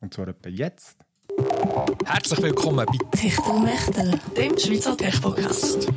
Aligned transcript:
Und 0.00 0.14
zwar 0.14 0.28
etwa 0.28 0.48
jetzt. 0.48 0.96
Herzlich 2.04 2.40
willkommen 2.40 2.86
bei 2.86 3.18
Techtelmechtel, 3.18 4.20
dem 4.36 4.56
Schweizer 4.56 4.96
Tech-Podcast. 4.96 5.88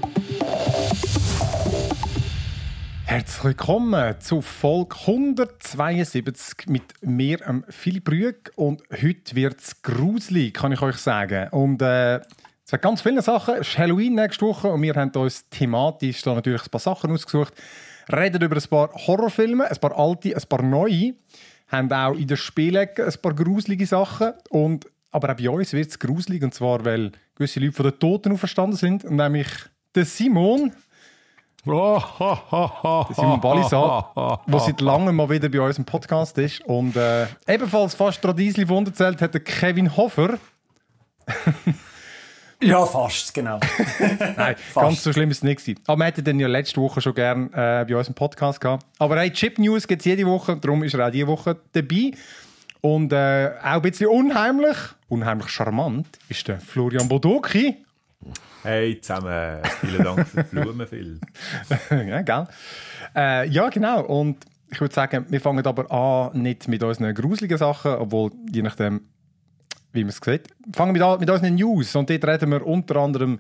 Herzlich 3.06 3.44
willkommen 3.44 4.20
zu 4.20 4.42
Folge 4.42 4.96
172 5.02 6.68
mit 6.68 6.82
mir, 7.02 7.48
ähm, 7.48 7.64
Philipp 7.70 8.10
Rüeg. 8.10 8.52
Und 8.56 8.82
heute 8.92 9.36
wird 9.36 9.60
es 9.60 9.82
gruselig, 9.84 10.56
kann 10.56 10.72
ich 10.72 10.82
euch 10.82 10.98
sagen. 10.98 11.50
Und 11.50 11.84
äh, 11.84 12.22
es 12.66 12.74
hat 12.74 12.82
ganz 12.82 13.04
viele 13.04 13.22
Sachen. 13.22 13.56
Es 13.56 13.68
ist 13.68 13.78
Halloween 13.78 14.16
nächste 14.16 14.48
Woche 14.48 14.70
und 14.70 14.82
wir 14.82 14.96
haben 14.96 15.12
uns 15.12 15.48
thematisch 15.50 16.24
da 16.24 16.34
natürlich 16.34 16.64
ein 16.64 16.72
paar 16.72 16.80
Sachen 16.82 17.12
ausgesucht. 17.12 17.54
Reden 18.12 18.42
über 18.42 18.56
ein 18.56 18.68
paar 18.68 18.92
Horrorfilme, 18.94 19.70
ein 19.70 19.78
paar 19.78 19.96
alte, 19.96 20.36
ein 20.36 20.44
paar 20.50 20.64
neue. 20.64 21.14
Haben 21.72 21.92
auch 21.92 22.14
in 22.14 22.28
der 22.28 22.36
Spielecke 22.36 23.06
ein 23.06 23.14
paar 23.22 23.34
gruselige 23.34 23.86
Sachen. 23.86 24.34
Und, 24.50 24.88
aber 25.12 25.32
auch 25.32 25.38
bei 25.38 25.50
uns 25.50 25.74
wird 25.74 25.90
es 25.90 26.00
gruselig. 26.00 26.44
Und 26.44 26.54
zwar, 26.54 26.84
weil 26.84 27.12
gewisse 27.36 27.60
Leute 27.60 27.74
von 27.74 27.86
den 27.86 28.00
Toten 28.00 28.32
auferstanden 28.34 28.78
sind. 28.78 29.10
Nämlich 29.10 29.48
der 29.96 30.06
Simon. 30.06 30.74
Der 31.64 32.04
Simon 33.16 33.40
Balisa, 33.40 34.42
der 34.48 34.60
seit 34.60 34.82
langem 34.82 35.16
mal 35.16 35.30
wieder 35.30 35.48
bei 35.48 35.62
uns 35.62 35.78
im 35.78 35.86
Podcast 35.86 36.38
ist. 36.40 36.62
Und 36.66 36.96
äh, 36.96 37.28
ebenfalls 37.48 37.94
fast 37.94 38.26
Radiesli 38.26 38.68
Wunderzelt 38.68 39.22
hat 39.22 39.34
der 39.36 39.42
Kevin 39.42 39.96
Hofer. 39.96 40.40
Ja, 42.62 42.86
fast, 42.86 43.34
genau. 43.34 43.60
Nein, 44.38 44.56
ganz 44.76 45.04
so 45.04 45.12
schlimm 45.12 45.32
ist 45.32 45.44
es 45.44 45.44
nicht. 45.44 45.82
Aber 45.88 46.00
wir 46.00 46.06
hätten 46.06 46.24
den 46.24 46.40
ja 46.40 46.48
letzte 46.48 46.80
Woche 46.80 47.02
schon 47.02 47.16
gerne 47.16 47.46
äh, 47.54 47.86
bei 47.86 47.96
uns 47.96 48.08
im 48.08 48.14
Podcast 48.14 48.62
gehabt. 48.62 48.86
Aber 49.00 49.18
hey, 49.18 49.32
Chip 49.32 49.58
News 49.58 49.88
gibt 49.88 50.02
es 50.02 50.06
jede 50.06 50.26
Woche, 50.28 50.58
darum 50.58 50.84
ist 50.84 50.94
er 50.94 51.08
auch 51.08 51.12
diese 51.12 51.28
Woche 51.28 51.58
dabei. 51.74 52.12
Und 52.82 53.14
äh, 53.14 53.52
auch 53.60 53.64
ein 53.64 53.82
bisschen 53.82 54.08
unheimlich, 54.08 54.78
unheimlich 55.08 55.50
charmant, 55.50 56.08
ist 56.30 56.48
der 56.48 56.60
Florian 56.60 57.08
Bodoki. 57.08 57.78
Hey 58.64 59.02
zusammen, 59.02 59.60
vielen 59.80 60.04
Dank 60.04 60.28
für 60.28 60.44
die 60.44 60.50
Blumen, 60.50 60.88
Phil. 60.88 61.20
ja, 61.90 62.22
gell? 62.22 62.48
Äh, 63.16 63.48
ja, 63.50 63.70
genau. 63.70 64.04
Und 64.04 64.38
ich 64.72 64.80
würde 64.80 64.94
sagen, 64.94 65.26
wir 65.30 65.42
fangen 65.42 65.66
aber 65.66 65.92
an 65.92 66.42
nicht 66.42 66.68
mit 66.68 66.84
unseren 66.84 67.14
gruseligen 67.16 67.58
Sachen, 67.58 67.94
obwohl 67.94 68.32
je 68.52 68.62
nachdem, 68.62 69.02
wie 69.94 70.04
man 70.04 70.10
es 70.10 70.20
sieht. 70.24 70.48
Fangen 70.74 70.96
wir 70.96 71.18
mit 71.18 71.30
unseren 71.30 71.56
News. 71.56 71.96
Und 71.96 72.10
dort 72.10 72.26
reden 72.26 72.52
wir 72.52 72.66
unter 72.66 72.98
anderem 72.98 73.40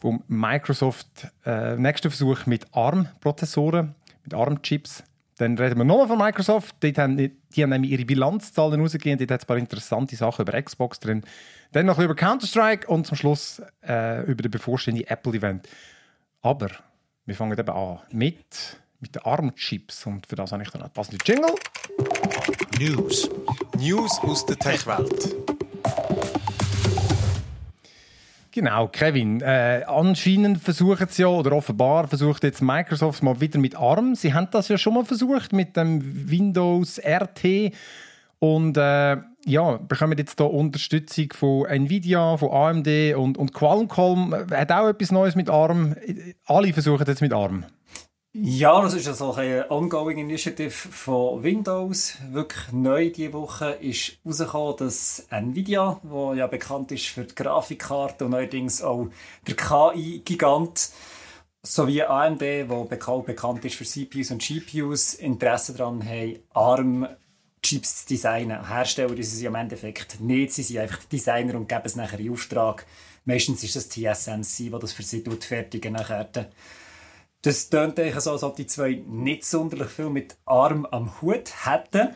vom 0.00 0.22
Microsoft 0.28 1.28
äh, 1.44 1.76
nächsten 1.76 2.10
Versuch 2.10 2.46
mit 2.46 2.66
ARM-Prozessoren, 2.72 3.94
mit 4.24 4.34
ARM-Chips. 4.34 5.02
Dann 5.38 5.56
reden 5.56 5.78
wir 5.78 5.84
nochmal 5.84 6.08
von 6.08 6.18
Microsoft. 6.18 6.76
Dort 6.80 6.98
haben, 6.98 7.16
die 7.16 7.62
haben 7.62 7.70
nämlich 7.70 7.92
ihre 7.92 8.04
Bilanzzahlen 8.04 8.80
rausgegeben. 8.80 9.18
Dort 9.18 9.30
hat 9.30 9.40
es 9.40 9.44
ein 9.44 9.46
paar 9.46 9.56
interessante 9.56 10.16
Sachen 10.16 10.42
über 10.42 10.60
Xbox 10.60 11.00
drin. 11.00 11.22
Dann 11.72 11.86
noch 11.86 11.94
ein 11.98 12.06
bisschen 12.06 12.10
über 12.10 12.14
Counter-Strike 12.16 12.88
und 12.88 13.06
zum 13.06 13.16
Schluss 13.16 13.62
äh, 13.86 14.24
über 14.24 14.42
den 14.42 14.50
bevorstehenden 14.50 15.06
Apple-Event. 15.06 15.68
Aber 16.42 16.70
wir 17.24 17.34
fangen 17.34 17.58
eben 17.58 17.70
an 17.70 18.00
mit, 18.10 18.80
mit 19.00 19.14
den 19.14 19.22
ARM-Chips. 19.22 20.06
Und 20.06 20.26
für 20.26 20.36
das 20.36 20.50
habe 20.52 20.62
ich 20.62 20.70
dann 20.70 20.82
einen 20.82 20.92
passenden 20.92 21.20
Jingle. 21.24 21.54
News. 22.78 23.28
News 23.76 24.18
aus 24.20 24.46
der 24.46 24.56
Tech-Welt. 24.56 25.57
Genau, 28.58 28.88
Kevin. 28.88 29.40
Äh, 29.40 29.84
anscheinend 29.86 30.58
versuchen 30.58 31.06
sie 31.08 31.22
ja, 31.22 31.28
oder 31.28 31.52
offenbar 31.52 32.08
versucht 32.08 32.42
jetzt 32.42 32.60
Microsoft 32.60 33.22
mal 33.22 33.40
wieder 33.40 33.60
mit 33.60 33.76
ARM. 33.76 34.16
Sie 34.16 34.34
haben 34.34 34.48
das 34.50 34.66
ja 34.66 34.76
schon 34.76 34.94
mal 34.94 35.04
versucht 35.04 35.52
mit 35.52 35.76
dem 35.76 36.28
Windows 36.28 36.98
RT. 36.98 37.72
Und 38.40 38.76
äh, 38.76 39.16
ja, 39.46 39.76
bekommen 39.76 40.18
jetzt 40.18 40.40
hier 40.40 40.50
Unterstützung 40.50 41.32
von 41.34 41.66
Nvidia, 41.66 42.36
von 42.36 42.50
AMD 42.50 43.14
und, 43.14 43.38
und 43.38 43.54
Qualcomm. 43.54 44.34
Hat 44.34 44.72
auch 44.72 44.88
etwas 44.88 45.12
Neues 45.12 45.36
mit 45.36 45.48
ARM. 45.48 45.94
Alle 46.44 46.72
versuchen 46.72 47.06
jetzt 47.06 47.22
mit 47.22 47.32
ARM. 47.32 47.64
Ja, 48.34 48.80
das 48.82 48.94
ist 48.94 49.06
ja 49.06 49.14
so 49.14 49.32
eine 49.34 49.70
ongoing 49.70 50.18
Initiative 50.18 50.70
von 50.70 51.42
Windows. 51.42 52.14
Wirklich 52.30 52.72
neu 52.72 53.10
diese 53.10 53.32
Woche 53.32 53.70
ist 53.80 54.18
herausgekommen, 54.22 54.76
dass 54.76 55.26
Nvidia, 55.30 55.98
wo 56.02 56.34
ja 56.34 56.46
bekannt 56.46 56.92
ist 56.92 57.06
für 57.06 57.24
die 57.24 57.34
Grafikkarte 57.34 58.26
und 58.26 58.34
allerdings 58.34 58.82
auch 58.82 59.08
der 59.46 59.56
KI-Gigant, 59.56 60.90
sowie 61.62 62.02
AMD, 62.02 62.42
wo 62.68 62.84
beka- 62.84 63.24
bekannt 63.24 63.64
ist 63.64 63.76
für 63.76 63.84
CPUs 63.84 64.30
und 64.30 64.42
GPUs, 64.42 65.14
Interesse 65.14 65.74
daran 65.74 66.04
haben, 66.04 66.38
ARM-Chips 66.54 68.04
zu 68.06 68.08
designen. 68.14 68.68
Hersteller 68.68 69.16
ist 69.18 69.36
sie 69.36 69.46
im 69.46 69.54
Endeffekt 69.56 70.20
nicht, 70.20 70.52
sie 70.54 70.62
sind 70.62 70.78
einfach 70.78 71.02
Designer 71.04 71.56
und 71.56 71.68
geben 71.68 71.82
es 71.84 71.96
nachher 71.96 72.20
in 72.20 72.32
Auftrag. 72.32 72.86
Meistens 73.24 73.64
ist 73.64 73.76
das 73.76 73.88
TSMC, 73.88 74.70
das 74.70 74.80
das 74.80 74.92
für 74.92 75.02
sie 75.02 75.22
tut, 75.24 75.44
fertigen 75.44 75.94
nachher. 75.94 76.28
Das 77.42 77.70
tönt 77.70 77.98
eigentlich 78.00 78.18
so, 78.20 78.32
als 78.32 78.42
ob 78.42 78.56
die 78.56 78.66
zwei 78.66 79.02
nicht 79.06 79.44
sonderlich 79.44 79.88
viel 79.88 80.10
mit 80.10 80.36
Arm 80.44 80.86
am 80.86 81.20
Hut 81.20 81.52
hätten. 81.64 82.08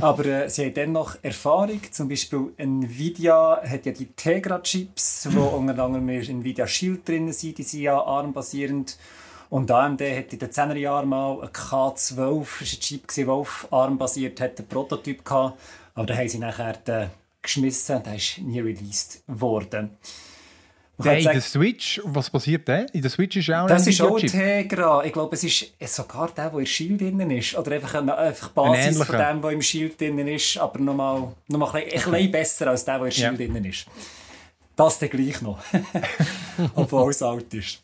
Aber 0.00 0.24
äh, 0.24 0.48
sie 0.48 0.66
haben 0.66 0.74
dennoch 0.74 1.16
Erfahrung. 1.22 1.80
Zum 1.90 2.08
Beispiel 2.08 2.52
Nvidia 2.56 3.60
hat 3.66 3.84
ja 3.84 3.92
die 3.92 4.06
Tegra-Chips, 4.06 5.28
wo 5.32 5.42
unter 5.56 5.82
anderem 5.82 6.08
Nvidia 6.08 6.66
Shield 6.66 7.06
drin 7.08 7.32
sind, 7.32 7.58
die 7.58 7.62
sind 7.64 7.82
ja 7.82 8.00
ARM-basierend. 8.00 8.96
Und 9.50 9.70
AMD 9.70 10.00
hat 10.02 10.32
in 10.32 10.38
den 10.38 10.50
10er 10.50 10.76
Jahren 10.76 11.08
mal 11.08 11.42
ein 11.42 11.48
K12, 11.48 12.46
das 12.60 12.68
ist 12.68 12.78
ein 12.78 12.80
Chip, 12.80 13.14
der 13.14 13.28
auf 13.28 13.66
ARM 13.72 13.98
basiert 13.98 14.40
hat, 14.40 14.58
einen 14.58 14.68
Prototyp 14.68 15.24
gehabt. 15.24 15.58
Aber 15.94 16.06
den 16.06 16.16
haben 16.16 16.28
sie 16.28 16.38
nachher 16.38 16.76
äh, 16.86 17.08
geschmissen, 17.42 18.02
der 18.04 18.14
ist 18.14 18.38
nie 18.38 18.60
released 18.60 19.24
worden. 19.26 19.98
Der 21.04 21.18
in 21.18 21.24
der 21.24 21.40
Switch, 21.40 22.00
was 22.04 22.30
passiert 22.30 22.68
da? 22.68 22.80
In 22.92 23.02
der 23.02 23.10
Switch 23.10 23.36
ist 23.36 23.50
auch 23.50 23.62
ein 23.62 23.68
Das 23.68 23.86
ist 23.86 24.00
auch. 24.00 24.18
Tegra. 24.18 25.04
Ich 25.04 25.12
glaube, 25.12 25.34
es 25.34 25.44
ist 25.44 25.72
sogar 25.78 26.30
der, 26.30 26.50
der 26.50 26.58
im 26.60 26.66
Shield 26.66 27.00
drin 27.00 27.30
ist. 27.30 27.54
Oder 27.56 27.72
einfach, 27.72 27.94
eine, 27.94 28.16
einfach 28.16 28.48
Basis 28.50 29.00
Ein 29.00 29.06
von 29.06 29.16
dem, 29.16 29.42
der 29.42 29.50
im 29.50 29.62
Shield 29.62 30.00
drin 30.00 30.18
ist, 30.28 30.56
aber 30.58 30.78
nochmal 30.78 31.32
noch 31.48 31.58
mal 31.58 31.70
ein, 31.74 31.84
bisschen, 31.84 32.06
ein 32.06 32.10
bisschen 32.12 32.32
besser 32.32 32.66
als 32.68 32.84
der, 32.84 32.98
der 32.98 33.06
im 33.06 33.12
Shield 33.12 33.40
Ja. 33.40 33.46
drin 33.46 33.64
ist. 33.64 33.86
Das 34.76 34.98
dann 34.98 35.10
gleich 35.10 35.40
noch. 35.42 35.58
Obwohl 36.74 37.10
es 37.10 37.22
alt 37.22 37.52
ist. 37.54 37.82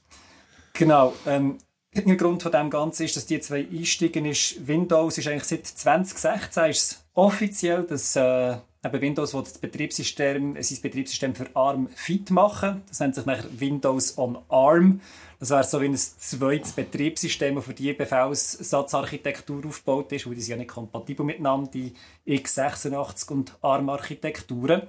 Genau. 0.72 1.14
Ähm, 1.26 1.58
der 1.94 2.16
Grund 2.16 2.42
von 2.42 2.52
dem 2.52 2.70
Ganzen 2.70 3.04
ist, 3.04 3.16
dass 3.16 3.26
die 3.26 3.40
zwei 3.40 3.66
einsteigen 3.70 4.26
ist. 4.26 4.66
Windows 4.66 5.18
ist 5.18 5.28
eigentlich 5.28 5.44
seit 5.44 5.66
2016 5.66 6.64
ist 6.66 7.04
offiziell, 7.14 7.84
dass 7.84 8.16
äh, 8.16 8.56
eben 8.86 9.00
Windows 9.00 9.34
will 9.34 9.42
das 9.42 9.58
Betriebssystem, 9.58 10.56
sein 10.60 10.78
Betriebssystem 10.82 11.34
für 11.34 11.46
ARM 11.54 11.88
fit 11.88 12.30
machen. 12.30 12.82
Das 12.88 13.00
nennt 13.00 13.14
sich 13.14 13.26
nachher 13.26 13.48
Windows 13.58 14.16
on 14.18 14.38
ARM. 14.48 15.00
Das 15.38 15.50
wäre 15.50 15.64
so 15.64 15.80
wie 15.80 15.86
ein 15.86 15.96
zweites 15.96 16.72
Betriebssystem, 16.72 17.54
das 17.54 17.64
für 17.64 17.74
die 17.74 17.92
Befehlssatzarchitektur 17.92 19.66
aufgebaut 19.66 20.12
ist, 20.12 20.26
weil 20.26 20.34
die 20.34 20.40
sind 20.40 20.52
ja 20.52 20.56
nicht 20.56 20.70
kompatibel 20.70 21.26
miteinander, 21.26 21.70
die 21.70 21.92
x86 22.26 23.30
und 23.32 23.52
ARM-Architekturen. 23.60 24.82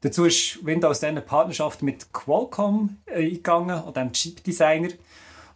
Dazu 0.00 0.24
ist 0.24 0.64
Windows 0.64 1.00
dann 1.00 1.10
eine 1.10 1.22
Partnerschaft 1.22 1.82
mit 1.82 2.12
Qualcomm 2.12 2.98
äh, 3.06 3.24
eingegangen 3.24 3.82
und 3.82 3.96
dem 3.96 4.12
Chip-Designer. 4.12 4.90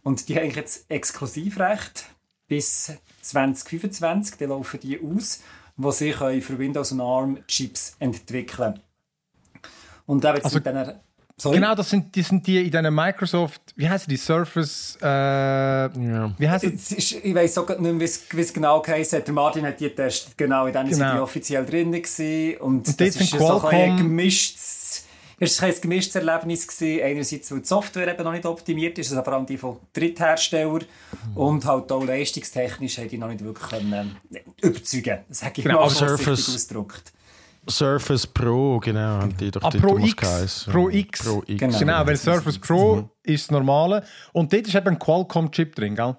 Und 0.03 0.29
die 0.29 0.35
haben 0.35 0.49
jetzt 0.49 0.89
Exklusivrecht 0.89 2.05
bis 2.47 2.91
2025, 3.21 4.37
die 4.37 4.45
laufen 4.45 4.79
die 4.79 4.99
aus, 4.99 5.41
wo 5.83 5.91
sie 5.91 6.11
können 6.11 6.41
für 6.41 6.57
Windows 6.57 6.91
und 6.91 7.01
ARM 7.01 7.37
Chips 7.47 7.95
entwickeln 7.99 8.79
Und 10.05 10.25
eben 10.25 10.43
Also- 10.43 10.55
mit 10.57 10.65
Sorry? 11.37 11.55
Genau, 11.57 11.73
das 11.73 11.89
sind, 11.89 12.13
die 12.15 12.21
sind 12.21 12.45
die 12.45 12.59
in 12.65 12.69
diesen 12.69 12.93
Microsoft, 12.93 13.61
wie 13.75 13.89
heißen 13.89 14.07
die, 14.07 14.17
Surface, 14.17 14.95
äh, 15.01 15.05
wie 16.37 16.47
heißt 16.47 16.63
ist, 16.91 17.11
ich 17.13 17.33
weiß 17.33 17.57
auch 17.57 17.67
nicht 17.69 17.79
mehr, 17.81 17.99
wie 17.99 18.03
es- 18.03 18.53
genau 18.53 18.79
hat. 19.13 19.25
Der 19.25 19.33
Martin 19.33 19.65
hat 19.65 19.79
die 19.79 19.85
getestet, 19.89 20.37
genau, 20.37 20.67
in 20.67 20.73
denen 20.73 20.89
sind 20.93 20.99
Genau. 20.99 21.15
die 21.15 21.19
offiziell 21.21 21.65
drin 21.65 21.91
gewesen. 21.91 22.57
Und, 22.61 22.87
Und 22.87 22.99
das 22.99 23.07
ist 23.07 23.17
sind 23.17 23.31
ja 23.31 23.39
so 23.39 23.45
ein, 23.47 23.53
bisschen 23.53 23.69
Qualcomm- 23.71 23.89
ein 23.91 23.97
gemischtes, 23.97 24.80
es 25.43 25.61
war 25.61 25.67
ein 25.69 25.75
gemischtes 25.81 26.15
Erlebnis. 26.15 26.67
Gewesen. 26.67 27.03
Einerseits, 27.03 27.51
weil 27.51 27.59
die 27.61 27.67
Software 27.67 28.07
eben 28.13 28.23
noch 28.23 28.31
nicht 28.31 28.45
optimiert 28.45 28.97
ist, 28.99 29.11
also 29.11 29.23
vor 29.23 29.33
allem 29.33 29.45
die 29.45 29.57
von 29.57 29.77
Drittherstellern. 29.93 30.83
Und 31.35 31.65
halt 31.65 31.91
auch 31.91 32.03
leistungstechnisch 32.03 32.97
haben 32.99 33.09
die 33.09 33.17
noch 33.17 33.27
nicht 33.27 33.43
wirklich 33.43 33.69
können, 33.69 34.17
äh, 34.33 34.41
überzeugen 34.61 35.19
Das 35.27 35.39
sage 35.39 35.53
ich 35.57 35.63
Genau, 35.63 35.81
mal 35.81 35.89
Surface- 35.89 36.49
ausgedrückt. 36.55 37.11
Surface 37.69 38.25
Pro, 38.25 38.79
genau, 38.79 39.25
die 39.27 39.51
doch 39.51 39.61
Ah, 39.63 39.69
dort 39.69 39.83
Pro 39.83 39.97
X. 39.99 40.65
Pro 40.71 40.89
X. 40.89 41.23
Pro 41.23 41.43
X. 41.45 41.59
Genau. 41.59 41.77
Genau, 41.79 42.07
weil 42.07 42.17
Surface 42.17 42.57
Pro 42.57 43.09
ist 43.23 43.43
das 43.45 43.51
normale. 43.51 44.03
Und 44.33 44.51
dort 44.51 44.65
ist 44.67 44.73
eben 44.75 44.87
ein 44.87 44.97
Qualcomm-Chip 44.99 45.75
drin, 45.75 45.95
gell? 45.95 46.15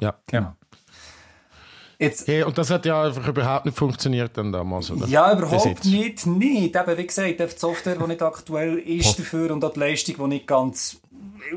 Ja. 0.00 0.18
Ja. 0.30 0.56
Jetzt, 2.02 2.26
Hey, 2.26 2.42
und 2.42 2.58
das 2.58 2.70
hat 2.70 2.84
ja 2.84 3.04
einfach 3.04 3.26
überhaupt 3.26 3.64
nicht 3.64 3.78
funktioniert 3.78 4.36
dann 4.36 4.52
damals, 4.52 4.90
oder? 4.90 5.06
Ja, 5.06 5.32
überhaupt 5.32 5.84
nicht. 5.84 6.26
Nicht. 6.26 6.76
Eben, 6.76 6.98
wie 6.98 7.06
gesagt, 7.06 7.40
die 7.40 7.46
Software, 7.56 7.96
die 7.96 8.06
nicht 8.06 8.22
aktuell 8.22 8.78
ist 8.78 9.18
dafür 9.18 9.50
und 9.52 9.64
auch 9.64 9.72
die 9.72 9.80
Leistung, 9.80 10.16
die 10.18 10.26
nicht 10.26 10.46
ganz 10.46 11.00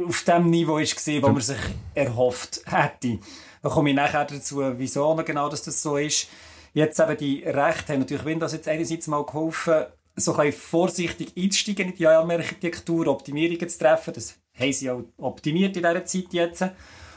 auf 0.08 0.24
dem 0.24 0.50
Niveau 0.50 0.78
ist, 0.78 0.96
gewesen, 0.96 1.24
wo 1.24 1.30
man 1.30 1.42
sich 1.42 1.58
erhofft 1.94 2.62
hätte. 2.66 3.20
Da 3.62 3.70
komme 3.70 3.90
ich 3.90 3.96
nachher 3.96 4.26
dazu, 4.26 4.62
wieso 4.78 5.16
genau 5.26 5.50
dass 5.50 5.64
das 5.64 5.82
so 5.82 5.98
ist. 5.98 6.28
Jetzt 6.74 7.00
eben 7.00 7.18
die 7.18 7.44
Rechte 7.44 7.94
haben 7.94 8.02
natürlich 8.02 8.26
Windows 8.26 8.54
jetzt 8.54 8.68
einerseits 8.68 9.08
mal 9.08 9.26
geholfen, 9.26 9.86
so 10.16 10.36
ein 10.36 10.46
bisschen 10.46 10.62
vorsichtig 10.62 11.34
einzusteigen 11.38 11.90
in 11.90 11.96
die 11.96 12.06
ARM-Architektur, 12.06 13.08
Optimierungen 13.08 13.68
zu 13.68 13.80
treffen. 13.80 14.14
Das 14.14 14.36
haben 14.60 14.74
sie 14.74 14.90
auch 14.90 15.04
optimiert 15.18 15.76
in 15.78 15.84
dieser 15.84 16.06
Zeit 16.06 16.26
jetzt. 16.32 16.62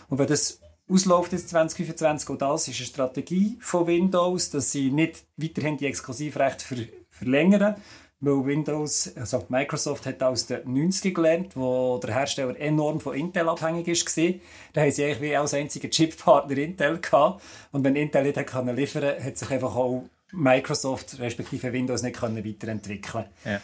Und 0.09 0.19
wenn 0.19 0.27
das 0.27 0.58
ausläuft 0.89 1.33
jetzt 1.33 1.51
2025, 1.51 2.31
auch 2.31 2.37
das 2.37 2.69
ist 2.69 2.79
eine 2.79 2.87
Strategie 2.87 3.57
von 3.61 3.87
Windows, 3.87 4.51
dass 4.51 4.73
sie 4.73 4.91
nicht 4.91 5.25
weiterhin 5.37 5.77
die 5.77 5.87
Exklusivrechte 5.87 6.65
ver 6.65 6.77
verlängern, 7.11 7.75
weil 8.21 8.45
Windows, 8.47 9.13
also 9.17 9.45
Microsoft 9.49 10.07
hat 10.07 10.23
aus 10.23 10.47
den 10.47 10.63
90er 10.65 11.13
gelernt, 11.13 11.57
wo 11.57 11.99
der 11.99 12.15
Hersteller 12.15 12.59
enorm 12.59 13.01
von 13.01 13.15
Intel 13.15 13.49
abhängig 13.49 13.89
ist 13.89 14.17
war. 14.17 14.35
Da 14.73 14.81
haben 14.83 14.91
sie 14.91 15.05
eigentlich 15.05 15.21
wie 15.21 15.37
als 15.37 15.55
einziger 15.55 15.89
Chippartner 15.89 16.59
Intel 16.59 17.01
gehabt. 17.01 17.43
Und 17.71 17.85
wenn 17.85 17.97
Intel 17.97 18.25
nicht 18.25 18.47
können 18.47 18.75
liefern, 18.75 19.23
hat 19.23 19.37
sich 19.37 19.51
einfach 19.51 19.75
auch 19.75 20.05
Microsoft 20.33 21.19
respektive 21.21 21.73
Windows 21.73 22.03
nicht 22.03 22.17
können 22.17 22.45
weiterentwickeln. 22.45 23.27
Ja. 23.45 23.61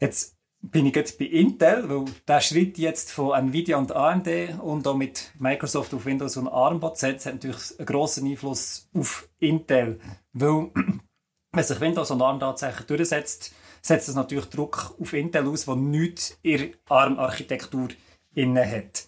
Jetzt 0.00 0.33
bin 0.70 0.86
ich 0.86 0.96
jetzt 0.96 1.18
bei 1.18 1.26
Intel, 1.26 1.88
weil 1.88 2.04
der 2.26 2.40
Schritt 2.40 2.78
jetzt 2.78 3.12
von 3.12 3.36
Nvidia 3.38 3.76
und 3.76 3.92
AMD 3.92 4.60
und 4.62 4.86
auch 4.86 4.96
mit 4.96 5.32
Microsoft 5.38 5.92
auf 5.92 6.06
Windows 6.06 6.36
und 6.36 6.48
ARM 6.48 6.80
setzt, 6.94 7.26
hat 7.26 7.34
natürlich 7.34 7.78
einen 7.78 7.86
grossen 7.86 8.26
Einfluss 8.26 8.88
auf 8.94 9.28
Intel, 9.38 10.00
weil 10.32 10.70
wenn 11.52 11.64
sich 11.64 11.80
Windows 11.80 12.10
und 12.10 12.22
ARM 12.22 12.40
tatsächlich 12.40 12.86
durchsetzt, 12.86 13.52
setzt 13.82 14.08
das 14.08 14.14
natürlich 14.14 14.46
Druck 14.46 14.94
auf 14.98 15.12
Intel 15.12 15.46
aus, 15.48 15.66
der 15.66 15.76
nichts 15.76 16.38
in 16.42 16.74
ARM-Architektur 16.88 17.88
inne 18.34 18.68
hat. 18.68 19.06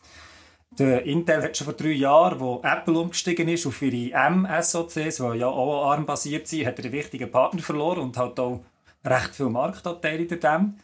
Der 0.78 1.04
Intel 1.04 1.42
hat 1.42 1.56
schon 1.56 1.64
vor 1.64 1.74
drei 1.74 1.92
Jahren, 1.92 2.38
wo 2.38 2.60
Apple 2.62 2.98
umgestiegen 2.98 3.48
ist 3.48 3.66
auf 3.66 3.80
ihre 3.80 4.12
M-SoCs, 4.12 5.16
die 5.16 5.38
ja 5.38 5.48
auch 5.48 5.90
ARM-basiert 5.90 6.46
sind, 6.46 6.66
hat 6.66 6.78
einen 6.78 6.92
wichtigen 6.92 7.30
Partner 7.30 7.62
verloren 7.62 8.00
und 8.00 8.18
hat 8.18 8.38
auch 8.38 8.62
recht 9.02 9.34
viel 9.34 9.48
Marktanteil 9.48 10.20
in 10.20 10.40
dem. 10.40 10.74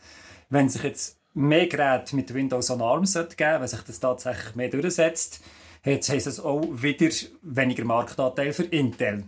Wenn 0.53 0.69
sich 0.69 0.83
jetzt 0.83 1.17
mehr 1.33 1.67
Geräte 1.67 2.15
mit 2.15 2.35
Windows 2.35 2.69
on 2.69 2.83
ARM 2.83 3.05
geben, 3.05 3.61
wenn 3.61 3.67
sich 3.67 3.81
das 3.81 4.01
tatsächlich 4.01 4.55
mehr 4.55 4.69
durchsetzt, 4.69 5.41
heisst 5.83 6.11
es 6.11 6.41
auch 6.41 6.61
wieder 6.71 7.09
weniger 7.41 7.87
Marktanteil 7.87 8.53
für 8.53 8.65
Intel. 8.65 9.25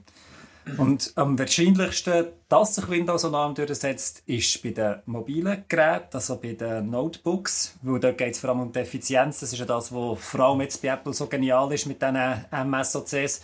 Und 0.77 1.13
am 1.15 1.39
wahrscheinlichsten, 1.39 2.27
dass 2.51 2.75
sich 2.75 2.91
Windows 2.91 3.25
on 3.25 3.35
ARM 3.35 3.55
durchsetzt, 3.55 4.23
ist 4.27 4.63
bei 4.63 4.73
den 4.73 4.97
mobilen 5.07 5.65
Geräten, 5.67 6.09
also 6.13 6.37
bei 6.37 6.53
den 6.53 6.91
Notebooks, 6.91 7.73
weil 7.81 8.01
dort 8.01 8.19
geht 8.19 8.35
es 8.35 8.41
vor 8.41 8.51
allem 8.51 8.61
um 8.61 8.73
die 8.73 8.81
Effizienz. 8.81 9.41
Das 9.41 9.51
ist 9.51 9.59
ja 9.59 9.65
das, 9.65 9.95
was 9.95 10.19
vor 10.19 10.41
allem 10.41 10.61
jetzt 10.61 10.83
bei 10.83 10.89
Apple 10.89 11.15
so 11.15 11.27
genial 11.27 11.73
ist 11.73 11.87
mit 11.87 12.03
diesen 12.03 12.45
MSOCs. 12.51 13.41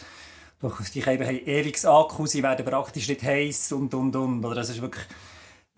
Die 0.95 1.03
haben 1.03 1.23
ewig 1.23 1.83
Akkus, 1.87 2.33
sie 2.33 2.43
werden 2.43 2.67
praktisch 2.67 3.09
nicht 3.09 3.23
heiß 3.23 3.73
und, 3.73 3.95
und, 3.95 4.15
und. 4.15 4.45
Oder 4.45 4.57
das 4.57 4.69
ist 4.69 4.83
wirklich 4.83 5.07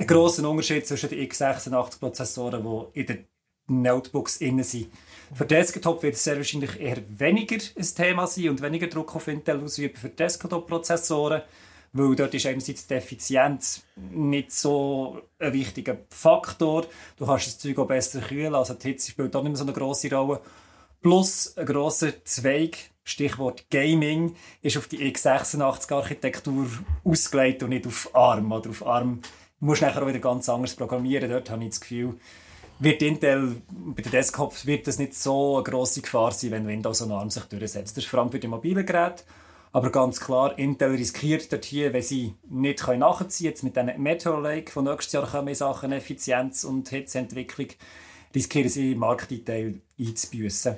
ein 0.03 0.07
grosser 0.07 0.49
Unterschied 0.49 0.87
zwischen 0.87 1.11
den 1.11 1.29
x86-Prozessoren, 1.29 2.63
die 2.95 3.01
in 3.01 3.07
den 3.07 3.25
Notebooks 3.69 4.39
innen 4.39 4.65
sind. 4.65 4.89
Für 5.33 5.47
Desktop 5.47 6.03
wird 6.03 6.15
es 6.15 6.25
sehr 6.25 6.37
wahrscheinlich 6.37 6.79
eher 6.79 6.99
weniger 7.09 7.57
ein 7.57 7.87
Thema 7.95 8.27
sein 8.27 8.51
und 8.51 8.61
weniger 8.61 8.89
Druck 8.89 9.15
auf 9.15 9.29
Intel 9.29 9.63
ausüben 9.63 9.97
für 9.97 10.09
Desktop-Prozessoren, 10.09 11.43
weil 11.93 12.17
dort 12.17 12.35
ist 12.35 12.47
einerseits 12.47 12.87
die 12.87 12.95
Effizienz 12.95 13.85
nicht 14.11 14.51
so 14.51 15.23
ein 15.39 15.53
wichtiger 15.53 15.99
Faktor. 16.11 16.87
Du 17.17 17.25
kannst 17.25 17.47
das 17.47 17.59
Zeug 17.59 17.79
auch 17.79 17.87
besser 17.87 18.21
kühlen, 18.21 18.55
also 18.55 18.75
die 18.75 18.89
Hitze 18.89 19.13
spielt 19.13 19.37
auch 19.37 19.43
nicht 19.43 19.53
mehr 19.53 19.59
so 19.59 19.65
eine 19.65 19.73
grosse 19.73 20.11
Rolle. 20.11 20.41
Plus 21.01 21.57
ein 21.57 21.67
grosser 21.67 22.25
Zweig, 22.25 22.77
Stichwort 23.05 23.71
Gaming, 23.71 24.35
ist 24.63 24.77
auf 24.77 24.89
die 24.89 24.99
x86-Architektur 25.13 26.67
ausgelegt 27.05 27.63
und 27.63 27.71
nicht 27.71 27.87
auf 27.87 28.15
ARM. 28.15 28.51
Oder 28.53 28.71
auf 28.71 28.87
ARM 28.87 29.21
musst 29.62 29.81
du 29.82 29.87
nachher 29.87 30.03
auch 30.03 30.09
wieder 30.09 30.19
ganz 30.19 30.49
anders 30.49 30.75
programmieren. 30.75 31.31
Dort 31.31 31.49
habe 31.50 31.62
ich 31.64 31.70
das 31.70 31.81
Gefühl, 31.81 32.14
wird 32.79 33.00
Intel 33.00 33.56
bei 33.70 34.03
den 34.03 34.11
Desktops 34.11 34.67
wird 34.67 34.87
das 34.87 34.99
nicht 34.99 35.14
so 35.14 35.55
eine 35.56 35.62
grosse 35.62 36.03
Gefahr 36.03 36.32
sein, 36.32 36.50
wenn 36.50 36.67
Windows 36.67 37.00
und 37.00 37.12
ARM 37.12 37.31
sich 37.31 37.44
durchsetzt. 37.44 37.97
Das 37.97 38.05
ist 38.05 38.11
vor 38.11 38.20
allem 38.20 38.31
für 38.32 38.38
die 38.41 38.49
mobilen 38.49 38.85
Geräte. 38.85 39.23
Aber 39.75 39.91
ganz 39.91 40.20
klar, 40.20 40.59
Intel 40.59 40.91
riskiert 40.97 41.50
dort 41.53 41.64
hier, 41.64 41.93
wenn 41.94 42.03
sie 42.03 42.35
nicht 42.50 42.87
nachziehen 42.87 43.47
jetzt 43.47 43.62
mit 43.62 43.75
diesem 43.76 44.03
Meteor 44.03 44.41
Lake, 44.43 44.70
von 44.70 44.85
nächstes 44.85 45.12
Jahr 45.12 45.26
kommen 45.26 45.49
in 45.49 45.55
Sachen 45.55 45.93
Effizienz 45.93 46.65
und 46.65 46.88
Hitzeentwicklung, 46.91 47.69
riskieren 48.35 48.69
sie 48.69 48.94
Marktanteil 48.94 49.81
einzubüssen. 49.99 50.76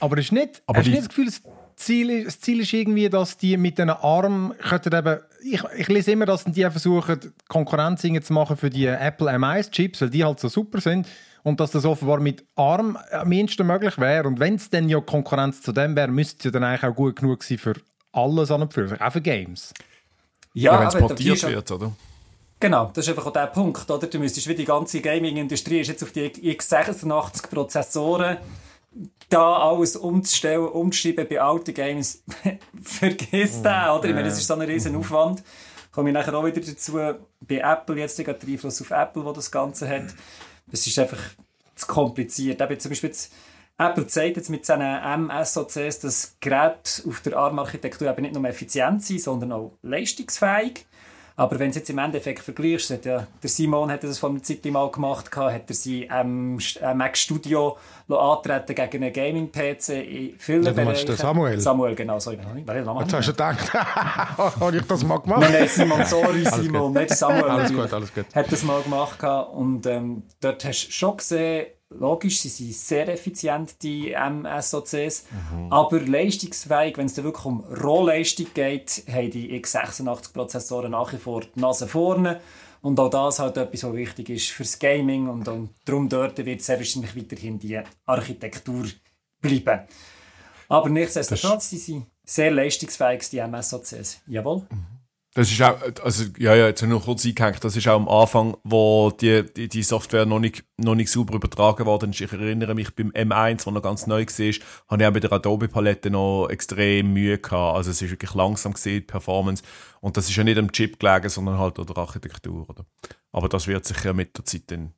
Aber 0.00 0.16
ist 0.18 0.32
nicht, 0.32 0.62
Aber 0.66 0.78
hast 0.78 0.86
du 0.86 0.90
nicht 0.90 1.02
das 1.02 1.08
Gefühl, 1.10 1.26
das 1.26 1.42
Ziel, 1.76 2.10
ist- 2.10 2.26
das 2.26 2.40
Ziel 2.40 2.60
ist 2.60 2.72
irgendwie, 2.72 3.08
dass 3.10 3.36
die 3.36 3.56
mit 3.56 3.78
diesen 3.78 3.90
Armen 3.90 4.54
könnten 4.58 4.92
eben, 4.94 5.20
ich, 5.42 5.62
ich 5.76 5.88
lese 5.88 6.12
immer, 6.12 6.26
dass 6.26 6.44
die 6.44 6.62
versuchen, 6.62 7.34
Konkurrenz 7.48 8.02
zu 8.02 8.32
machen 8.32 8.56
für 8.56 8.70
die 8.70 8.86
Apple 8.86 9.28
M1-Chips, 9.30 10.02
weil 10.02 10.10
die 10.10 10.24
halt 10.24 10.38
so 10.40 10.48
super 10.48 10.80
sind 10.80 11.06
und 11.42 11.58
dass 11.60 11.72
das 11.72 11.84
offenbar 11.84 12.20
mit 12.20 12.44
ARM 12.54 12.96
am 13.10 13.32
ehesten 13.32 13.66
möglich 13.66 13.98
wäre. 13.98 14.28
Und 14.28 14.40
wenn 14.40 14.54
es 14.54 14.70
dann 14.70 14.88
ja 14.88 15.00
Konkurrenz 15.00 15.60
zu 15.62 15.72
dem 15.72 15.96
wäre, 15.96 16.08
müsste 16.08 16.38
es 16.38 16.44
ja 16.44 16.52
dann 16.52 16.64
eigentlich 16.64 16.90
auch 16.90 16.94
gut 16.94 17.16
genug 17.16 17.42
sein 17.42 17.58
für 17.58 17.74
alles 18.12 18.50
an 18.50 18.62
und 18.62 18.72
für 18.72 18.88
sich, 18.88 18.98
auch 19.00 19.12
für 19.12 19.20
Games. 19.20 19.74
Ja, 20.54 20.80
wenn 20.80 20.88
es 20.88 20.96
portiert 20.96 21.42
wird, 21.42 21.70
oder? 21.70 21.92
Genau, 22.60 22.90
das 22.94 23.06
ist 23.06 23.10
einfach 23.10 23.26
auch 23.26 23.32
der 23.32 23.48
Punkt. 23.48 23.90
Oder? 23.90 24.06
Du 24.06 24.18
müsstest 24.20 24.46
wie 24.46 24.54
die 24.54 24.64
ganze 24.64 25.00
Gaming-Industrie 25.00 25.80
ist 25.80 25.88
jetzt 25.88 26.04
auf 26.04 26.12
die 26.12 26.30
x86-Prozessoren 26.30 28.36
da 29.32 29.56
alles 29.56 29.96
umzustellen, 29.96 30.66
umzuschreiben 30.66 31.26
bei 31.28 31.40
alten 31.40 31.74
Games. 31.74 32.22
Vergiss 32.82 33.62
den, 33.62 33.88
oder? 33.90 34.04
Ich 34.04 34.14
meine, 34.14 34.24
das 34.24 34.38
ist 34.38 34.46
so 34.46 34.54
ein 34.54 34.60
riesen 34.62 34.96
Aufwand. 34.96 35.42
Komme 35.90 36.10
ich 36.10 36.14
nachher 36.14 36.34
auch 36.34 36.44
wieder 36.44 36.60
dazu, 36.60 36.98
bei 37.40 37.58
Apple 37.58 37.96
jetzt 37.96 38.18
der 38.18 38.28
Einfluss 38.28 38.80
auf 38.80 38.90
Apple, 38.90 39.24
wo 39.24 39.32
das 39.32 39.50
Ganze 39.50 39.88
hat. 39.88 40.14
Das 40.66 40.86
ist 40.86 40.98
einfach 40.98 41.20
zu 41.74 41.86
kompliziert. 41.86 42.60
Eben 42.60 42.80
zum 42.80 42.90
Beispiel 42.90 43.10
jetzt, 43.10 43.32
Apple 43.78 44.06
zeigt 44.06 44.36
jetzt 44.36 44.50
mit 44.50 44.64
seinen 44.64 45.26
MSOCs, 45.26 46.00
dass 46.00 46.36
Geräte 46.40 47.02
auf 47.06 47.20
der 47.20 47.36
ARM-Architektur 47.36 48.10
eben 48.10 48.22
nicht 48.22 48.34
nur 48.34 48.44
effizient 48.44 49.02
sind, 49.02 49.20
sondern 49.20 49.52
auch 49.52 49.72
leistungsfähig. 49.82 50.86
Aber 51.36 51.58
wenn 51.58 51.70
du 51.70 51.78
jetzt 51.78 51.88
im 51.90 51.98
Endeffekt 51.98 52.40
vergleichst, 52.40 52.90
hat 52.90 53.04
ja, 53.04 53.26
der 53.42 53.50
Simon 53.50 53.90
hat 53.90 54.04
das 54.04 54.18
vor 54.18 54.30
einer 54.30 54.42
Zeit 54.42 54.64
mal 54.66 54.90
gemacht, 54.90 55.34
hat 55.36 55.62
er 55.68 55.74
sein 55.74 56.06
ähm, 56.10 56.58
äh, 56.80 56.94
Mac 56.94 57.16
Studio 57.16 57.76
antreten 58.08 58.74
gegen 58.74 59.04
einen 59.04 59.12
Gaming-PC 59.12 59.88
in 59.90 60.38
vielen 60.38 60.64
Ja, 60.64 60.70
du 60.72 60.76
Bereichen. 60.76 61.06
den 61.06 61.16
Samuel? 61.16 61.60
Samuel, 61.60 61.94
genau. 61.94 62.18
Sorry, 62.18 62.38
wer 62.42 62.60
ist 62.60 62.66
der 62.66 62.84
Name? 62.84 63.00
Jetzt 63.00 63.14
hast 63.14 63.28
du 63.28 63.32
gedacht, 63.32 63.72
habe 64.60 64.76
ich 64.76 64.82
das 64.86 65.04
mal 65.04 65.18
gemacht? 65.18 65.40
Nein, 65.40 65.52
nein, 65.52 65.68
Simon, 65.68 66.04
sorry, 66.04 66.44
Simon, 66.44 66.92
nicht 66.92 67.10
Samuel. 67.10 67.44
Alles 67.44 67.62
natürlich. 67.70 67.82
gut, 67.82 67.92
alles 67.94 68.14
gut. 68.14 68.26
Hat 68.34 68.52
das 68.52 68.62
mal 68.64 68.82
gemacht 68.82 69.22
und 69.54 69.86
ähm, 69.86 70.22
dort 70.40 70.64
hast 70.64 70.86
du 70.88 70.92
schon 70.92 71.16
gesehen, 71.16 71.66
logisch, 71.98 72.40
sie 72.40 72.48
sind 72.48 72.74
sehr 72.74 73.08
effizient, 73.08 73.82
die 73.82 74.14
MSOCs, 74.14 75.26
aber 75.70 76.00
leistungsfähig, 76.00 76.96
wenn 76.98 77.06
es 77.06 77.14
dann 77.14 77.24
wirklich 77.24 77.44
um 77.44 77.60
Rohleistung 77.60 78.46
geht, 78.54 79.04
haben 79.10 79.30
die 79.30 79.60
x86-Prozessoren 79.62 80.92
nach 80.92 81.12
wie 81.12 81.18
vor 81.18 81.42
die 81.42 81.60
Nase 81.60 81.86
vorne. 81.86 82.40
Und 82.80 82.98
auch 82.98 83.10
das 83.10 83.38
halt 83.38 83.56
etwas, 83.56 83.84
was 83.84 83.92
wichtig 83.94 84.28
ist 84.30 84.50
fürs 84.50 84.78
Gaming 84.78 85.28
und, 85.28 85.46
und 85.46 85.70
darum 85.84 86.08
dort 86.08 86.44
wird 86.44 86.62
sehr 86.62 86.78
wahrscheinlich 86.78 87.16
weiterhin 87.16 87.58
die 87.58 87.80
Architektur 88.06 88.86
bleiben. 89.40 89.82
Aber 90.68 90.88
nichtsdestotrotz, 90.88 91.70
sie 91.70 91.78
sind 91.78 92.06
sehr 92.24 92.50
leistungsfähig, 92.50 93.28
die 93.30 93.40
MSOCs. 93.40 94.20
Jawohl. 94.26 94.66
Das 95.34 95.50
ist 95.50 95.62
auch, 95.62 95.78
also, 96.04 96.24
ja, 96.38 96.54
ja, 96.54 96.66
jetzt 96.66 96.82
habe 96.82 96.92
ich 96.92 96.98
noch 96.98 97.06
kurz 97.06 97.24
eingehängt, 97.24 97.64
das 97.64 97.74
ist 97.74 97.88
auch 97.88 97.96
am 97.96 98.06
Anfang, 98.08 98.54
wo 98.64 99.10
die, 99.18 99.42
die, 99.56 99.66
die 99.66 99.82
Software 99.82 100.26
noch 100.26 100.38
nicht, 100.40 100.62
noch 100.76 100.94
nicht 100.94 101.10
sauber 101.10 101.34
übertragen 101.36 101.86
worden 101.86 102.10
ist. 102.10 102.20
Ich 102.20 102.30
erinnere 102.32 102.74
mich 102.74 102.94
beim 102.94 103.10
M1, 103.12 103.64
wo 103.64 103.70
noch 103.70 103.80
ganz 103.82 104.06
neu 104.06 104.26
war, 104.26 104.52
habe 104.88 105.02
ich 105.02 105.08
auch 105.08 105.12
mit 105.14 105.22
der 105.22 105.32
Adobe-Palette 105.32 106.10
noch 106.10 106.48
extrem 106.48 107.14
Mühe 107.14 107.38
gehabt. 107.38 107.76
Also, 107.78 107.92
es 107.92 108.02
ist 108.02 108.10
wirklich 108.10 108.34
langsam 108.34 108.74
gesehen, 108.74 108.96
die 109.00 109.06
Performance. 109.06 109.62
Und 110.02 110.18
das 110.18 110.28
ist 110.28 110.36
ja 110.36 110.44
nicht 110.44 110.58
am 110.58 110.70
Chip 110.70 110.98
gelegen, 111.00 111.30
sondern 111.30 111.58
halt 111.58 111.78
an 111.78 111.86
der 111.86 111.96
Architektur, 111.96 112.68
oder? 112.68 112.84
Aber 113.32 113.48
das 113.48 113.66
wird 113.66 113.86
sich 113.86 114.04
ja 114.04 114.12
mit 114.12 114.36
der 114.36 114.44
Zeit 114.44 114.64
dann 114.70 114.92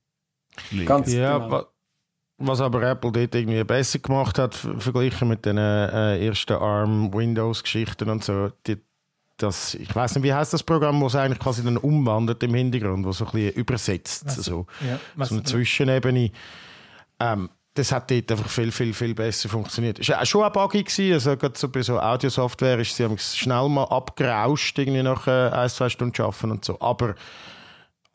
legen. 0.72 0.86
Ganz 0.86 1.12
Ja, 1.12 1.38
genau. 1.38 1.50
wa- 1.52 1.66
was 2.38 2.60
aber 2.60 2.82
Apple 2.82 3.12
dort 3.12 3.36
irgendwie 3.36 3.62
besser 3.62 4.00
gemacht 4.00 4.40
hat, 4.40 4.56
verglichen 4.56 5.28
mit 5.28 5.46
den 5.46 5.58
äh, 5.58 6.26
ersten 6.26 6.54
ARM-Windows-Geschichten 6.54 8.08
und 8.10 8.24
so, 8.24 8.50
die, 8.66 8.78
das, 9.36 9.74
ich 9.74 9.94
weiß 9.94 10.14
nicht, 10.14 10.24
wie 10.24 10.32
heißt 10.32 10.52
das 10.52 10.62
Programm, 10.62 11.00
wo 11.00 11.06
es 11.06 11.16
eigentlich 11.16 11.38
quasi 11.40 11.62
dann 11.64 11.76
umwandelt 11.76 12.42
im 12.42 12.54
Hintergrund, 12.54 13.04
wo 13.04 13.12
so 13.12 13.24
ein 13.26 13.32
bisschen 13.32 13.52
übersetzt, 13.54 14.30
so, 14.30 14.66
Ja, 14.88 14.98
was- 15.16 15.30
so 15.30 15.34
eine 15.36 15.44
Zwischenebene. 15.44 16.30
Ähm, 17.20 17.50
das 17.76 17.90
hat 17.90 18.08
dort 18.10 18.30
einfach 18.30 18.48
viel, 18.48 18.70
viel, 18.70 18.94
viel 18.94 19.14
besser 19.16 19.48
funktioniert. 19.48 19.98
Es 19.98 20.08
war 20.08 20.22
auch 20.22 20.26
schon 20.26 20.44
ein 20.44 20.52
Buggy, 20.52 20.84
gewesen, 20.84 21.12
also 21.14 21.36
gerade 21.36 21.58
so 21.58 21.68
bei 21.68 21.82
so 21.82 21.98
Audiosoftware 21.98 22.78
ist 22.78 22.94
sie 22.94 23.08
schnell 23.18 23.68
mal 23.68 23.84
abgerauscht, 23.84 24.78
irgendwie 24.78 25.02
nach 25.02 25.26
äh, 25.26 25.48
ein, 25.50 25.68
zwei 25.68 25.88
Stunden 25.88 26.22
arbeiten 26.22 26.52
und 26.52 26.64
so, 26.64 26.80
aber 26.80 27.16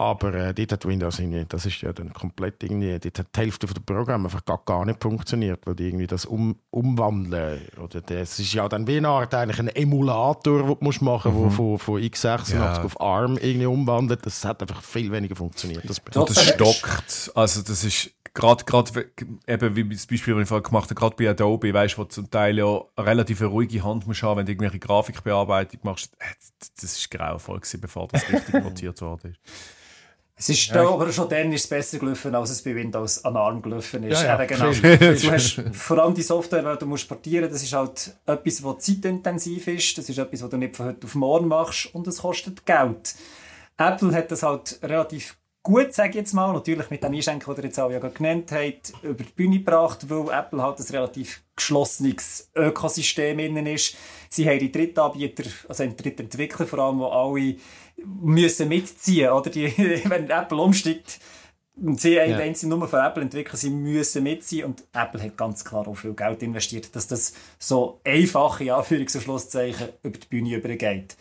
Aber 0.02 0.34
äh, 0.34 0.54
dort 0.54 0.72
hat 0.72 0.86
Windows 0.86 1.20
irgendwie, 1.20 1.46
das 1.50 1.66
ist 1.66 1.82
ja 1.82 1.92
dann 1.92 2.14
komplett 2.14 2.64
irgendwie, 2.64 2.98
dort 2.98 3.20
hat 3.20 3.36
die 3.36 3.40
Hälfte 3.42 3.68
der 3.68 3.82
Programme 3.82 4.30
einfach 4.30 4.46
gar, 4.46 4.62
gar 4.66 4.86
nicht 4.86 5.04
funktioniert, 5.04 5.68
weil 5.68 5.76
die 5.76 5.90
irgendwie 5.90 6.08
das 6.08 6.26
um, 6.26 6.56
umwandeln, 6.72 7.60
oder 7.84 8.00
das 8.00 8.40
ist 8.40 8.54
ja 8.54 8.70
dann 8.70 8.88
wie 8.88 8.96
eine 8.96 9.10
Art 9.10 9.34
eigentlich 9.34 9.60
ein 9.60 9.68
Emulator, 9.68 10.60
den 10.60 10.68
du 10.68 10.78
musst 10.80 11.02
machen 11.02 11.34
musst, 11.34 11.52
mhm. 11.52 11.78
von, 11.78 11.80
von 11.80 12.02
x86 12.02 12.54
ja. 12.54 12.82
auf 12.82 13.02
ARM 13.02 13.38
irgendwie 13.40 13.66
umwandelt, 13.66 14.26
das 14.26 14.46
hat 14.46 14.62
einfach 14.62 14.82
viel 14.82 15.12
weniger 15.12 15.36
funktioniert. 15.36 15.84
Das, 15.90 16.02
das 16.14 16.46
stockt, 16.46 17.32
also 17.36 17.62
das 17.62 17.84
ist 17.84 18.12
gerade 18.34 18.64
gerade 18.64 19.12
eben 19.48 19.76
wie 19.76 19.84
das 19.84 20.08
Beispiel, 20.08 20.34
das 20.34 20.44
ich 20.44 20.48
vorhin 20.48 20.64
gemacht 20.64 20.90
habe, 20.90 20.96
gerade 20.96 21.16
bei 21.18 21.30
Adobe, 21.30 21.74
weißt 21.74 21.96
du, 21.96 21.98
wo 21.98 22.06
zum 22.06 22.32
Teil 22.32 22.58
ja 22.58 22.84
eine 22.96 23.06
relativ 23.06 23.42
ruhige 23.42 23.84
Hand 23.84 24.08
musst 24.08 24.24
haben, 24.24 24.38
wenn 24.38 24.46
du 24.46 24.54
irgendwelche 24.54 24.80
Grafikbearbeitung 24.80 25.82
machst, 25.84 26.14
äh, 26.20 26.26
das 26.80 26.98
ist 26.98 27.12
grauenvoll 27.12 27.60
gewesen, 27.60 27.82
bevor 27.82 28.08
das 28.08 28.32
richtig 28.32 28.54
notiert 28.64 29.02
worden 29.02 29.32
ist. 29.32 29.40
Es 30.40 30.48
ist 30.48 30.74
da, 30.74 30.88
aber 30.88 31.12
schon 31.12 31.28
dann 31.28 31.52
ist 31.52 31.66
es 31.66 31.68
besser 31.68 32.00
gelaufen, 32.00 32.34
als 32.34 32.50
es 32.50 32.62
bei 32.62 32.74
Windows 32.74 33.26
an 33.26 33.36
ARM 33.36 33.62
gelaufen 33.62 34.04
ist. 34.04 34.24
Ja, 34.24 34.40
ja, 34.40 34.46
genau. 34.46 34.72
du 34.72 35.32
hast 35.32 35.62
vor 35.74 36.00
allem 36.00 36.14
die 36.14 36.22
Software, 36.22 36.76
die 36.76 36.80
du 36.80 36.86
musst 36.86 37.10
portieren 37.10 37.52
das 37.52 37.62
ist 37.62 37.74
halt 37.74 38.16
etwas, 38.26 38.64
was 38.64 38.80
zeitintensiv 38.80 39.68
ist. 39.68 39.98
Das 39.98 40.08
ist 40.08 40.18
etwas, 40.18 40.42
was 40.42 40.50
du 40.50 40.56
nicht 40.56 40.78
von 40.78 40.86
heute 40.86 41.06
auf 41.06 41.16
morgen 41.16 41.50
machst 41.50 41.94
und 41.94 42.08
es 42.08 42.20
kostet 42.20 42.66
Geld. 42.66 43.16
Apple 43.78 44.14
hat 44.14 44.32
das 44.32 44.42
halt 44.42 44.80
relativ 44.82 45.36
gut, 45.62 45.94
sage 45.94 46.12
ich 46.12 46.16
jetzt 46.16 46.34
mal, 46.34 46.54
natürlich 46.54 46.90
mit 46.90 47.04
den 47.04 47.14
Einschränkungen, 47.14 47.56
die 47.56 47.62
ihr 47.62 47.68
jetzt 47.68 47.80
auch 47.80 47.92
ja 47.92 48.00
genannt 48.00 48.52
habt, 48.54 48.94
über 49.04 49.24
die 49.24 49.34
Bühne 49.36 49.60
gebracht, 49.60 50.10
weil 50.10 50.30
Apple 50.32 50.62
halt 50.62 50.80
ein 50.80 50.86
relativ 50.86 51.44
geschlossenes 51.56 52.50
Ökosystem 52.56 53.40
innen 53.40 53.68
ist. 53.68 53.96
Sie 54.30 54.48
haben 54.48 54.60
die 54.60 54.72
Drittanbieter, 54.72 55.44
also 55.68 55.86
die 55.86 55.96
Drittentwickler 55.98 56.66
vor 56.66 56.80
allem, 56.80 57.00
die 57.00 57.04
alle 57.04 57.56
müssen 58.06 58.70
mitziehen, 58.70 59.32
oder? 59.32 59.50
Die, 59.50 59.74
wenn 60.06 60.30
Apple 60.30 60.58
umsteigt, 60.58 61.20
und 61.82 62.00
sie, 62.00 62.16
ja. 62.16 62.38
wenn 62.38 62.56
sie 62.56 62.68
nur 62.68 62.88
von 62.88 63.00
Apple 63.00 63.24
entwickeln, 63.24 63.58
sie 63.58 63.70
müssen 63.70 64.24
mitziehen 64.24 64.66
und 64.66 64.84
Apple 64.94 65.22
hat 65.24 65.38
ganz 65.38 65.64
klar 65.64 65.88
auch 65.88 65.96
viel 65.96 66.14
Geld 66.14 66.44
investiert, 66.44 66.94
dass 66.96 67.08
das 67.08 67.34
so 67.58 68.02
einfache 68.04 68.66
Anführungs- 68.66 69.16
und 69.16 69.24
Schlusszeichen 69.24 69.90
über 70.04 70.18
die 70.18 70.28
Bühne 70.28 70.56
übergeht. 70.58 71.16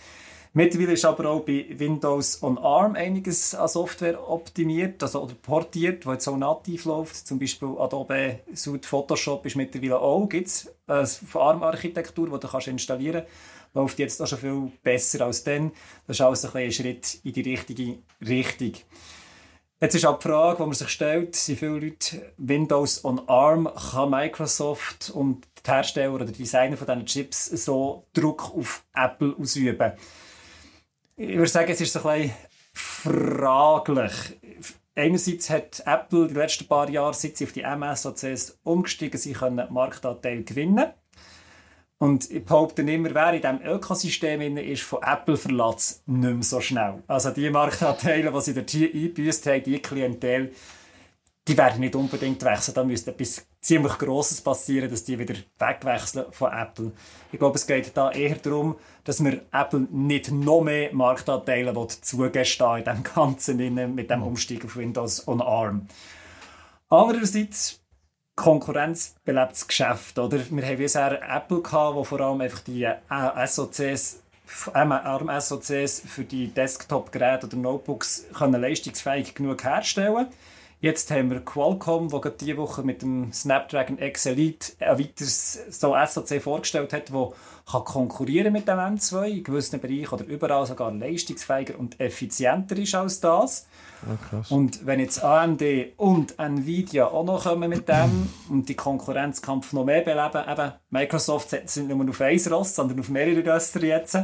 Mittlerweile 0.55 0.93
ist 0.93 1.05
aber 1.05 1.29
auch 1.31 1.45
bei 1.45 1.67
Windows 1.71 2.43
on 2.43 2.59
ARM 2.59 2.97
einiges 2.97 3.55
an 3.55 3.69
Software 3.69 4.29
optimiert, 4.29 5.01
also 5.03 5.23
oder 5.23 5.35
portiert, 5.35 6.07
wo 6.07 6.13
jetzt 6.13 6.27
auch 6.27 6.39
nativ 6.39 6.87
läuft. 6.87 7.15
Zum 7.27 7.39
Beispiel 7.39 7.69
Adobe 7.79 8.41
Suite 8.55 8.87
Photoshop 8.87 9.45
ist 9.47 9.57
mittlerweile 9.57 10.01
auch, 10.01 10.27
gibt 10.27 10.49
es 10.49 10.75
eine 10.87 11.07
ARM-Architektur, 11.35 12.31
die 12.31 12.41
du 12.41 12.49
kannst 12.49 12.67
installieren 12.67 13.23
kannst. 13.23 13.58
Läuft 13.79 13.99
jetzt 13.99 14.21
auch 14.21 14.27
schon 14.27 14.39
viel 14.39 14.73
besser 14.83 15.25
als 15.25 15.45
dann. 15.45 15.73
Das 16.07 16.17
ist 16.17 16.21
alles 16.21 16.45
ein, 16.45 16.63
ein 16.63 16.73
Schritt 16.73 17.21
in 17.23 17.33
die 17.33 17.43
richtige 17.43 17.99
Richtung. 18.27 18.73
Jetzt 19.81 19.95
ist 19.95 20.05
auch 20.05 20.19
die 20.19 20.27
Frage, 20.27 20.57
die 20.57 20.63
man 20.65 20.75
sich 20.75 20.89
stellt, 20.89 21.37
sind 21.37 21.59
viele 21.59 21.79
Leute 21.79 22.33
Windows 22.37 23.05
on 23.05 23.21
ARM, 23.29 23.69
kann 23.93 24.11
Microsoft 24.11 25.11
und 25.11 25.47
die 25.65 25.71
Hersteller 25.71 26.13
oder 26.13 26.25
die 26.25 26.33
Designer 26.33 26.77
von 26.77 26.87
diesen 26.89 27.07
Chips 27.07 27.47
so 27.47 28.05
Druck 28.13 28.53
auf 28.57 28.85
Apple 28.93 29.37
ausüben? 29.39 29.93
ich 31.19 31.37
würde 31.37 31.51
sagen, 31.51 31.71
es 31.71 31.81
ist 31.81 31.93
so 31.93 32.09
ein 32.09 32.23
bisschen 32.23 32.37
fraglich. 32.73 34.13
Einerseits 34.95 35.51
hat 35.51 35.83
Apple 35.85 36.29
die 36.29 36.35
letzten 36.35 36.67
paar 36.67 36.89
Jahre, 36.89 37.15
seit 37.15 37.37
sie 37.37 37.45
auf 37.45 37.53
die 37.53 37.63
MS-OCs 37.63 38.59
umgestiegen 38.63 39.19
sind, 39.19 39.37
können 39.37 39.73
Marktanteil 39.73 40.45
gewinnen. 40.45 40.87
Und 41.99 42.31
ich 42.31 42.45
behaupte 42.45 42.83
immer, 42.83 43.13
wer 43.13 43.33
in 43.33 43.43
diesem 43.43 43.61
Ökosystem 43.63 44.57
ist, 44.57 44.83
von 44.83 45.03
Apple 45.03 45.37
verlässt 45.37 46.07
nicht 46.07 46.33
mehr 46.33 46.43
so 46.43 46.61
schnell. 46.61 47.03
Also 47.09 47.31
die 47.31 47.51
Marktanteile, 47.51 48.31
die 48.31 48.41
sie 48.41 48.55
dort 48.55 48.75
eingebüßt 48.75 49.47
haben, 49.47 49.63
die 49.65 49.83
Klientel, 49.83 50.53
die 51.49 51.59
werden 51.59 51.81
nicht 51.81 51.97
unbedingt 51.97 52.45
wechseln. 52.45 52.75
Da 52.75 52.85
müsste 52.85 53.11
etwas 53.11 53.45
ziemlich 53.61 53.99
Grosses 53.99 54.41
passieren, 54.41 54.89
dass 54.89 55.03
die 55.03 55.19
wieder 55.19 55.35
wegwechseln 55.59 56.27
von 56.31 56.53
Apple. 56.53 56.93
Ich 57.33 57.39
glaube, 57.39 57.57
es 57.57 57.67
geht 57.67 57.91
da 57.97 58.13
eher 58.13 58.37
darum, 58.37 58.77
dass 59.03 59.25
wir 59.25 59.43
Apple 59.51 59.89
nicht 59.91 60.31
noch 60.31 60.61
mehr 60.61 60.95
Marktanteile 60.95 61.75
zugestehen 62.01 62.79
in 62.79 62.85
dem 62.85 63.03
Ganzen 63.03 63.95
mit 63.95 64.09
dem 64.09 64.23
Umstieg 64.23 64.65
auf 64.65 64.77
Windows 64.77 65.27
on 65.27 65.41
ARM. 65.41 65.89
Andererseits 66.91 67.81
Konkurrenz 68.39 69.17
belebt 69.25 69.53
das 69.53 69.67
Geschäft. 69.67 70.17
Oder? 70.17 70.39
Wir 70.49 70.65
haben 70.65 70.77
bisher 70.77 71.21
Apple, 71.29 71.61
gehabt, 71.61 71.97
wo 71.97 72.05
vor 72.05 72.21
allem 72.21 72.41
einfach 72.41 72.61
die 72.61 72.85
äh, 72.85 73.47
SOCs 73.47 74.23
ARM-SOCs 74.73 76.03
für 76.07 76.23
die 76.23 76.47
Desktop-Geräte 76.47 77.47
oder 77.47 77.57
Notebooks 77.57 78.27
können 78.33 78.61
leistungsfähig 78.61 79.35
genug 79.35 79.65
herstellen. 79.65 80.29
Jetzt 80.81 81.11
haben 81.11 81.31
wir 81.33 81.41
Qualcomm, 81.41 82.09
der 82.11 82.31
diese 82.31 82.57
Woche 82.57 82.85
mit 82.85 83.03
dem 83.03 83.33
Snapdragon 83.33 83.99
X 83.99 84.27
Elite 84.27 84.73
ein 84.79 85.01
weiteres 85.01 85.59
so 85.71 85.97
SoC 86.07 86.41
vorgestellt 86.41 86.93
hat, 86.93 87.13
das 87.13 87.33
kann 87.69 87.85
konkurrieren 87.85 88.53
mit 88.53 88.69
dem 88.69 88.79
M2 88.79 89.27
in 89.27 89.43
gewissen 89.43 89.81
Bereichen 89.81 90.15
oder 90.15 90.25
überall 90.25 90.65
sogar 90.65 90.93
leistungsfähiger 90.93 91.77
und 91.77 91.99
effizienter 91.99 92.79
ist 92.79 92.95
als 92.95 93.19
das. 93.19 93.67
Oh, 94.07 94.55
und 94.55 94.87
wenn 94.87 95.01
jetzt 95.01 95.23
AMD 95.23 95.63
und 95.97 96.39
Nvidia 96.39 97.07
auch 97.07 97.25
noch 97.25 97.45
kommen 97.45 97.69
mit 97.69 97.89
dem 97.89 98.29
und 98.49 98.69
die 98.69 98.77
Konkurrenzkampf 98.77 99.73
noch 99.73 99.85
mehr 99.85 100.03
beleben, 100.03 100.45
eben 100.49 100.73
Microsoft 100.91 101.51
setzt 101.51 101.77
nicht 101.77 101.89
nur 101.89 102.09
auf 102.09 102.21
ein 102.21 102.41
Ross, 102.51 102.75
sondern 102.75 103.01
auf 103.01 103.09
mehrere 103.09 103.45
Röster 103.45 103.83
jetzt, 103.83 104.17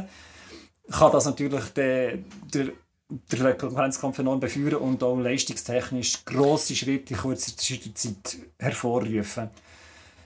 kann 0.91 1.11
das 1.11 1.25
natürlich 1.25 1.65
der, 1.73 2.19
der 2.53 2.71
der 3.09 3.53
Konkurrenzkampf 3.55 4.19
enorm 4.19 4.39
befeuern 4.39 4.75
und 4.75 5.03
auch 5.03 5.17
leistungstechnisch 5.17 6.25
grosse 6.25 6.75
Schritte 6.75 7.13
in 7.13 7.19
kurzer 7.19 7.55
Zeit 7.55 8.37
hervorrufen. 8.57 9.49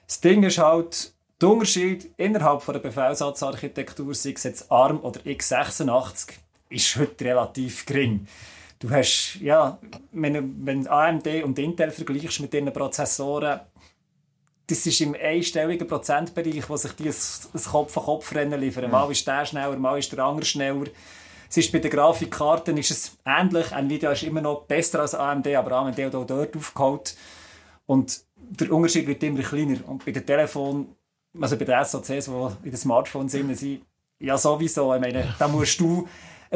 Das 0.08 0.22
Ding 0.22 0.44
ist 0.44 0.58
halt, 0.58 1.13
der 1.41 1.50
Unterschied 1.50 2.12
innerhalb 2.18 2.62
von 2.62 2.74
der 2.74 2.82
Befehlsatzarchitektur, 2.82 4.13
sei 4.13 4.34
es 4.36 4.44
jetzt 4.44 4.72
ARM 4.72 5.00
oder 5.01 5.20
x86, 5.22 6.29
ist 6.70 6.96
heute 6.96 7.25
relativ 7.25 7.86
gering. 7.86 8.27
Du 8.79 8.89
hast, 8.89 9.36
ja, 9.41 9.77
wenn, 10.13 10.65
wenn 10.65 10.88
AMD 10.88 11.43
und 11.43 11.59
Intel 11.59 11.91
vergleichst 11.91 12.39
mit 12.39 12.53
ihren 12.53 12.71
Prozessoren, 12.71 13.59
das 14.67 14.86
ist 14.86 15.01
im 15.01 15.15
einstelligen 15.19 15.86
Prozentbereich, 15.86 16.69
wo 16.69 16.77
sich 16.77 16.93
die 16.93 17.09
ein 17.09 17.63
Kopf-an-Kopf-Rennen 17.63 18.59
liefern. 18.59 18.89
Mal 18.89 19.12
ist 19.12 19.27
der 19.27 19.45
schneller, 19.45 19.75
mal 19.77 19.98
ist 19.98 20.12
der 20.12 20.19
andere 20.19 20.45
schneller. 20.45 20.86
Es 21.50 21.57
ist 21.57 21.71
bei 21.71 21.79
den 21.79 21.91
Grafikkarten 21.91 22.77
ist 22.77 22.91
es 22.91 23.17
ähnlich. 23.25 23.71
Nvidia 23.71 24.12
ist 24.12 24.24
immer 24.24 24.41
noch 24.41 24.63
besser 24.63 25.01
als 25.01 25.15
AMD, 25.15 25.48
aber 25.48 25.71
AMD 25.71 25.98
hat 25.98 26.15
auch 26.15 26.25
dort 26.25 26.55
aufgeholt. 26.55 27.17
Und 27.88 28.21
der 28.36 28.71
Unterschied 28.71 29.07
wird 29.07 29.24
immer 29.24 29.41
kleiner. 29.41 29.79
Und 29.88 30.05
bei 30.05 30.12
den 30.12 30.25
Telefonen, 30.25 30.95
also 31.41 31.57
bei 31.57 31.65
den 31.65 31.83
SoCs, 31.83 32.05
die 32.05 32.65
in 32.65 32.71
den 32.71 32.77
Smartphones 32.77 33.31
sind, 33.31 33.81
ja 34.19 34.38
sowieso. 34.38 34.93
Ich 34.93 35.01
meine, 35.01 35.33
da 35.39 35.48
musst 35.48 35.79
du 35.79 36.07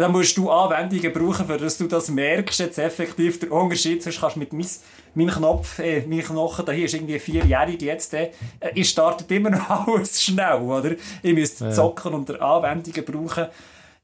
da 0.02 0.10
musst 0.10 0.36
du 0.38 0.50
Anwendungen 0.50 1.14
brauchen, 1.14 1.46
für 1.46 1.58
dass 1.58 1.78
du 1.78 1.88
das 1.88 2.10
merkst, 2.10 2.60
jetzt 2.60 2.80
effektiv 2.80 3.40
der 3.40 3.52
Unterschied. 3.52 4.02
Sonst 4.02 4.20
kannst 4.20 4.36
du 4.36 4.40
mit 4.40 4.52
mein, 4.52 4.66
meinem 5.14 5.30
Knopf, 5.30 5.78
äh, 5.80 6.02
meinem 6.08 6.24
Knochen, 6.24 6.66
da 6.66 6.72
hier 6.72 6.86
ist 6.86 6.96
irgendwie 6.96 7.20
vierjährig 7.20 7.82
jetzt, 7.82 8.14
äh, 8.16 8.32
ich 8.74 8.90
startet 8.90 9.30
immer 9.30 9.52
noch 9.52 9.70
alles 9.88 10.24
schnell, 10.24 10.62
oder? 10.62 10.96
Ich 11.22 11.34
müsste 11.34 11.66
ja. 11.66 11.72
zocken 11.72 12.14
und 12.16 12.42
Anwendungen 12.42 13.06
brauchen. 13.06 13.48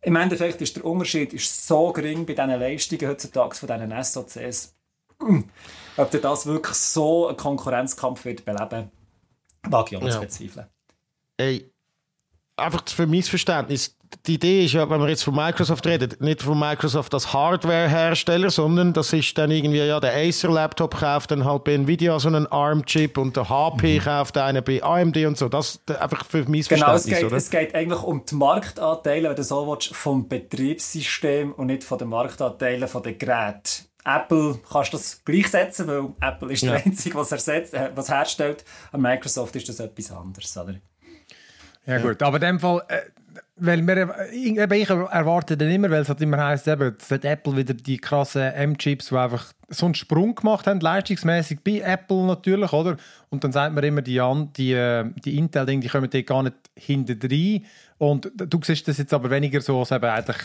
Im 0.02 0.16
Endeffekt 0.16 0.62
ist 0.62 0.76
der 0.76 0.86
Unterschied 0.86 1.34
ist 1.34 1.68
so 1.68 1.92
gering 1.92 2.26
bei 2.26 2.34
diesen 2.34 2.60
Leistungen 2.60 3.08
heutzutage 3.10 3.56
von 3.56 3.68
diesen 3.68 4.04
SOCs. 4.04 4.76
Ob 5.98 6.12
das 6.12 6.46
wirklich 6.46 6.76
so 6.76 7.28
einen 7.28 7.36
Konkurrenzkampf 7.36 8.24
wird 8.26 8.46
beleben, 8.46 8.92
mag 9.68 9.92
ich 9.92 9.98
auch 9.98 10.08
ja. 10.08 10.20
bezweifeln. 10.20 10.68
Ey, 11.36 11.70
einfach 12.56 12.88
für 12.88 13.08
mein 13.08 13.24
Verständnis, 13.24 13.98
die 14.26 14.36
Idee 14.36 14.66
ist 14.66 14.74
ja, 14.74 14.90
wenn 14.90 15.00
wir 15.00 15.10
jetzt 15.10 15.24
von 15.24 15.36
Microsoft 15.36 15.86
reden, 15.86 16.16
nicht 16.20 16.42
von 16.42 16.60
Microsoft 16.60 17.14
als 17.14 17.32
Hardware-Hersteller, 17.32 18.50
sondern 18.50 18.94
das 18.94 19.14
ist 19.14 19.38
dann 19.38 19.52
irgendwie, 19.52 19.80
ja, 19.80 20.00
der 20.00 20.16
Acer-Laptop 20.16 21.00
kauft 21.00 21.32
dann 21.32 21.46
halt 21.46 21.64
bei 21.64 21.74
Nvidia 21.74 22.20
so 22.20 22.28
einen 22.28 22.48
ARM-Chip 22.48 23.18
und 23.18 23.36
der 23.36 23.50
HP 23.50 24.00
mhm. 24.00 24.04
kauft 24.04 24.38
einen 24.38 24.64
bei 24.64 24.84
AMD 24.84 25.18
und 25.26 25.38
so. 25.38 25.48
Das 25.48 25.80
einfach 25.88 26.26
für 26.26 26.44
mein 26.50 26.62
genau, 26.62 26.88
Verständnis, 26.88 27.06
es 27.06 27.06
geht, 27.06 27.24
oder? 27.24 27.38
es 27.38 27.50
geht 27.50 27.76
eigentlich 27.76 28.04
um 28.04 28.24
die 28.26 28.36
Marktanteile, 28.36 29.30
wenn 29.30 29.36
du 29.36 29.44
so 29.44 29.68
willst, 29.68 29.96
vom 29.96 30.28
Betriebssystem 30.28 31.54
und 31.54 31.68
nicht 31.68 31.84
von 31.84 31.98
den 31.98 32.10
Marktanteilen 32.10 32.88
von 32.88 33.04
den 33.04 33.18
Geräten. 33.18 33.90
Apple 34.06 34.60
kannst 34.72 34.94
du 34.94 34.98
das 34.98 35.24
gleichsetzen, 35.24 35.88
weil 35.88 36.14
Apple 36.22 36.52
ist 36.52 36.64
ja. 36.64 36.72
der 36.72 36.86
Einzige, 36.86 37.16
was, 37.16 37.32
ersetzt, 37.32 37.74
äh, 37.74 37.92
was 37.94 38.10
herstellt. 38.10 38.64
An 38.92 39.02
Microsoft 39.02 39.56
ist 39.56 39.70
das 39.70 39.80
etwas 39.80 40.12
anderes, 40.12 40.56
oder? 40.58 40.76
Ja, 41.86 41.98
gut, 41.98 42.22
aber 42.22 42.38
in 42.38 42.42
dem 42.42 42.60
Fall, 42.60 42.84
äh, 42.88 43.02
weil 43.58 43.86
wir, 43.86 43.98
eben, 44.32 44.72
ich 44.74 44.90
erwarte 44.90 45.58
dann 45.58 45.70
immer, 45.70 45.90
weil 45.90 46.02
es 46.02 46.10
halt 46.10 46.22
immer 46.22 46.38
heisst, 46.44 46.68
eben, 46.68 46.92
jetzt 46.92 47.12
hat 47.12 47.26
Apple 47.26 47.58
wieder 47.58 47.74
die 47.74 47.98
krassen 47.98 48.42
M-Chips, 48.42 49.10
die 49.10 49.16
einfach 49.18 49.54
so 49.70 49.86
einen 49.86 49.96
Sprung 49.96 50.36
gemacht 50.36 50.66
haben, 50.68 50.80
leistungsmäßig 50.80 51.60
bei 51.64 51.80
Apple 51.80 52.26
natürlich, 52.26 52.72
oder? 52.74 52.98
Und 53.30 53.44
dann 53.44 53.52
sagt 53.52 53.76
man 53.76 53.84
immer, 53.84 54.02
die, 54.02 54.22
die, 54.58 54.74
äh, 54.74 55.06
die 55.24 55.38
Intel-Dinge, 55.38 55.82
die 55.82 55.90
kommen 55.90 56.10
dort 56.10 56.26
gar 56.26 56.44
nicht 56.44 56.56
hinten 56.76 57.20
rein. 57.22 57.66
Und 57.98 58.32
du 58.36 58.60
siehst 58.64 58.88
das 58.88 58.98
jetzt 58.98 59.14
aber 59.14 59.30
weniger 59.30 59.62
so, 59.62 59.80
als 59.80 59.92
eben 59.92 60.06
eigentlich 60.06 60.38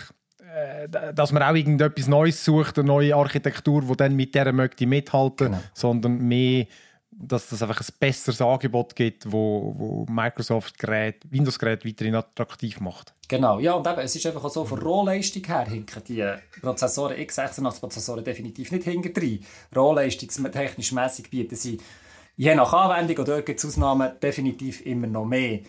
äh, 0.55 1.13
dass 1.15 1.33
man 1.33 1.43
auch 1.43 1.55
irgendetwas 1.55 2.07
Neues 2.07 2.45
sucht, 2.45 2.79
eine 2.79 2.87
neue 2.87 3.15
Architektur, 3.17 3.83
die 3.83 3.97
dann 3.97 4.15
mit 4.15 4.35
der 4.35 4.53
möchte 4.53 4.87
mithalten, 4.87 5.47
Genau. 5.47 5.63
sondern 5.73 6.19
mehr, 6.19 6.67
dass 7.19 7.51
es 7.53 7.63
einfach 7.63 7.81
ein 7.81 7.95
besseres 7.99 8.41
Angebot 8.41 8.95
gibt, 8.97 9.31
wo, 9.31 9.75
wo 9.77 10.07
Microsoft 10.11 10.79
Gerät, 10.79 11.23
Windows 11.31 11.59
Gerät 11.59 11.85
weiterhin 11.85 12.15
attraktiv 12.15 12.81
macht. 12.81 13.13
Genau, 13.29 13.59
ja, 13.59 13.73
und 13.73 13.87
eben, 13.87 14.01
es 14.01 14.15
ist 14.15 14.27
einfach 14.27 14.45
auch 14.45 14.51
so, 14.51 14.65
von 14.65 14.79
Rohleistung 14.79 15.45
her 15.45 15.67
hinken 15.67 16.03
die 16.07 16.25
Prozessoren 16.61 17.17
x86-Prozessoren 17.17 18.25
definitiv 18.25 18.71
nicht 18.71 18.85
hinten 18.85 19.41
Rohleistungstechnisch 19.75 20.93
mässig 20.93 21.31
bieten 21.31 21.57
sie 21.57 21.79
je 22.37 22.55
nach 22.55 22.73
Anwendung, 22.73 23.19
und 23.19 23.29
dort 23.29 23.47
gibt 23.47 23.59
es 23.59 23.65
Ausnahmen, 23.67 24.13
definitiv 24.23 24.85
immer 24.85 25.07
noch 25.07 25.25
mehr. 25.25 25.61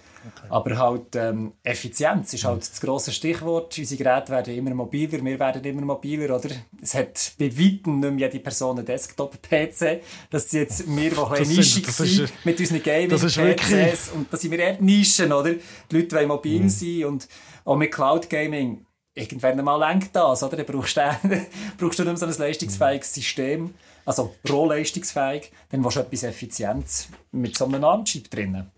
Aber 0.50 0.76
halt 0.78 1.16
ähm, 1.16 1.54
Effizienz 1.62 2.34
ist 2.34 2.46
halt 2.46 2.62
das 2.62 2.82
grosse 2.82 3.12
Stichwort. 3.12 3.78
Unsere 3.78 4.04
Geräte 4.04 4.32
werden 4.32 4.56
immer 4.56 4.74
mobiler, 4.74 5.24
wir 5.24 5.40
werden 5.40 5.64
immer 5.64 5.82
mobiler, 5.84 6.36
oder? 6.36 6.50
Es 6.82 6.96
hat 6.96 7.34
bei 7.38 7.52
weitem 7.52 8.00
nicht 8.00 8.12
mehr 8.12 8.28
jede 8.28 8.40
Person 8.40 8.78
einen 8.78 8.88
Desktop-PC. 8.88 10.02
Das 10.32 10.50
sind 10.50 10.62
jetzt 10.62 10.88
wir, 10.88 11.12
die 11.12 11.16
ein 11.18 11.30
Das 11.30 11.48
nischig 11.50 11.86
das 11.86 11.98
sind 11.98 12.34
mit 12.44 12.60
unseren 12.60 12.82
das 13.10 13.36
Gaming-PCs. 13.36 14.12
Und 14.16 14.34
da 14.34 14.38
sind 14.38 14.52
wir 14.52 14.60
eher 14.60 14.82
Nischen, 14.82 15.32
oder? 15.32 15.54
Die 15.54 15.96
Leute 15.96 16.16
wollen 16.16 16.28
mobil 16.28 16.62
Mhm. 16.62 16.70
sein 16.70 17.06
und 17.06 17.28
auch 17.64 17.76
mit 17.78 17.92
Cloud 17.92 18.28
Gaming. 18.28 18.84
Irgendwann 19.14 19.64
mal 19.64 19.78
lenkt 19.78 20.16
das, 20.16 20.42
oder? 20.42 20.58
Dann 20.58 20.66
brauchst 20.66 20.98
du, 20.98 21.02
brauchst 21.78 22.00
du 22.00 22.04
nicht 22.04 22.06
mehr 22.06 22.18
so 22.18 22.26
ein 22.26 22.48
leistungsfähiges 22.48 23.14
System, 23.14 23.76
also 24.06 24.36
rohleistungsfähig, 24.50 25.52
dann 25.70 25.84
willst 25.84 25.98
du 25.98 26.02
etwas 26.02 26.24
Effizientes 26.24 27.10
mit 27.32 27.58
so 27.58 27.66
einem 27.66 27.84
ARM-Chip 27.84 28.30
drinnen. 28.30 28.72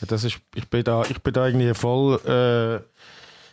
Ja, 0.00 0.06
das 0.06 0.24
ist, 0.24 0.38
ich, 0.54 0.68
bin 0.68 0.84
da, 0.84 1.02
ich 1.08 1.22
bin 1.22 1.32
da 1.32 1.46
irgendwie 1.46 1.72
voll. 1.74 2.20
Äh, 2.26 2.80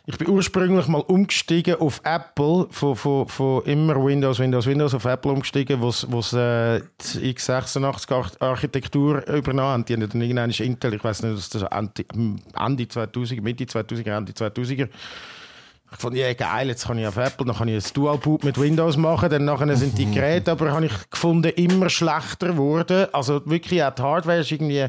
ich 0.06 0.18
bin 0.18 0.28
ursprünglich 0.28 0.86
mal 0.86 1.00
umgestiegen 1.00 1.76
auf 1.76 2.02
Apple, 2.04 2.66
von, 2.70 2.94
von, 2.94 3.26
von 3.26 3.62
immer 3.64 3.96
Windows, 4.04 4.38
Windows, 4.38 4.66
Windows 4.66 4.92
auf 4.92 5.06
Apple 5.06 5.32
umgestiegen, 5.32 5.80
wo 5.80 5.90
sie 5.90 6.38
äh, 6.38 6.82
die 7.00 7.34
x86-Architektur 7.34 9.26
übernommen 9.26 9.68
haben. 9.68 9.84
Die 9.86 9.94
haben 9.94 10.06
dann 10.06 10.20
irgendwann 10.20 10.50
Intel, 10.50 10.92
ich 10.92 11.02
weiß 11.02 11.22
nicht, 11.22 11.34
was 11.34 11.48
das 11.48 11.62
Ende, 11.62 12.04
Ende 12.54 12.86
2000, 12.86 13.42
Mitte 13.42 13.64
2000er, 13.64 14.18
Ende 14.18 14.32
2000er. 14.32 14.90
Ich 15.94 16.00
fand, 16.00 16.16
ja 16.16 16.32
geil, 16.34 16.68
jetzt 16.68 16.86
kann 16.86 16.98
ich 16.98 17.06
auf 17.06 17.16
Apple, 17.16 17.46
dann 17.46 17.56
kann 17.56 17.68
ich 17.68 17.84
ein 17.84 17.92
Dual-Boot 17.94 18.42
mit 18.42 18.60
Windows 18.60 18.96
machen, 18.96 19.30
dann 19.30 19.44
nachher 19.44 19.76
sind 19.76 19.96
die 19.96 20.10
Geräte, 20.10 20.50
aber 20.50 20.72
habe 20.72 20.86
ich 20.86 21.10
gefunden, 21.10 21.52
immer 21.54 21.88
schlechter 21.88 22.48
geworden. 22.48 23.06
Also 23.12 23.40
wirklich, 23.46 23.82
auch 23.84 23.94
die 23.94 24.02
Hardware 24.02 24.40
ist 24.40 24.50
irgendwie, 24.50 24.88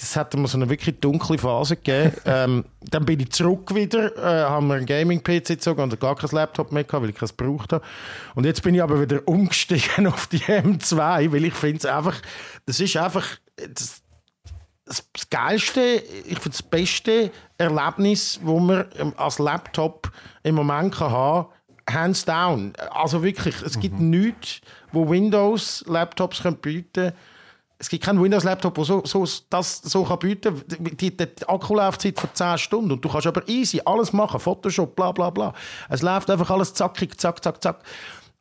das 0.00 0.16
hat 0.16 0.34
mir 0.34 0.48
so 0.48 0.56
eine 0.56 0.70
wirklich 0.70 0.98
dunkle 0.98 1.36
Phase 1.36 1.76
gegeben. 1.76 2.12
ähm, 2.24 2.64
dann 2.80 3.04
bin 3.04 3.20
ich 3.20 3.32
zurück 3.32 3.74
wieder, 3.74 4.16
äh, 4.16 4.48
haben 4.48 4.68
wir 4.68 4.76
einen 4.76 4.86
Gaming-PC 4.86 5.46
gezogen 5.46 5.82
und 5.82 6.00
gar 6.00 6.16
kein 6.16 6.30
Laptop 6.30 6.72
mehr 6.72 6.84
gehabt, 6.84 7.02
weil 7.02 7.10
ich 7.10 7.16
keins 7.16 7.36
gebraucht 7.36 7.74
habe. 7.74 7.84
Und 8.34 8.46
jetzt 8.46 8.62
bin 8.62 8.74
ich 8.74 8.82
aber 8.82 9.00
wieder 9.00 9.20
umgestiegen 9.26 10.06
auf 10.06 10.26
die 10.26 10.38
M2, 10.38 11.32
weil 11.32 11.44
ich 11.44 11.54
finde 11.54 11.78
es 11.78 11.84
einfach, 11.84 12.16
das 12.64 12.80
ist 12.80 12.96
einfach, 12.96 13.26
das, 13.56 13.99
das 15.12 15.30
Geilste, 15.30 15.80
ich 15.80 16.38
finde 16.38 16.50
das 16.50 16.62
beste 16.62 17.30
Erlebnis, 17.58 18.40
wo 18.42 18.58
man 18.58 18.86
ähm, 18.98 19.12
als 19.16 19.38
Laptop 19.38 20.10
im 20.42 20.56
Moment 20.56 20.94
kann 20.94 21.10
haben 21.10 21.46
hands 21.92 22.24
down. 22.24 22.72
Also 22.90 23.22
wirklich, 23.22 23.60
es 23.62 23.78
gibt 23.78 23.98
nichts, 23.98 24.60
wo 24.92 25.08
Windows-Laptops 25.08 26.42
können 26.42 26.56
bieten 26.56 27.12
Es 27.78 27.88
gibt 27.88 28.04
keinen 28.04 28.22
Windows-Laptop, 28.22 28.74
der 28.74 28.84
so, 28.84 29.02
so, 29.04 29.26
das 29.48 29.78
so 29.78 30.04
kann 30.04 30.18
bieten 30.18 30.62
kann. 30.68 30.96
Die, 30.96 31.16
die 31.16 31.48
Akkulaufzeit 31.48 32.18
von 32.18 32.30
10 32.32 32.58
Stunden. 32.58 32.92
Und 32.92 33.04
du 33.04 33.08
kannst 33.08 33.26
aber 33.26 33.48
easy 33.48 33.80
alles 33.84 34.12
machen. 34.12 34.38
Photoshop, 34.38 34.94
bla 34.94 35.12
bla 35.12 35.30
bla. 35.30 35.54
Es 35.88 36.02
läuft 36.02 36.30
einfach 36.30 36.50
alles 36.50 36.74
zackig, 36.74 37.18
zack, 37.18 37.42
zack, 37.42 37.62
zack. 37.62 37.82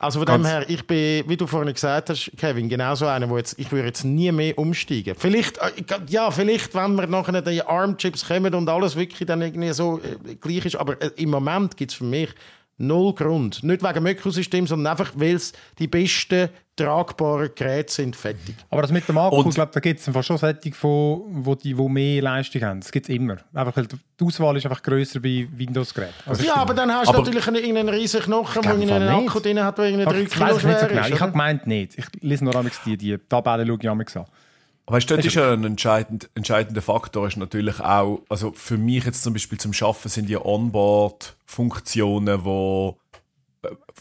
Also 0.01 0.19
von 0.19 0.27
dem 0.27 0.45
her, 0.45 0.63
ich 0.69 0.87
bin, 0.87 1.27
wie 1.27 1.35
du 1.35 1.45
vorhin 1.45 1.73
gesagt 1.73 2.09
hast, 2.09 2.31
Kevin, 2.37 2.69
genauso 2.69 3.05
einer, 3.05 3.29
wo 3.29 3.37
jetzt, 3.37 3.59
ich 3.59 3.69
würde 3.69 3.87
jetzt 3.87 4.05
nie 4.05 4.31
mehr 4.31 4.57
umsteigen. 4.57 5.13
Vielleicht, 5.17 5.57
äh, 5.57 5.71
ja, 6.07 6.31
vielleicht, 6.31 6.73
wenn 6.73 6.95
wir 6.95 7.05
nachher 7.05 7.41
die 7.41 7.61
ARM-Chips 7.61 8.25
kommen 8.25 8.55
und 8.55 8.69
alles 8.69 8.95
wirklich 8.95 9.27
dann 9.27 9.41
irgendwie 9.41 9.73
so 9.73 9.99
äh, 9.99 10.35
gleich 10.35 10.65
ist, 10.65 10.77
aber 10.77 11.01
äh, 11.01 11.11
im 11.17 11.31
Moment 11.31 11.75
gibt 11.75 11.91
es 11.91 11.97
für 11.97 12.05
mich 12.05 12.29
null 12.79 13.13
Grund. 13.13 13.63
Nicht 13.63 13.83
wegen 13.83 13.93
dem 13.93 14.07
Ökosystem, 14.07 14.65
sondern 14.65 14.91
einfach, 14.91 15.11
weil 15.15 15.35
es 15.35 15.53
die 15.77 15.87
besten 15.87 16.49
tragbaren 16.75 17.49
Geräte 17.53 17.91
sind, 17.91 18.15
fertig. 18.15 18.55
Aber 18.69 18.81
das 18.81 18.91
mit 18.91 19.07
dem 19.07 19.17
Akku, 19.17 19.43
ich 19.47 19.53
glaube, 19.55 19.71
da 19.73 19.79
gibt 19.81 19.99
es 19.99 20.25
schon 20.25 20.37
Sättig 20.37 20.75
von, 20.75 21.23
wo 21.27 21.53
die 21.55 21.77
wo 21.77 21.89
mehr 21.89 22.21
Leistung 22.21 22.61
haben. 22.63 22.79
Das 22.79 22.91
gibt 22.91 23.09
es 23.09 23.13
immer. 23.13 23.37
Einfach, 23.53 23.75
weil 23.75 23.87
die 23.87 24.25
Auswahl 24.25 24.55
ist 24.55 24.65
einfach 24.65 24.81
grösser 24.81 25.19
bei 25.19 25.45
Windows-Geräten. 25.51 26.13
Also 26.25 26.43
Ja, 26.43 26.55
aber 26.55 26.73
dann 26.73 26.91
hast 26.93 27.07
du 27.07 27.09
Aber- 27.09 27.19
natürlich 27.19 27.45
einen, 27.47 27.57
irgendeinen 27.57 27.89
riesigen 27.89 28.23
Knochen, 28.23 28.61
der 28.61 28.71
einen 28.71 28.79
nicht. 28.79 29.29
Akku 29.29 29.39
drin 29.41 29.61
hat, 29.61 29.77
der 29.77 29.85
irgendwie 29.85 30.05
Aber 30.05 30.13
3 30.13 30.21
ich 30.21 30.29
Kilo 30.29 30.59
schwer 30.59 30.87
genau. 30.87 31.01
ist. 31.01 31.09
Ich 31.09 31.19
habe 31.19 31.31
gemeint 31.33 31.67
nicht. 31.67 31.97
Ich 31.97 32.05
lese 32.21 32.45
nur 32.45 32.53
die, 32.85 32.97
die 32.97 33.17
Tabellen, 33.17 33.67
schaue 33.67 34.01
ich 34.01 34.15
an. 34.17 34.25
Weißt 34.91 35.09
du, 35.09 35.15
das 35.15 35.25
ist 35.25 35.35
ja 35.35 35.53
ein 35.53 35.63
entscheidend, 35.63 36.29
entscheidender 36.33 36.81
Faktor, 36.81 37.27
ist 37.27 37.37
natürlich 37.37 37.79
auch, 37.79 38.23
also 38.27 38.51
für 38.53 38.77
mich 38.77 39.05
jetzt 39.05 39.23
zum 39.23 39.33
Beispiel 39.33 39.59
zum 39.59 39.71
Schaffen 39.71 40.09
sind 40.09 40.27
die 40.27 40.37
Onboard-Funktionen, 40.37 42.43
wo, 42.43 42.99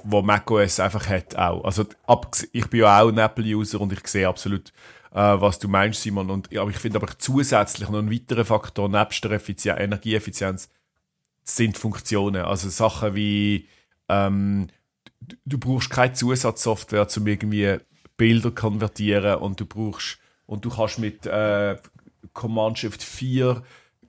wo 0.02 0.22
macOS 0.22 0.80
einfach 0.80 1.06
hat 1.08 1.36
auch. 1.36 1.62
Also 1.64 1.84
abges- 2.06 2.48
ich 2.52 2.66
bin 2.68 2.80
ja 2.80 3.02
auch 3.02 3.08
ein 3.08 3.18
Apple-User 3.18 3.80
und 3.80 3.92
ich 3.92 4.06
sehe 4.06 4.26
absolut, 4.26 4.72
äh, 5.12 5.40
was 5.40 5.58
du 5.58 5.68
meinst, 5.68 6.02
Simon. 6.02 6.30
Und, 6.30 6.56
aber 6.56 6.70
ich 6.70 6.78
finde 6.78 6.98
aber 6.98 7.08
zusätzlich 7.18 7.88
noch 7.90 7.98
ein 7.98 8.10
weiterer 8.10 8.46
Faktor 8.46 8.88
nebst 8.88 9.22
der 9.24 9.32
Effizien 9.32 9.76
Energieeffizienz 9.76 10.70
sind 11.44 11.76
Funktionen. 11.76 12.44
Also 12.44 12.70
Sachen 12.70 13.14
wie 13.14 13.68
ähm, 14.08 14.68
du, 15.20 15.36
du 15.44 15.58
brauchst 15.58 15.90
keine 15.90 16.14
Zusatzsoftware, 16.14 17.06
um 17.16 17.26
irgendwie 17.26 17.76
Bilder 18.16 18.50
konvertieren 18.50 19.36
und 19.36 19.60
du 19.60 19.66
brauchst 19.66 20.18
und 20.48 20.64
du 20.64 20.70
kannst 20.70 20.98
mit 20.98 21.24
äh, 21.26 21.76
Command 22.32 22.78
Shift 22.78 23.02
4 23.04 23.62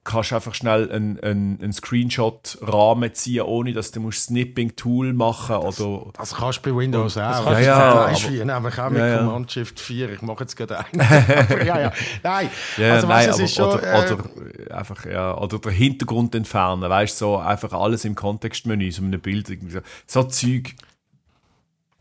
kannst 0.06 0.34
einfach 0.34 0.56
schnell 0.56 0.90
einen 0.92 1.20
ein, 1.20 1.60
ein 1.62 1.72
Screenshot-Rahmen 1.74 3.14
ziehen, 3.14 3.44
ohne 3.44 3.74
dass 3.74 3.92
du 3.92 4.00
musst 4.00 4.24
Snipping-Tool 4.24 5.14
machen 5.14 5.58
oder 5.58 6.12
Das 6.18 6.34
kannst 6.36 6.66
du 6.66 6.72
bei 6.74 6.80
Windows 6.80 7.16
auch. 7.18 7.22
kannst 7.22 7.46
Das 7.48 7.58
du 7.60 7.64
ja, 7.66 7.96
weißt 8.08 8.26
aber- 8.26 8.46
nämlich 8.46 8.80
auch 8.80 8.90
mit 8.90 9.00
Ja, 9.00 9.08
ja. 9.08 9.18
Command 9.20 9.52
Shift 9.52 9.80
4. 9.80 10.14
Ich 10.14 10.22
mache 10.24 10.40
jetzt 10.46 10.56
gerade 10.56 10.80
einen. 10.80 11.02
Aber 11.02 11.64
ja, 11.64 11.80
ja. 11.82 11.92
Nein, 12.24 12.50
Ja, 12.78 12.94
also 12.94 13.08
nein, 13.08 13.28
weißt, 13.28 13.40
es 13.40 13.52
ist 13.52 13.60
aber, 13.60 13.72
schon... 13.72 13.80
oder, 13.82 14.10
äh, 14.10 14.14
oder 14.14 14.78
einfach 14.78 15.06
ja, 15.06 15.38
oder 15.38 15.60
der 15.60 15.72
Hintergrund 15.74 16.34
entfernen, 16.34 16.90
weißt 16.90 17.20
du, 17.22 17.26
so 17.26 17.38
einfach 17.38 17.74
alles 17.74 18.04
im 18.06 18.16
Kontextmenü, 18.16 18.92
so 18.92 19.04
einem 19.04 19.20
Bild 19.20 19.50
irgendwie 19.50 19.74
so, 19.74 19.80
so 20.08 20.24
Zeug. 20.24 20.74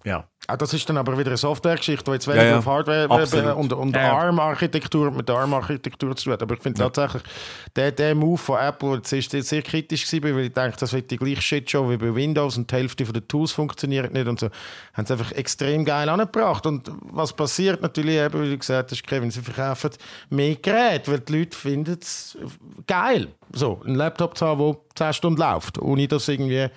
Ja, 0.05 0.29
Ah, 0.51 0.57
das 0.57 0.73
ist 0.73 0.89
dann 0.89 0.97
aber 0.97 1.19
wieder 1.19 1.29
eine 1.29 1.37
Softwaregeschichte, 1.37 2.05
die 2.07 2.13
jetzt 2.13 2.27
Ja, 2.27 2.33
weniger 2.33 2.49
ja. 2.49 2.59
auf 2.59 2.65
Hardware 2.67 3.11
Absolut. 3.11 3.55
und, 3.57 3.73
und 3.75 3.95
Ja, 3.95 4.03
ja. 4.03 4.13
ARM-Architektur 4.19 5.11
mit 5.11 5.29
der 5.29 5.37
ARM-Architektur 5.37 6.17
zu 6.17 6.25
tun 6.25 6.33
hat. 6.33 6.43
Aber 6.43 6.55
ich 6.55 6.63
finde 6.63 6.79
tatsächlich, 6.81 7.23
der, 7.77 7.93
der 7.93 8.15
Move 8.15 8.39
von 8.39 8.59
Apple, 8.59 8.95
jetzt 8.95 9.13
ist 9.13 9.31
jetzt 9.35 9.51
sehr 9.51 9.61
kritisch 9.61 10.07
gewesen, 10.11 10.35
weil 10.35 10.45
ich 10.47 10.53
denke, 10.55 10.79
das 10.81 10.95
wird 10.95 11.11
die 11.11 11.19
gleiche 11.19 11.43
Shitshow 11.43 11.91
wie 11.91 11.99
bei 11.99 12.15
Windows 12.15 12.57
und 12.57 12.71
die 12.71 12.75
Hälfte 12.77 13.05
den 13.05 13.29
Tools 13.29 13.53
funktioniert 13.53 14.11
nicht 14.15 14.27
und 14.27 14.41
so. 14.41 14.49
Haben 14.95 15.07
sie 15.07 15.13
einfach 15.13 15.33
extrem 15.33 15.85
geil 15.85 16.09
angebracht. 16.09 16.65
Und 16.65 16.91
was 17.03 17.35
passiert 17.35 17.83
natürlich 17.83 18.17
eben, 18.17 18.43
wie 18.43 18.49
du 18.49 18.57
gesagt 18.57 18.91
hast, 18.91 19.07
Kevin, 19.07 19.31
sie 19.31 19.43
verkaufen 19.43 19.91
mehr 20.31 20.55
Geräte, 20.57 21.13
weil 21.13 21.21
die 21.21 21.41
Leute 21.41 21.59
finden 21.59 21.99
es 22.01 22.39
geil. 22.87 23.29
So, 23.53 23.83
einen 23.85 23.97
Laptop 23.97 24.39
zu 24.39 24.47
haben, 24.47 24.61
der 24.99 25.07
10 25.09 25.13
Stunden 25.13 25.41
läuft, 25.41 25.79
ohne 25.79 26.09
dass 26.09 26.27
irgendwie 26.27 26.69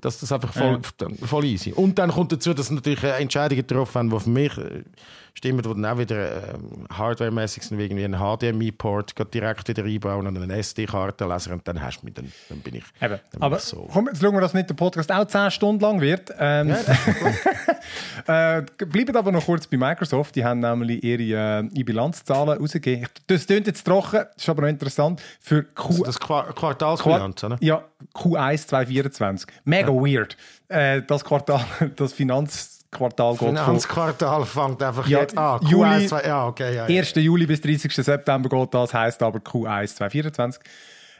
dass 0.00 0.20
das 0.20 0.32
einfach 0.32 0.52
voll, 0.52 0.80
voll 1.24 1.44
easy. 1.44 1.72
Und 1.72 1.98
dann 1.98 2.10
kommt 2.10 2.32
dazu, 2.32 2.54
dass 2.54 2.70
natürlich 2.70 3.02
äh, 3.02 3.20
Entscheidungen 3.20 3.66
getroffen 3.66 3.94
haben, 3.94 4.10
die 4.10 4.20
für 4.20 4.30
mich 4.30 4.52
äh, 5.34 5.38
stimmen, 5.38 5.62
die 5.62 5.68
dann 5.68 5.84
auch 5.84 5.98
wieder 5.98 6.54
ähm, 6.54 6.86
hardwaremäßig 6.92 7.62
sind, 7.62 7.78
wie 7.78 7.84
irgendwie 7.84 8.04
einen 8.04 8.18
HDMI-Port 8.20 9.14
direkt 9.32 9.68
wieder 9.68 9.84
einbauen 9.84 10.26
und 10.26 10.36
einen 10.36 10.50
SD-Kartenleser 10.50 11.52
und 11.52 11.66
dann 11.66 11.82
hast 11.82 12.00
du 12.00 12.06
mich, 12.06 12.14
dann, 12.14 12.32
dann 12.48 12.60
bin 12.60 12.76
ich 12.76 12.84
Eben. 13.00 13.18
dann 13.32 13.42
Aber 13.42 13.56
ich 13.56 13.62
so. 13.62 13.88
komm, 13.92 14.06
jetzt 14.06 14.22
schauen 14.22 14.34
wir, 14.34 14.40
dass 14.40 14.54
nicht 14.54 14.70
der 14.70 14.74
Podcast 14.74 15.10
auch 15.12 15.26
10 15.26 15.50
Stunden 15.50 15.80
lang 15.80 16.00
wird. 16.00 16.30
Ähm, 16.38 16.70
äh, 18.26 18.62
bleiben 18.86 19.16
aber 19.16 19.32
noch 19.32 19.44
kurz 19.44 19.66
bei 19.66 19.76
Microsoft. 19.76 20.36
Die 20.36 20.44
haben 20.44 20.60
nämlich 20.60 21.02
ihre 21.02 21.64
äh, 21.74 21.82
Bilanzzahlen 21.82 22.58
rausgegeben. 22.58 23.08
Das 23.26 23.46
klingt 23.46 23.66
jetzt 23.66 23.84
trocken, 23.84 24.24
ist 24.36 24.48
aber 24.48 24.62
noch 24.62 24.68
interessant. 24.68 25.20
Für 25.40 25.62
Q 25.62 25.88
Also 25.88 26.04
das 26.04 26.20
Qua 26.20 26.52
Quartalsbilanz, 26.52 27.44
oder? 27.44 27.58
Ja, 27.60 27.84
Q1 28.14 28.66
2024. 28.66 29.48
Mega 29.64 29.88
weird. 29.92 30.36
Äh, 30.68 31.02
das 31.02 31.24
Quartal, 31.24 31.64
das 31.96 32.12
Finanzquartal 32.94 33.32
geht 33.32 33.48
Finanzquartal 33.48 34.44
fängt 34.46 34.82
einfach 34.82 35.06
Ja, 35.06 35.20
jetzt 35.20 35.36
an. 35.36 35.60
Juli- 35.62 35.88
Q1, 36.04 36.08
zwei- 36.08 36.24
ja, 36.24 36.46
okay, 36.46 36.74
ja, 36.74 36.86
ja. 36.88 36.98
1. 37.00 37.14
Juli 37.16 37.46
bis 37.46 37.60
30. 37.60 37.92
September 38.04 38.48
geht 38.48 38.74
das, 38.74 38.94
heisst 38.94 39.22
aber 39.22 39.38
Q1 39.40 39.94
2024. 39.96 40.62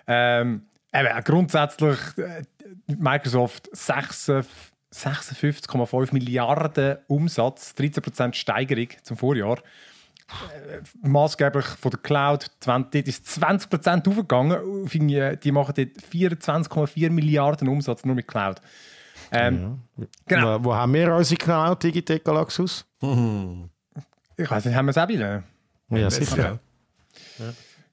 Ähm, 0.07 0.67
eben, 0.93 1.25
grundsätzlich 1.25 1.99
äh, 2.19 2.43
Microsoft 2.87 3.69
56 3.73 4.47
56,5 4.95 6.13
Milliarden 6.13 6.99
Umsatz, 7.09 7.75
13% 7.77 8.33
Steigerung 8.35 8.87
zum 9.03 9.17
Vorjahr. 9.17 9.59
maßgeblich 11.03 11.65
von 11.67 11.91
der 11.91 12.01
Cloud. 12.01 12.47
20, 12.61 12.93
dort 12.93 13.09
ist 13.09 13.27
20% 13.27 14.09
aufgegangen. 14.09 14.85
Auf 14.85 14.95
irgendwie- 14.95 15.37
Die 15.43 15.53
machen 15.53 15.75
dort 15.77 15.91
24,4 16.11 17.11
Milliarden 17.11 17.69
Umsatz 17.69 18.05
nur 18.05 18.15
mit 18.15 18.27
Cloud. 18.29 18.61
Ähm, 19.35 19.81
Genau. 20.27 20.59
Wo, 20.61 20.65
wo 20.65 20.75
haben 20.75 20.93
wir 20.95 21.15
unsere 21.15 21.37
Cloud 21.37 21.83
Digitec 21.83 22.25
Galaxus? 22.25 22.85
Ich 24.37 24.51
weiß 24.51 24.65
nicht, 24.65 24.75
haben 24.75 24.87
wir 24.87 24.91
es 24.91 24.99
auch 24.99 25.09
wieder? 25.09 25.45
Ja, 25.91 26.11
sicher. 26.11 26.59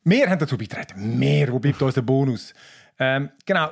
Wir 0.04 0.30
haben 0.30 0.40
dazu 0.40 0.58
beigetragen. 0.58 1.20
Mehr, 1.20 1.52
wo 1.52 1.60
bleibt 1.60 1.82
uns 1.82 1.94
der 1.94 2.02
Bonus? 2.02 2.54
Ähm, 2.98 3.30
genau. 3.46 3.70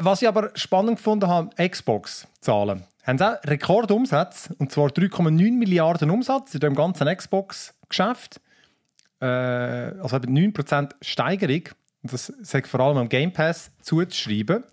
Was 0.00 0.22
ich 0.22 0.28
aber 0.28 0.50
spannend 0.54 0.96
gefunden 0.96 1.28
habe, 1.28 1.68
Xbox-Zahlen. 1.68 2.82
Haben 3.04 3.18
sie 3.18 3.24
auch 3.32 3.44
Rekordumsatz, 3.44 4.50
und 4.58 4.72
zwar 4.72 4.88
3,9 4.88 5.52
Milliarden 5.52 6.10
Umsatz 6.10 6.54
in 6.54 6.60
dem 6.60 6.74
ganzen 6.74 7.06
Xbox-Geschäft. 7.06 8.40
Äh, 9.20 9.26
also 9.26 10.16
eben 10.16 10.36
9% 10.52 10.90
Steigerung. 11.00 11.62
Und 12.02 12.12
Das 12.12 12.32
sagt 12.42 12.66
vor 12.66 12.80
allem 12.80 12.96
am 12.98 13.08
Game 13.08 13.32
Pass 13.32 13.70
zuzuschreiben, 13.82 14.64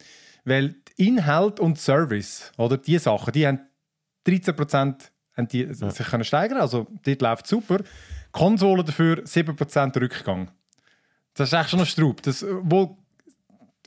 weil 0.43 0.75
Inhalt 0.97 1.59
und 1.59 1.79
Service, 1.79 2.51
oder 2.57 2.77
die 2.77 2.97
Sachen, 2.97 3.33
die 3.33 3.47
haben 3.47 3.59
13% 4.27 4.95
haben 5.37 5.47
die 5.49 5.73
sich 5.73 6.07
können 6.07 6.23
steigern 6.23 6.59
also 6.59 6.87
dort 7.03 7.21
läuft 7.21 7.47
super. 7.47 7.79
Konsole 8.31 8.83
dafür 8.83 9.23
7% 9.23 10.01
Rückgang. 10.01 10.49
Das 11.33 11.49
ist 11.49 11.53
echt 11.53 11.69
schon 11.69 11.81
ein 11.81 11.85
Straub. 11.85 12.21
Das, 12.21 12.45
wohl 12.61 12.95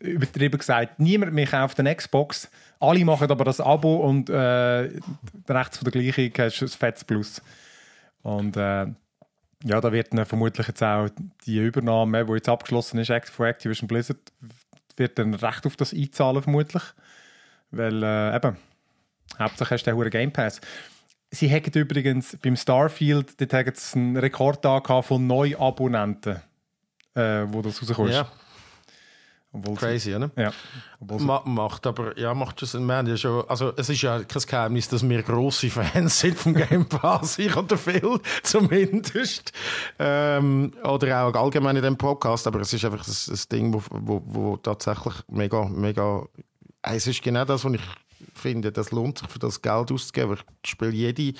übertrieben 0.00 0.58
gesagt, 0.58 1.00
niemand 1.00 1.32
mehr 1.32 1.46
kauft 1.46 1.80
eine 1.80 1.94
Xbox. 1.94 2.50
Alle 2.78 3.04
machen 3.04 3.30
aber 3.30 3.44
das 3.44 3.60
Abo 3.60 3.96
und 3.96 4.30
äh, 4.30 4.90
rechts 5.48 5.78
von 5.78 5.90
der 5.90 5.92
Gleichung 5.92 6.30
hast 6.38 6.60
du 6.60 6.64
ein 6.66 6.68
fettes 6.68 7.04
Plus. 7.04 7.42
Und 8.22 8.56
äh, 8.56 8.86
ja, 9.64 9.80
da 9.80 9.92
wird 9.92 10.12
dann 10.12 10.24
vermutlich 10.24 10.68
jetzt 10.68 10.82
auch 10.82 11.08
die 11.46 11.58
Übernahme, 11.58 12.24
die 12.24 12.32
jetzt 12.32 12.48
abgeschlossen 12.48 12.98
ist 12.98 13.30
von 13.30 13.46
Activision 13.46 13.88
Blizzard, 13.88 14.32
wird 14.98 15.18
dann 15.18 15.34
recht 15.34 15.66
auf 15.66 15.76
das 15.76 15.92
einzahlen 15.92 16.42
vermutlich. 16.42 16.82
Weil 17.70 18.02
äh, 18.02 18.36
eben, 18.36 18.56
hauptsächlich 19.38 19.80
hast 19.80 19.86
du 19.86 20.02
den 20.02 20.10
Game 20.10 20.32
Pass. 20.32 20.60
Sie 21.30 21.52
hatten 21.52 21.78
übrigens 21.78 22.38
beim 22.42 22.56
Starfield, 22.56 23.38
dort 23.40 23.52
haben 23.52 23.72
sie 23.74 23.98
einen 23.98 24.16
Rekordtag 24.16 24.88
von 25.04 25.26
Neuabonnenten, 25.26 26.40
äh, 27.14 27.44
wo 27.48 27.60
das 27.60 27.82
rauskommt. 27.82 28.12
Ja, 28.12 28.30
crazy, 29.76 30.14
oder? 30.14 30.30
Ja. 30.36 30.52
Ma 31.00 31.42
macht 31.44 31.86
aber, 31.86 32.18
ja, 32.18 32.34
macht 32.34 32.60
das, 32.60 32.74
wir 32.74 32.94
haben 32.94 33.06
ja 33.06 33.16
schon, 33.16 33.48
also 33.48 33.72
es 33.76 33.88
ist 33.88 34.02
ja 34.02 34.22
kein 34.22 34.42
Geheimnis, 34.42 34.88
dass 34.88 35.08
wir 35.08 35.22
grosse 35.22 35.70
Fans 35.70 36.20
sind 36.20 36.38
vom 36.38 36.54
Game 36.54 36.86
Pass, 36.86 37.38
ich 37.38 37.56
und 37.56 37.70
der 37.70 37.78
Phil 37.78 38.20
zumindest, 38.42 39.52
ähm, 39.98 40.72
oder 40.84 41.24
auch 41.24 41.34
allgemein 41.34 41.76
in 41.76 41.82
dem 41.82 41.96
Podcast, 41.96 42.46
aber 42.46 42.60
es 42.60 42.72
ist 42.72 42.84
einfach 42.84 43.06
ein, 43.06 43.34
ein 43.34 43.40
Ding, 43.50 43.72
wo, 43.72 43.82
wo, 43.90 44.22
wo 44.26 44.56
tatsächlich 44.56 45.14
mega, 45.28 45.64
mega, 45.64 46.26
es 46.82 47.06
ist 47.06 47.22
genau 47.22 47.44
das, 47.44 47.64
was 47.64 47.72
ich 47.72 47.82
finde, 48.34 48.70
das 48.70 48.90
lohnt 48.90 49.18
sich 49.18 49.28
für 49.28 49.38
das 49.38 49.62
Geld 49.62 49.90
auszugeben, 49.90 50.36
ich 50.62 50.70
spiele 50.70 50.92
jede, 50.92 51.32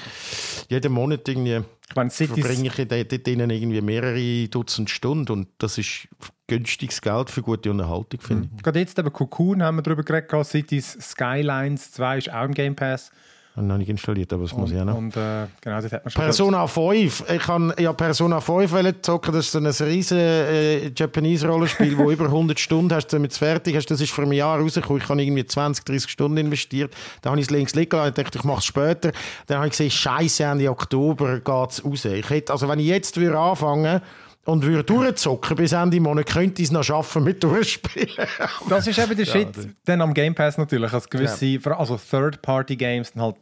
jeden 0.69 0.93
Monat 0.93 1.29
irgendwie, 1.29 1.63
ich 1.89 1.97
meine, 1.97 2.11
verbringe 2.11 2.69
ich 2.69 3.23
drinnen 3.23 3.51
irgendwie 3.51 3.81
mehrere 3.81 4.49
Dutzend 4.49 4.89
Stunden 4.89 5.33
und 5.33 5.49
das 5.59 5.79
ist 5.79 6.09
günstiges 6.49 7.01
Geld 7.01 7.31
für 7.31 7.43
gute 7.43 7.71
Unterhaltung, 7.71 8.21
finde 8.21 8.49
ich. 8.57 8.63
gerade 8.63 8.81
jetzt 8.81 8.99
eben 8.99 9.13
Cocoon 9.13 9.63
haben 9.63 9.77
wir 9.77 9.83
darüber 9.83 10.03
geredet. 10.03 10.29
Cities 10.45 10.99
Skylines 11.01 11.93
2 11.93 12.19
ist 12.19 12.33
auch 12.33 12.45
im 12.45 12.55
Game 12.55 12.75
Pass. 12.75 13.13
Habe 13.55 13.67
noch 13.67 13.77
nicht 13.77 13.89
installiert, 13.89 14.33
aber 14.33 14.45
das 14.45 14.55
muss 14.55 14.71
ich 14.71 14.79
auch 14.79 14.85
noch. 14.85 14.97
Und 14.97 15.17
äh, 15.17 15.47
genau, 15.61 15.81
das 15.81 15.93
hat 15.93 16.05
man 16.05 16.13
schon 16.13 16.23
Persona 16.23 16.67
5. 16.67 17.25
Ich 17.29 17.43
kann 17.43 17.75
ja 17.77 17.93
Persona 17.93 18.41
5 18.41 18.71
wollen 18.71 18.95
zocken. 19.03 19.35
Das 19.35 19.47
ist 19.47 19.53
so 19.53 19.59
ein 19.59 19.67
riesen 19.67 20.17
äh, 20.17 20.93
Japanese-Rollenspiel, 20.95 21.99
wo 21.99 22.11
über 22.13 22.27
100 22.27 22.59
Stunden 22.59 22.95
hast, 22.95 23.09
damit 23.09 23.33
es 23.33 23.39
fertig 23.39 23.75
hast. 23.75 23.87
Das 23.87 24.01
ist 24.01 24.13
vor 24.13 24.23
einem 24.23 24.33
Jahr 24.33 24.61
rausgekommen. 24.61 25.03
Ich 25.03 25.09
habe 25.09 25.21
irgendwie 25.21 25.45
20, 25.45 25.85
30 25.85 26.09
Stunden 26.09 26.37
investiert. 26.37 26.95
Dann 27.21 27.33
habe 27.33 27.41
ich 27.41 27.49
es 27.49 27.51
links 27.51 27.75
liegen 27.75 27.97
lassen. 27.97 28.11
Ich 28.11 28.15
dachte, 28.15 28.39
ich 28.39 28.45
mache 28.45 28.59
es 28.59 28.65
später. 28.65 29.11
Dann 29.49 29.57
habe 29.57 29.67
ich 29.67 29.73
gesehen, 29.73 29.91
Scheiße, 29.91 30.45
Ende 30.45 30.71
Oktober 30.71 31.41
geht 31.41 31.71
es 31.71 31.85
raus. 31.85 32.05
Ich 32.05 32.31
hätte, 32.31 32.53
also 32.53 32.69
wenn 32.69 32.79
ich 32.79 32.87
jetzt 32.87 33.17
würde 33.17 33.39
anfangen 33.39 34.01
und 34.49 34.65
würde 34.65 34.83
durchzocken 34.85 35.57
bis 35.57 35.73
Ende 35.73 36.01
Monat, 36.01 36.27
könnte 36.27 36.63
ich 36.63 36.69
es 36.69 36.73
noch 36.73 36.83
schaffen 36.83 37.23
mit 37.23 37.43
durchspielen. 37.43 38.09
Das 38.69 38.87
ist 38.87 38.99
eben 38.99 39.15
der 39.17 39.27
Shit 39.27 39.49
dann 39.85 40.01
am 40.01 40.15
Game 40.15 40.35
Pass 40.35 40.57
natürlich, 40.57 40.93
als 40.93 41.09
gewisse, 41.09 41.61
vor- 41.61 41.79
also 41.79 41.99
Third-Party-Games 41.99 43.13
dann 43.13 43.23
halt 43.23 43.37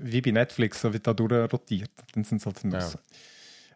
wie 0.00 0.20
bei 0.20 0.32
Netflix, 0.32 0.80
so 0.82 0.92
wird 0.92 1.06
da 1.06 1.14
durchrotiert. 1.14 1.90
Dann 2.14 2.24
sind 2.24 2.42
sie 2.42 2.46
halt 2.46 2.62
draussen. 2.62 2.98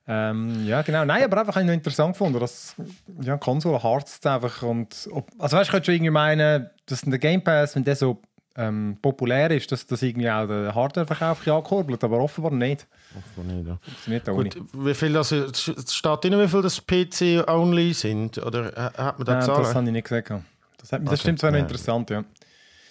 Ähm, 0.07 0.67
ja, 0.67 0.83
genau. 0.83 1.05
Nein, 1.05 1.25
aber 1.25 1.39
einfach 1.41 1.55
habe 1.55 1.63
ich 1.63 1.67
noch 1.69 1.75
interessant 1.75 2.13
gefunden, 2.15 2.41
dass 2.41 2.75
ja, 3.23 3.37
Konsole 3.39 3.83
harzt 3.83 4.27
einfach 4.27 4.63
und 4.63 5.09
ob, 5.13 5.31
also 5.39 5.57
weißt, 5.57 5.69
du, 5.69 5.73
könntest 5.73 5.89
du 5.89 5.93
irgendwie 5.93 6.11
meinen, 6.11 6.69
dass 6.87 7.01
der 7.03 7.19
Game 7.19 7.43
Pass, 7.43 7.77
wenn 7.77 7.85
der 7.85 7.97
so 7.97 8.21
ähm, 8.59 8.99
populär 9.01 9.51
ist, 9.53 9.71
dass 9.71 9.87
das 9.87 10.03
irgendwie 10.03 10.29
auch 10.29 10.47
den 10.47 10.75
Hardware-Verkauf 10.75 11.47
ankurbelt, 11.47 12.03
aber 12.03 12.19
offenbar 12.19 12.53
nicht. 12.53 12.87
Funktioniert 13.35 14.29
auch 14.29 14.43
nicht. 14.43 14.59
Gut, 14.59 14.69
wie 14.73 14.95
viel 14.95 15.13
das, 15.13 15.33
es 15.33 15.95
steht 15.95 16.25
drin, 16.25 16.39
wie 16.39 16.49
viel 16.49 16.63
das 16.63 16.85
PC-only 16.85 17.95
sind? 17.95 18.39
Oder 18.39 18.77
äh, 18.77 18.81
hat 18.99 19.19
man 19.19 19.27
da 19.27 19.33
Nein, 19.35 19.43
Zahlen? 19.43 19.63
das 19.63 19.75
habe 19.75 19.87
ich 19.87 19.93
nicht 19.93 20.09
gesehen. 20.09 20.45
Das, 20.79 20.93
hat, 20.93 21.03
das 21.07 21.21
stimmt, 21.21 21.39
das 21.39 21.45
wäre 21.45 21.53
noch 21.53 21.59
ja. 21.59 21.65
interessant, 21.65 22.11
ja. 22.11 22.25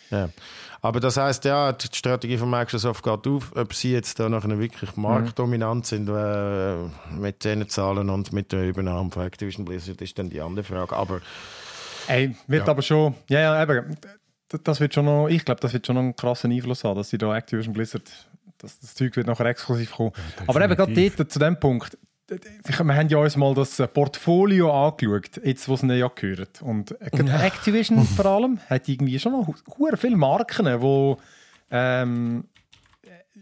Ja. 0.10 0.30
Aber 0.82 1.00
das 1.00 1.18
heißt 1.18 1.44
ja, 1.46 1.74
die 1.74 1.88
Strategie 1.92 2.38
von 2.38 2.50
Microsoft 2.50 3.04
geht 3.04 3.28
auf, 3.28 3.56
ob 3.56 3.74
sie 3.74 3.92
jetzt 3.92 4.20
da 4.20 4.30
nachher 4.30 4.58
wirklich 4.58 4.96
marktdominant 4.96 5.86
sind 5.86 6.08
äh, 6.08 6.76
mit 7.18 7.44
den 7.44 7.68
Zahlen 7.68 8.10
und 8.10 8.32
mit 8.32 8.52
der 8.52 8.64
Übernahme 8.64 9.12
von 9.12 9.26
Activision 9.26 9.66
Blizzard 9.66 10.02
ist 10.02 10.18
dann 10.18 10.30
die 10.30 10.40
andere 10.40 10.64
Frage. 10.64 10.96
Aber 10.96 11.20
Ey, 12.08 12.36
wird 12.48 12.70
aber 12.70 12.82
schon, 12.82 13.16
ja, 13.28 13.40
ja, 13.40 13.62
eben, 13.64 13.98
das 14.50 14.80
wird 14.80 14.94
schon 14.94 15.06
noch, 15.06 15.28
ich 15.28 15.44
glaube, 15.44 15.60
das 15.62 15.74
wird 15.74 15.86
schon 15.86 15.96
noch 15.96 16.04
einen 16.04 16.16
krassen 16.16 16.52
Einfluss 16.52 16.84
haben, 16.84 16.98
dass 16.98 17.10
sie 17.10 17.18
da 17.18 17.36
Activision 17.36 17.74
Blizzard, 17.74 18.04
das, 18.58 18.80
das 18.80 18.96
Zeug 18.96 19.16
wird 19.16 19.28
nachher 19.28 19.46
exklusiv 19.46 19.92
kommen. 19.92 20.12
aber 20.46 20.64
eben 20.64 20.76
gerade 20.76 21.12
dort, 21.12 21.32
zu 21.32 21.40
dem 21.40 21.60
Punkt, 21.60 21.98
wir 22.30 22.96
haben 22.96 23.08
ja 23.08 23.18
uns 23.18 23.38
mal 23.38 23.54
das 23.54 23.80
äh, 23.80 23.88
Portfolio 23.88 24.88
angeschaut, 24.88 25.40
jetzt, 25.44 25.68
wo 25.70 25.76
es 25.76 25.84
ihnen 25.84 25.98
ja 25.98 26.10
gehört. 26.14 26.62
Und 26.62 26.92
äh, 27.00 27.46
Activision 27.46 28.06
vor 28.16 28.26
allem 28.26 28.60
hat 28.70 28.88
irgendwie 28.90 29.18
schon 29.18 29.32
noch 29.32 29.54
viele 29.98 30.18
Marken, 30.18 30.82
wo, 30.82 31.18
ähm, 31.72 32.46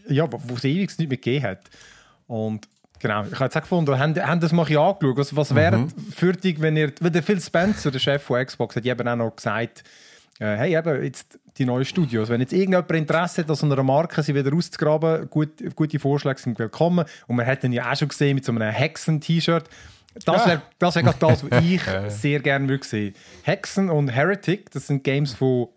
ja, 0.08 0.28
wo, 0.30 0.54
es 0.54 0.64
ewig 0.64 0.96
nicht 0.98 1.08
mehr 1.08 1.18
gegeben 1.18 1.44
hat. 1.44 1.62
Und 2.28 2.68
genau, 3.00 3.24
ich 3.24 3.34
habe 3.34 3.44
jetzt 3.44 3.56
auch 3.56 3.62
gefunden, 3.62 3.98
haben, 3.98 4.14
haben 4.24 4.40
das 4.40 4.52
mal 4.52 4.62
angeschaut. 4.62 5.16
Was, 5.16 5.34
was 5.34 5.54
wäre 5.54 5.88
für 6.14 6.32
dich, 6.32 6.60
wenn 6.60 6.76
ihr, 6.76 6.92
weil 7.00 7.10
der 7.10 7.24
Phil 7.24 7.40
Spencer, 7.40 7.90
der 7.90 7.98
Chef 7.98 8.22
von 8.22 8.44
Xbox, 8.44 8.76
hat 8.76 8.86
eben 8.86 9.08
auch 9.08 9.16
noch 9.16 9.34
gesagt, 9.34 9.82
hey, 10.38 10.76
eben, 10.76 11.02
jetzt 11.02 11.38
die 11.56 11.64
neuen 11.64 11.84
Studios, 11.84 12.28
wenn 12.28 12.40
jetzt 12.40 12.52
irgendjemand 12.52 12.90
Interesse 12.90 13.46
hat, 13.46 13.56
so 13.56 13.66
einer 13.66 13.82
Marke 13.82 14.22
sie 14.22 14.34
wieder 14.34 14.54
auszugraben, 14.54 15.30
gut, 15.30 15.50
gute 15.74 15.98
Vorschläge 15.98 16.38
sind 16.38 16.58
willkommen. 16.58 17.06
Und 17.26 17.36
man 17.36 17.46
hat 17.46 17.64
ihn 17.64 17.72
ja 17.72 17.90
auch 17.90 17.96
schon 17.96 18.08
gesehen 18.08 18.34
mit 18.34 18.44
so 18.44 18.52
einem 18.52 18.70
Hexen-T-Shirt. 18.70 19.64
Das 20.24 20.46
wäre 20.46 20.62
das 20.78 20.94
wär 20.94 21.02
gerade 21.02 21.18
das, 21.18 21.50
was 21.50 21.64
ich 21.64 21.82
sehr 22.08 22.40
gerne 22.40 22.68
würde 22.68 22.86
sehen. 22.86 23.14
Hexen 23.42 23.90
und 23.90 24.08
Heretic, 24.08 24.70
das 24.70 24.86
sind 24.86 25.04
Games 25.04 25.34
von 25.34 25.68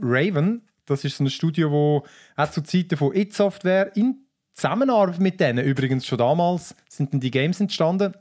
Raven. 0.00 0.62
Das 0.86 1.04
ist 1.04 1.18
so 1.18 1.24
ein 1.24 1.30
Studio, 1.30 2.04
das 2.36 2.48
auch 2.48 2.52
zu 2.52 2.62
Zeiten 2.62 2.96
von 2.96 3.14
It 3.14 3.34
Software 3.34 3.94
in 3.96 4.24
Zusammenarbeit 4.52 5.20
mit 5.20 5.38
denen, 5.38 5.64
übrigens 5.64 6.06
schon 6.06 6.18
damals, 6.18 6.74
sind 6.88 7.12
dann 7.12 7.20
die 7.20 7.30
Games 7.30 7.60
entstanden. 7.60 8.14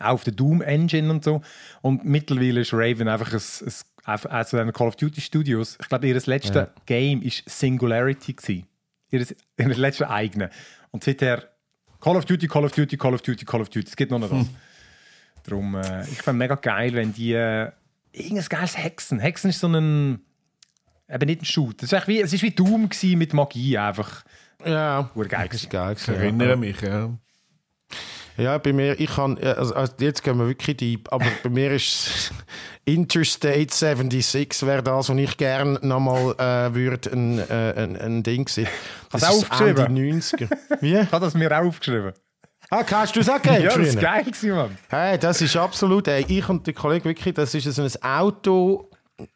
Auch 0.00 0.14
auf 0.14 0.24
der 0.24 0.32
Doom 0.32 0.62
Engine 0.62 1.10
und 1.10 1.24
so. 1.24 1.42
Und 1.82 2.04
mittlerweile 2.04 2.60
ist 2.60 2.72
Raven 2.72 3.08
einfach 3.08 3.32
ein, 3.32 3.40
ein, 3.66 3.72
also 4.08 4.56
ein 4.58 4.72
Call 4.72 4.88
of 4.88 4.96
Duty 4.96 5.20
Studios. 5.20 5.76
Ich 5.80 5.88
glaube, 5.88 6.06
ihr 6.06 6.14
letztes 6.14 6.68
Game 6.86 7.22
war 7.22 7.30
Singularity. 7.46 8.32
Gewesen. 8.32 8.66
Ihr, 9.10 9.26
ihr 9.58 9.68
letztes 9.68 10.08
eigene. 10.08 10.50
Und 10.90 11.04
seither 11.04 11.48
Call 12.00 12.16
of 12.16 12.24
Duty, 12.24 12.48
Call 12.48 12.64
of 12.64 12.72
Duty, 12.72 12.96
Call 12.96 13.14
of 13.14 13.22
Duty, 13.22 13.44
Call 13.44 13.60
of 13.60 13.68
Duty. 13.68 13.88
Es 13.88 13.96
gibt 13.96 14.10
noch 14.10 14.18
nicht 14.18 14.32
das. 14.32 14.46
Darum, 15.44 15.74
äh, 15.74 16.02
ich 16.02 16.22
fände 16.22 16.38
mega 16.38 16.54
geil, 16.54 16.92
wenn 16.94 17.12
die 17.12 17.32
äh, 17.32 17.70
irgendein 18.12 18.46
geiles 18.48 18.76
Hexen. 18.76 19.18
Hexen 19.18 19.50
ist 19.50 19.60
so 19.60 19.68
ein 19.68 20.20
eben 21.08 21.26
nicht 21.26 21.42
ein 21.42 21.44
Shoot. 21.44 21.82
Es 21.82 21.92
ist, 21.92 21.98
echt 21.98 22.08
wie, 22.08 22.20
es 22.20 22.32
ist 22.32 22.42
wie 22.42 22.50
Doom 22.50 22.88
mit 23.14 23.32
Magie 23.32 23.78
einfach. 23.78 24.24
ja, 24.64 25.10
Urgeil 25.14 25.48
das 25.48 25.62
ist 25.62 25.70
geil. 25.70 25.96
Ich 25.98 26.06
ja. 26.06 26.14
erinnere 26.14 26.56
mich, 26.56 26.80
ja. 26.80 27.10
Ja, 28.38 28.56
bei 28.58 28.72
mir, 28.72 28.98
ich 29.00 29.10
kann, 29.10 29.36
also, 29.38 29.74
also 29.74 29.92
jetzt 29.98 30.22
gehen 30.22 30.38
wir 30.38 30.46
wirklich 30.46 30.76
deep, 30.76 31.12
aber 31.12 31.26
bei 31.42 31.50
mir 31.50 31.72
ist 31.72 32.30
Interstate 32.84 33.66
76 33.68 34.64
wäre 34.64 34.80
das, 34.80 35.08
was 35.08 35.16
ich 35.16 35.36
gerne 35.36 35.80
nochmal 35.82 36.34
äh, 36.38 36.72
würde, 36.72 37.10
ein, 37.10 37.40
äh, 37.40 37.74
ein, 37.76 37.96
ein 37.96 38.22
Ding 38.22 38.46
sehen. 38.46 38.68
Das 39.10 39.22
Hast 39.22 39.32
du 39.32 39.38
ist 39.38 39.50
aufgeschrieben? 39.50 39.86
Ende 39.86 40.18
90er. 40.18 40.48
Wie? 40.80 40.98
Ich 40.98 41.12
habe 41.12 41.24
das 41.24 41.34
mir 41.34 41.50
auch 41.50 41.66
aufgeschrieben. 41.66 42.12
Ah, 42.70 42.84
hast 42.88 43.16
du 43.16 43.20
es 43.20 43.28
auch 43.28 43.42
gegeben? 43.42 43.64
Ja, 43.64 43.70
das 43.70 43.78
ist 43.78 43.92
früher? 43.94 44.02
geil 44.02 44.54
Mann. 44.54 44.78
Hey, 44.88 45.18
das 45.18 45.40
ist 45.40 45.56
absolut, 45.56 46.06
ey, 46.06 46.24
ich 46.28 46.48
und 46.48 46.64
der 46.64 46.74
Kollege 46.74 47.06
wirklich, 47.06 47.34
das 47.34 47.54
ist 47.54 47.64
so 47.64 47.82
ein 47.82 48.02
Auto, 48.02 48.88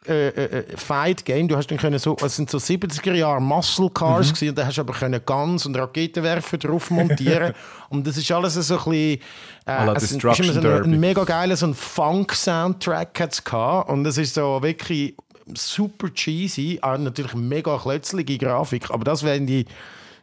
äh, 0.07 0.29
äh, 0.29 0.77
Fight 0.77 1.25
Game. 1.25 1.49
Du 1.49 1.57
hast 1.57 1.69
dann 1.69 1.79
können 1.79 1.99
so, 1.99 2.17
es 2.23 2.37
sind 2.37 2.49
so 2.49 2.59
70er 2.59 3.15
Jahre 3.15 3.41
Muscle 3.41 3.91
Cars 3.91 4.33
gewesen, 4.33 4.51
und 4.51 4.59
da 4.59 4.67
hast 4.67 4.79
du 4.79 4.83
aber 4.83 4.93
können 4.93 5.21
Guns 5.25 5.67
und 5.67 5.77
Raketenwerfer 5.77 6.57
drauf 6.59 6.91
montieren 6.91 7.53
und 7.89 8.07
das 8.07 8.17
ist 8.17 8.31
alles 8.31 8.55
so 8.55 8.79
ein 8.79 8.85
bisschen 8.85 9.21
äh, 9.67 9.95
es 9.97 10.13
ist 10.13 10.23
immer 10.23 10.53
so 10.53 10.61
ein, 10.61 10.85
ein 10.85 11.01
mega 11.01 11.25
geiler 11.25 11.57
so 11.57 11.67
ein 11.67 11.75
Funk 11.75 12.33
Soundtrack 12.33 13.19
hat's 13.19 13.43
gehabt 13.43 13.91
und 13.91 14.07
es 14.07 14.19
ist 14.19 14.35
so 14.35 14.63
wirklich 14.63 15.17
super 15.53 16.15
cheesy, 16.15 16.79
natürlich 16.83 17.35
mega 17.35 17.77
klötzlige 17.77 18.39
Grafik, 18.39 18.89
aber 18.91 19.03
das 19.03 19.25
wäre 19.25 19.41
die 19.41 19.67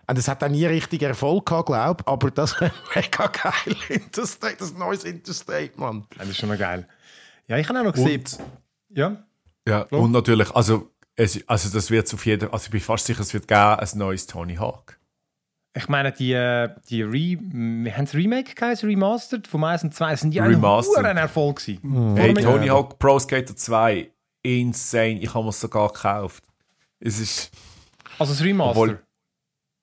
und 0.07 0.17
das 0.17 0.27
hat 0.27 0.43
auch 0.43 0.49
nie 0.49 0.65
richtig 0.65 1.03
Erfolg 1.03 1.45
gehabt, 1.45 1.67
glaube 1.67 2.01
ich, 2.01 2.07
aber 2.07 2.31
das 2.31 2.59
wäre 2.61 2.71
mega 2.95 3.27
geil. 3.27 3.75
Interstate, 3.89 4.55
das 4.57 4.73
neues 4.73 5.03
Interstate, 5.03 5.71
Mann. 5.75 6.05
Das 6.17 6.29
ist 6.29 6.37
schon 6.37 6.49
noch 6.49 6.57
geil. 6.57 6.87
Ja, 7.47 7.57
ich 7.57 7.69
habe 7.69 7.79
auch 7.79 7.83
noch 7.83 7.93
gesehen. 7.93 8.21
Und, 8.21 8.39
Ja. 9.69 9.87
ja, 9.91 9.97
und 9.97 10.11
natürlich, 10.11 10.51
also, 10.51 10.91
es, 11.15 11.47
also 11.47 11.69
das 11.69 11.91
wird 11.91 12.13
auf 12.13 12.25
jeden 12.25 12.51
also 12.51 12.65
ich 12.65 12.71
bin 12.71 12.81
fast 12.81 13.05
sicher, 13.05 13.21
es 13.21 13.33
wird 13.33 13.47
geben, 13.47 13.59
ein 13.59 13.87
neues 13.95 14.25
Tony 14.27 14.55
Hawk. 14.55 14.97
Ich 15.75 15.87
meine, 15.87 16.11
die, 16.11 16.33
äh, 16.33 16.69
die 16.89 17.03
Re 17.03 17.37
wir 17.39 17.95
haben 17.95 18.05
das 18.05 18.15
Remake 18.15 18.55
geheißen, 18.55 18.89
Remastered 18.89 19.47
vom 19.47 19.63
1 19.63 19.83
und 19.83 19.93
2, 19.93 20.15
sind 20.15 20.31
die 20.31 20.39
Remastered. 20.39 21.05
ein 21.05 21.17
Erfolg 21.17 21.57
gewesen. 21.57 22.15
Hey, 22.15 22.33
Vor 22.33 22.43
allem- 22.51 22.57
Tony 22.61 22.67
Hawk 22.67 22.97
Pro 22.99 23.19
Skater 23.19 23.55
2, 23.55 24.11
insane. 24.41 25.19
Ich 25.21 25.33
habe 25.33 25.43
mir 25.43 25.49
es 25.51 25.59
sogar 25.59 25.89
gekauft. 25.89 26.43
Es 26.99 27.19
ist 27.19 27.51
Also 28.17 28.33
das 28.33 28.43
Remaster. 28.43 28.71
Obwohl- 28.81 28.99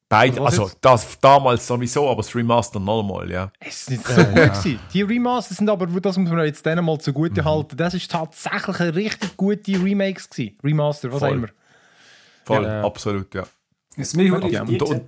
beide, 0.09 0.41
also 0.41 0.71
das 0.81 1.19
damals 1.21 1.67
sowieso, 1.67 2.09
aber 2.09 2.23
das 2.23 2.35
Remaster 2.35 2.79
nochmal, 2.81 3.31
ja. 3.31 3.51
Es 3.61 3.87
sind 3.87 4.05
so 4.07 4.23
gut 4.25 4.35
gewesen. 4.35 4.79
Die 4.93 5.03
Remaster 5.03 5.55
sind 5.55 5.69
aber, 5.69 5.87
das 5.87 6.17
muss 6.17 6.31
man 6.31 6.45
jetzt 6.47 6.65
denen 6.65 6.85
mal 6.85 6.99
zugute 6.99 7.45
halten, 7.45 7.77
das 7.77 7.95
ist 7.95 8.11
tatsächlich 8.11 8.81
eine 8.81 8.95
richtig 8.95 9.37
gute 9.37 9.73
Remakes 9.73 10.29
gewesen. 10.31 10.57
Remaster, 10.63 11.09
was 11.13 11.23
auch 11.23 11.29
Voll. 11.29 11.37
immer. 11.37 11.49
Voll, 12.45 12.65
Ja. 12.65 12.85
absolut, 12.85 13.35
ja. 13.35 13.45
Was 13.97 14.15
mich 14.15 14.31
ja, 14.31 14.39
Ja, 14.49 14.63
und- 14.63 14.83
und- 14.83 15.03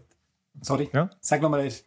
Sorry, 0.61 0.91
Ja? 0.93 1.09
sag 1.21 1.41
nochmal, 1.41 1.67
F- 1.67 1.85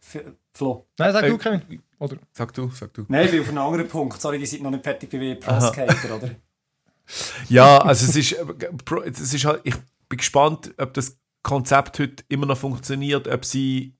Flo. 0.54 0.86
Nein, 0.96 1.12
sag 1.12 1.24
Äh, 1.24 1.28
du, 1.28 1.36
Kevin. 1.36 1.82
Oder? 1.98 2.16
Sag 2.32 2.54
du, 2.54 2.70
sag 2.70 2.94
du. 2.94 3.04
Nein, 3.08 3.26
ich 3.26 3.30
bin 3.32 3.40
auf 3.42 3.48
einen 3.50 3.58
anderen 3.58 3.86
Punkt. 3.86 4.18
Sorry, 4.18 4.38
die 4.38 4.46
sind 4.46 4.62
noch 4.62 4.70
nicht 4.70 4.82
fertig 4.82 5.12
wie 5.12 5.34
Pro 5.34 5.60
Skater, 5.60 6.16
oder? 6.16 6.30
Ja, 7.48 7.78
also 7.78 8.06
es 8.06 8.16
ist, 8.16 8.32
äh, 8.32 8.44
Pro- 8.84 9.02
es 9.02 9.20
ist 9.20 9.44
halt, 9.44 9.60
ich 9.64 9.74
bin 10.08 10.16
gespannt, 10.16 10.72
ob 10.78 10.94
das 10.94 11.16
Konzept 11.42 11.98
heute 11.98 12.24
immer 12.28 12.46
noch 12.46 12.58
funktioniert, 12.58 13.28
ob 13.28 13.44
sie 13.44 13.94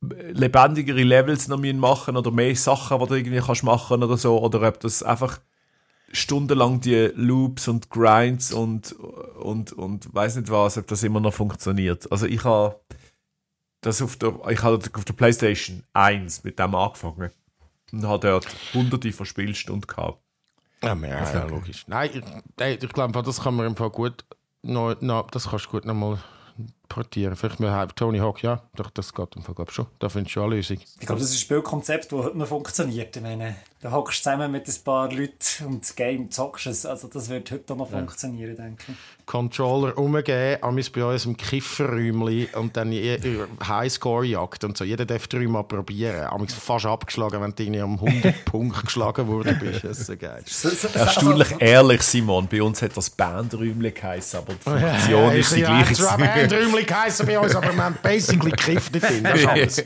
lebendigere 0.00 1.02
Levels 1.02 1.48
noch 1.48 1.58
machen 1.58 2.16
oder 2.16 2.30
mehr 2.30 2.54
Sachen, 2.54 3.00
die 3.00 3.06
du 3.06 3.14
irgendwie 3.14 3.40
kannst 3.40 3.64
machen 3.64 4.02
oder 4.02 4.16
so, 4.16 4.38
oder 4.40 4.66
ob 4.66 4.80
das 4.80 5.02
einfach 5.02 5.40
stundenlang 6.12 6.80
die 6.80 7.10
Loops 7.14 7.68
und 7.68 7.90
Grinds 7.90 8.52
und, 8.52 8.92
und, 8.92 9.72
und 9.72 10.14
weiß 10.14 10.36
nicht 10.36 10.50
was, 10.50 10.78
ob 10.78 10.86
das 10.86 11.02
immer 11.02 11.20
noch 11.20 11.34
funktioniert. 11.34 12.10
Also 12.10 12.26
ich 12.26 12.44
habe 12.44 12.80
das 13.80 14.00
auf 14.00 14.16
der, 14.16 14.34
ich 14.48 14.62
habe 14.62 14.76
auf 14.76 15.04
der 15.04 15.12
Playstation 15.12 15.82
1 15.92 16.44
mit 16.44 16.58
dem 16.58 16.74
angefangen 16.74 17.30
und 17.92 18.06
habe 18.06 18.26
dort 18.26 18.46
hunderte 18.72 19.12
von 19.12 19.26
Spielstunden 19.26 19.86
gehabt. 19.86 20.22
Ja, 20.82 20.94
ja, 20.94 21.32
ja 21.32 21.44
logisch. 21.46 21.84
Nein, 21.88 22.10
ich, 22.14 22.82
ich 22.82 22.88
glaube, 22.90 23.22
das 23.22 23.42
kann 23.42 23.54
man 23.54 23.66
im 23.66 23.76
Fall 23.76 23.90
gut 23.90 24.24
noch, 24.62 25.00
noch, 25.00 25.30
das 25.30 25.48
kannst 25.48 25.66
du 25.66 25.70
gut 25.70 25.84
nochmal 25.84 26.18
portieren. 26.88 27.36
Vielleicht 27.36 27.60
mal 27.60 27.70
halb 27.72 27.94
Tony 27.96 28.18
Hawk, 28.18 28.42
ja, 28.42 28.62
doch, 28.76 28.90
das 28.90 29.14
geht 29.14 29.36
im 29.36 29.42
Fall 29.42 29.54
glaub 29.54 29.68
ich, 29.68 29.74
schon. 29.74 29.86
Da 29.98 30.08
findest 30.08 30.30
du 30.30 30.40
schon 30.40 30.44
eine 30.44 30.56
Lösung. 30.56 30.78
Ich 31.00 31.06
glaube, 31.06 31.20
das 31.20 31.30
ist 31.30 31.36
ein 31.36 31.40
Spielkonzept, 31.40 32.12
das 32.12 32.18
heute 32.18 32.38
noch 32.38 32.46
funktioniert. 32.46 33.16
Ich 33.16 33.22
meine, 33.22 33.56
da 33.80 33.92
hockst 33.92 34.18
du 34.18 34.22
zusammen 34.24 34.50
mit 34.50 34.66
ein 34.66 34.74
paar 34.82 35.12
Leuten 35.12 35.66
und 35.66 35.82
das 35.82 35.94
Game 35.94 36.30
zockst 36.32 36.66
es. 36.66 36.84
Also 36.84 37.06
das 37.06 37.28
wird 37.28 37.50
heute 37.52 37.72
auch 37.72 37.78
noch 37.78 37.90
funktionieren, 37.90 38.56
denke 38.56 38.84
ich. 38.88 38.94
Controller 39.24 39.96
umgeben, 39.96 40.60
amis 40.62 40.90
bei 40.90 41.04
uns 41.04 41.26
im 41.26 41.36
Kifferräumli 41.36 42.48
und 42.54 42.76
dann 42.76 42.90
Highscore-Jagd 42.92 44.64
und 44.64 44.76
so. 44.76 44.84
Jeder 44.84 45.04
darf 45.04 45.28
dreimal 45.28 45.62
probieren. 45.62 46.24
Amis 46.24 46.54
fast 46.54 46.86
abgeschlagen, 46.86 47.40
wenn 47.40 47.54
du 47.54 47.62
irgendwie 47.62 47.82
um 47.82 48.00
100 48.02 48.44
Punkte 48.46 48.82
geschlagen 48.82 49.28
worden 49.28 49.56
bist. 49.60 49.84
Das 49.84 50.00
ist 50.00 50.06
so 50.06 50.16
geil. 50.16 50.42
Erstaunlich 50.94 51.54
ehrlich, 51.60 52.02
Simon. 52.02 52.48
Bei 52.48 52.62
uns 52.62 52.82
hat 52.82 52.96
das 52.96 53.10
Bandräumchen 53.10 53.94
geheißen, 53.94 54.40
aber 54.40 54.54
die 54.54 54.70
Funktion 54.70 55.32
ist 55.32 55.54
die 55.54 55.60
gleiche. 55.60 55.92
Es 55.92 56.10
hat. 56.10 56.52
Räumli 56.52 56.84
geheißen 56.84 57.26
bei 57.26 57.38
uns, 57.38 57.54
aber 57.54 57.72
wir 57.72 57.84
haben 57.84 57.98
basically 58.02 58.50
gekifft 58.50 58.92
drin. 58.94 59.22
Das 59.22 59.38
ist 59.38 59.46
alles. 59.46 59.84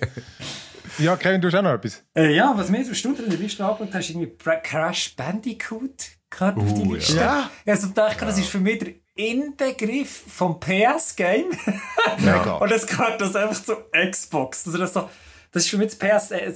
Ja, 0.99 1.17
Kevin, 1.17 1.41
du 1.41 1.49
hast 1.49 1.55
auch 1.55 1.63
noch 1.63 1.73
etwas. 1.73 2.03
Äh, 2.15 2.35
ja, 2.35 2.53
was 2.57 2.69
mir 2.69 2.85
so 2.85 2.95
Stunden 2.95 3.25
in 3.25 3.31
der 3.31 3.39
Liste 3.39 3.65
angeschaut 3.65 3.95
hast, 3.95 4.11
irgendwie 4.11 4.27
Bra- 4.27 4.57
Crash 4.57 5.15
Bandicoot 5.17 6.09
gehört 6.31 6.59
auf 6.59 6.75
die 6.75 6.83
Liste. 6.83 7.17
Ja. 7.17 7.51
Ich 7.65 7.71
also 7.71 7.89
dachte, 7.89 8.25
das 8.27 8.39
ist 8.39 8.49
für 8.49 8.61
mich 8.61 8.79
der 8.79 8.93
Inbegriff 9.15 10.25
vom 10.29 10.59
PS-Game. 10.61 11.51
Mega. 12.19 12.55
Und 12.55 12.71
das 12.71 12.87
gehört 12.87 13.21
das 13.21 13.37
einfach 13.37 13.63
zu 13.63 13.77
Xbox. 14.11 14.67
Also 14.67 14.79
das, 14.79 14.93
so, 14.93 15.11
das 15.51 15.65
ist 15.65 15.71
für 15.71 15.79
mich 15.79 15.97
das 15.97 15.99
PS, 15.99 16.31
äh, 16.31 16.53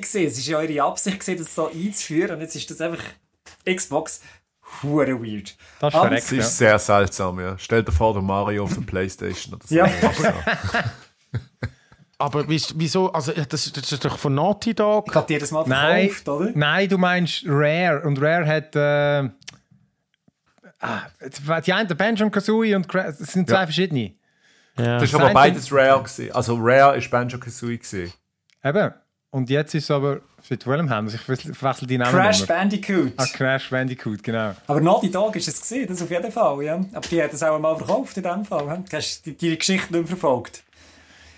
gesehen. 0.00 0.26
Es 0.26 0.38
ist 0.38 0.46
ja 0.46 0.58
eure 0.58 0.82
Absicht 0.82 1.20
gewesen, 1.20 1.38
das 1.44 1.54
so 1.54 1.70
einzuführen. 1.70 2.36
Und 2.36 2.40
jetzt 2.42 2.56
ist 2.56 2.70
das 2.70 2.80
einfach 2.80 3.02
Xbox. 3.64 4.20
Hure 4.82 5.20
weird. 5.22 5.56
Das 5.78 5.94
ist 5.94 6.00
verreckt, 6.00 6.22
Das 6.24 6.30
ja. 6.32 6.38
ist 6.38 6.58
sehr 6.58 6.78
seltsam, 6.78 7.38
ja. 7.38 7.56
Stell 7.58 7.84
dir 7.84 7.92
vor, 7.92 8.12
der 8.14 8.22
Mario 8.22 8.64
auf 8.64 8.74
der 8.74 8.80
Playstation 8.80 9.54
oder 9.54 9.66
so. 9.66 9.74
Ja. 9.74 9.86
Aber 12.18 12.48
wies- 12.48 12.72
wieso? 12.76 13.12
Also, 13.12 13.32
das, 13.32 13.72
das 13.72 13.92
ist 13.92 14.04
doch 14.04 14.18
von 14.18 14.34
Naughty 14.34 14.74
Dog. 14.74 15.06
Ich 15.06 15.12
glaube, 15.12 15.32
jedes 15.32 15.50
Mal 15.50 15.64
Nein, 15.66 16.08
verkauft, 16.10 16.28
oder? 16.28 16.52
nein, 16.54 16.88
du 16.88 16.96
meinst 16.98 17.44
Rare. 17.46 18.02
Und 18.02 18.20
Rare 18.22 18.46
hat. 18.46 18.76
Äh, 18.76 19.30
ah, 20.80 21.02
die 21.60 21.72
einen, 21.72 21.88
der 21.88 21.94
Benjamin 21.94 22.30
Kazooie 22.32 22.74
und 22.76 22.88
Cra- 22.88 23.06
das 23.06 23.18
sind 23.32 23.48
zwei 23.48 23.64
verschiedene. 23.64 24.14
Ja. 24.78 24.94
Das 24.94 25.04
ist 25.04 25.14
Das 25.14 25.20
aber 25.20 25.32
beides 25.32 25.72
Rare 25.72 26.02
gewesen. 26.02 26.32
Also 26.32 26.56
Rare 26.60 26.96
ist 26.96 27.10
Banjo-Kazooie 27.10 27.78
gewesen. 27.78 28.12
Eben. 28.62 28.92
Und 29.30 29.50
jetzt 29.50 29.74
ist 29.74 29.84
es 29.84 29.90
aber. 29.90 30.20
Mit 30.50 30.66
welchem 30.66 30.90
haben 30.90 31.08
sie? 31.08 31.16
Ich 31.16 31.22
verwechsel 31.22 31.88
die 31.88 31.96
Namen. 31.96 32.12
Crash. 32.12 32.46
Bandicoot. 32.46 33.12
Ah, 33.16 33.24
Crash 33.32 33.70
Bandicoot, 33.70 34.22
genau. 34.22 34.54
Aber 34.66 34.80
Naughty 34.80 35.10
Dog 35.10 35.34
ist 35.36 35.48
es 35.48 35.58
gesehen, 35.60 35.86
das 35.88 36.02
auf 36.02 36.10
jeden 36.10 36.30
Fall, 36.30 36.62
ja. 36.62 36.74
Aber 36.92 37.08
die 37.08 37.22
hat 37.22 37.32
es 37.32 37.42
auch 37.42 37.58
mal 37.58 37.74
verkauft 37.76 38.14
in 38.18 38.22
dem 38.24 38.44
Fall. 38.44 38.66
ja. 38.66 38.76
Du 38.76 38.96
hast 38.96 39.24
die, 39.24 39.34
die 39.34 39.56
Geschichte 39.56 39.90
nicht 39.92 40.02
mehr 40.02 40.06
verfolgt. 40.06 40.63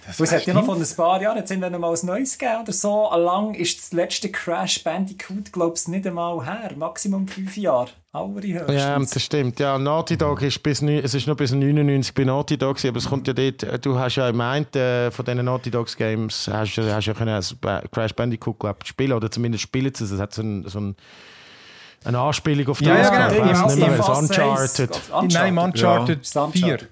Das 0.07 0.21
es 0.21 0.33
hat 0.33 0.47
ja 0.47 0.55
noch 0.55 0.65
von 0.65 0.81
ein 0.81 0.89
paar 0.97 1.21
Jahren, 1.21 1.37
jetzt 1.39 1.49
sind 1.49 1.61
wir 1.61 1.69
noch 1.71 1.79
mal 1.79 1.93
ein 1.95 2.07
neues 2.07 2.39
gegeben 2.39 2.63
oder 2.63 2.73
so. 2.73 3.11
Lang 3.17 3.55
ist 3.55 3.79
das 3.79 3.93
letzte 3.93 4.31
Crash 4.31 4.83
Bandicoot, 4.85 5.53
glaube 5.53 5.75
ich, 5.77 5.89
nicht 5.89 6.07
einmal 6.07 6.45
her. 6.45 6.71
Maximum 6.77 7.27
fünf 7.27 7.57
Jahre. 7.57 7.89
Ja, 8.73 8.99
das 8.99 9.23
stimmt. 9.23 9.59
Ja, 9.61 9.77
Naughty 9.79 10.17
Dog 10.17 10.41
ist 10.43 10.63
bis, 10.63 10.81
es 10.81 11.13
ist 11.15 11.27
noch 11.27 11.37
bis 11.37 11.53
99 11.53 12.15
bei 12.15 12.25
Naughty 12.25 12.57
Dog 12.57 12.77
gewesen, 12.77 12.89
aber 12.89 12.99
es 12.99 13.09
kommt 13.09 13.27
ja 13.27 13.35
dort, 13.35 13.63
äh, 13.63 13.79
du 13.79 13.99
hast 13.99 14.17
ja 14.17 14.31
gemeint, 14.31 14.75
äh, 14.75 15.11
von 15.11 15.25
diesen 15.25 15.45
Naughty 15.45 15.71
Dogs 15.71 15.97
Games 15.97 16.49
hast, 16.51 16.77
du- 16.77 16.95
hast 16.95 17.05
ja 17.07 17.13
können 17.15 17.43
Crash 17.93 18.15
Bandicoot 18.15 18.59
glaub, 18.59 18.87
spielen 18.87 19.13
oder 19.13 19.31
zumindest 19.31 19.63
spielen 19.65 19.93
sie 19.95 20.05
es. 20.05 20.11
Es 20.13 20.21
hat 20.21 20.33
so, 20.33 20.43
ein, 20.43 20.67
so 20.67 20.79
ein, 20.81 20.97
eine 22.05 22.19
Anspielung 22.19 22.69
auf 22.69 22.79
das. 22.79 22.89
Ja, 22.89 22.97
ja, 22.97 23.09
genau. 23.29 23.45
Ich 23.51 23.51
Im- 23.61 23.67
nicht 23.67 23.77
mehr, 23.89 24.09
Uncharted. 24.19 24.95
Saves. 24.95 25.35
Nein, 25.35 25.49
im 25.49 25.59
Uncharted 25.59 26.21
Ist 26.23 26.37
das 26.37 26.53
4. 26.53 26.65
Uncharted? 26.65 26.89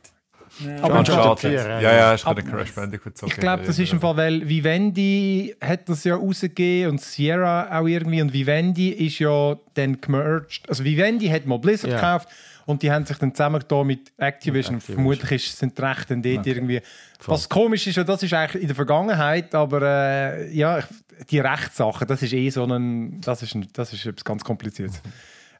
Aber 0.83 0.99
Uncharted 1.01 1.09
Uncharted. 1.09 1.51
4, 1.51 1.53
Ja, 1.61 1.81
ja. 1.81 1.95
ja, 1.97 2.15
ist 2.15 2.27
Aber- 2.27 2.43
gerade 2.43 2.57
Crash 2.65 2.73
Bandicoot 2.75 3.19
so 3.19 3.27
Ich 3.27 3.37
glaube, 3.37 3.65
das 3.65 3.79
ist 3.79 3.93
im 3.93 4.01
Fall, 4.01 4.17
weil 4.17 4.49
Vivendi 4.49 5.55
hat 5.61 5.89
das 5.89 6.05
ja 6.05 6.15
rausgegeben 6.17 6.93
und 6.93 7.01
Sierra 7.01 7.79
auch 7.81 7.87
irgendwie. 7.87 8.21
Und 8.23 8.33
Vivendi 8.33 8.91
ist 8.91 9.19
ja 9.19 9.57
dann 9.75 10.01
gemerged. 10.01 10.69
Also 10.69 10.85
Vivendi 10.85 11.29
hat 11.29 11.47
mal 11.47 11.59
Blizzard 11.59 11.91
Ja. 11.91 11.97
gekauft 11.97 12.29
und 12.67 12.83
die 12.83 12.91
haben 12.93 13.05
sich 13.05 13.17
dann 13.19 13.35
zusammengetan 13.35 13.87
mit 13.87 14.13
Activision. 14.17 14.77
Activision. 14.77 14.81
Vermutlich 14.81 15.31
ist, 15.33 15.59
sind 15.59 15.77
die 15.77 15.83
Rechte 15.83 16.07
dann 16.15 16.23
dort 16.23 16.47
irgendwie. 16.47 16.81
Was 17.27 17.49
komisch 17.49 17.87
ist, 17.87 17.97
ja, 17.97 18.05
das 18.05 18.23
ist 18.23 18.33
eigentlich 18.33 18.63
in 18.63 18.69
der 18.69 18.77
Vergangenheit, 18.77 19.55
aber 19.55 19.83
äh, 19.83 20.53
ja, 20.55 20.79
ich- 20.79 20.85
die 21.31 21.39
Rechtssachen, 21.39 22.07
das 22.09 22.23
ist 22.23 22.33
eh 22.33 22.51
so 22.51 22.65
ein. 22.65 23.21
Das 23.21 23.43
ist, 23.43 23.55
ein, 23.55 23.69
das 23.73 23.93
ist 23.93 24.05
etwas 24.05 24.25
ganz 24.25 24.43
Kompliziertes. 24.45 25.01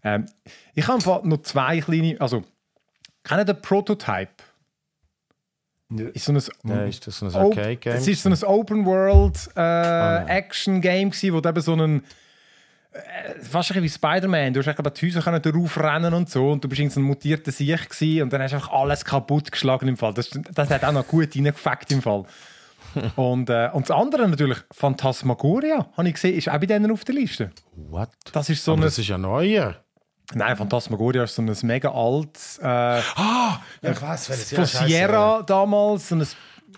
ähm, 0.03 0.27
ich 0.75 0.87
habe 0.87 0.97
im 0.99 1.01
Fall 1.03 1.21
noch 1.25 1.43
zwei 1.43 1.81
kleine. 1.81 2.17
Also, 2.21 2.43
kennen 3.23 3.47
den 3.47 3.61
Prototype? 3.63 4.29
Ist 5.99 6.25
so 6.25 6.33
ein 6.33 6.41
Ja, 6.65 6.85
ist 6.85 7.07
das 7.07 7.23
ein 7.23 7.29
Op- 7.29 7.57
Arcade-Game? 7.57 7.95
Es 7.95 8.09
ist 8.09 8.23
so 8.23 8.29
ein 8.29 8.43
Open 8.45 8.85
World 8.85 9.37
äh, 9.57 9.61
nein. 9.61 10.29
Action 10.29 10.81
Game 10.81 11.11
gsi, 11.11 11.33
wo 11.33 11.41
du 11.41 11.49
eben 11.49 11.61
so 11.61 11.73
einen 11.73 12.05
äh, 12.93 12.99
fast 13.41 13.71
ein 13.71 13.83
bisschen 13.83 13.83
wie 13.83 13.89
Spider-Man. 13.89 14.53
Du 14.55 14.61
hast 14.61 14.69
einfach 14.69 14.91
die 14.91 15.07
Häuser 15.07 15.23
können 15.23 15.43
drauf 15.43 15.79
rennen 15.79 16.15
und 16.15 16.31
so 16.31 16.51
und 16.51 16.63
du 16.65 16.69
bist 16.69 16.81
irgend 16.81 16.93
so 16.93 17.01
ein 17.01 17.05
mutierter 17.05 17.53
Sieg 17.53 17.89
gsi 17.89 18.23
und 18.23 18.33
dann 18.33 18.43
hast 18.43 18.53
du 18.53 18.57
einfach 18.57 18.73
alles 18.73 19.05
kaputt 19.05 19.51
geschlagen 19.51 19.89
im 19.89 19.97
Fall. 19.97 20.15
Das, 20.15 20.31
das 20.53 20.71
hat 20.71 20.85
auch 20.85 20.93
noch 20.93 21.07
gut 21.07 21.35
reingefackt 21.35 21.91
im 21.93 22.03
Fall. 22.03 22.25
und, 23.17 23.51
äh, 23.51 23.71
und 23.73 23.89
das 23.89 23.97
andere 23.97 24.29
natürlich, 24.29 24.59
Phantasmagoria, 24.71 25.89
habe 25.97 26.09
ich 26.09 26.15
gesehen, 26.15 26.37
ist 26.37 26.49
auch 26.49 26.59
bei 26.59 26.67
denen 26.67 26.91
auf 26.93 27.05
der 27.05 27.15
Liste. 27.17 27.51
What? 27.91 28.11
Das 28.33 28.49
ist 28.51 28.65
so 28.65 28.73
Aber 28.73 28.83
ein... 28.83 28.85
das 28.85 28.99
ist 28.99 29.09
ja 29.09 29.19
neuer. 29.19 29.84
Nein, 30.33 30.57
Phantasmagoria 30.57 31.25
ist 31.25 31.35
so 31.35 31.43
ein 31.43 31.55
mega 31.63 31.91
altes... 31.91 32.59
Äh, 32.59 32.65
Ja, 32.65 33.61
ich 33.83 34.01
weiß, 34.03 34.31
welches. 34.31 34.53
von 34.53 34.87
Sierra 34.89 35.43
damals 35.43 36.09
so 36.09 36.15
ein, 36.17 36.27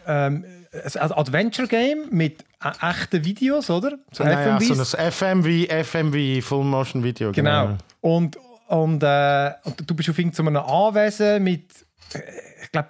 ähm, 0.07 0.45
ein 0.73 1.13
Adventure-Game 1.13 2.09
mit 2.11 2.45
äh, 2.63 2.91
echten 2.91 3.25
Videos, 3.25 3.71
oder? 3.71 3.99
So 4.11 4.25
Naja, 4.25 4.59
FMVs. 4.59 4.91
so 4.91 4.97
ein 4.97 5.13
FMV, 5.13 5.87
FMV 5.87 6.45
Full 6.45 6.65
Motion 6.65 7.03
Video. 7.05 7.33
genau. 7.33 7.77
Und 8.01 8.37
und, 8.69 9.01
äh, 9.03 9.53
und 9.63 9.89
du 9.89 9.95
bist 9.95 10.11
auf 10.11 10.19
irgendeinem 10.19 10.57
Anwesen 10.57 11.45
mit 11.45 11.63
äh, 11.71 11.86
ich 12.63 12.73
glaube, 12.73 12.89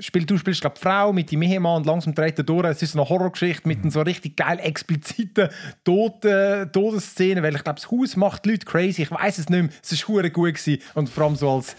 spiel, 0.00 0.24
du 0.24 0.38
spielst 0.38 0.60
glaub, 0.60 0.78
Frau 0.78 1.12
mit 1.12 1.30
dem 1.30 1.42
Ehemann 1.42 1.76
und 1.78 1.86
langsam 1.86 2.14
dreht 2.14 2.38
er 2.38 2.44
durch. 2.44 2.66
Es 2.66 2.82
ist 2.82 2.92
so 2.92 3.00
eine 3.00 3.08
Horrorgeschichte 3.08 3.66
mit 3.68 3.90
so 3.92 4.02
richtig 4.02 4.36
geil 4.36 4.58
expliziten 4.62 5.48
Toten, 5.84 6.70
Todesszenen, 6.72 7.42
weil 7.42 7.54
ich 7.54 7.64
glaube, 7.64 7.80
das 7.80 7.90
Haus 7.90 8.16
macht 8.16 8.44
die 8.44 8.50
Leute 8.50 8.66
crazy. 8.66 9.02
Ich 9.02 9.10
weiß 9.10 9.38
es 9.38 9.48
nicht 9.48 9.62
mehr. 9.62 9.70
Es 9.82 10.08
war 10.08 10.28
gut 10.30 10.54
gewesen. 10.54 10.82
und 10.94 11.08
vor 11.08 11.24
allem 11.24 11.36
so 11.36 11.50
als 11.50 11.76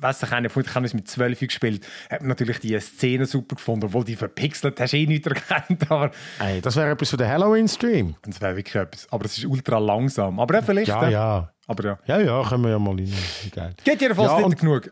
weiß 0.00 0.22
ich 0.22 0.30
nicht, 0.30 0.56
ich 0.56 0.74
habe 0.74 0.86
es 0.86 0.94
mit 0.94 1.06
12 1.08 1.40
gespielt, 1.40 1.86
habe 2.10 2.26
natürlich 2.26 2.60
die 2.60 2.78
Szene 2.80 3.26
super 3.26 3.56
gefunden, 3.56 3.84
obwohl 3.86 4.04
die 4.04 4.16
verpixelt 4.16 4.80
hast, 4.80 4.94
eh 4.94 5.06
nicht 5.06 5.26
erkannt, 5.26 5.90
aber... 5.90 6.10
Ey, 6.38 6.62
das 6.62 6.76
wäre 6.76 6.90
etwas 6.92 7.10
für 7.10 7.18
den 7.18 7.28
Halloween-Stream. 7.28 8.14
Das 8.22 8.40
wäre 8.40 8.56
wirklich 8.56 8.74
etwas, 8.74 9.06
aber 9.10 9.26
es 9.26 9.36
ist 9.36 9.44
ultra 9.44 9.76
langsam. 9.78 10.40
Aber 10.40 10.54
ja, 10.54 10.62
vielleicht... 10.62 10.88
Ja, 10.88 11.08
ja. 11.10 11.52
Aber 11.66 11.84
ja. 11.84 11.98
Ja, 12.06 12.20
ja, 12.20 12.48
können 12.48 12.64
wir 12.64 12.70
ja 12.70 12.78
mal 12.78 12.94
rein. 12.96 13.12
Geil. 13.54 13.74
Geht 13.84 14.00
jedenfalls 14.00 14.30
Ja, 14.30 14.48
nicht 14.48 14.62
und- 14.62 14.90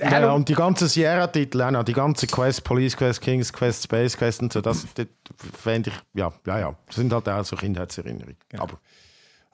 Ja, 0.00 0.32
und 0.32 0.48
die 0.48 0.54
ganzen 0.54 0.86
Sierra-Titel, 0.88 1.60
auch 1.62 1.70
noch, 1.70 1.82
die 1.84 1.92
ganze 1.92 2.26
Quest, 2.26 2.62
Police 2.64 2.96
Quest, 2.96 3.20
Kings 3.20 3.52
Quest, 3.52 3.82
Space 3.84 4.16
Quest 4.16 4.40
und 4.42 4.52
so, 4.52 4.60
das, 4.60 4.86
das 4.94 5.06
fände 5.60 5.90
ich, 5.90 5.96
ja, 6.18 6.32
ja, 6.46 6.58
ja. 6.60 6.74
Das 6.86 6.96
sind 6.96 7.12
halt 7.12 7.28
auch 7.28 7.44
so 7.44 7.56
Kindheitserinnerungen. 7.56 8.36
Aber 8.58 8.78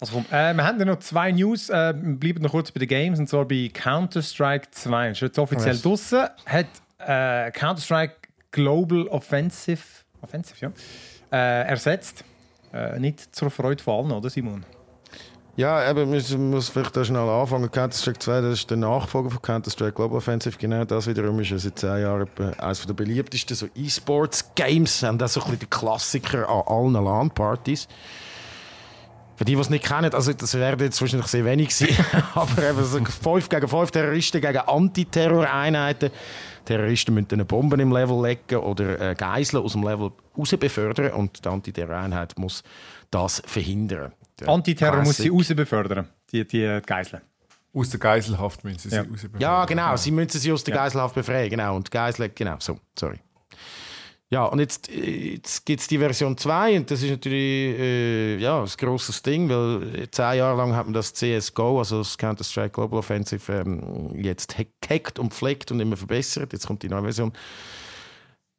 Also 0.01 0.13
komm, 0.15 0.27
äh, 0.31 0.53
wir 0.55 0.65
haben 0.65 0.79
ja 0.79 0.85
noch 0.85 0.99
zwei 0.99 1.33
News. 1.33 1.71
Äh, 1.71 1.95
wir 1.97 2.17
bleiben 2.17 2.43
noch 2.43 2.51
kurz 2.51 2.71
bei 2.71 2.79
den 2.81 2.89
Games. 2.89 3.19
Und 3.19 3.29
zwar 3.29 3.47
bei 3.47 3.71
Counter-Strike 3.73 4.69
2. 4.71 5.11
Ist 5.11 5.21
jetzt 5.21 5.39
offiziell 5.39 5.73
Yes. 5.75 5.83
draussen. 5.83 6.27
Hat 6.47 6.67
äh, 6.99 7.51
Counter-Strike 7.51 8.15
Global 8.51 9.07
Offensive, 9.09 9.83
Offensive 10.21 10.57
ja, 10.61 10.73
äh, 11.37 11.69
ersetzt. 11.69 12.23
Äh, 12.73 12.99
nicht 13.01 13.35
zur 13.35 13.51
Freude 13.51 13.83
von 13.83 14.05
allen, 14.05 14.13
oder 14.13 14.29
Simon? 14.31 14.65
Ja, 15.59 15.91
eben, 15.91 16.09
man 16.09 16.51
muss 16.51 16.69
vielleicht 16.69 16.97
da 16.97 17.05
schnell 17.05 17.29
anfangen. 17.29 17.69
Counter-Strike 17.69 18.21
2, 18.21 18.43
das 18.43 18.61
ist 18.61 18.71
der 18.71 18.77
Nachfolger 18.77 19.29
von 19.29 19.43
Counter-Strike 19.43 19.91
Global 19.91 20.19
Offensive. 20.19 20.57
Genau 20.57 20.85
das 20.85 21.09
wiederum 21.09 21.41
ist 21.41 21.51
ja 21.51 21.59
seit 21.59 21.81
zehn 21.81 22.03
Jahren 22.03 22.29
eines 22.59 22.87
der 22.87 22.95
beliebtesten 22.95 23.57
so 23.57 23.67
E-Sports-Games. 23.75 25.03
Und 25.03 25.19
das 25.19 25.33
so 25.33 25.41
ein 25.41 25.47
bisschen 25.47 25.59
der 25.59 25.69
Klassiker 25.69 26.49
an 26.49 26.63
allen 26.65 26.93
LAN-Partys. 26.93 27.89
Für 29.35 29.45
die, 29.45 29.57
die 29.57 29.61
es 29.61 29.69
nicht 29.69 29.85
kennen, 29.85 30.15
also 30.15 30.33
das 30.33 30.55
werden 30.55 30.79
jetzt 30.79 31.01
wahrscheinlich 31.01 31.27
sehr 31.27 31.45
wenig 31.45 31.75
sein, 31.75 31.89
aber 32.37 32.63
eben 32.63 32.85
so 32.85 33.05
5 33.05 33.49
gegen 33.49 33.67
5 33.67 33.91
Terroristen 33.91 34.41
gegen 34.41 34.59
Antiterror-Einheiten. 34.59 36.13
Terroristen 36.67 37.15
müssen 37.15 37.33
eine 37.33 37.45
Bombe 37.45 37.83
im 37.83 37.91
Level 37.91 38.23
legen 38.23 38.61
oder 38.61 39.01
äh, 39.01 39.15
Geiseln 39.17 39.65
aus 39.65 39.73
dem 39.73 39.83
Level 39.83 40.13
raus 40.39 40.55
befördern 40.57 41.15
und 41.15 41.45
die 41.45 41.49
Antiterror-Einheit 41.49 42.39
muss 42.39 42.63
das 43.11 43.43
verhindern. 43.45 44.13
Der 44.41 44.49
Antiterror 44.49 45.03
muss 45.03 45.17
sie 45.17 45.29
Classic- 45.31 45.51
raus 45.51 45.57
befördern, 45.57 46.09
die, 46.33 46.47
die 46.47 46.81
Geiseln. 46.85 47.23
Aus 47.75 47.91
der 47.91 48.01
Geiselhaft 48.01 48.65
müssen 48.65 48.91
sie 48.91 48.95
Ja. 48.97 49.03
rausbefördern. 49.03 49.41
Ja, 49.41 49.65
genau. 49.65 49.97
Sie 49.97 50.11
müssen 50.11 50.39
sie 50.39 50.53
aus 50.53 50.65
der 50.65 50.75
Ja. 50.75 50.85
Geiselhaft 50.85 51.15
befreien. 51.15 51.51
Genau. 51.51 51.77
Und 51.77 51.87
die 51.89 51.91
Geisel, 51.91 52.31
genau, 52.35 52.57
so, 52.59 52.79
sorry. 52.99 53.19
Ja, 54.31 54.45
und 54.45 54.59
jetzt, 54.59 54.89
jetzt 54.89 55.65
gibt 55.65 55.81
es 55.81 55.87
die 55.87 55.97
Version 55.97 56.37
2 56.37 56.77
und 56.77 56.91
das 56.91 57.03
ist 57.03 57.09
natürlich 57.11 57.79
äh, 57.79 58.37
ja, 58.37 58.61
ein 58.63 58.69
grosses 58.77 59.23
Ding, 59.23 59.49
weil 59.49 60.07
zehn 60.11 60.37
Jahre 60.37 60.55
lang 60.59 60.77
hat 60.77 60.85
man 60.85 60.93
das 60.93 61.15
CSGO, 61.15 61.79
also 61.79 61.99
das 61.99 62.19
Counter-Strike 62.19 62.71
Global 62.75 62.99
Offensive, 62.99 63.51
ähm, 63.51 64.11
jetzt 64.23 64.59
hack- 64.59 64.67
gehackt 64.83 65.19
und 65.19 65.33
pflegt 65.33 65.73
und 65.73 65.81
immer 65.81 65.97
verbessert. 65.97 66.53
Jetzt 66.53 66.67
kommt 66.67 66.83
die 66.83 66.91
neue 66.91 67.05
Version. 67.05 67.33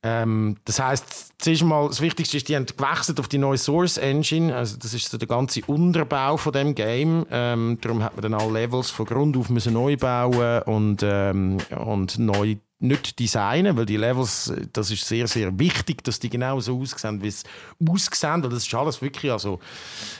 Ähm, 0.01 0.55
das 0.63 0.79
heißt, 0.79 1.33
zuerst 1.39 1.63
mal, 1.63 1.87
das 1.87 1.99
Wichtigste 1.99 2.37
ist, 2.37 2.47
die 2.47 2.55
haben 2.55 2.65
gewechselt 2.65 3.19
auf 3.19 3.27
die 3.27 3.37
neue 3.37 3.57
Source 3.57 3.97
Engine. 3.97 4.55
Also 4.55 4.77
das 4.77 4.93
ist 4.93 5.09
so 5.09 5.17
der 5.17 5.27
ganze 5.27 5.61
Unterbau 5.65 6.37
von 6.37 6.53
dem 6.53 6.73
Game. 6.73 7.25
Ähm, 7.29 7.77
darum 7.81 8.03
hat 8.03 8.15
man 8.15 8.21
dann 8.21 8.33
alle 8.33 8.61
Levels 8.65 8.89
von 8.89 9.05
Grund 9.05 9.35
auf 9.35 9.49
müssen 9.49 9.73
neu 9.73 9.97
bauen 9.97 10.61
und, 10.63 11.01
ähm, 11.03 11.57
und 11.75 12.17
neu 12.17 12.55
nicht 12.79 13.19
designen, 13.19 13.75
weil 13.75 13.85
die 13.85 13.97
Levels, 13.97 14.49
äh, 14.49 14.67
das 14.71 14.89
ist 14.89 15.05
sehr, 15.05 15.27
sehr 15.27 15.57
wichtig, 15.59 16.03
dass 16.03 16.19
die 16.19 16.29
genau 16.29 16.59
so 16.59 16.79
aussehen, 16.79 17.21
wie 17.21 17.29
sie 17.29 17.45
aussehen, 17.87 18.41
weil 18.43 18.49
das 18.49 18.65
ist 18.65 18.73
alles 18.73 19.01
wirklich 19.01 19.31
also, 19.31 19.59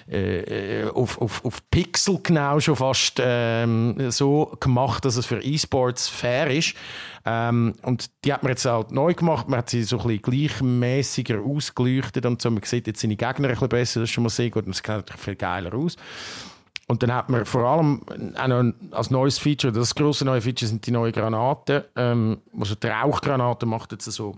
äh, 0.09 0.83
äh, 0.83 0.89
auf, 0.89 1.19
auf, 1.21 1.43
auf 1.45 1.69
Pixel 1.71 2.19
genau 2.21 2.59
schon 2.59 2.75
fast 2.75 3.19
ähm, 3.19 4.11
so 4.11 4.57
gemacht, 4.59 5.05
dass 5.05 5.15
es 5.15 5.25
für 5.25 5.41
E-Sports 5.41 6.09
fair 6.09 6.49
ist. 6.51 6.73
Ähm, 7.25 7.75
und 7.83 8.09
die 8.25 8.33
hat 8.33 8.43
man 8.43 8.51
jetzt 8.51 8.65
halt 8.65 8.91
neu 8.91 9.13
gemacht, 9.13 9.47
man 9.47 9.59
hat 9.59 9.69
sie 9.69 9.83
so 9.83 9.99
ein 9.99 10.19
bisschen 10.19 10.21
gleichmäßiger 10.21 11.41
ausgeleuchtet 11.41 12.25
und 12.25 12.41
so. 12.41 12.51
Man 12.51 12.63
sieht 12.63 12.87
jetzt 12.87 13.01
seine 13.01 13.15
Gegner 13.15 13.47
ein 13.47 13.53
bisschen 13.53 13.69
besser, 13.69 13.99
das 14.01 14.09
ist 14.09 14.13
schon 14.13 14.23
mal 14.23 14.29
sehr 14.29 14.49
gut 14.49 14.65
und 14.65 14.71
es 14.71 14.77
sieht 14.77 14.87
natürlich 14.87 15.21
viel 15.21 15.35
geiler 15.35 15.73
aus. 15.73 15.95
Und 16.89 17.03
dann 17.03 17.13
hat 17.13 17.29
man 17.29 17.45
vor 17.45 17.65
allem 17.65 18.01
auch 18.35 18.47
noch 18.47 18.73
als 18.91 19.11
neues 19.11 19.37
Feature, 19.37 19.71
das 19.71 19.93
große 19.93 20.25
neue 20.25 20.41
Feature 20.41 20.67
sind 20.67 20.87
die 20.87 20.91
neuen 20.91 21.13
Granaten. 21.13 21.83
Ähm, 21.95 22.41
also 22.59 22.73
die 22.73 22.87
Rauchgranate 22.87 23.67
macht 23.67 23.91
jetzt 23.91 24.05
so 24.05 24.37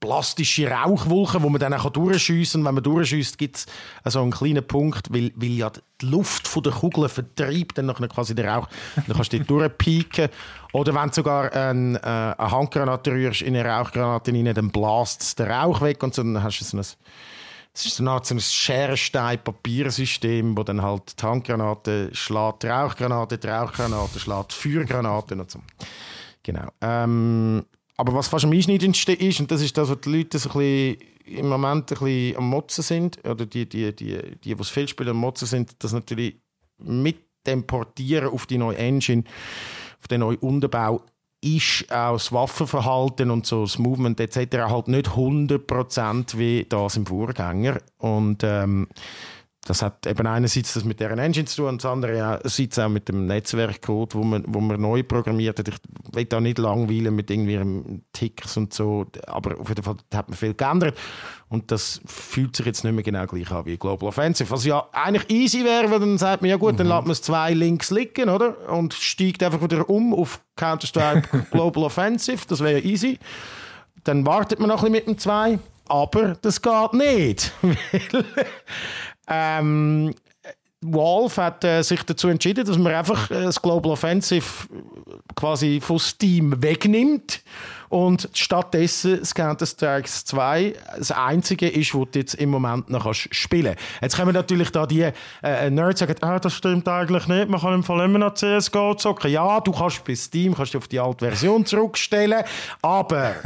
plastische 0.00 0.70
Rauchwolken, 0.70 1.42
wo 1.42 1.48
man 1.48 1.58
dann 1.58 1.72
auch 1.72 1.88
durchschiessen 1.88 2.60
kann. 2.60 2.68
Wenn 2.68 2.74
man 2.74 2.84
durchschießt, 2.84 3.38
gibt 3.38 3.56
es 3.56 3.66
so 4.04 4.20
einen 4.20 4.32
kleinen 4.32 4.66
Punkt, 4.66 5.14
weil, 5.14 5.32
weil 5.34 5.48
ja 5.48 5.72
die 6.02 6.06
Luft 6.06 6.46
von 6.46 6.62
der 6.62 6.72
Kugel 6.72 7.08
vertreibt 7.08 7.78
dann 7.78 7.86
nachher 7.86 8.08
quasi 8.08 8.34
den 8.34 8.46
Rauch. 8.46 8.68
Dann 8.94 9.16
kannst 9.16 9.32
du 9.32 9.38
dort 9.38 9.50
durchpieken. 9.50 10.28
Oder 10.74 10.94
wenn 10.94 11.08
du 11.08 11.14
sogar 11.14 11.50
ein, 11.54 11.96
äh, 11.96 12.00
eine 12.00 12.50
Handgranate 12.50 13.12
rührst 13.12 13.40
in 13.40 13.56
eine 13.56 13.66
Rauchgranate 13.66 14.30
rein, 14.30 14.52
dann 14.52 14.70
blast 14.70 15.38
der 15.38 15.48
Rauch 15.48 15.80
weg 15.80 16.02
und 16.02 16.14
so, 16.14 16.22
dann 16.22 16.42
hast 16.42 16.60
du 16.60 16.64
so 16.64 16.76
ein 16.76 16.84
es 17.74 17.86
ist 17.86 17.96
so 17.96 18.34
ein 18.34 18.40
Scherenstein-Papiersystem, 18.40 20.54
wo 20.56 20.62
dann 20.62 20.82
halt 20.82 21.18
die 21.18 21.22
schlägt 22.12 22.66
Rauchgranate, 22.66 23.38
die 23.38 23.46
Rauchgranate 23.46 24.20
schlägt 24.20 24.52
Feuergranate 24.52 25.34
und 25.34 25.50
so. 25.50 25.60
Genau. 26.42 26.68
Ähm, 26.82 27.64
aber 27.96 28.12
was 28.14 28.28
fast 28.28 28.44
am 28.44 28.52
einschneidendsten 28.52 29.16
ist, 29.16 29.40
und 29.40 29.50
das 29.50 29.62
ist 29.62 29.78
das, 29.78 29.88
was 29.88 30.00
die 30.00 30.16
Leute 30.16 30.38
so 30.38 30.50
ein 30.50 30.58
bisschen 30.58 30.98
im 31.24 31.48
Moment 31.48 31.90
ein 31.92 31.98
bisschen 31.98 32.36
am 32.36 32.50
Motzen 32.50 32.82
sind, 32.82 33.18
oder 33.26 33.46
die, 33.46 33.66
die, 33.68 33.94
die, 33.94 34.18
die, 34.42 34.54
die 34.54 34.64
viel 34.64 34.88
spielen, 34.88 35.10
am 35.10 35.18
Motzen 35.18 35.46
sind, 35.46 35.82
dass 35.82 35.92
natürlich 35.92 36.36
mit 36.78 37.24
dem 37.46 37.66
Portieren 37.66 38.28
auf 38.28 38.46
die 38.46 38.58
neue 38.58 38.76
Engine, 38.76 39.24
auf 39.98 40.08
den 40.08 40.20
neuen 40.20 40.36
Unterbau, 40.38 41.02
ist 41.42 41.92
auch 41.92 42.12
das 42.14 42.32
Waffenverhalten 42.32 43.30
und 43.30 43.46
so 43.46 43.62
das 43.62 43.78
Movement 43.78 44.20
etc. 44.20 44.58
halt 44.68 44.88
nicht 44.88 45.08
100% 45.08 46.38
wie 46.38 46.64
das 46.68 46.96
im 46.96 47.04
Vorgänger. 47.04 47.80
Und 47.98 48.42
ähm, 48.44 48.88
das 49.64 49.80
hat 49.80 50.06
eben 50.08 50.26
einerseits 50.26 50.74
das 50.74 50.84
mit 50.84 50.98
deren 50.98 51.20
Engine 51.20 51.44
zu 51.44 51.58
tun 51.58 51.68
und 51.68 51.84
das 51.84 51.90
andere 51.90 52.12
einerseits 52.12 52.80
auch 52.80 52.88
mit 52.88 53.08
dem 53.08 53.26
Netzwerkcode, 53.26 54.16
wo 54.16 54.24
man, 54.24 54.42
wo 54.48 54.60
man 54.60 54.80
neu 54.80 55.04
programmiert 55.04 55.60
hat. 55.60 55.68
Ich 55.68 55.76
will 56.12 56.24
da 56.24 56.40
nicht 56.40 56.58
langweilen 56.58 57.14
mit 57.14 57.30
irgendwie 57.30 58.00
Ticks 58.12 58.56
und 58.56 58.74
so, 58.74 59.06
aber 59.28 59.60
auf 59.60 59.68
jeden 59.68 59.84
Fall 59.84 59.96
hat 60.12 60.28
man 60.28 60.36
viel 60.36 60.54
geändert 60.54 60.98
und 61.48 61.70
das 61.70 62.00
fühlt 62.06 62.56
sich 62.56 62.66
jetzt 62.66 62.82
nicht 62.82 62.92
mehr 62.92 63.04
genau 63.04 63.24
gleich 63.26 63.52
an 63.52 63.64
wie 63.64 63.76
Global 63.76 64.08
Offensive. 64.08 64.50
Was 64.50 64.64
ja 64.64 64.84
eigentlich 64.90 65.30
easy 65.30 65.64
wäre, 65.64 65.88
weil 65.92 66.00
dann 66.00 66.18
sagt 66.18 66.42
man, 66.42 66.50
ja 66.50 66.56
gut, 66.56 66.80
dann 66.80 66.88
lässt 66.88 67.02
man 67.02 67.12
es 67.12 67.22
zwei 67.22 67.54
links 67.54 67.92
liegen, 67.92 68.30
oder? 68.30 68.68
Und 68.68 68.94
steigt 68.94 69.44
einfach 69.44 69.62
wieder 69.62 69.88
um 69.88 70.12
auf 70.12 70.40
Counter-Strike 70.56 71.46
Global 71.52 71.84
Offensive, 71.84 72.44
das 72.48 72.58
wäre 72.60 72.80
ja 72.80 72.84
easy. 72.84 73.16
Dann 74.02 74.26
wartet 74.26 74.58
man 74.58 74.70
noch 74.70 74.82
ein 74.82 74.90
bisschen 74.90 75.06
mit 75.06 75.06
dem 75.06 75.18
2, 75.18 75.58
aber 75.86 76.36
das 76.42 76.60
geht 76.60 76.92
nicht. 76.94 77.52
Weil, 77.62 78.24
ähm, 79.28 80.14
Valve 80.82 81.36
hat 81.40 81.64
äh, 81.64 81.82
sich 81.82 82.02
dazu 82.02 82.28
entschieden, 82.28 82.66
dass 82.66 82.76
man 82.76 82.92
einfach 82.92 83.30
äh, 83.30 83.44
das 83.44 83.62
Global 83.62 83.92
Offensive 83.92 84.44
quasi 85.36 85.80
von 85.80 85.98
Steam 85.98 86.60
wegnimmt 86.60 87.42
und 87.88 88.28
stattdessen 88.32 89.20
das 89.20 89.34
Counter-Strike 89.34 90.08
2 90.08 90.74
das 90.98 91.12
einzige 91.12 91.68
ist, 91.68 91.94
wo 91.94 92.04
du 92.04 92.18
jetzt 92.18 92.34
im 92.34 92.50
Moment 92.50 92.90
noch 92.90 93.04
kannst 93.04 93.32
spielen. 93.32 93.76
Jetzt 94.00 94.16
kommen 94.16 94.34
natürlich 94.34 94.70
da 94.70 94.86
die 94.86 95.08
äh, 95.42 95.70
Nerds 95.70 96.00
sagen, 96.00 96.16
ah, 96.22 96.40
das 96.40 96.54
stimmt 96.54 96.88
eigentlich 96.88 97.28
nicht, 97.28 97.48
man 97.48 97.60
kann 97.60 97.74
im 97.74 97.84
Fall 97.84 98.04
immer 98.04 98.18
noch 98.18 98.34
CSGO 98.34 98.94
zocken. 98.94 99.30
Ja, 99.30 99.60
du 99.60 99.70
kannst 99.70 100.04
bei 100.04 100.16
Steam 100.16 100.56
kannst 100.56 100.74
du 100.74 100.78
auf 100.78 100.88
die 100.88 100.98
alte 100.98 101.26
Version 101.26 101.64
zurückstellen, 101.64 102.42
aber 102.80 103.36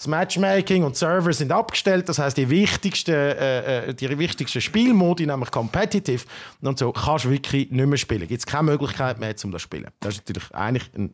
das 0.00 0.06
Matchmaking 0.06 0.82
und 0.82 0.96
Server 0.96 1.30
sind 1.30 1.52
abgestellt, 1.52 2.08
das 2.08 2.18
heißt 2.18 2.34
die 2.34 2.48
wichtigsten, 2.48 3.10
äh, 3.10 3.88
äh, 3.88 3.94
die 3.94 4.18
wichtigsten 4.18 4.62
Spielmodi, 4.62 5.26
nämlich 5.26 5.50
Competitive 5.50 6.24
und 6.62 6.78
so, 6.78 6.90
kannst 6.90 7.26
du 7.26 7.30
wirklich 7.30 7.70
nicht 7.70 7.86
mehr 7.86 7.98
spielen. 7.98 8.26
Gibt 8.26 8.40
es 8.40 8.46
keine 8.46 8.70
Möglichkeit 8.70 9.20
mehr, 9.20 9.34
um 9.44 9.52
das 9.52 9.60
zu 9.60 9.66
spielen. 9.66 9.88
Das 10.00 10.14
ist 10.14 10.26
natürlich 10.26 10.54
eigentlich 10.54 10.90
eine 10.94 11.10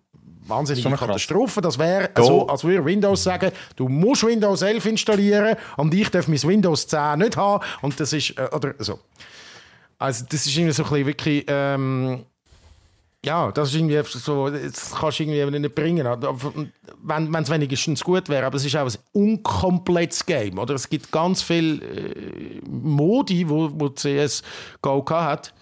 wahnsinnige. 0.46 0.88
Katastrophe. 0.90 1.60
Das 1.60 1.76
wäre 1.76 2.10
so, 2.16 2.46
als 2.46 2.62
würde 2.62 2.84
Windows 2.84 3.24
sagen, 3.24 3.50
du 3.74 3.88
musst 3.88 4.24
Windows 4.24 4.62
11 4.62 4.86
installieren 4.86 5.56
und 5.76 5.92
ich 5.92 6.08
darf 6.08 6.28
mein 6.28 6.40
Windows 6.44 6.86
10 6.86 7.18
nicht 7.18 7.36
haben 7.36 7.64
und 7.82 7.98
das 7.98 8.12
ist, 8.12 8.38
äh, 8.38 8.48
oder 8.52 8.72
so. 8.78 9.00
Also 9.98 10.26
das 10.28 10.46
ist 10.46 10.56
irgendwie 10.56 10.72
so 10.72 10.84
ein 10.84 10.90
bisschen 10.90 11.06
wirklich, 11.06 11.44
ähm, 11.48 12.24
ja, 13.26 13.50
das 13.50 13.70
ist 13.70 13.74
irgendwie 13.74 14.00
so, 14.04 14.48
das 14.48 14.94
kannst 14.94 15.18
du 15.18 15.24
irgendwie 15.24 15.58
nicht 15.58 15.74
bringen. 15.74 16.06
Aber 16.06 16.38
Wenn 17.02 17.34
es 17.34 17.50
wenigstens 17.50 18.02
gut 18.02 18.28
wäre, 18.28 18.46
aber 18.46 18.56
es 18.56 18.64
ist 18.64 18.76
auch 18.76 18.86
ein 18.86 18.98
unkomplettes 19.12 20.24
Game. 20.24 20.58
Oder? 20.58 20.74
Es 20.74 20.88
gibt 20.88 21.10
ganz 21.10 21.42
viele 21.42 21.84
äh, 21.84 22.60
Modi, 22.68 23.48
wo, 23.48 23.68
wo 23.74 23.90
CS 23.90 24.42
Go 24.80 25.04
hat, 25.10 25.52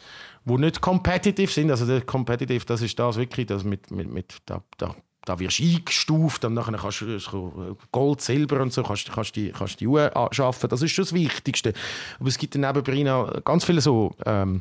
wo 0.45 0.59
nicht 0.59 0.83
competitive 0.83 1.51
sind. 1.51 1.71
Also 1.71 1.87
der 1.87 2.03
competitive, 2.03 2.67
das 2.67 2.83
ist 2.83 2.99
das 2.99 3.17
wirklich, 3.17 3.47
das 3.47 3.65
mit, 3.65 3.91
mit, 3.91 4.13
mit 4.13 4.37
da, 4.45 4.63
da, 4.77 4.95
da 5.25 5.39
wirst 5.39 5.59
du 5.59 5.65
eingestuft 5.65 6.45
und 6.45 6.53
nachher 6.53 6.77
kannst 6.77 7.01
du 7.01 7.77
Gold, 7.93 8.21
Silber 8.21 8.61
und 8.61 8.75
so 8.75 8.83
kannst, 8.83 9.11
kannst 9.11 9.37
die, 9.37 9.53
kannst 9.53 9.81
die 9.81 9.87
Uhr 9.87 10.13
schaffen. 10.33 10.69
Das 10.69 10.83
ist 10.83 10.93
schon 10.93 11.07
das 11.07 11.15
Wichtigste. 11.15 11.73
Aber 12.21 12.29
es 12.29 12.37
gibt 12.37 12.55
dann 12.57 12.61
nebenbei 12.61 13.03
noch 13.03 13.43
ganz 13.43 13.65
viele 13.65 13.81
so 13.81 14.15
ähm, 14.27 14.61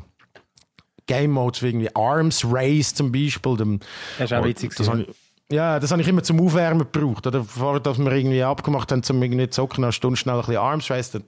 Game 1.06 1.32
Modes 1.32 1.62
wie 1.62 1.68
irgendwie 1.68 1.94
Arms 1.94 2.44
Race 2.48 2.94
zum 2.94 3.12
Beispiel. 3.12 3.56
Dem, 3.56 3.80
Das 4.18 4.30
ist 4.30 4.36
auch 4.36 4.44
witzig. 4.44 4.74
das 4.76 4.88
habe 4.88 5.02
ich, 5.02 5.08
ja, 5.50 5.78
das 5.78 5.90
habe 5.90 6.00
ich 6.02 6.08
immer 6.08 6.22
zum 6.22 6.40
Aufwärmen 6.40 6.86
gebraucht. 6.90 7.26
Oder 7.26 7.44
vorher, 7.44 7.80
dass 7.80 7.98
wir 7.98 8.10
irgendwie 8.10 8.42
abgemacht 8.42 8.90
haben, 8.90 9.02
zum 9.02 9.22
irgendwie 9.22 9.48
zocken, 9.48 9.84
eine 9.84 9.92
Stunde 9.92 10.16
schnell 10.16 10.36
ein 10.36 10.40
bisschen 10.40 10.56
Arms 10.56 10.90
Race. 10.90 11.10
Dann, 11.10 11.24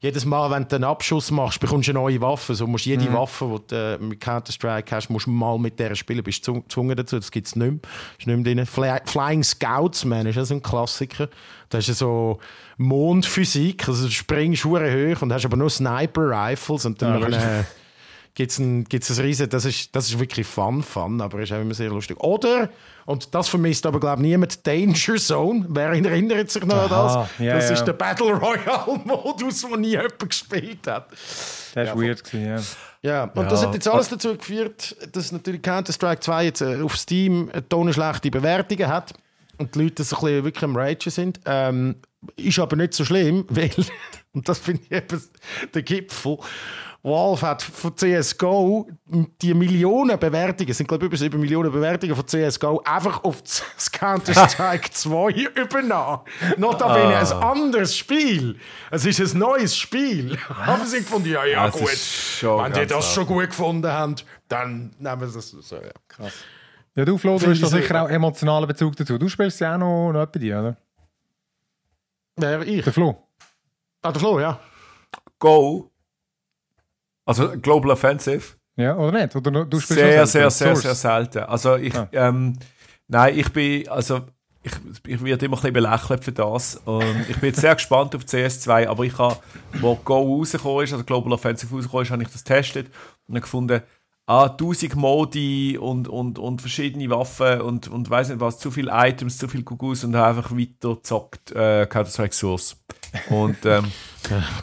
jedes 0.00 0.24
Mal, 0.24 0.48
wenn 0.52 0.68
du 0.68 0.76
einen 0.76 0.84
Abschuss 0.84 1.32
machst, 1.32 1.58
bekommst 1.58 1.88
du 1.88 1.90
eine 1.92 1.98
neue 1.98 2.20
Waffe. 2.20 2.54
So 2.54 2.68
musst 2.68 2.86
jede 2.86 3.12
Waffe, 3.12 3.58
die 3.62 3.74
du 3.74 3.74
äh, 3.74 3.98
mit 3.98 4.20
Counter-Strike 4.20 4.94
hast, 4.94 5.08
musst 5.10 5.26
du 5.26 5.30
mal 5.30 5.58
mit 5.58 5.80
der 5.80 5.96
spielen. 5.96 6.22
Bist 6.22 6.46
du 6.46 6.62
gezwungen 6.62 6.96
dazu. 6.96 7.16
Das 7.16 7.32
gibt 7.32 7.48
es 7.48 7.56
nicht 7.56 7.68
mehr. 7.68 7.80
Ist 8.16 8.26
nicht 8.28 8.36
mehr 8.36 8.54
drin. 8.54 8.64
Fly 8.66 9.00
Flying 9.06 9.42
Scouts, 9.42 10.04
man, 10.04 10.26
ist 10.26 10.36
das 10.36 10.52
ein 10.52 10.62
Klassiker. 10.62 11.28
Da 11.68 11.78
ist 11.78 11.86
so 11.86 12.38
Mondphysik. 12.76 13.88
Also 13.88 14.06
du 14.06 14.12
springst 14.12 14.64
hoch 14.64 15.22
und 15.22 15.32
hast 15.32 15.44
aber 15.44 15.56
nur 15.56 15.70
Sniper-Rifles. 15.70 16.86
Und 16.86 17.02
dann 17.02 17.20
Ja, 17.20 17.28
nachher, 17.28 17.60
äh, 17.60 17.64
gibt 18.38 18.52
es 18.52 18.58
ein, 18.60 18.84
gibt's 18.84 19.10
ein 19.10 19.24
riesen, 19.24 19.50
das 19.50 19.64
ist, 19.64 19.96
das 19.96 20.08
ist 20.08 20.20
wirklich 20.20 20.46
Fun, 20.46 20.80
Fun, 20.84 21.20
aber 21.20 21.40
ist 21.40 21.50
auch 21.50 21.60
immer 21.60 21.74
sehr 21.74 21.90
lustig. 21.90 22.20
Oder, 22.20 22.70
und 23.04 23.34
das 23.34 23.48
vermisst 23.48 23.84
aber 23.84 23.98
glaube 23.98 24.22
ich 24.22 24.28
niemand, 24.28 24.64
Danger 24.64 25.16
Zone. 25.16 25.66
Wer 25.68 25.88
erinnert 25.88 26.48
sich 26.48 26.64
noch 26.64 26.84
an 26.84 26.88
das? 26.88 27.30
ja, 27.40 27.56
das 27.56 27.68
ja. 27.68 27.74
ist 27.74 27.84
der 27.84 27.94
Battle 27.94 28.34
Royale-Modus, 28.34 29.62
den 29.72 29.80
nie 29.80 29.88
jemand 29.88 30.30
gespielt 30.30 30.86
hat. 30.86 31.10
Das 31.74 31.88
war 31.88 32.00
weird. 32.00 32.22
Gewesen, 32.22 32.46
ja. 32.46 32.60
Ja, 33.02 33.24
und 33.24 33.50
das 33.50 33.60
hat 33.66 33.74
jetzt 33.74 33.88
alles 33.88 34.08
dazu 34.08 34.36
geführt, 34.36 34.94
dass 35.10 35.32
natürlich 35.32 35.60
Counter-Strike 35.62 36.20
2 36.20 36.44
jetzt 36.44 36.60
äh, 36.60 36.80
auf 36.80 36.96
Steam 36.96 37.50
eine 37.52 37.68
Tonne 37.68 37.92
schlechte 37.92 38.30
Bewertungen 38.30 38.86
hat 38.86 39.14
und 39.56 39.74
die 39.74 39.82
Leute 39.82 40.04
so 40.04 40.14
ein 40.14 40.22
bisschen 40.22 40.44
wirklich 40.44 40.64
am 40.64 40.76
Ragen 40.76 41.10
sind. 41.10 41.40
Ähm, 41.44 41.96
ist 42.36 42.58
aber 42.60 42.76
nicht 42.76 42.94
so 42.94 43.04
schlimm, 43.04 43.46
weil, 43.48 43.70
und 44.32 44.48
das 44.48 44.60
finde 44.60 44.82
ich 44.84 44.92
eben 44.92 45.22
der 45.74 45.82
Gipfel, 45.82 46.38
Valve 47.02 47.42
hat 47.42 47.62
von 47.62 47.96
CSGO 47.96 48.88
die 49.40 49.54
Millionen 49.54 50.18
Bewertungen, 50.18 50.70
es 50.70 50.78
sind 50.78 50.88
glaube 50.88 51.04
ich 51.04 51.08
über 51.08 51.16
7 51.16 51.40
Millionen 51.40 51.70
Bewertungen 51.70 52.14
von 52.16 52.26
CSGO, 52.26 52.82
einfach 52.84 53.22
auf 53.22 53.40
das 53.42 53.62
Counter-Strike 53.92 54.90
2 54.90 55.30
übernommen. 55.54 56.20
Notabene 56.56 57.16
ein 57.16 57.32
anderes 57.32 57.96
Spiel. 57.96 58.58
Es 58.90 59.06
ist 59.06 59.20
ein 59.20 59.38
neues 59.38 59.76
Spiel. 59.76 60.36
Aber 60.48 60.84
sie 60.84 60.98
gefunden, 60.98 61.30
ja, 61.30 61.44
ja, 61.44 61.66
Das 61.66 61.78
gut. 61.78 62.62
Wenn 62.64 62.72
die 62.72 62.86
das 62.86 63.14
schon 63.14 63.26
gut 63.26 63.48
gefunden 63.48 63.88
haben, 63.88 64.16
dann 64.48 64.94
nehmen 64.98 65.28
sie 65.28 65.34
das 65.34 65.50
so. 65.50 65.76
Ja. 65.76 66.30
ja, 66.96 67.04
du, 67.04 67.16
Flo, 67.16 67.38
du 67.38 67.46
hast 67.46 67.62
da 67.62 67.68
sicher 67.68 68.02
auch 68.02 68.08
emotionalen 68.08 68.66
Bezug 68.66 68.96
dazu. 68.96 69.18
Du 69.18 69.28
spielst 69.28 69.60
ja 69.60 69.74
auch 69.74 69.78
noch, 69.78 70.12
noch 70.12 70.26
bei 70.26 70.40
dir, 70.40 70.58
oder? 70.58 70.76
Wer 72.36 72.66
ich? 72.66 72.82
Der 72.82 72.92
Flo. 72.92 73.28
Ah, 74.02 74.10
der 74.10 74.20
Flo, 74.20 74.40
ja. 74.40 74.58
Go. 75.38 75.90
Also 77.28 77.50
Global 77.60 77.90
Offensive. 77.92 78.42
Ja, 78.76 78.96
oder 78.96 79.20
nicht? 79.20 79.34
Oder 79.36 79.64
du 79.64 79.80
spielst 79.80 80.00
Sehr, 80.00 80.26
sehr, 80.26 80.50
sehr, 80.50 80.76
sehr 80.76 80.94
selten. 80.94 81.38
Also 81.40 81.76
ich, 81.76 81.94
Ah. 81.96 82.08
ähm, 82.12 82.56
nein, 83.08 83.36
ich 83.38 83.52
bin, 83.52 83.88
also 83.88 84.20
ich, 84.62 84.72
ich 85.06 85.24
werde 85.24 85.46
immer 85.46 85.56
ein 85.56 85.60
bisschen 85.60 85.72
belächelt 85.74 86.24
für 86.24 86.32
das. 86.32 86.76
Und 86.84 87.26
ich 87.28 87.36
bin 87.38 87.48
jetzt 87.50 87.60
sehr 87.60 87.74
gespannt 87.76 88.14
auf 88.14 88.22
CS2, 88.22 88.86
aber 88.86 89.04
ich 89.04 89.18
habe, 89.18 89.36
wo 89.80 89.94
Go 89.96 90.38
rausgekommen 90.38 90.84
ist, 90.84 90.92
also 90.92 91.04
Global 91.04 91.32
Offensive 91.32 91.74
rausgekommen 91.74 92.04
ist, 92.04 92.10
habe 92.12 92.22
ich 92.22 92.28
das 92.30 92.44
getestet 92.44 92.86
und 93.26 93.34
habe 93.34 93.40
gefunden, 93.42 93.82
ah, 94.26 94.44
1000 94.46 94.94
Modi 94.94 95.76
und, 95.76 96.06
und, 96.06 96.38
und 96.38 96.60
verschiedene 96.60 97.10
Waffen 97.10 97.60
und, 97.62 97.88
und 97.88 98.08
weiß 98.08 98.28
nicht 98.28 98.40
was, 98.40 98.58
zu 98.58 98.70
viele 98.70 98.90
Items, 98.92 99.38
zu 99.38 99.48
viel 99.48 99.64
Kugus 99.64 100.04
und 100.04 100.14
habe 100.14 100.38
einfach 100.38 100.52
weiter 100.56 100.94
gezockt, 100.94 101.50
äh, 101.52 101.86
Counter-Strike 101.86 102.34
Source. 102.34 102.76
Und 103.30 103.56
ähm, 103.64 103.90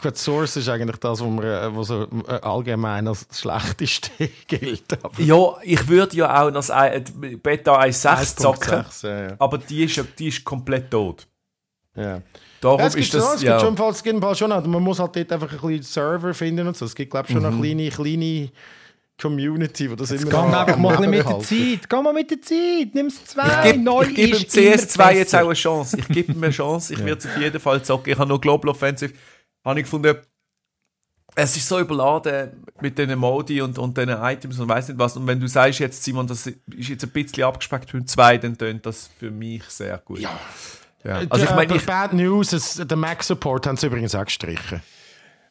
Gut, 0.02 0.16
Source 0.16 0.56
ist 0.56 0.68
eigentlich 0.68 0.96
das, 0.98 1.20
was, 1.20 1.28
man, 1.28 1.44
äh, 1.44 1.74
was 1.76 1.90
äh, 1.90 2.06
allgemein 2.42 3.08
als 3.08 3.26
das 3.26 3.40
Schlechteste 3.40 4.10
gilt. 4.46 5.02
Aber 5.02 5.20
ja, 5.20 5.56
ich 5.62 5.88
würde 5.88 6.16
ja 6.16 6.42
auch 6.42 6.46
noch 6.50 6.54
das 6.54 6.70
äh, 6.70 7.02
Beta 7.42 7.80
1.6 7.80 8.36
zocken. 8.36 8.72
1.6, 8.84 9.06
ja, 9.08 9.28
ja. 9.30 9.36
Aber 9.38 9.58
die 9.58 9.84
ist, 9.84 9.96
ja- 9.96 10.04
die 10.18 10.28
ist 10.28 10.44
komplett 10.44 10.90
tot. 10.90 11.26
ja. 11.96 12.20
Darum 12.60 12.80
Ja, 12.80 12.86
es 12.86 12.94
gibt, 12.94 13.04
ist 13.06 13.14
das. 13.14 13.22
schon, 13.24 13.34
es 13.36 13.42
ja, 13.42 13.52
gibt 13.56 13.66
schon, 13.66 13.76
Fall- 13.76 13.90
es 13.92 14.02
gibt 14.02 14.20
Fall 14.22 14.34
schon, 14.34 14.48
man 14.48 14.82
muss 14.82 14.98
halt 14.98 15.14
dort 15.14 15.30
einfach 15.32 15.52
ein 15.52 15.58
bisschen 15.58 15.82
Server 15.82 16.32
finden 16.32 16.66
und 16.66 16.74
so. 16.76 16.86
Es 16.86 16.94
gibt, 16.94 17.10
glaube 17.10 17.26
ich, 17.28 17.34
schon 17.34 17.42
Mhm. 17.42 17.62
eine 17.62 17.90
kleine, 17.90 17.90
kleine 17.90 18.50
Community, 19.20 19.88
die 19.88 19.96
das 19.96 20.10
immer 20.10 20.24
Geh 20.24 20.30
noch 20.36 20.52
einfach 20.52 20.76
mal 20.78 20.98
mit 21.06 21.26
der. 21.26 21.40
Zeit. 21.40 21.88
Geh 21.88 22.02
mal 22.02 22.12
mit 22.14 22.30
der 22.30 22.40
Zeit. 22.42 22.94
Nimm 22.94 23.06
es 23.06 23.24
zwei. 23.26 23.70
ich 23.70 23.76
Neu 23.78 24.06
gebe 24.06 24.14
geb 24.38 24.50
dem 24.50 24.72
ist 24.72 24.96
immer 24.96 25.04
CS2 25.06 25.12
jetzt 25.14 25.34
auch 25.34 25.40
eine 25.46 25.52
Chance. 25.54 25.98
Ich 25.98 26.08
gebe 26.08 26.32
ihm 26.32 26.42
eine 26.42 26.52
Chance. 26.52 26.92
Ich 26.94 26.98
werde 27.04 27.18
es 27.18 27.26
auf 27.26 27.36
jeden 27.40 27.60
Fall 27.60 27.82
zocken. 27.82 28.12
Ich 28.12 28.18
habe 28.18 28.28
noch 28.28 28.40
Global 28.40 28.70
Offensive. 28.70 29.12
Habe 29.66 29.80
ich 29.80 29.84
gefunden, 29.84 30.16
es 31.34 31.56
ist 31.56 31.68
so 31.68 31.78
überladen 31.80 32.64
mit 32.80 32.96
diesen 32.96 33.18
Modi 33.18 33.60
und, 33.60 33.78
und 33.78 33.96
diesen 33.96 34.10
Items 34.10 34.58
und 34.58 34.68
weiß 34.68 34.88
nicht 34.88 34.98
was. 34.98 35.16
Und 35.16 35.26
wenn 35.26 35.40
du 35.40 35.48
sagst 35.48 35.80
jetzt, 35.80 36.02
Simon, 36.02 36.26
das 36.26 36.46
ist 36.46 36.88
jetzt 36.88 37.04
ein 37.04 37.10
bisschen 37.10 37.42
abgespeckt 37.44 37.92
beim 37.92 38.06
2, 38.06 38.38
dann 38.38 38.56
tönt 38.56 38.86
das 38.86 39.10
für 39.18 39.30
mich 39.30 39.64
sehr 39.64 39.98
gut. 39.98 40.20
Ja. 40.20 40.30
ja. 41.04 41.22
Also 41.28 41.44
ich 41.44 41.50
Äh, 41.50 41.54
meine, 41.56 41.78
Bad 41.80 42.14
News, 42.14 42.52
es, 42.52 42.74
den 42.74 42.98
Mac-Support 42.98 43.66
haben 43.66 43.76
sie 43.76 43.88
übrigens 43.88 44.14
auch 44.14 44.24
gestrichen. 44.24 44.80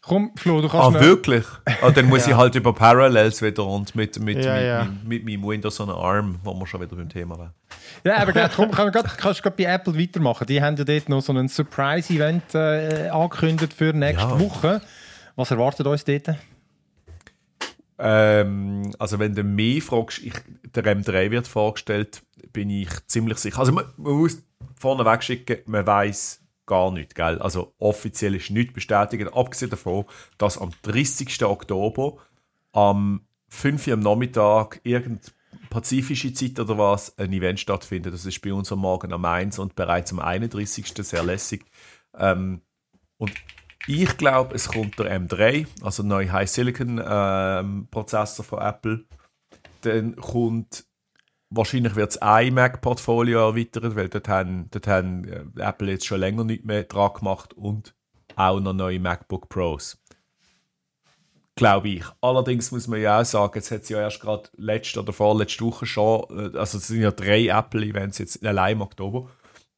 Komm, 0.08 0.32
Flo, 0.36 0.62
du 0.62 0.70
kannst 0.70 0.98
Ah, 0.98 1.00
wirklich? 1.02 1.44
Ah, 1.82 1.90
dann 1.90 2.06
muss 2.06 2.28
ich 2.28 2.36
halt 2.36 2.54
über 2.56 2.74
Parallels 2.74 3.42
wieder 3.42 3.66
und 3.66 3.96
mit, 3.96 4.20
mit, 4.20 4.44
Ja, 4.44 4.54
mit, 4.54 4.64
ja. 4.64 4.84
mit, 5.04 5.26
mit 5.26 5.26
meinem 5.26 5.50
Windows 5.50 5.80
on 5.80 5.90
Arm, 5.90 6.38
wo 6.44 6.54
wir 6.54 6.68
schon 6.68 6.82
wieder 6.82 6.96
beim 6.96 7.10
Thema 7.10 7.38
wären. 7.40 7.54
Ja, 8.04 8.18
aber 8.18 8.32
grad, 8.32 8.54
komm, 8.56 8.70
kann, 8.72 8.92
grad, 8.92 9.18
kannst 9.18 9.40
du 9.40 9.44
gerade 9.44 9.56
bei 9.64 9.64
Apple 9.64 9.98
weitermachen. 10.00 10.46
Die 10.46 10.62
haben 10.62 10.76
ja 10.78 10.84
dort 10.84 11.10
noch 11.10 11.22
so 11.22 11.34
ein 11.34 11.48
Surprise-Event 11.48 12.54
äh, 12.54 13.10
angekündigt 13.10 13.74
für 13.74 13.94
nächste 13.94 14.28
Ja. 14.28 14.40
Woche. 14.40 14.82
Was 15.36 15.50
erwartet 15.52 15.88
uns 15.88 16.04
dort? 16.06 16.36
Ähm, 17.98 18.92
also 19.00 19.20
wenn 19.20 19.34
du 19.34 19.44
mich 19.44 19.84
fragst, 19.84 20.20
ich, 20.20 20.34
der 20.76 20.84
M3 20.84 21.32
wird 21.32 21.48
vorgestellt, 21.48 22.22
bin 22.54 22.70
ich 22.70 22.90
ziemlich 23.08 23.38
sicher. 23.38 23.60
Also 23.60 23.72
man, 23.72 23.86
man 23.98 24.14
muss 24.14 24.42
vorneweg 24.80 25.24
schicken, 25.24 25.58
man 25.66 25.88
weiß 25.88 26.42
gar 26.66 26.92
nicht, 26.92 27.16
gell? 27.16 27.40
Also 27.40 27.74
offiziell 27.80 28.36
ist 28.36 28.52
nichts 28.52 28.74
bestätigt, 28.74 29.34
abgesehen 29.34 29.72
davon, 29.72 30.06
dass 30.38 30.58
am 30.58 30.72
30. 30.84 31.44
Oktober 31.44 32.18
am 32.72 33.26
5 33.50 33.88
Uhr 33.88 33.94
am 33.94 34.00
Nachmittag 34.02 34.82
irgendeine 34.84 35.32
pazifische 35.70 36.34
Zeit 36.34 36.60
oder 36.60 36.78
was 36.78 37.18
ein 37.18 37.34
Event 37.34 37.60
stattfindet. 37.60 38.14
Das 38.14 38.26
ist 38.26 38.42
bei 38.42 38.54
uns 38.54 38.72
am 38.72 38.80
Morgen 38.80 39.14
am 39.14 39.26
1 39.26 39.60
und 39.60 39.76
bereits 39.76 40.12
am 40.12 40.20
31. 40.20 40.86
sehr 40.96 41.24
lässig. 41.24 41.66
Ähm, 42.18 42.62
und 43.18 43.32
ich 43.88 44.18
glaube, 44.18 44.56
es 44.56 44.68
kommt 44.70 44.98
der 45.00 45.20
M3, 45.20 45.68
also 45.82 46.04
der 46.04 46.10
neue 46.10 46.32
High 46.32 46.50
Silicon 46.50 47.02
ähm, 47.06 47.88
Prozessor 47.92 48.44
von 48.44 48.60
Apple. 48.60 49.06
Dann 49.82 50.16
kommt 50.16 50.86
wahrscheinlich 51.50 51.96
wird 51.96 52.16
das 52.16 52.44
iMac-Portfolio 52.46 53.50
erweitert, 53.50 53.96
weil 53.96 54.10
dort 54.10 54.28
haben, 54.28 54.70
dort 54.72 54.88
haben 54.88 55.26
äh, 55.26 55.62
Apple 55.62 55.92
jetzt 55.92 56.06
schon 56.06 56.20
länger 56.20 56.44
nicht 56.44 56.66
mehr 56.66 56.84
dran 56.84 57.14
gemacht 57.14 57.54
und 57.54 57.96
auch 58.36 58.60
noch 58.60 58.74
neue 58.74 59.00
MacBook 59.00 59.50
Pros. 59.50 59.98
Glaube 61.56 61.88
ich. 61.88 62.04
Allerdings 62.20 62.72
muss 62.72 62.88
man 62.88 63.00
ja 63.00 63.22
auch 63.22 63.26
sagen, 63.26 63.54
jetzt 63.56 63.72
hat 63.72 63.84
es 63.84 63.90
ja 63.90 64.02
erst 64.02 64.20
gerade 64.20 64.50
letzte 64.58 65.00
oder 65.00 65.14
vorletzte 65.14 65.64
Woche 65.64 65.86
schon, 65.86 66.26
äh, 66.30 66.58
also 66.58 66.78
es 66.78 66.88
sind 66.88 67.02
ja 67.02 67.12
drei 67.12 67.48
Apple-Events 67.48 68.18
jetzt 68.18 68.46
allein 68.46 68.74
im 68.74 68.82
Oktober. 68.82 69.30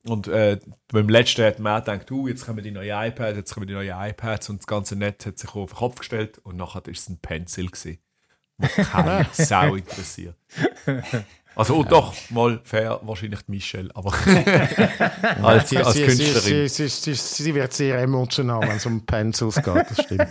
Und 0.05 0.27
äh, 0.27 0.59
beim 0.87 1.09
letzten 1.09 1.43
hat 1.43 1.59
man 1.59 1.81
auch 1.81 1.85
gedacht, 1.85 2.09
uh, 2.11 2.27
jetzt 2.27 2.45
kommen 2.45 2.63
die 2.63 2.71
neuen 2.71 3.09
iPads, 3.09 3.37
jetzt 3.37 3.53
kommen 3.53 3.67
die 3.67 3.73
neuen 3.73 3.93
iPads 3.93 4.49
und 4.49 4.59
das 4.61 4.67
ganze 4.67 4.95
Netz 4.95 5.25
hat 5.25 5.37
sich 5.37 5.53
auf 5.53 5.71
den 5.71 5.77
Kopf 5.77 5.99
gestellt 5.99 6.39
und 6.39 6.55
nachher 6.55 6.85
war 6.85 6.93
es 6.93 7.09
ein 7.09 7.19
Pencil, 7.19 7.67
gewesen, 7.67 7.99
wo 8.57 8.67
keine 8.83 9.27
Sau 9.33 9.75
interessiert. 9.75 10.37
Also 11.57 11.75
oh, 11.75 11.83
doch, 11.83 12.13
mal 12.29 12.61
fair, 12.63 12.99
wahrscheinlich 13.01 13.41
die 13.41 13.51
Michelle, 13.51 13.89
aber 13.95 14.13
als, 15.43 15.69
Sie, 15.69 15.77
als 15.77 15.93
sie, 15.93 16.05
Künstlerin. 16.05 16.67
sie, 16.67 16.67
sie, 16.67 16.87
sie, 16.87 17.13
sie, 17.15 17.43
sie 17.43 17.55
wird 17.55 17.73
sehr 17.73 17.97
emotional, 17.99 18.61
wenn 18.61 18.77
es 18.77 18.85
um 18.85 19.05
Pencils 19.05 19.55
geht, 19.55 19.85
das 19.89 20.03
stimmt. 20.03 20.29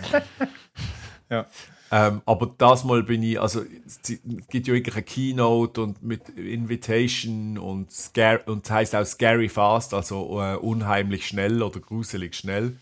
Ähm, 1.89 2.21
aber 2.25 2.53
das 2.57 2.83
Mal 2.83 3.03
bin 3.03 3.23
ich, 3.23 3.39
also 3.39 3.61
es 3.85 4.01
gibt 4.01 4.67
ja 4.67 4.73
wirklich 4.73 4.95
eine 4.95 5.03
Keynote 5.03 5.81
und 5.81 6.03
mit 6.03 6.27
Invitation 6.29 7.57
und 7.57 7.91
scare, 7.91 8.41
und 8.45 8.65
es 8.65 8.71
heißt 8.71 8.95
auch 8.95 9.05
scary 9.05 9.47
fast, 9.47 9.93
also 9.93 10.41
äh, 10.41 10.55
unheimlich 10.55 11.27
schnell 11.27 11.63
oder 11.63 11.79
gruselig 11.79 12.35
schnell. 12.35 12.77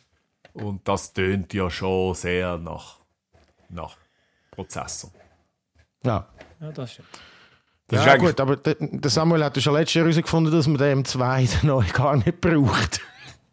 Und 0.54 0.88
das 0.88 1.14
tönt 1.14 1.54
ja 1.54 1.70
schon 1.70 2.16
sehr 2.16 2.58
nach, 2.58 2.98
nach 3.70 3.96
Prozessor. 4.50 5.12
Ja. 6.04 6.28
Ja, 6.60 6.72
das 6.72 6.94
stimmt. 6.94 7.10
Das 7.88 8.00
ist 8.00 8.06
ja 8.08 8.18
gut, 8.18 8.40
aber 8.40 8.56
der, 8.56 9.10
Samuel 9.12 9.44
hat 9.44 9.56
ja 9.56 9.62
schon 9.62 9.74
letztes 9.76 9.94
Jahr 9.96 10.06
herausgefunden, 10.06 10.52
dass 10.52 10.68
man 10.68 10.78
den 10.78 11.04
M2 11.04 11.66
neu 11.66 11.84
gar 11.94 12.16
nicht 12.18 12.42
braucht. 12.42 13.02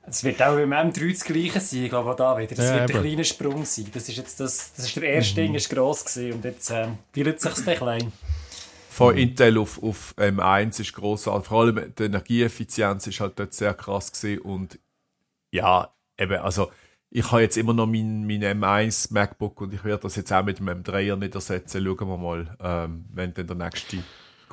Es 0.07 0.25
wird 0.25 0.43
auch 0.43 0.57
im 0.57 0.73
M3 0.73 1.13
das 1.13 1.25
Gleiche 1.25 1.61
sein, 1.61 1.85
ich 1.85 1.91
glaube 1.91 2.11
auch 2.11 2.17
da 2.17 2.37
wieder. 2.39 2.55
Das 2.55 2.67
Ja, 2.67 2.81
wird 2.81 2.97
ein 2.97 3.03
kleiner 3.03 3.25
Sprung 3.25 3.65
sein. 3.65 3.87
Das 3.93 4.09
ist 4.09 4.17
jetzt 4.17 4.41
das, 4.41 4.73
das 4.75 4.87
ist 4.87 4.97
der 4.97 5.05
erste 5.05 5.35
Ding, 5.37 5.55
ist 5.55 5.71
gross 5.71 6.05
gewesen 6.05 6.33
und 6.33 6.45
jetzt 6.45 6.71
äh, 6.71 6.89
bildet 7.13 7.41
sich 7.41 7.53
es 7.53 7.65
klein. 7.65 8.13
Von 8.91 9.17
Intel 9.17 9.59
auf, 9.59 9.83
auf 9.83 10.15
M1 10.19 10.81
ist 10.81 10.93
grossartig. 10.93 11.49
Vor 11.49 11.63
allem 11.63 11.95
die 11.97 12.03
Energieeffizienz 12.03 13.07
ist 13.07 13.21
halt 13.21 13.39
dort 13.39 13.55
sehr 13.55 13.75
krass 13.75 14.13
gewesen. 14.13 14.43
Und 14.43 14.79
ja, 15.51 15.95
eben, 16.19 16.41
also 16.41 16.71
ich 17.09 17.31
habe 17.31 17.43
jetzt 17.43 17.57
immer 17.57 17.73
noch 17.73 17.87
mein, 17.87 18.27
mein 18.27 18.43
M1 18.43 19.13
MacBook 19.13 19.61
und 19.61 19.73
ich 19.73 19.85
werde 19.85 20.03
das 20.03 20.17
jetzt 20.17 20.33
auch 20.33 20.45
mit 20.45 20.59
dem 20.59 20.69
M3er 20.69 21.17
nicht 21.17 21.35
ersetzen. 21.35 21.85
Schauen 21.85 22.09
wir 22.09 22.17
mal, 22.17 22.57
ähm, 22.61 23.05
wenn 23.13 23.33
dann 23.33 23.47
der 23.47 23.57
nächste 23.57 23.99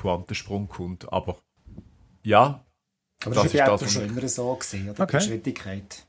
Quantensprung 0.02 0.68
kommt. 0.68 1.12
Aber 1.12 1.38
ja, 2.24 2.64
Aber 3.26 3.36
Das 3.36 3.44
das, 3.44 3.54
ist 3.54 3.60
das, 3.60 3.82
was- 3.82 3.94
schon 3.94 4.06
immer 4.06 4.28
so 4.28 4.56
gewesen, 4.56 4.90
oder? 4.92 5.04
Okay. 5.04 5.18
Die 5.18 5.18
Geschwindigkeit. 5.26 6.06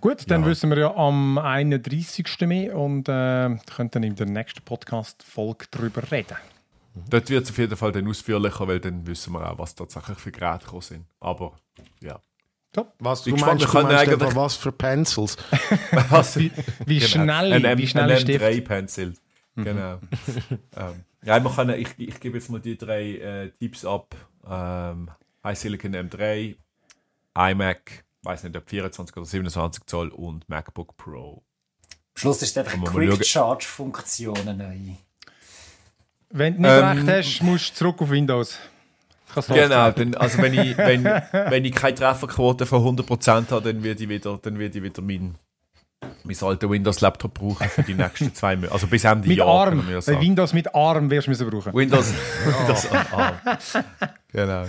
Gut, 0.00 0.30
dann 0.30 0.42
Ja. 0.42 0.46
wissen 0.48 0.70
wir 0.70 0.78
ja 0.78 0.94
am 0.96 1.36
31. 1.38 2.46
mehr 2.46 2.74
und 2.76 3.08
äh, 3.08 3.56
können 3.76 3.90
dann 3.90 4.02
in 4.02 4.14
der 4.16 4.26
nächsten 4.26 4.62
Podcast-Folge 4.62 5.66
darüber 5.70 6.10
reden. 6.10 6.36
dort 7.08 7.28
wird 7.30 7.44
es 7.44 7.50
auf 7.50 7.58
jeden 7.58 7.76
Fall 7.76 7.92
dann 7.92 8.08
ausführlicher, 8.08 8.66
weil 8.66 8.80
dann 8.80 9.06
wissen 9.06 9.32
wir 9.34 9.48
auch, 9.48 9.58
was 9.58 9.74
tatsächlich 9.74 10.18
für 10.18 10.32
Geräte 10.32 10.64
gekommen 10.64 10.80
sind. 10.82 11.06
Aber 11.20 11.54
ja. 12.00 12.18
Was, 12.98 13.22
Bin 13.24 13.32
du 13.32 13.36
gespannt, 13.36 13.60
meinst, 13.60 13.60
wir 13.60 13.66
du 13.66 13.72
können 13.72 13.96
meinst 13.96 14.12
eigentlich- 14.12 14.34
was 14.36 14.56
für 14.56 14.72
Pencils? 14.72 15.36
Was? 16.08 16.36
Wie, 16.38 16.50
wie 16.86 16.98
Genau. 16.98 17.08
schnell, 17.10 17.66
ein, 17.66 17.78
wie 17.78 17.86
schnell 17.86 18.04
ein 18.04 18.10
ist 18.16 18.22
Stift? 18.22 18.44
M3-Pencil. 18.44 19.14
Genau. 19.56 19.98
ähm, 20.76 21.04
ja, 21.24 21.42
wir 21.42 21.50
können, 21.50 21.78
ich, 21.78 21.98
ich 21.98 22.20
gebe 22.20 22.38
jetzt 22.38 22.50
mal 22.50 22.60
die 22.60 22.76
drei 22.76 23.16
äh, 23.16 23.50
Tipps 23.58 23.84
ab. 23.84 24.14
Ähm, 24.48 25.10
High 25.44 25.58
Silicon 25.58 25.94
M3, 25.94 26.56
iMac, 27.36 28.04
weiß 28.22 28.44
nicht 28.44 28.56
ob 28.56 28.68
24 28.68 29.16
oder 29.16 29.26
27 29.26 29.86
Zoll 29.86 30.08
und 30.08 30.48
MacBook 30.48 30.96
Pro. 30.96 31.42
Am 31.88 32.20
Schluss 32.20 32.42
ist 32.42 32.50
es 32.50 32.58
einfach 32.58 32.72
Kann 32.72 32.80
man 32.82 32.94
mal 32.94 33.08
Quick 33.08 33.26
Charge 33.26 33.64
Funktionen 33.64 34.58
neu. 34.58 34.94
Wenn 36.30 36.54
du 36.54 36.60
nicht 36.62 36.70
Ähm, 36.70 37.06
recht 37.06 37.08
hast, 37.08 37.42
musst 37.42 37.70
du 37.70 37.74
zurück 37.76 38.02
auf 38.02 38.10
Windows. 38.10 38.58
Genau, 39.48 39.90
dann, 39.92 40.14
also 40.14 40.38
wenn 40.38 40.54
ich, 40.54 40.76
wenn, 40.76 41.04
wenn 41.32 41.64
ich 41.64 41.74
keine 41.74 41.94
Trefferquote 41.94 42.66
von 42.66 42.96
100% 42.98 43.50
habe, 43.50 43.72
dann 43.72 43.82
werde 43.82 44.02
ich 44.02 44.08
wieder, 44.08 44.38
dann 44.42 44.58
werde 44.58 44.78
ich 44.78 44.84
wieder 44.84 45.02
mein, 45.02 45.36
mein 46.30 46.48
alter 46.48 46.70
Windows-Laptop 46.70 47.34
brauchen 47.34 47.68
für 47.68 47.82
die 47.82 47.94
nächsten 47.94 48.34
zwei 48.34 48.56
Monate. 48.56 48.72
Also 48.72 48.86
bis 48.86 49.04
Ende 49.04 49.28
Mit 49.28 49.38
Jahr, 49.38 49.48
Arm. 49.48 49.84
Bei. 49.86 50.20
Windows 50.20 50.52
mit 50.52 50.74
Arm 50.74 51.10
wirst 51.10 51.26
du 51.26 51.30
müssen 51.30 51.50
brauchen. 51.50 51.74
Windows, 51.74 52.12
Windows 52.44 52.88
ah, 52.90 53.32
Genau. 54.32 54.64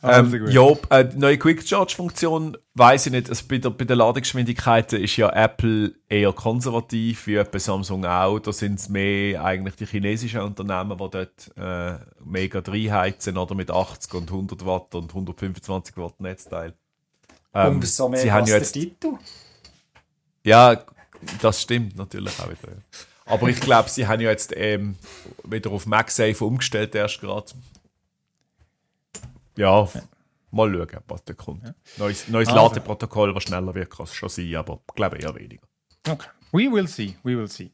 Also 0.00 0.36
ähm, 0.36 0.44
gut. 0.44 0.52
ja, 0.90 0.96
äh, 0.96 1.08
die 1.08 1.18
neue 1.18 1.38
Quick 1.38 1.66
Charge 1.66 1.94
Funktion 1.94 2.56
weiß 2.74 3.06
ich 3.06 3.12
nicht. 3.12 3.28
Also 3.28 3.44
bei, 3.48 3.58
der, 3.58 3.70
bei 3.70 3.84
den 3.84 3.98
Ladegeschwindigkeiten 3.98 5.02
ist 5.02 5.16
ja 5.16 5.30
Apple 5.30 5.92
eher 6.08 6.32
konservativ, 6.32 7.26
wie 7.26 7.36
etwa 7.36 7.58
Samsung 7.58 8.04
auch. 8.04 8.38
Da 8.38 8.52
sind 8.52 8.78
es 8.78 8.88
mehr 8.88 9.42
eigentlich 9.44 9.74
die 9.74 9.86
chinesischen 9.86 10.40
Unternehmen, 10.40 10.96
die 10.98 11.10
dort 11.10 11.50
äh, 11.56 11.98
mega 12.24 12.60
reinheizen 12.60 13.36
oder 13.36 13.54
mit 13.56 13.70
80 13.70 14.14
und 14.14 14.30
100 14.30 14.64
Watt 14.66 14.94
und 14.94 15.10
125 15.10 15.96
Watt 15.96 16.20
Netzteil. 16.20 16.74
Ähm, 17.54 17.76
Umso 17.76 18.08
mehr 18.08 18.20
sie 18.20 18.30
haben 18.30 18.46
ja 18.46 18.56
jetzt, 18.56 18.72
Titel. 18.72 19.14
ja, 20.44 20.80
das 21.40 21.62
stimmt 21.62 21.96
natürlich 21.96 22.38
auch 22.40 22.48
wieder. 22.48 22.72
ja. 22.72 22.82
Aber 23.26 23.48
ich 23.48 23.60
glaube, 23.60 23.88
sie 23.90 24.06
haben 24.06 24.20
ja 24.22 24.30
jetzt 24.30 24.52
ähm, 24.56 24.96
wieder 25.44 25.70
auf 25.70 25.84
MagSafe 25.86 26.44
umgestellt 26.44 26.94
erst 26.94 27.20
gerade. 27.20 27.52
Ja, 29.56 29.88
mal 30.50 30.72
schauen, 30.72 31.02
was 31.08 31.24
da 31.24 31.34
kommt. 31.34 31.74
Neues, 31.98 32.28
neues 32.28 32.48
Also. 32.48 32.60
Ladeprotokoll, 32.62 33.34
was 33.34 33.42
schneller 33.42 33.74
wird, 33.74 33.90
kann 33.90 34.04
es 34.04 34.14
schon 34.14 34.28
sein, 34.28 34.54
aber 34.56 34.80
ich 34.88 34.94
glaube 34.94 35.18
eher 35.18 35.34
weniger. 35.34 35.66
Okay. 36.08 36.28
We 36.52 36.72
will 36.72 36.88
see, 36.88 37.16
we 37.22 37.36
will 37.36 37.48
see. 37.48 37.70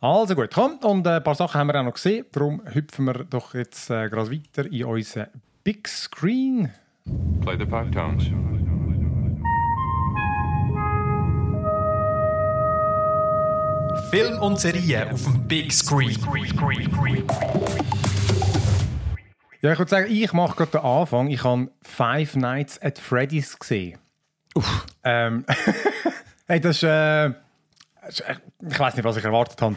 Also 0.00 0.36
gut, 0.36 0.50
komm, 0.54 0.78
und 0.78 1.04
äh, 1.06 1.16
ein 1.16 1.24
paar 1.24 1.34
Sachen 1.34 1.58
haben 1.58 1.66
wir 1.66 1.80
auch 1.80 1.84
noch 1.84 1.94
gesehen. 1.94 2.24
Darum 2.30 2.62
hüpfen 2.72 3.06
wir 3.06 3.24
doch 3.24 3.54
jetzt 3.54 3.90
äh, 3.90 4.08
gerade 4.08 4.30
weiter 4.30 4.70
in 4.70 4.84
unseren 4.84 5.26
Big 5.64 5.88
Screen. 5.88 6.72
Play 7.40 7.56
the 7.58 7.66
five 7.66 7.90
Film 14.10 14.38
und 14.40 14.58
Serien 14.58 15.10
auf 15.12 15.22
dem 15.24 15.46
Big 15.46 15.72
Screen. 15.72 16.16
Ja, 19.60 19.72
ich 19.72 19.78
würde 19.78 19.90
sagen, 19.90 20.06
ich 20.10 20.32
mache 20.32 20.56
gerade 20.56 20.70
den 20.70 20.80
Anfang. 20.80 21.28
Ich 21.28 21.44
habe 21.44 21.70
Five 21.82 22.36
Nights 22.36 22.80
at 22.80 22.98
Freddy's 22.98 23.58
gesehen. 23.58 23.98
Uff. 24.54 24.86
Ähm, 25.04 25.44
hey, 26.46 26.60
das 26.60 26.76
ist, 26.76 26.82
äh, 26.84 27.26
ist, 28.08 28.20
äh, 28.20 28.36
ich 28.68 28.78
weiß 28.78 28.94
nicht, 28.94 29.04
was 29.04 29.16
ich 29.16 29.24
erwartet 29.24 29.60
habe. 29.60 29.76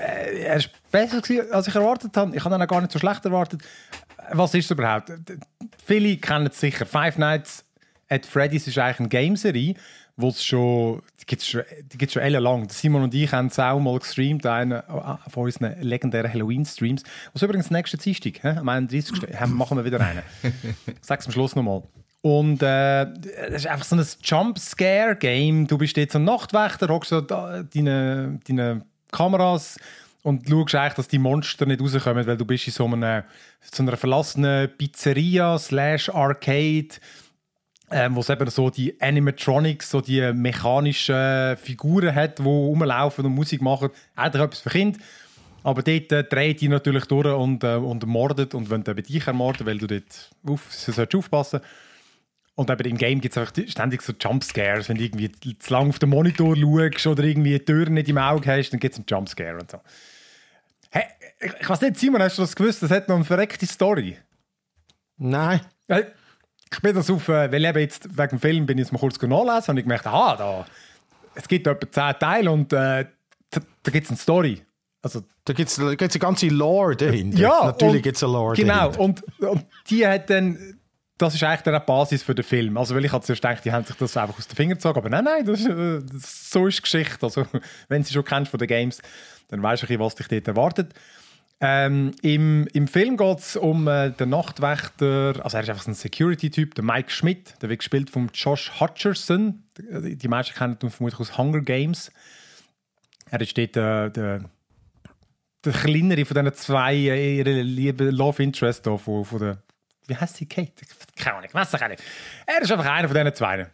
Äh, 0.00 0.44
er 0.44 0.56
ist 0.56 0.70
besser 0.90 1.20
gewesen, 1.20 1.52
als 1.52 1.68
ich 1.68 1.74
erwartet 1.74 2.16
habe. 2.16 2.34
Ich 2.36 2.44
habe 2.44 2.54
ihn 2.54 2.62
auch 2.62 2.68
gar 2.68 2.80
nicht 2.80 2.92
so 2.92 2.98
schlecht 2.98 3.24
erwartet. 3.24 3.62
Was 4.32 4.54
ist 4.54 4.66
es 4.66 4.70
überhaupt? 4.70 5.12
Viele 5.84 6.16
kennen 6.16 6.46
es 6.46 6.60
sicher. 6.60 6.86
Five 6.86 7.18
Nights 7.18 7.64
at 8.08 8.26
Freddy's 8.26 8.66
ist 8.66 8.78
eigentlich 8.78 9.00
eine 9.00 9.08
Gameserie, 9.08 9.74
wo 10.16 10.28
es 10.28 10.44
schon, 10.44 11.02
gibt 11.28 11.42
es 11.42 11.48
schon, 11.48 11.62
die 11.92 11.96
gibt's 11.98 12.14
schon 12.14 12.22
ellenlang. 12.22 12.68
Simon 12.70 13.02
und 13.04 13.14
ich 13.14 13.30
haben 13.30 13.46
es 13.46 13.58
auch 13.60 13.78
mal 13.78 13.96
gestreamt, 14.00 14.44
einen 14.46 14.82
von 15.28 15.44
unseren 15.44 15.80
legendären 15.80 16.32
Halloween-Streams. 16.32 17.04
Was 17.32 17.42
übrigens 17.42 17.70
nächsten 17.70 17.98
Dienstag, 17.98 18.42
hä, 18.42 18.48
am 18.58 18.68
31. 18.68 19.14
haben- 19.40 19.54
machen 19.56 19.76
wir 19.76 19.84
wieder 19.84 20.00
einen. 20.00 20.22
Ich 20.42 20.96
sag's 21.02 21.26
am 21.26 21.32
Schluss 21.32 21.54
nochmal. 21.54 21.82
Und 22.20 22.62
äh, 22.62 23.02
es 23.50 23.58
ist 23.64 23.66
einfach 23.68 23.84
so 23.84 23.94
ein 23.94 24.04
Jump-Scare-Game. 24.24 25.66
Du 25.68 25.78
bist 25.78 25.96
jetzt 25.96 26.16
ein 26.16 26.24
Nachtwächter, 26.24 26.88
hockst 26.88 27.10
so 27.10 27.20
deine, 27.20 28.40
deine 28.46 28.82
Kameras 29.12 29.78
und 30.22 30.48
schaust 30.48 30.74
eigentlich, 30.74 30.94
dass 30.94 31.08
die 31.08 31.18
Monster 31.18 31.64
nicht 31.66 31.80
rauskommen, 31.80 32.26
weil 32.26 32.36
du 32.36 32.44
bist 32.44 32.66
in 32.66 32.72
so 32.72 32.86
einer, 32.86 33.24
so 33.72 33.82
einer 33.82 33.96
verlassenen 33.96 34.68
Pizzeria 34.76 35.58
slash 35.58 36.08
Arcade 36.10 36.88
ähm, 37.90 38.16
wo 38.16 38.20
es 38.20 38.28
eben 38.28 38.48
so 38.50 38.70
die 38.70 39.00
Animatronics, 39.00 39.90
so 39.90 40.00
die 40.00 40.32
mechanischen 40.32 41.56
Figuren 41.56 42.14
hat, 42.14 42.38
die 42.38 42.42
rumlaufen 42.42 43.24
und 43.24 43.34
Musik 43.34 43.62
machen. 43.62 43.90
Eigentlich 44.14 44.42
etwas 44.42 44.60
für 44.60 44.70
Kinder. 44.70 44.98
Aber 45.62 45.82
dort 45.82 46.12
äh, 46.12 46.24
dreht 46.24 46.60
die 46.60 46.68
natürlich 46.68 47.04
durch 47.06 47.26
und, 47.26 47.64
äh, 47.64 47.74
und 47.74 48.06
mordet 48.06 48.54
und 48.54 48.70
wollen 48.70 48.84
eben 48.86 49.02
dich 49.02 49.26
ermorden, 49.26 49.66
weil 49.66 49.78
du 49.78 49.86
dort 49.86 50.30
auf, 50.46 50.72
solltest 50.72 51.14
aufpassen 51.14 51.60
Und 52.54 52.70
eben 52.70 52.90
im 52.90 52.96
Game 52.98 53.20
gibt 53.20 53.36
es 53.36 53.70
ständig 53.70 54.02
so 54.02 54.12
Jumpscares. 54.18 54.88
Wenn 54.88 54.98
du 54.98 55.04
irgendwie 55.04 55.58
zu 55.58 55.72
lange 55.72 55.90
auf 55.90 55.98
den 55.98 56.10
Monitor 56.10 56.56
schaust 56.56 57.06
oder 57.06 57.24
irgendwie 57.24 57.58
die 57.58 57.64
Türen 57.64 57.94
nicht 57.94 58.08
im 58.08 58.18
Auge 58.18 58.50
hast, 58.50 58.70
dann 58.70 58.80
gibt 58.80 58.94
es 58.94 58.98
einen 58.98 59.06
Jumpscare 59.08 59.58
und 59.58 59.70
so. 59.70 59.80
Hey, 60.90 61.04
ich, 61.40 61.52
ich 61.60 61.68
weiß 61.68 61.80
nicht, 61.82 61.96
Simon, 61.96 62.22
hast 62.22 62.38
du 62.38 62.42
das 62.42 62.54
gewusst? 62.54 62.82
Das 62.82 62.90
hat 62.90 63.08
noch 63.08 63.16
eine 63.16 63.24
verreckte 63.24 63.66
Story. 63.66 64.16
Nein. 65.18 65.60
Äh, 65.88 66.04
Ich 66.72 66.80
bin 66.80 66.94
das 66.94 67.10
auf, 67.10 67.28
äh, 67.28 67.50
weil 67.50 67.64
eben 67.64 67.78
jetzt 67.78 68.08
wegen 68.16 68.28
dem 68.30 68.40
Film 68.40 68.66
bin 68.66 68.78
ich 68.78 68.84
jetzt 68.84 68.92
mal 68.92 68.98
kurz 68.98 69.20
nachlesen 69.20 69.70
und 69.72 69.76
ich 69.78 69.84
gemerkt, 69.84 70.06
aha, 70.06 70.36
da, 70.36 70.66
es 71.34 71.46
gibt 71.48 71.66
etwa 71.66 71.90
10 71.90 72.18
Teile 72.18 72.50
und 72.50 72.72
äh, 72.72 73.06
da, 73.50 73.60
da 73.82 73.90
gibt 73.90 74.04
es 74.04 74.10
eine 74.10 74.18
Story. 74.18 74.62
Also, 75.00 75.22
Da 75.44 75.52
gibt 75.52 75.70
es 75.70 75.78
eine 75.78 75.96
ganze 75.96 76.48
Lore 76.48 76.96
dahinter. 76.96 77.38
ja, 77.38 77.64
Natürlich 77.66 78.02
gibt 78.02 78.16
es 78.16 78.22
eine 78.24 78.32
Lore 78.32 78.56
Genau, 78.56 78.90
dahinter. 78.90 79.00
und, 79.00 79.22
und 79.40 79.66
die 79.88 80.06
hat 80.06 80.28
dann, 80.28 80.78
das 81.16 81.34
ist 81.34 81.42
eigentlich 81.44 81.62
dann 81.62 81.74
eine 81.74 81.84
Basis 81.84 82.22
für 82.22 82.34
den 82.34 82.44
Film. 82.44 82.76
Also, 82.76 82.94
weil 82.94 83.04
ich 83.04 83.12
hatte 83.12 83.24
zuerst 83.26 83.40
gedacht, 83.42 83.64
die 83.64 83.72
haben 83.72 83.84
sich 83.84 83.96
das 83.96 84.16
einfach 84.16 84.36
aus 84.36 84.48
den 84.48 84.56
Fingern 84.56 84.76
gezogen, 84.76 84.98
aber 84.98 85.08
nein, 85.08 85.24
nein, 85.24 85.44
das, 85.46 85.60
ist, 85.60 85.68
äh, 85.68 86.00
so 86.20 86.66
ist 86.66 86.78
die 86.78 86.82
Geschichte. 86.82 87.18
Also, 87.22 87.46
wenn 87.88 88.02
sie 88.02 88.12
schon 88.12 88.24
kennst 88.24 88.50
von 88.50 88.58
den 88.58 88.68
Games, 88.68 89.00
dann 89.48 89.62
weißt 89.62 89.84
du 89.88 89.98
was 90.00 90.16
dich 90.16 90.28
dort 90.28 90.48
erwartet. 90.48 90.92
Ähm, 91.60 92.12
im, 92.22 92.68
Im 92.72 92.86
Film 92.86 93.16
geht 93.16 93.38
es 93.40 93.56
um 93.56 93.88
äh, 93.88 94.10
den 94.10 94.28
Nachtwächter, 94.28 95.40
also 95.42 95.56
er 95.56 95.62
ist 95.64 95.70
einfach 95.70 95.88
ein 95.88 95.94
Security-Typ, 95.94 96.76
der 96.76 96.84
Mike 96.84 97.10
Schmidt, 97.10 97.54
der 97.60 97.68
wird 97.68 97.80
gespielt 97.80 98.10
von 98.10 98.30
Josh 98.32 98.80
Hutcherson. 98.80 99.64
Die 99.76 100.28
meisten 100.28 100.54
kennen 100.54 100.78
ihn 100.80 100.90
vermutlich 100.90 101.18
aus 101.18 101.36
Hunger 101.36 101.60
Games. 101.60 102.12
Er 103.30 103.40
ist 103.40 103.58
dort 103.58 103.76
äh, 103.76 104.10
der, 104.10 104.44
der 105.64 105.72
kleinere 105.72 106.24
von 106.24 106.36
diesen 106.36 106.54
zwei, 106.54 106.94
äh, 106.94 107.38
ihre 107.38 107.62
liebe 107.62 108.10
Love 108.10 108.40
Interest 108.40 108.86
da, 108.86 108.96
von, 108.96 109.24
von 109.24 109.40
der, 109.40 109.62
wie 110.06 110.16
heißt 110.16 110.36
sie, 110.36 110.46
Kate? 110.46 110.72
Keine 111.16 111.38
Ahnung, 111.38 111.50
weiß 111.52 111.74
ich 111.74 111.82
auch 111.82 111.88
nicht. 111.88 112.02
Er 112.46 112.62
ist 112.62 112.70
einfach 112.70 112.86
einer 112.86 113.08
von 113.08 113.16
diesen 113.16 113.34
zwei. 113.34 113.66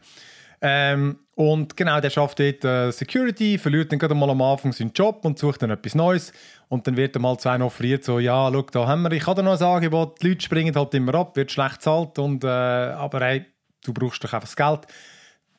Ähm, 0.67 1.19
und 1.35 1.77
genau, 1.77 2.01
der 2.01 2.09
schafft 2.09 2.41
dort 2.41 2.65
äh, 2.65 2.91
Security, 2.91 3.59
verliert 3.59 3.93
dann 3.93 3.99
gerade 3.99 4.15
mal 4.15 4.31
am 4.31 4.41
Anfang 4.41 4.73
seinen 4.73 4.93
Job 4.95 5.23
und 5.27 5.39
sucht 5.39 5.61
dann 5.61 5.69
etwas 5.69 5.95
Neues. 5.95 6.33
Und 6.69 6.87
dann 6.87 6.97
wird 6.97 7.15
er 7.17 7.21
mal 7.21 7.37
zu 7.37 7.51
einem 7.51 7.67
offeriert, 7.67 8.03
so, 8.03 8.19
ja, 8.19 8.51
schau, 8.51 8.63
da 8.63 8.87
haben 8.87 9.03
wir, 9.03 9.13
ich 9.13 9.27
habe 9.27 9.43
noch 9.43 9.61
ein 9.61 9.67
Angebot, 9.67 10.23
die 10.23 10.29
Leute 10.29 10.41
springen 10.41 10.75
halt 10.75 10.95
immer 10.95 11.15
ab, 11.17 11.37
wird 11.37 11.53
schlecht 11.53 11.83
zahlt, 11.83 12.19
und, 12.19 12.45
äh, 12.45 12.47
aber 12.47 13.21
hey, 13.21 13.45
du 13.85 13.93
brauchst 13.93 14.25
doch 14.25 14.33
einfach 14.33 14.49
das 14.49 14.57
Geld. 14.57 14.87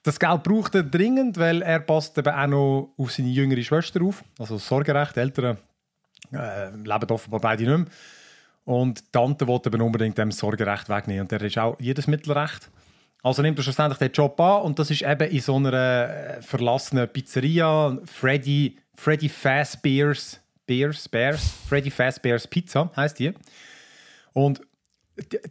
Das 0.01 0.19
Geld 0.19 0.41
braucht 0.41 0.73
er 0.73 0.81
dringend, 0.81 1.37
weil 1.37 1.61
er 1.61 1.81
passt 1.81 2.17
eben 2.17 2.33
auch 2.33 2.47
noch 2.47 2.93
auf 2.97 3.11
seine 3.11 3.29
jüngere 3.29 3.61
Schwester 3.61 4.01
auf, 4.01 4.23
also 4.39 4.57
Sorgerecht, 4.57 5.15
die 5.15 5.19
Eltern 5.19 5.57
äh, 6.33 6.71
leben 6.71 7.09
offenbar 7.11 7.41
beide 7.41 7.63
nicht 7.63 7.77
mehr. 7.77 7.85
Und 8.63 9.01
die 9.01 9.11
Tante 9.11 9.45
wollte 9.45 9.69
eben 9.69 9.81
unbedingt 9.83 10.17
dem 10.17 10.31
Sorgerecht 10.31 10.89
wegnehmen. 10.89 11.21
Und 11.21 11.31
der 11.31 11.41
ist 11.43 11.59
auch 11.59 11.77
jedes 11.79 12.07
Mittelrecht. 12.07 12.71
Also 13.25 13.41
nimmt 13.41 13.57
er 13.57 13.63
schlussendlich 13.63 13.97
den 13.97 14.11
Job 14.11 14.39
an 14.39 14.61
und 14.61 14.77
das 14.77 14.91
ist 14.91 15.01
eben 15.01 15.31
in 15.31 15.41
so 15.41 15.55
einer 15.55 15.73
äh, 15.73 16.41
verlassenen 16.43 17.09
Pizzeria, 17.09 17.97
Freddy, 18.05 18.77
Freddy 18.93 19.29
Fazbear's, 19.29 20.39
Bears, 20.67 21.09
Bears, 21.09 21.51
Freddy 21.67 21.89
Fazbear's 21.89 22.45
Pizza 22.45 22.91
heißt 22.95 23.17
die. 23.17 23.33
Und 24.33 24.61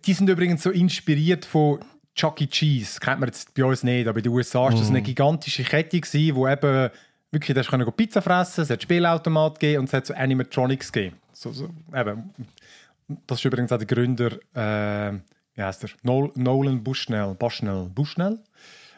die, 0.06 0.12
sind 0.12 0.30
übrigens 0.30 0.62
so 0.62 0.70
inspiriert 0.70 1.44
von 1.44 1.80
Chuck 2.14 2.40
E. 2.42 2.46
Cheese, 2.46 3.00
kennt 3.00 3.18
man 3.18 3.30
jetzt 3.30 3.52
bei 3.54 3.64
uns 3.64 3.82
nicht, 3.82 4.06
aber 4.06 4.18
in 4.18 4.22
den 4.22 4.32
USA 4.32 4.68
ist 4.68 4.78
das 4.78 4.90
eine 4.90 5.02
gigantische 5.02 5.64
Kette 5.64 5.98
gewesen, 5.98 6.36
wo 6.36 6.46
eben 6.46 6.90
wirklich, 7.32 7.56
da 7.56 7.62
können 7.64 7.92
Pizza 7.92 8.22
fressen, 8.22 8.62
es 8.62 8.70
hat 8.70 8.84
Spielautomat 8.84 9.58
gegeben 9.58 9.80
und 9.80 9.86
es 9.86 9.94
hat 9.94 10.06
so 10.06 10.14
Animatronics 10.14 10.92
gegeben. 10.92 11.16
So, 11.32 11.50
so, 11.50 11.70
eben. 11.92 12.30
Das 13.26 13.40
ist 13.40 13.44
übrigens 13.44 13.72
auch 13.72 13.78
der 13.78 13.86
Gründer, 13.88 14.38
äh, 14.54 15.18
wie 15.54 15.62
heißt 15.62 15.84
er? 15.84 15.90
Nol 16.02 16.30
Nolan 16.34 16.82
Bushnell, 16.82 17.34
Bushnell, 17.34 17.90
Bushnell? 17.94 18.38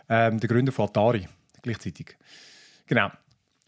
Ähm, 0.08 0.38
der 0.40 0.48
Gründer 0.48 0.72
von 0.72 0.86
Atari, 0.86 1.28
gleichzeitig. 1.62 2.16
Genau. 2.86 3.10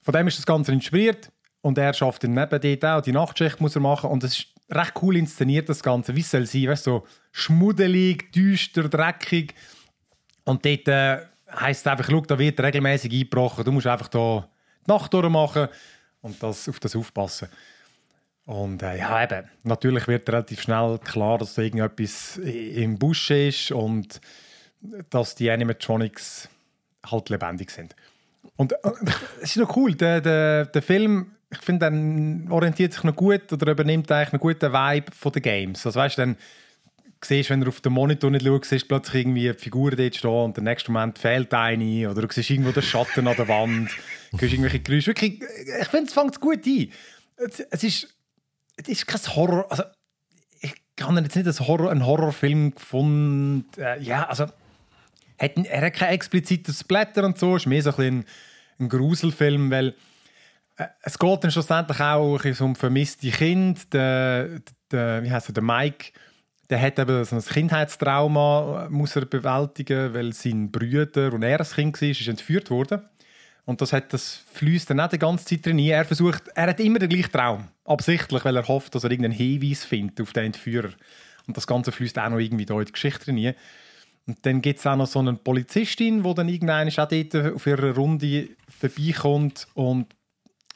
Von 0.02 0.14
dem 0.14 0.28
ist 0.28 0.38
das 0.38 0.46
Ganze 0.46 0.72
inspiriert 0.72 1.30
und 1.60 1.76
er 1.78 1.92
schafft 1.92 2.24
dann 2.24 2.34
neben 2.34 2.60
dort 2.60 2.84
auch, 2.84 3.02
die 3.02 3.12
Nachtschicht 3.12 3.60
muss 3.60 3.74
er 3.74 3.82
machen 3.82 4.10
und 4.10 4.24
es 4.24 4.38
ist 4.38 4.46
recht 4.70 4.94
cool 5.02 5.16
inszeniert, 5.16 5.68
das 5.68 5.82
Ganze, 5.82 6.14
wie 6.14 6.20
es 6.20 6.30
sein, 6.30 6.44
weißt, 6.44 6.84
so 6.84 7.06
schmuddelig, 7.32 8.32
düster, 8.32 8.88
dreckig 8.88 9.54
und 10.44 10.64
dort 10.64 10.88
äh, 10.88 11.26
heisst 11.50 11.86
es 11.86 11.86
einfach, 11.90 12.08
schau, 12.08 12.20
da 12.20 12.38
wird 12.38 12.60
regelmäßig 12.60 13.12
eingebrochen, 13.12 13.64
du 13.64 13.72
musst 13.72 13.86
einfach 13.86 14.08
da 14.08 14.48
die 14.86 14.90
Nacht 14.90 15.12
durchmachen 15.12 15.68
und 16.20 16.42
das, 16.42 16.68
auf 16.68 16.80
das 16.80 16.96
aufpassen. 16.96 17.48
Und 18.48 18.82
äh, 18.82 18.96
ja, 18.96 19.22
eben, 19.22 19.46
natürlich 19.64 20.08
wird 20.08 20.26
relativ 20.26 20.62
schnell 20.62 20.98
klar, 21.04 21.36
dass 21.36 21.52
da 21.52 21.60
irgendetwas 21.60 22.38
im 22.38 22.98
Busch 22.98 23.30
ist 23.30 23.72
und 23.72 24.22
dass 25.10 25.34
die 25.34 25.50
Animatronics 25.50 26.48
halt 27.04 27.28
lebendig 27.28 27.70
sind. 27.70 27.94
Und 28.56 28.72
äh, 28.72 28.76
es 29.42 29.50
ist 29.50 29.58
noch 29.58 29.76
cool, 29.76 29.94
der, 29.94 30.22
der, 30.22 30.64
der 30.64 30.80
Film, 30.80 31.32
ich 31.50 31.58
finde, 31.58 31.90
der 31.90 32.50
orientiert 32.50 32.94
sich 32.94 33.04
noch 33.04 33.14
gut 33.14 33.52
oder 33.52 33.70
übernimmt 33.70 34.10
eigentlich 34.10 34.32
einen 34.32 34.40
guten 34.40 34.72
Vibe 34.72 35.12
von 35.12 35.32
den 35.32 35.42
Games. 35.42 35.84
Also 35.84 36.00
weißt 36.00 36.16
du, 36.16 36.22
dann 36.22 36.36
siehst, 37.22 37.50
wenn 37.50 37.60
du 37.60 37.68
auf 37.68 37.82
den 37.82 37.92
Monitor 37.92 38.30
nicht 38.30 38.46
schaust, 38.46 38.64
siehst 38.64 38.84
du 38.84 38.88
plötzlich 38.88 39.26
irgendwie 39.26 39.52
die 39.52 39.58
Figur 39.58 39.90
dort 39.90 40.16
stehen 40.16 40.30
und 40.30 40.56
der 40.56 40.64
nächste 40.64 40.90
Moment 40.90 41.18
fehlt 41.18 41.52
eine 41.52 42.10
oder 42.10 42.22
du 42.22 42.28
siehst 42.30 42.48
irgendwo 42.48 42.72
den 42.72 42.82
Schatten 42.82 43.28
an 43.28 43.36
der 43.36 43.46
Wand, 43.46 43.90
du 44.30 44.40
hörst 44.40 44.54
irgendwelche 44.54 44.80
Geräusche. 44.80 45.08
Wirklich, 45.08 45.42
ich 45.82 45.88
finde, 45.88 46.06
es 46.06 46.14
fängt 46.14 46.40
gut 46.40 46.64
ein. 46.64 46.90
Es, 47.36 47.60
es, 47.60 47.84
ist, 47.84 48.17
es 48.78 48.88
ist 48.88 49.06
kein 49.06 49.20
Horror, 49.34 49.66
also 49.70 49.82
ich 50.60 50.72
habe 51.00 51.20
jetzt 51.20 51.36
nicht 51.36 51.46
als 51.46 51.60
Horror, 51.60 51.90
einen 51.90 52.06
Horrorfilm 52.06 52.74
gefunden. 52.74 53.66
Äh, 53.76 54.02
ja, 54.02 54.28
also 54.28 54.46
hat, 55.38 55.56
er 55.56 55.86
hat 55.86 55.94
kein 55.94 56.14
explizites 56.14 56.80
Splatter 56.80 57.24
und 57.24 57.38
so, 57.38 57.56
es 57.56 57.62
ist 57.62 57.66
mehr 57.66 57.82
so 57.82 57.90
ein, 57.90 57.96
bisschen 57.96 58.18
ein, 58.18 58.24
ein 58.80 58.88
Gruselfilm, 58.88 59.70
weil 59.70 59.94
äh, 60.76 60.86
es 61.02 61.18
geht 61.18 61.44
dann 61.44 61.50
schlussendlich 61.50 62.00
auch 62.00 62.40
um 62.60 62.74
vermisste 62.74 63.30
Kind. 63.30 63.92
Der, 63.92 64.60
der, 64.90 65.22
wie 65.22 65.30
heißt 65.30 65.50
er, 65.50 65.54
der 65.54 65.62
Mike, 65.62 66.12
der 66.70 66.80
hat 66.80 66.98
eben 66.98 67.24
so 67.24 67.36
ein 67.36 67.42
Kindheitstrauma, 67.42 68.86
äh, 68.86 68.90
muss 68.90 69.16
er 69.16 69.26
bewältigen, 69.26 70.14
weil 70.14 70.32
sein 70.32 70.70
Brüder 70.70 71.32
und 71.32 71.42
er 71.42 71.60
ein 71.60 71.66
Kind 71.66 72.00
war, 72.00 72.08
ist 72.08 72.28
entführt 72.28 72.70
worden. 72.70 73.02
Und 73.68 73.82
das, 73.82 73.92
hat, 73.92 74.14
das 74.14 74.44
fließt 74.54 74.88
dann 74.88 75.00
auch 75.00 75.10
die 75.10 75.18
ganze 75.18 75.44
Zeit 75.44 75.66
drin. 75.66 75.78
Er 75.78 76.06
versucht, 76.06 76.48
er 76.54 76.68
hat 76.68 76.80
immer 76.80 77.00
den 77.00 77.10
gleichen 77.10 77.30
Traum. 77.30 77.68
Absichtlich, 77.84 78.42
weil 78.42 78.56
er 78.56 78.66
hofft, 78.66 78.94
dass 78.94 79.04
er 79.04 79.10
irgendeinen 79.10 79.36
Hinweis 79.36 79.84
findet 79.84 80.22
auf 80.22 80.32
den 80.32 80.46
Entführer. 80.46 80.88
Und 81.46 81.54
das 81.54 81.66
Ganze 81.66 81.92
fließt 81.92 82.18
auch 82.18 82.30
noch 82.30 82.38
irgendwie 82.38 82.64
da 82.64 82.78
in 82.78 82.86
die 82.86 82.92
Geschichte 82.92 83.30
rein. 83.30 83.54
Und 84.26 84.38
dann 84.46 84.62
gibt 84.62 84.78
es 84.78 84.86
auch 84.86 84.96
noch 84.96 85.06
so 85.06 85.18
eine 85.18 85.34
Polizistin, 85.34 86.22
die 86.22 86.34
dann 86.34 86.48
irgendwann 86.48 86.88
auch 86.88 87.08
dort 87.08 87.36
auf 87.54 87.66
ihrer 87.66 87.94
Runde 87.94 88.48
vorbeikommt. 88.70 89.68
Und 89.74 90.06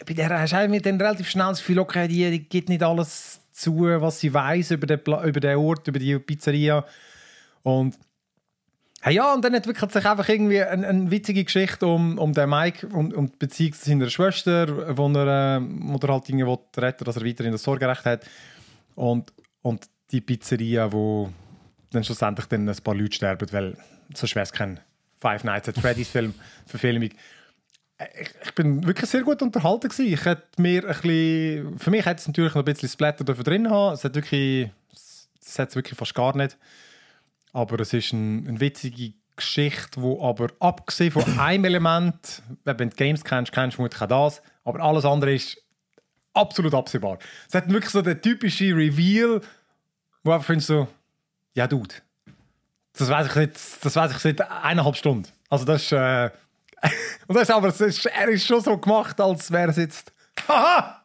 bei 0.07 0.13
der 0.13 0.39
hast 0.39 0.53
du 0.53 0.79
dann 0.83 1.01
relativ 1.01 1.31
schnell 1.31 1.49
das 1.49 1.61
Gefühl, 1.61 1.79
okay, 1.79 2.07
die, 2.09 2.41
gibt 2.41 2.69
nicht 2.69 2.83
alles 2.83 3.41
zu, 3.53 3.75
was 3.81 4.21
sie 4.21 4.35
weiß 4.35 4.73
über 4.73 4.87
den, 4.87 5.01
über 5.01 5.41
den 5.41 5.57
Ort, 5.57 5.89
über 5.89 5.99
die 5.99 6.19
Pizzeria. 6.19 6.85
Und 7.63 7.97
Hey, 9.05 9.17
ja, 9.17 9.35
und 9.35 9.45
dann 9.45 9.53
entwickelt 9.53 9.91
sich 9.91 10.07
einfach 10.07 10.29
irgendwie 10.29 10.63
eine, 10.63 10.87
eine 10.87 11.11
witzige 11.11 11.43
Geschichte 11.43 11.89
um, 11.89 12.19
um 12.19 12.33
den 12.33 12.49
Mike, 12.49 12.87
um, 12.87 13.13
um 13.13 13.27
die 13.27 13.37
Beziehung 13.37 13.73
zu 13.73 13.85
seiner 13.85 14.09
Schwester, 14.09 14.97
wo 14.97 15.09
er, 15.09 15.57
äh, 15.57 15.61
wo 15.61 15.99
er 15.99 16.13
halt 16.13 16.29
irgendwie 16.29 16.81
retten 16.81 17.05
dass 17.05 17.17
er 17.17 17.27
weiterhin 17.27 17.51
das 17.51 17.65
Sorgerecht 17.65 18.05
hat. 18.05 18.25
Und, 18.95 19.33
und 19.63 19.87
die 20.13 20.21
Pizzeria, 20.21 20.93
wo 20.93 21.33
dann 21.91 22.05
schlussendlich 22.05 22.47
dann 22.47 22.69
ein 22.69 22.77
paar 22.77 22.95
Leute 22.95 23.17
sterben, 23.17 23.49
weil 23.51 23.77
sonst 24.15 24.37
wäre 24.37 24.45
es 24.45 24.53
kein 24.53 24.79
Five 25.19 25.43
Nights 25.43 25.69
at 25.69 25.79
Freddy's 25.79 26.09
Film, 26.13 26.33
Verfilmung. 26.67 27.11
Ich, 28.21 28.31
ich 28.45 28.55
bin 28.55 28.87
wirklich 28.87 29.11
sehr 29.11 29.23
gut 29.23 29.43
unterhalten 29.43 29.89
gewesen. 29.89 30.13
Ich 30.13 30.25
hätte 30.25 30.47
mir 30.59 30.83
ein 30.83 30.87
bisschen, 30.87 31.77
für 31.77 31.91
mich 31.91 32.07
hätte 32.07 32.21
es 32.21 32.29
natürlich 32.29 32.55
noch 32.55 32.63
ein 32.63 32.67
bisschen 32.67 32.89
Splatter 32.89 33.25
drin 33.25 33.69
haben. 33.69 33.95
Es 33.95 34.05
hat 34.05 34.15
wirklich, 34.15 34.71
es 34.93 35.59
hat 35.59 35.71
es 35.71 35.75
wirklich 35.75 35.99
fast 35.99 36.15
gar 36.15 36.37
nicht. 36.37 36.57
Aber 37.53 37.81
es 37.81 37.93
ist 37.93 38.13
ein, 38.13 38.47
eine 38.49 38.61
witzige 38.61 39.13
Geschichte, 39.37 40.01
wo 40.01 40.27
aber 40.27 40.49
abgesehen 40.61 41.13
von 41.13 41.25
einem 41.39 41.65
Element, 41.65 42.43
wenn 42.65 42.91
du 42.91 42.97
Games 42.97 43.25
kennst, 43.25 43.53
kennst 43.53 43.75
du 43.75 43.77
vermutlich 43.77 44.03
auch 44.03 44.07
das, 44.07 44.43
aber 44.65 44.81
alles 44.81 45.05
andere 45.05 45.35
ist 45.35 45.59
absolut 46.35 46.75
absehbar. 46.75 47.19
Es 47.49 47.55
hat 47.55 47.69
wirklich 47.69 47.91
so 47.91 48.03
den 48.03 48.21
typischen 48.21 48.75
Reveal, 48.75 49.41
wo 50.23 50.31
du 50.31 50.33
einfach 50.33 50.47
findest 50.47 50.69
so, 50.69 50.89
ja 51.55 51.67
Dude, 51.67 51.95
das 52.95 53.09
weiß 53.09 53.29
ich 53.29 53.35
nicht, 53.37 53.85
das 53.85 53.97
weiß 53.97 54.13
ich 54.13 54.19
seit 54.19 54.41
eineinhalb 54.41 54.97
Stunden. 54.97 55.29
Also 55.49 55.65
das 55.65 55.83
ist, 55.83 55.93
äh, 55.93 56.31
und 57.27 57.35
das 57.35 57.45
ist 57.45 57.51
aber, 57.51 57.69
es 57.69 57.81
ist, 57.81 58.07
er 58.07 58.29
ist 58.29 58.47
schon 58.47 58.61
so 58.61 58.77
gemacht, 58.79 59.21
als 59.21 59.51
wäre 59.51 59.71
es 59.71 59.77
jetzt, 59.77 60.13
haha, 60.49 61.02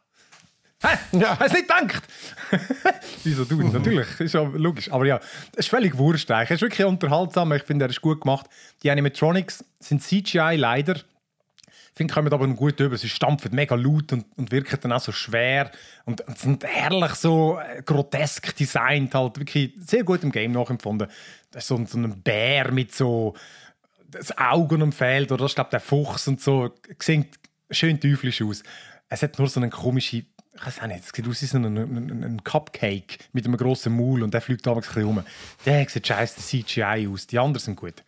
Hä? 0.88 1.17
Ja. 1.19 1.38
Hast 1.39 1.53
du 1.53 1.57
nicht 1.59 1.67
gedacht? 1.69 2.03
Wieso 3.23 3.45
du? 3.45 3.61
Natürlich, 3.61 4.19
ist 4.19 4.33
ja 4.33 4.41
logisch. 4.41 4.91
Aber 4.91 5.05
ja, 5.05 5.19
es 5.53 5.59
ist 5.59 5.69
völlig 5.69 5.97
wurscht. 5.97 6.29
eigentlich. 6.31 6.51
Es 6.51 6.55
ist 6.57 6.61
wirklich 6.61 6.85
unterhaltsam. 6.85 7.51
Ich 7.53 7.63
finde, 7.63 7.85
er 7.85 7.89
ist 7.89 8.01
gut 8.01 8.21
gemacht. 8.21 8.45
Die 8.83 8.91
Animatronics 8.91 9.63
sind 9.79 10.01
CGI 10.01 10.55
leider. 10.57 10.95
Ich 10.95 11.97
finde, 11.97 12.13
kommen 12.13 12.31
aber 12.31 12.47
gut 12.49 12.79
über. 12.79 12.95
Sie 12.97 13.09
stampfen 13.09 13.55
mega 13.55 13.73
laut 13.75 14.13
und, 14.13 14.25
und 14.38 14.51
wirken 14.51 14.77
dann 14.81 14.91
auch 14.93 14.99
so 14.99 15.11
schwer. 15.11 15.71
Und, 16.05 16.21
und 16.21 16.38
sind 16.38 16.63
herrlich 16.63 17.15
so 17.15 17.59
äh, 17.59 17.81
grotesk 17.81 18.55
designt. 18.55 19.15
Halt 19.15 19.39
wirklich 19.39 19.73
sehr 19.79 20.03
gut 20.03 20.23
im 20.23 20.31
Game 20.31 20.51
nachempfunden. 20.51 21.07
Das 21.51 21.63
ist 21.63 21.67
so, 21.69 21.75
ein- 21.75 21.88
so 21.88 21.97
ein 21.97 22.21
Bär 22.21 22.71
mit 22.71 22.93
so 22.93 23.35
das 24.09 24.38
Augen 24.38 24.81
am 24.83 24.91
Feld 24.93 25.31
oder 25.33 25.43
das 25.43 25.51
ist, 25.51 25.55
glaube 25.55 25.71
der 25.71 25.79
Fuchs 25.81 26.27
und 26.27 26.39
so. 26.39 26.69
Sieht 27.01 27.27
schön 27.71 27.99
teuflisch 27.99 28.41
aus. 28.41 28.63
Es 29.09 29.21
hat 29.23 29.38
nur 29.39 29.47
so 29.49 29.59
eine 29.59 29.69
komische, 29.69 30.23
ich 30.60 30.66
weiß 30.66 30.82
auch 30.82 30.88
nicht, 30.88 31.03
es 31.03 31.12
sieht 31.14 31.28
aus 31.28 31.41
wie 31.41 31.45
so 31.45 31.58
ein, 31.58 31.66
ein, 31.78 32.24
ein 32.24 32.43
Cupcake 32.43 33.20
mit 33.34 33.45
einem 33.45 33.58
grossen 33.58 33.95
Maul 33.95 34.24
und 34.24 34.34
der 34.34 34.41
fliegt 34.41 34.66
damals 34.66 34.88
ein 34.88 34.93
bisschen 34.93 35.08
rum. 35.08 35.24
Der 35.66 35.88
sieht 35.88 36.08
scheiße 36.08 36.41
CGI 36.41 37.08
aus, 37.12 37.28
die 37.28 37.39
anderen 37.39 37.64
sind 37.64 37.76
gut. 37.76 38.03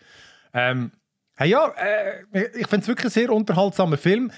Ähm, 0.53 0.91
hey, 1.35 1.49
ja, 1.49 1.71
äh, 1.77 2.47
ich 2.59 2.67
finde 2.67 2.83
es 2.83 2.87
wirklich 2.87 3.05
ein 3.05 3.11
sehr 3.11 3.31
unterhaltsamer 3.31 3.97
Film. 3.97 4.31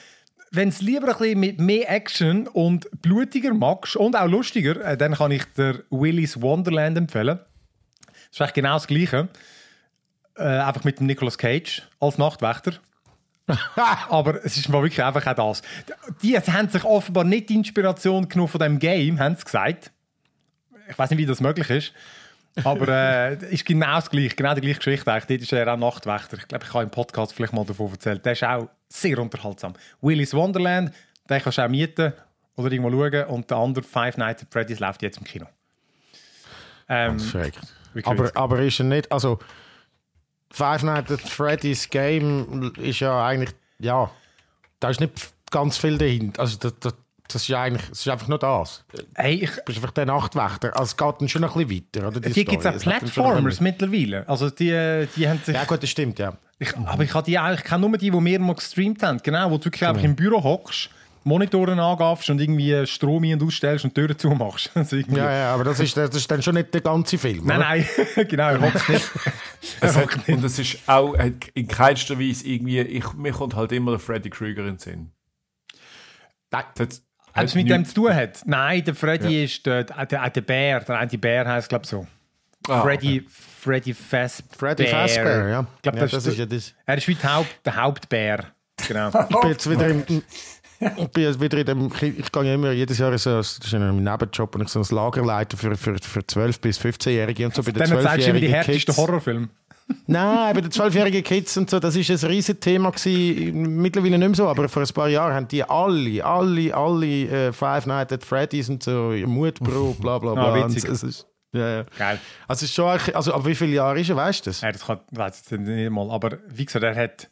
Wenn 0.51 0.69
es 0.69 0.81
lieber 0.81 1.07
ein 1.07 1.17
bisschen 1.17 1.39
mit 1.39 1.59
mehr 1.59 1.89
Action 1.89 2.47
und 2.47 2.89
blutiger 3.01 3.53
magst 3.53 3.95
und 3.95 4.15
auch 4.15 4.27
lustiger, 4.27 4.83
äh, 4.83 4.97
dann 4.97 5.13
kann 5.13 5.31
ich 5.31 5.45
dir 5.55 5.83
Willy's 5.89 6.41
Wonderland 6.41 6.97
empfehlen. 6.97 7.39
Das 8.07 8.15
ist 8.31 8.41
eigentlich 8.41 8.53
genau 8.53 8.73
das 8.73 8.87
Gleiche. 8.87 9.29
Äh, 10.35 10.43
einfach 10.43 10.83
mit 10.83 10.99
dem 10.99 11.07
Nicolas 11.07 11.37
Cage 11.37 11.83
als 11.99 12.17
Nachtwächter. 12.17 12.73
Aber 14.09 14.43
es 14.43 14.57
ist 14.57 14.69
mal 14.69 14.81
wirklich 14.81 15.03
einfach 15.03 15.25
auch 15.27 15.35
das. 15.35 15.61
Die 16.21 16.37
haben 16.37 16.69
sich 16.69 16.83
offenbar 16.83 17.23
nicht 17.23 17.49
die 17.49 17.55
Inspiration 17.55 18.27
genommen 18.27 18.49
von 18.49 18.59
dem 18.59 18.79
Game, 18.79 19.19
haben 19.19 19.35
sie 19.35 19.43
gesagt. 19.43 19.91
Ich 20.89 20.97
weiß 20.97 21.09
nicht, 21.11 21.19
wie 21.19 21.25
das 21.25 21.39
möglich 21.39 21.69
ist. 21.69 21.93
Aber 22.63 22.87
äh, 22.87 23.35
ist 23.53 23.65
genau 23.65 23.95
das 23.95 24.09
gleiche, 24.09 24.35
genau 24.35 24.53
die 24.53 24.61
gleiche 24.61 24.79
Geschichte 24.79 25.11
eigentlich. 25.11 25.27
Dort 25.27 25.41
ist 25.41 25.53
er 25.53 25.73
auch 25.73 25.77
Nachtwächter. 25.77 26.37
Ich 26.37 26.47
glaube, 26.47 26.65
ich 26.65 26.73
habe 26.73 26.83
im 26.83 26.89
Podcast 26.89 27.33
vielleicht 27.33 27.53
mal 27.53 27.65
davon 27.65 27.91
erzählt. 27.91 28.25
Der 28.25 28.33
ist 28.33 28.43
auch 28.43 28.69
sehr 28.89 29.17
unterhaltsam. 29.19 29.73
Willy's 30.01 30.33
Wonderland, 30.33 30.93
den 31.29 31.41
kannst 31.41 31.57
du 31.57 31.65
auch 31.65 31.69
mieten 31.69 32.13
oder 32.55 32.71
irgendwo 32.71 32.91
schauen. 32.91 33.25
Und 33.25 33.49
der 33.49 33.57
andere 33.57 33.83
Five 33.85 34.17
Nights 34.17 34.43
at 34.43 34.51
Freddy's 34.51 34.79
läuft 34.79 35.01
jetzt 35.01 35.17
im 35.17 35.23
Kino. 35.23 35.45
Ähm, 36.89 37.17
Aber, 38.03 38.31
aber 38.35 38.59
ist 38.61 38.79
er 38.79 38.85
nicht, 38.85 39.11
also 39.11 39.39
Five 40.51 40.83
Nights 40.83 41.11
at 41.11 41.21
Freddy's 41.21 41.89
Game 41.89 42.73
ist 42.77 42.99
ja 42.99 43.25
eigentlich, 43.25 43.55
ja, 43.79 44.11
da 44.79 44.89
ist 44.89 44.99
nicht 44.99 45.13
ganz 45.49 45.77
viel 45.77 45.97
dahinter. 45.97 46.41
Also 46.41 46.57
das, 46.57 46.73
das, 46.79 46.93
das 47.27 47.41
ist 47.43 47.47
ja 47.47 47.61
eigentlich, 47.61 47.83
es 47.91 47.99
ist 48.01 48.07
einfach 48.09 48.27
nur 48.27 48.39
das. 48.39 48.83
hey, 49.15 49.35
ich, 49.35 49.51
Du 49.51 49.63
bist 49.65 49.77
einfach 49.77 49.91
der 49.91 50.05
Nachtwächter. 50.05 50.71
Also 50.73 50.83
es 50.83 50.97
geht 50.97 51.15
dann 51.19 51.29
schon 51.29 51.43
ein 51.43 51.53
bisschen 51.53 51.69
weiter, 51.93 52.07
oder? 52.07 52.19
die 52.19 52.45
gibt 52.45 52.65
es 52.65 52.65
auch 52.65 52.79
Platformers 52.79 53.61
mittlerweile. 53.61 54.27
Also 54.27 54.49
die, 54.49 55.07
die 55.15 55.29
haben 55.29 55.39
sich... 55.43 55.55
Ja 55.55 55.63
gut, 55.63 55.81
das 55.81 55.89
stimmt, 55.89 56.19
ja. 56.19 56.33
Ich, 56.59 56.75
aber 56.77 57.03
ich, 57.03 57.13
habe 57.13 57.25
die, 57.25 57.39
ich 57.55 57.63
kenne 57.63 57.87
nur 57.87 57.97
die, 57.97 58.11
die 58.11 58.25
wir 58.25 58.39
mal 58.39 58.53
gestreamt 58.53 59.01
haben. 59.01 59.19
Genau, 59.23 59.49
wo 59.49 59.57
du 59.57 59.65
wirklich 59.65 59.87
einfach 59.87 60.03
im 60.03 60.15
Büro 60.15 60.43
hockst, 60.43 60.89
Monitoren 61.23 61.79
angaffst 61.79 62.29
und 62.29 62.39
irgendwie 62.41 62.85
Strom 62.87 63.23
ein- 63.23 63.33
und 63.33 63.43
ausstellst 63.43 63.85
und 63.85 63.93
Türen 63.93 64.17
zumachst. 64.17 64.71
Also 64.75 64.95
irgendwie- 64.95 65.19
Ja, 65.19 65.31
ja, 65.31 65.53
aber 65.53 65.63
das 65.63 65.79
ist, 65.79 65.95
das 65.95 66.15
ist 66.15 66.29
dann 66.31 66.41
schon 66.41 66.55
nicht 66.55 66.73
der 66.73 66.81
ganze 66.81 67.17
Film. 67.17 67.45
Nein, 67.45 67.59
oder? 67.59 67.67
nein, 68.15 68.27
genau, 68.27 68.49
er 68.49 68.61
hockt 68.61 68.89
nicht. 68.89 69.09
Es 69.79 69.95
hat, 69.95 70.27
und 70.27 70.43
es 70.43 70.57
ist 70.57 70.77
auch 70.87 71.15
hat 71.17 71.33
in 71.53 71.67
keinster 71.67 72.19
Weise 72.19 72.47
irgendwie, 72.47 72.79
ich, 72.79 73.13
mir 73.13 73.31
kommt 73.31 73.55
halt 73.55 73.71
immer 73.71 73.91
der 73.91 73.99
Freddy 73.99 74.29
Krueger 74.29 74.61
in 74.61 74.67
den 74.69 74.79
Sinn. 74.79 75.11
Nein. 76.51 76.63
Das 76.75 76.87
hat, 76.87 77.01
Hat 77.33 77.45
es 77.45 77.55
mit 77.55 77.69
dem 77.69 77.85
zu 77.85 77.93
tun 77.93 78.13
hat? 78.13 78.41
Nein, 78.45 78.83
der 78.83 78.95
Freddy 78.95 79.43
ist 79.45 79.65
der, 79.65 79.83
der, 79.85 80.05
der, 80.05 80.29
der 80.29 80.41
Bär, 80.41 80.79
der 80.81 80.97
eine 80.99 81.17
Bär 81.17 81.47
heißt 81.47 81.69
glaube 81.69 81.83
ich 81.83 81.89
so. 81.89 82.07
Ah, 82.67 82.81
Freddy, 82.81 83.25
Freddy 83.29 83.93
Fazbear. 83.93 84.57
Freddy 84.57 84.87
Fazbear, 84.87 85.47
ja. 85.49 85.67
Ich 85.77 85.81
glaube, 85.81 85.97
ja, 85.97 86.03
das, 86.03 86.11
das 86.11 86.25
ist 86.27 86.37
ja 86.37 86.45
das. 86.45 86.73
Er 86.85 86.97
ist 86.97 87.07
wie 87.07 87.15
der, 87.15 87.35
Haupt, 87.35 87.55
der 87.65 87.75
Hauptbär. 87.75 88.45
Genau. 88.87 89.07
Ich 89.07 89.39
bin 89.39 89.49
jetzt 89.49 89.69
wieder 89.69 89.87
im, 89.87 90.03
ich 90.97 91.07
bin 91.09 91.41
wieder 91.41 91.57
in 91.59 91.65
dem, 91.65 91.91
ich, 91.93 92.19
ich 92.19 92.31
gehe 92.31 92.43
ja 92.43 92.53
immer 92.55 92.71
jedes 92.71 92.97
Jahr 92.97 93.15
so, 93.17 93.37
das 93.37 93.59
ist 93.59 93.73
ein 93.73 94.03
Nebenjob 94.03 94.55
und 94.55 94.61
ich 94.61 94.69
so 94.69 94.79
ein 94.79 94.85
Lagerleiter 94.89 95.57
für, 95.57 95.75
für, 95.75 95.95
für 95.97 96.19
12- 96.21 96.59
bis 96.61 96.79
15-Jährige 96.79 97.45
und 97.45 97.55
so 97.55 97.61
bei 97.63 97.71
den 97.71 97.89
Dann 97.89 98.01
zeigst 98.01 98.27
du 98.27 98.31
immer 98.31 98.39
die 98.39 98.47
12-jährigen 98.47 98.53
härtesten. 98.53 98.97
Horrorfilme. 98.97 99.49
Nein, 100.07 100.55
bei 100.55 100.61
den 100.61 100.71
12-jährigen 100.71 101.23
Kids 101.23 101.57
und 101.57 101.69
so, 101.69 101.79
das 101.79 101.95
ist 101.95 102.09
ein 102.09 102.29
riesiges 102.29 102.59
Thema 102.59 102.91
gewesen. 102.91 103.81
Mittlerweile 103.81 104.17
nicht 104.17 104.27
mehr 104.27 104.35
so, 104.35 104.47
aber 104.47 104.69
vor 104.69 104.81
ein 104.81 104.87
paar 104.89 105.09
Jahren 105.09 105.33
haben 105.33 105.47
die 105.47 105.63
alle, 105.63 106.23
alle, 106.23 106.73
alle 106.73 107.47
äh, 107.47 107.53
Five 107.53 107.85
Nights 107.85 108.13
at 108.13 108.23
Freddy's 108.23 108.69
und 108.69 108.83
so, 108.83 109.13
Mutprobe, 109.25 110.01
bla 110.01 110.17
bla 110.19 110.33
bla. 110.33 110.43
Ah, 110.43 110.67
witzig. 110.67 110.85
es 110.85 111.03
ist, 111.03 111.27
ja, 111.53 111.77
ja. 111.77 111.83
Geil. 111.97 112.19
Also, 112.47 112.63
es 112.65 112.69
ist 112.69 112.73
schon, 112.73 112.85
also, 113.13 113.33
ab 113.33 113.45
wie 113.45 113.55
viele 113.55 113.73
Jahre 113.73 113.99
ist 113.99 114.09
er, 114.09 114.15
weißt 114.15 114.45
du 114.45 114.49
das? 114.49 114.61
Ja, 114.61 114.71
das 114.71 114.85
kann, 114.85 114.99
weiß 115.11 115.41
ich 115.43 115.51
jetzt 115.51 115.59
nicht 115.59 115.91
mal. 115.91 116.09
Aber 116.09 116.37
wie 116.47 116.65
gesagt, 116.65 116.83
er 116.83 116.95
hat. 116.95 117.29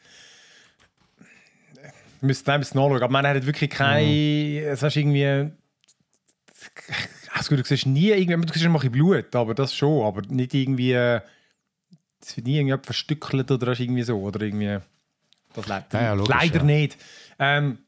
Ich 2.20 2.24
müsste 2.24 2.52
nein, 2.52 2.60
müsste 2.60 2.78
nachschauen. 2.78 3.02
Aber 3.02 3.22
er 3.22 3.36
hat 3.36 3.46
wirklich 3.46 3.70
kein. 3.70 4.06
Es 4.06 4.84
ist 4.84 4.96
irgendwie. 4.98 5.52
Also, 7.34 7.56
du 7.56 7.64
siehst 7.64 7.86
nie 7.86 8.10
irgendwie. 8.10 8.46
Du 8.46 8.54
siehst 8.54 8.66
immer 8.66 8.76
ein 8.80 8.92
bisschen 8.92 8.92
Blut, 8.92 9.34
aber 9.36 9.56
das 9.56 9.74
schon. 9.74 10.06
Aber 10.06 10.22
nicht 10.24 10.54
irgendwie. 10.54 10.92
Es 10.94 12.36
wird 12.36 12.46
nie 12.46 12.60
irgendwie 12.60 12.78
verstückelt 12.84 13.50
oder 13.50 13.72
ist 13.72 13.80
irgendwie 13.80 14.04
so. 14.04 14.20
Oder 14.20 14.42
irgendwie. 14.42 14.80
Das 15.54 15.68
le 15.68 15.86
Ja, 15.94 16.02
ja, 16.02 16.14
logisch, 16.14 16.36
leider 16.36 16.58
ja. 16.58 16.64
nicht. 16.64 16.98
Ähm, 17.40 17.80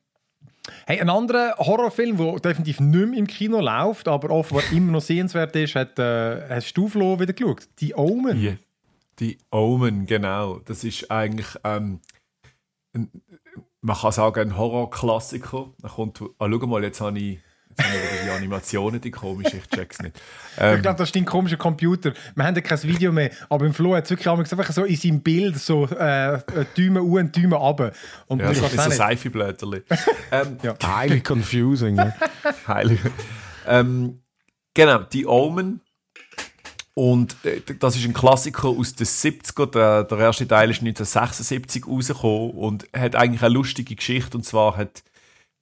hey, 0.85 1.01
ein 1.01 1.09
anderer 1.09 1.57
Horrorfilm, 1.57 2.15
der 2.17 2.39
definitiv 2.39 2.79
nicht 2.79 3.07
mehr 3.09 3.19
im 3.19 3.27
Kino 3.27 3.59
läuft, 3.59 4.07
aber 4.07 4.29
offenbar 4.29 4.63
immer 4.71 4.93
noch 4.93 5.01
sehenswert 5.01 5.55
ist, 5.57 5.75
hat, 5.75 5.99
äh, 5.99 6.49
hast 6.49 6.73
du, 6.73 6.87
Flo, 6.87 7.19
wieder 7.19 7.33
geschaut? 7.33 7.67
Die 7.79 7.93
Omen. 7.93 8.39
Die, 8.39 8.57
die 9.19 9.37
Omen, 9.51 10.05
genau. 10.05 10.59
Das 10.59 10.85
ist 10.85 11.11
eigentlich, 11.11 11.47
ähm, 11.65 11.99
ein, 12.93 13.09
man 13.81 13.95
kann 13.97 14.11
sagen, 14.11 14.51
ein 14.51 14.57
Horrorklassiker. 14.57 15.69
Da 15.81 15.89
kommt, 15.89 16.21
ah, 16.21 16.47
schau 16.49 16.67
mal, 16.67 16.83
jetzt 16.83 17.01
habe 17.01 17.17
ich, 17.17 17.39
ich 17.77 17.85
die 18.25 18.29
Animationen, 18.29 19.01
die 19.01 19.11
komisch, 19.11 19.53
ich 19.53 19.67
check's 19.67 19.99
nicht. 19.99 20.15
Ich 20.57 20.61
Ähm, 20.61 20.81
glaube, 20.81 20.97
das 20.97 21.09
ist 21.09 21.15
dein 21.15 21.25
komischer 21.25 21.57
Computer. 21.57 22.13
Wir 22.35 22.45
haben 22.45 22.55
ja 22.55 22.61
kein 22.61 22.83
Video 22.83 23.11
mehr, 23.11 23.31
aber 23.49 23.65
im 23.65 23.73
Flo 23.73 23.95
hat 23.95 24.03
es 24.05 24.09
wirklich 24.11 24.27
einfach 24.27 24.71
so 24.71 24.83
in 24.83 24.95
seinem 24.95 25.21
Bild 25.21 25.57
so 25.57 25.85
äh, 25.85 26.39
Däumen 26.77 27.01
U 27.01 27.17
und 27.17 27.35
Däumen 27.35 27.53
runter. 27.53 27.91
Und 28.27 28.39
ja, 28.41 28.51
ich 28.51 28.57
so 28.59 28.65
ein. 28.79 28.91
Seife-Blätterli. 28.91 29.83
ähm, 30.31 30.57
Highly 30.83 31.21
confusing. 31.21 31.95
Ja. 31.95 32.13
Heilig. 32.67 32.99
Ähm, 33.65 34.19
genau, 34.73 34.99
die 35.03 35.25
Omen. 35.25 35.81
Und 36.93 37.37
äh, 37.45 37.61
das 37.79 37.95
ist 37.95 38.05
ein 38.05 38.13
Klassiker 38.13 38.69
aus 38.69 38.95
den 38.95 39.07
70er. 39.07 39.71
Der, 39.71 40.03
der 40.03 40.17
erste 40.17 40.47
Teil 40.47 40.69
ist 40.71 40.81
1976 40.81 41.87
rausgekommen 41.87 42.51
und 42.51 42.87
hat 42.93 43.15
eigentlich 43.15 43.43
eine 43.43 43.53
lustige 43.53 43.95
Geschichte. 43.95 44.37
Und 44.37 44.43
zwar 44.43 44.77
hat, 44.77 45.03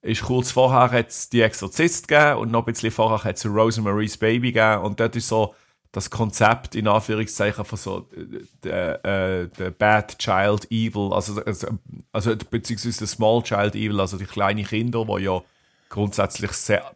ist 0.01 0.23
kurz 0.23 0.51
vorher 0.51 0.91
hat's 0.91 1.29
die 1.29 1.41
Exorzist 1.41 2.07
gegeben 2.07 2.39
und 2.39 2.51
noch 2.51 2.65
ein 2.65 2.73
bisschen 2.73 2.91
vorher 2.91 3.23
hat 3.23 3.37
es 3.37 3.45
Rosemary's 3.45 4.17
Baby 4.17 4.51
gegeben. 4.51 4.83
Und 4.83 4.99
dort 4.99 5.15
ist 5.15 5.27
so 5.27 5.53
das 5.91 6.09
Konzept 6.09 6.75
in 6.75 6.87
Anführungszeichen 6.87 7.65
von 7.65 7.77
so 7.77 8.07
äh, 8.15 8.45
der 8.63 9.05
äh, 9.05 9.47
der 9.47 9.71
Bad 9.71 10.17
Child 10.19 10.71
Evil, 10.71 11.11
also, 11.13 11.41
also, 11.43 11.67
also 12.11 12.35
beziehungsweise 12.49 12.99
der 12.99 13.07
Small 13.07 13.41
Child 13.41 13.75
Evil, 13.75 13.99
also 13.99 14.17
die 14.17 14.25
kleinen 14.25 14.65
Kinder, 14.65 15.05
die 15.05 15.23
ja 15.23 15.41
grundsätzlich 15.89 16.51
sehr 16.51 16.95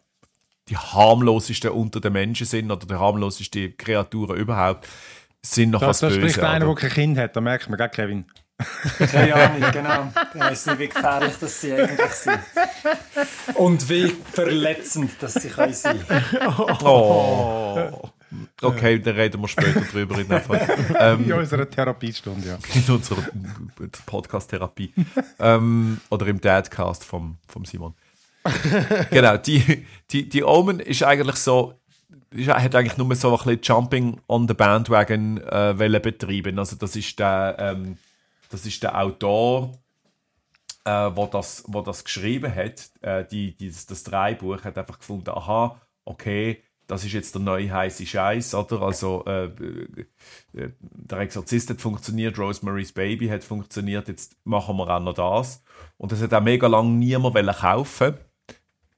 die 0.68 0.76
harmlosesten 0.76 1.70
unter 1.70 2.00
den 2.00 2.12
Menschen 2.12 2.46
sind 2.46 2.70
oder 2.70 2.86
die 2.86 2.94
harmlosesten 2.94 3.76
Kreaturen 3.76 4.36
überhaupt, 4.36 4.88
sind 5.42 5.70
noch 5.70 5.80
Das, 5.80 5.88
als 5.88 5.98
das 6.00 6.14
spricht 6.14 6.36
böse. 6.36 6.48
einer, 6.48 6.64
der 6.66 6.74
kein 6.74 6.90
Kind 6.90 7.18
hat, 7.18 7.36
da 7.36 7.40
merkt 7.40 7.68
man, 7.68 7.76
gell, 7.76 7.88
Kevin? 7.90 8.24
Ja, 9.12 9.48
nicht, 9.48 9.72
genau. 9.72 10.12
Ich 10.32 10.40
weiss 10.40 10.66
nicht, 10.66 10.78
wie 10.78 10.88
gefährlich 10.88 11.32
das 11.40 11.60
sie 11.60 11.72
eigentlich 11.74 12.10
sind. 12.12 12.38
Und 13.54 13.88
wie 13.88 14.14
verletzend 14.32 15.10
das 15.20 15.34
sie 15.34 15.48
können 15.48 15.74
sein 15.74 16.00
Oh. 16.84 18.10
Okay, 18.62 18.98
dann 19.00 19.14
reden 19.16 19.40
wir 19.42 19.48
später 19.48 19.80
drüber 19.80 20.18
in, 20.18 20.26
ähm, 20.98 21.24
In 21.24 21.32
unserer 21.32 21.68
Therapiestunde, 21.68 22.48
ja. 22.48 22.58
in 22.74 22.94
unserer 22.94 23.22
Podcast-Therapie. 24.06 24.92
ähm, 25.38 26.00
oder 26.10 26.26
im 26.28 26.40
Dadcast 26.40 27.04
vom, 27.04 27.38
vom 27.46 27.64
Simon. 27.64 27.94
genau, 29.10 29.36
die, 29.38 29.86
die, 30.10 30.28
die 30.28 30.44
Omen 30.44 30.80
ist 30.80 31.02
eigentlich 31.02 31.36
so, 31.36 31.80
ist, 32.30 32.48
hat 32.48 32.74
eigentlich 32.74 32.98
nur 32.98 33.14
so 33.14 33.30
ein 33.30 33.36
bisschen 33.36 33.60
Jumping 33.62 34.20
on 34.28 34.46
the 34.46 34.54
Bandwagon 34.54 35.38
äh, 35.38 36.00
betreiben. 36.02 36.58
Also 36.58 36.76
das 36.76 36.96
ist 36.96 37.18
der, 37.18 37.56
ähm, 37.58 37.96
das 38.50 38.66
ist 38.66 38.82
der 38.82 39.00
Autor, 39.00 39.72
äh, 40.84 41.10
wo, 41.14 41.26
das, 41.26 41.64
wo 41.66 41.80
das 41.80 42.04
geschrieben 42.04 42.54
hat, 42.54 42.90
äh, 43.00 43.24
die, 43.24 43.56
die, 43.56 43.68
das, 43.68 44.02
Dreibuch, 44.02 44.62
hat 44.64 44.76
einfach 44.76 44.98
gefunden, 44.98 45.30
aha, 45.30 45.80
okay, 46.04 46.62
das 46.86 47.04
ist 47.04 47.12
jetzt 47.12 47.34
der 47.34 47.40
neue 47.40 47.72
heiße 47.72 48.04
Scheiß, 48.04 48.54
oder? 48.54 48.82
Also 48.82 49.24
äh, 49.26 49.44
äh, 49.44 50.70
der 50.80 51.18
Exorzist 51.20 51.70
hat 51.70 51.80
funktioniert, 51.80 52.38
Rosemary's 52.38 52.92
Baby 52.92 53.28
hat 53.28 53.42
funktioniert, 53.42 54.08
jetzt 54.08 54.36
machen 54.44 54.76
wir 54.76 54.88
auch 54.90 55.00
noch 55.00 55.14
das. 55.14 55.62
Und 55.96 56.12
das 56.12 56.20
hat 56.20 56.34
auch 56.34 56.42
mega 56.42 56.66
lange 56.66 56.90
niemand 56.90 57.34
kaufen, 57.56 58.14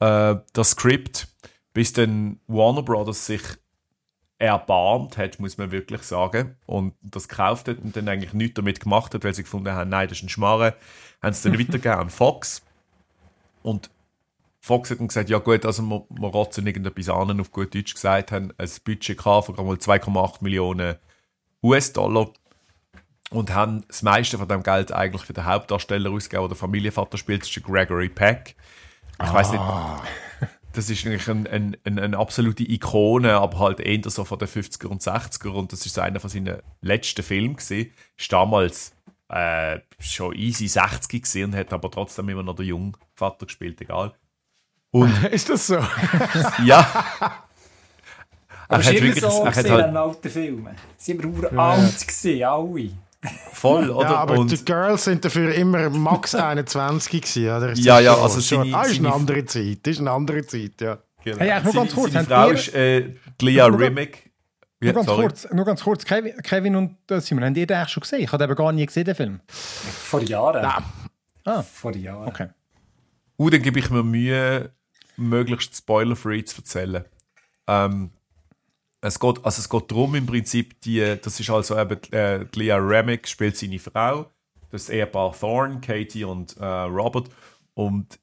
äh, 0.00 0.36
das 0.52 0.70
Skript, 0.70 1.28
bis 1.72 1.92
dann 1.92 2.40
Warner 2.46 2.82
Brothers 2.82 3.26
sich 3.26 3.42
erbarmt 4.38 5.16
hat, 5.16 5.40
muss 5.40 5.56
man 5.56 5.70
wirklich 5.70 6.02
sagen, 6.02 6.56
und 6.66 6.94
das 7.00 7.28
gekauft 7.28 7.68
hat 7.68 7.78
und 7.78 7.96
dann 7.96 8.08
eigentlich 8.08 8.34
nichts 8.34 8.54
damit 8.54 8.80
gemacht 8.80 9.14
hat, 9.14 9.24
weil 9.24 9.34
sie 9.34 9.44
gefunden 9.44 9.72
haben, 9.72 9.88
nein, 9.88 10.08
das 10.08 10.18
ist 10.18 10.24
ein 10.24 10.28
Schmarre, 10.28 10.74
haben 11.22 11.32
sie 11.32 11.48
dann 11.48 11.58
weitergegeben 11.58 11.98
an 11.98 12.10
Fox. 12.10 12.62
Und 13.62 13.90
Fox 14.60 14.90
hat 14.90 15.00
dann 15.00 15.08
gesagt, 15.08 15.30
ja 15.30 15.38
gut, 15.38 15.64
also 15.64 15.82
wir, 15.82 16.04
wir 16.10 16.28
rotzen 16.28 16.66
irgendetwas 16.66 17.08
an, 17.08 17.40
auf 17.40 17.50
gut 17.50 17.74
Deutsch 17.74 17.94
gesagt, 17.94 18.32
haben 18.32 18.52
ein 18.58 18.70
Budget 18.84 19.16
gehabt 19.16 19.46
von 19.46 19.54
gerade 19.54 19.68
mal 19.68 19.76
2,8 19.76 20.42
Millionen 20.42 20.96
US-Dollar 21.62 22.30
und 23.30 23.54
haben 23.54 23.84
das 23.88 24.02
meiste 24.02 24.38
von 24.38 24.48
dem 24.48 24.62
Geld 24.62 24.92
eigentlich 24.92 25.22
für 25.22 25.32
den 25.32 25.46
Hauptdarsteller 25.46 26.10
ausgegeben, 26.10 26.48
der 26.48 26.56
Familienvater 26.56 27.16
spielt, 27.16 27.42
das 27.42 27.56
ist 27.56 27.62
Gregory 27.64 28.08
Peck. 28.08 28.54
Ich 29.22 29.32
weiß 29.32 29.52
nicht, 29.52 29.62
das 30.72 30.90
ist 30.90 31.06
eigentlich 31.06 31.28
ein, 31.28 31.46
ein, 31.46 31.76
ein, 31.84 31.98
eine 31.98 32.18
absolute 32.18 32.62
Ikone, 32.70 33.34
aber 33.34 33.58
halt 33.58 33.80
eher 33.80 34.10
so 34.10 34.24
von 34.24 34.38
den 34.38 34.48
50er 34.48 34.86
und 34.86 35.02
60er 35.02 35.48
und 35.48 35.72
das 35.72 35.86
ist 35.86 35.94
so 35.94 36.02
einer 36.02 36.20
von 36.20 36.28
seinen 36.30 36.60
letzten 36.82 37.22
Filmen 37.22 37.56
gewesen. 37.56 37.90
Ist 38.16 38.32
damals 38.32 38.94
äh, 39.28 39.80
schon 39.98 40.34
easy 40.34 40.68
60 40.68 41.22
gewesen 41.22 41.44
und 41.44 41.56
hat 41.56 41.72
aber 41.72 41.90
trotzdem 41.90 42.28
immer 42.28 42.42
noch 42.42 42.56
den 42.56 42.66
jungen 42.66 42.96
Vater 43.14 43.46
gespielt, 43.46 43.80
egal. 43.80 44.12
Und 44.90 45.24
Ist 45.32 45.48
das 45.48 45.66
so? 45.66 45.76
ja. 46.64 46.86
Aber 48.68 48.78
er 48.78 48.80
es 48.80 48.86
hat 48.86 48.94
wirklich, 48.94 49.20
so 49.20 49.28
er 49.28 49.46
hat 49.46 49.54
gesehen 49.54 49.72
halt 49.72 49.84
an 49.84 49.96
alten 49.96 50.30
Filmen. 50.30 50.76
Sie 50.96 51.18
waren 51.18 51.34
uralt, 51.34 52.06
gewesen, 52.06 52.44
alle. 52.44 52.90
Voll, 53.52 53.90
oder? 53.90 54.08
Ja, 54.10 54.16
aber 54.16 54.38
und 54.38 54.50
die 54.50 54.64
Girls 54.64 55.04
sind 55.04 55.24
dafür 55.24 55.54
immer 55.54 55.90
max 55.90 56.34
21 56.34 57.10
gewesen, 57.22 57.44
oder? 57.56 57.72
Ist 57.72 57.84
Ja, 57.84 57.96
das 57.96 58.04
ja, 58.04 58.14
also 58.16 58.40
schon- 58.40 58.64
seine- 58.64 58.76
ah, 58.76 58.82
ist 58.82 58.98
eine 58.98 59.12
andere 59.12 59.44
Zeit, 59.44 59.86
ist 59.86 60.00
eine 60.00 60.10
andere 60.10 60.46
Zeit, 60.46 60.80
ja. 60.80 60.98
genau. 61.24 61.38
Hey, 61.38 61.50
eigentlich 61.52 61.74
nur 61.74 61.82
ganz 61.84 61.94
kurz, 61.94 62.12
Seine 62.12 62.26
Frau 62.26 62.48
ihr- 62.48 62.54
ist 62.54 62.74
äh, 62.74 63.14
Nur- 63.42 63.78
Rimmick. 63.80 64.30
Ja, 64.82 64.92
Nur 64.92 64.94
ganz, 64.94 65.06
sorry. 65.06 65.22
kurz, 65.22 65.48
nur 65.52 65.64
ganz 65.64 65.82
kurz, 65.82 66.04
Kevin, 66.04 66.36
Kevin 66.42 66.76
und 66.76 66.96
äh, 67.10 67.18
Simon, 67.20 67.44
habt 67.44 67.56
ihr 67.56 67.66
den 67.66 67.76
eigentlich 67.78 67.88
schon 67.92 68.02
gesehen? 68.02 68.20
Ich 68.20 68.28
habe 68.28 68.38
den 68.38 68.50
aber 68.50 68.54
gar 68.62 68.72
nie 68.72 68.84
gesehen, 68.84 69.04
den 69.06 69.14
Film. 69.14 69.40
Vor 69.48 70.20
Jahren. 70.20 70.64
Ah. 71.46 71.62
Vor 71.62 71.94
Jahren. 71.96 72.28
Okay. 72.28 72.48
Uh, 73.38 73.48
dann 73.48 73.62
gebe 73.62 73.78
ich 73.78 73.88
mir 73.90 74.02
Mühe, 74.02 74.70
möglichst 75.16 75.76
spoiler-free 75.76 76.44
zu 76.44 76.58
erzählen. 76.58 77.04
Ähm, 77.66 78.10
es 79.06 79.18
geht, 79.18 79.44
also 79.44 79.60
es 79.60 79.68
geht 79.68 79.90
darum 79.90 80.14
im 80.14 80.26
Prinzip, 80.26 80.80
die, 80.82 81.16
das 81.22 81.40
ist 81.40 81.50
also 81.50 81.78
eben 81.78 82.00
äh, 82.12 82.44
Lea 82.54 82.72
Remick 82.72 83.28
spielt 83.28 83.56
seine 83.56 83.78
Frau, 83.78 84.30
das 84.70 84.88
Ehepaar 84.88 85.32
Thorne, 85.38 85.80
Katie 85.80 86.24
und 86.24 86.56
äh, 86.56 86.64
Robert. 86.64 87.28
Und 87.74 88.18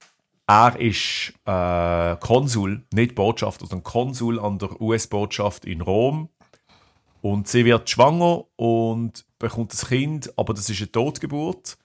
er 0.47 0.79
ist 0.79 1.34
äh, 1.45 2.15
Konsul, 2.17 2.84
nicht 2.93 3.15
Botschafter, 3.15 3.65
sondern 3.65 3.84
Konsul 3.84 4.39
an 4.39 4.59
der 4.59 4.79
US-Botschaft 4.81 5.65
in 5.65 5.81
Rom. 5.81 6.29
Und 7.21 7.47
sie 7.47 7.63
wird 7.63 7.89
schwanger 7.89 8.43
und 8.57 9.25
bekommt 9.39 9.73
ein 9.73 9.88
Kind, 9.88 10.38
aber 10.38 10.53
das 10.53 10.69
ist 10.69 10.81
eine 10.81 10.91
Totgeburt. 10.91 11.77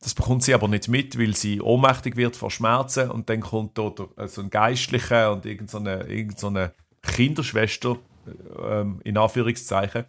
Das 0.00 0.14
bekommt 0.14 0.44
sie 0.44 0.54
aber 0.54 0.68
nicht 0.68 0.86
mit, 0.86 1.18
weil 1.18 1.34
sie 1.34 1.60
ohnmächtig 1.60 2.16
wird 2.16 2.36
vor 2.36 2.50
Schmerzen. 2.50 3.10
Und 3.10 3.28
dann 3.30 3.40
kommt 3.40 3.76
dort 3.76 4.00
äh, 4.16 4.28
so 4.28 4.42
ein 4.42 4.50
Geistlicher 4.50 5.32
und 5.32 5.46
irgendeine 5.46 6.34
so 6.36 6.52
Kinderschwester, 7.02 7.98
ähm, 8.62 9.00
in 9.04 9.16
Anführungszeichen, 9.16 10.04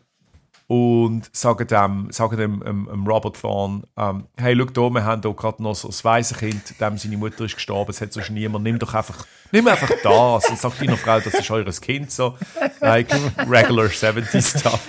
und 0.68 1.30
sagen 1.32 1.68
dem, 1.68 2.08
sagen 2.10 2.38
dem 2.38 2.64
ähm, 2.66 2.90
ähm, 2.92 3.06
Robert 3.06 3.40
Thorne, 3.40 3.84
ähm, 3.98 4.26
hey, 4.36 4.58
schau 4.58 4.66
da, 4.66 4.90
wir 4.90 5.04
haben 5.04 5.22
hier 5.22 5.34
gerade 5.34 5.62
noch 5.62 5.76
so 5.76 5.90
ein 5.90 5.94
Waisenkind, 6.04 6.82
dem 6.82 6.98
seine 6.98 7.18
Mutter 7.18 7.46
ist 7.46 7.56
gestorben, 7.56 7.92
es 7.92 8.02
hat 8.02 8.14
sonst 8.14 8.32
niemand, 8.32 8.64
nimm 8.64 8.80
doch 8.80 8.94
einfach, 8.96 9.28
nimm 9.52 9.68
einfach 9.68 9.90
das. 10.04 10.50
Und 10.50 10.58
sagt 10.58 10.82
deiner 10.82 10.98
Frau, 10.98 11.20
das 11.20 11.36
ist 11.36 11.52
eures 11.52 11.80
Kind, 11.80 12.12
so, 12.12 12.36
like 12.82 13.14
regular 13.48 13.86
70s 13.86 14.60
Stuff. 14.60 14.80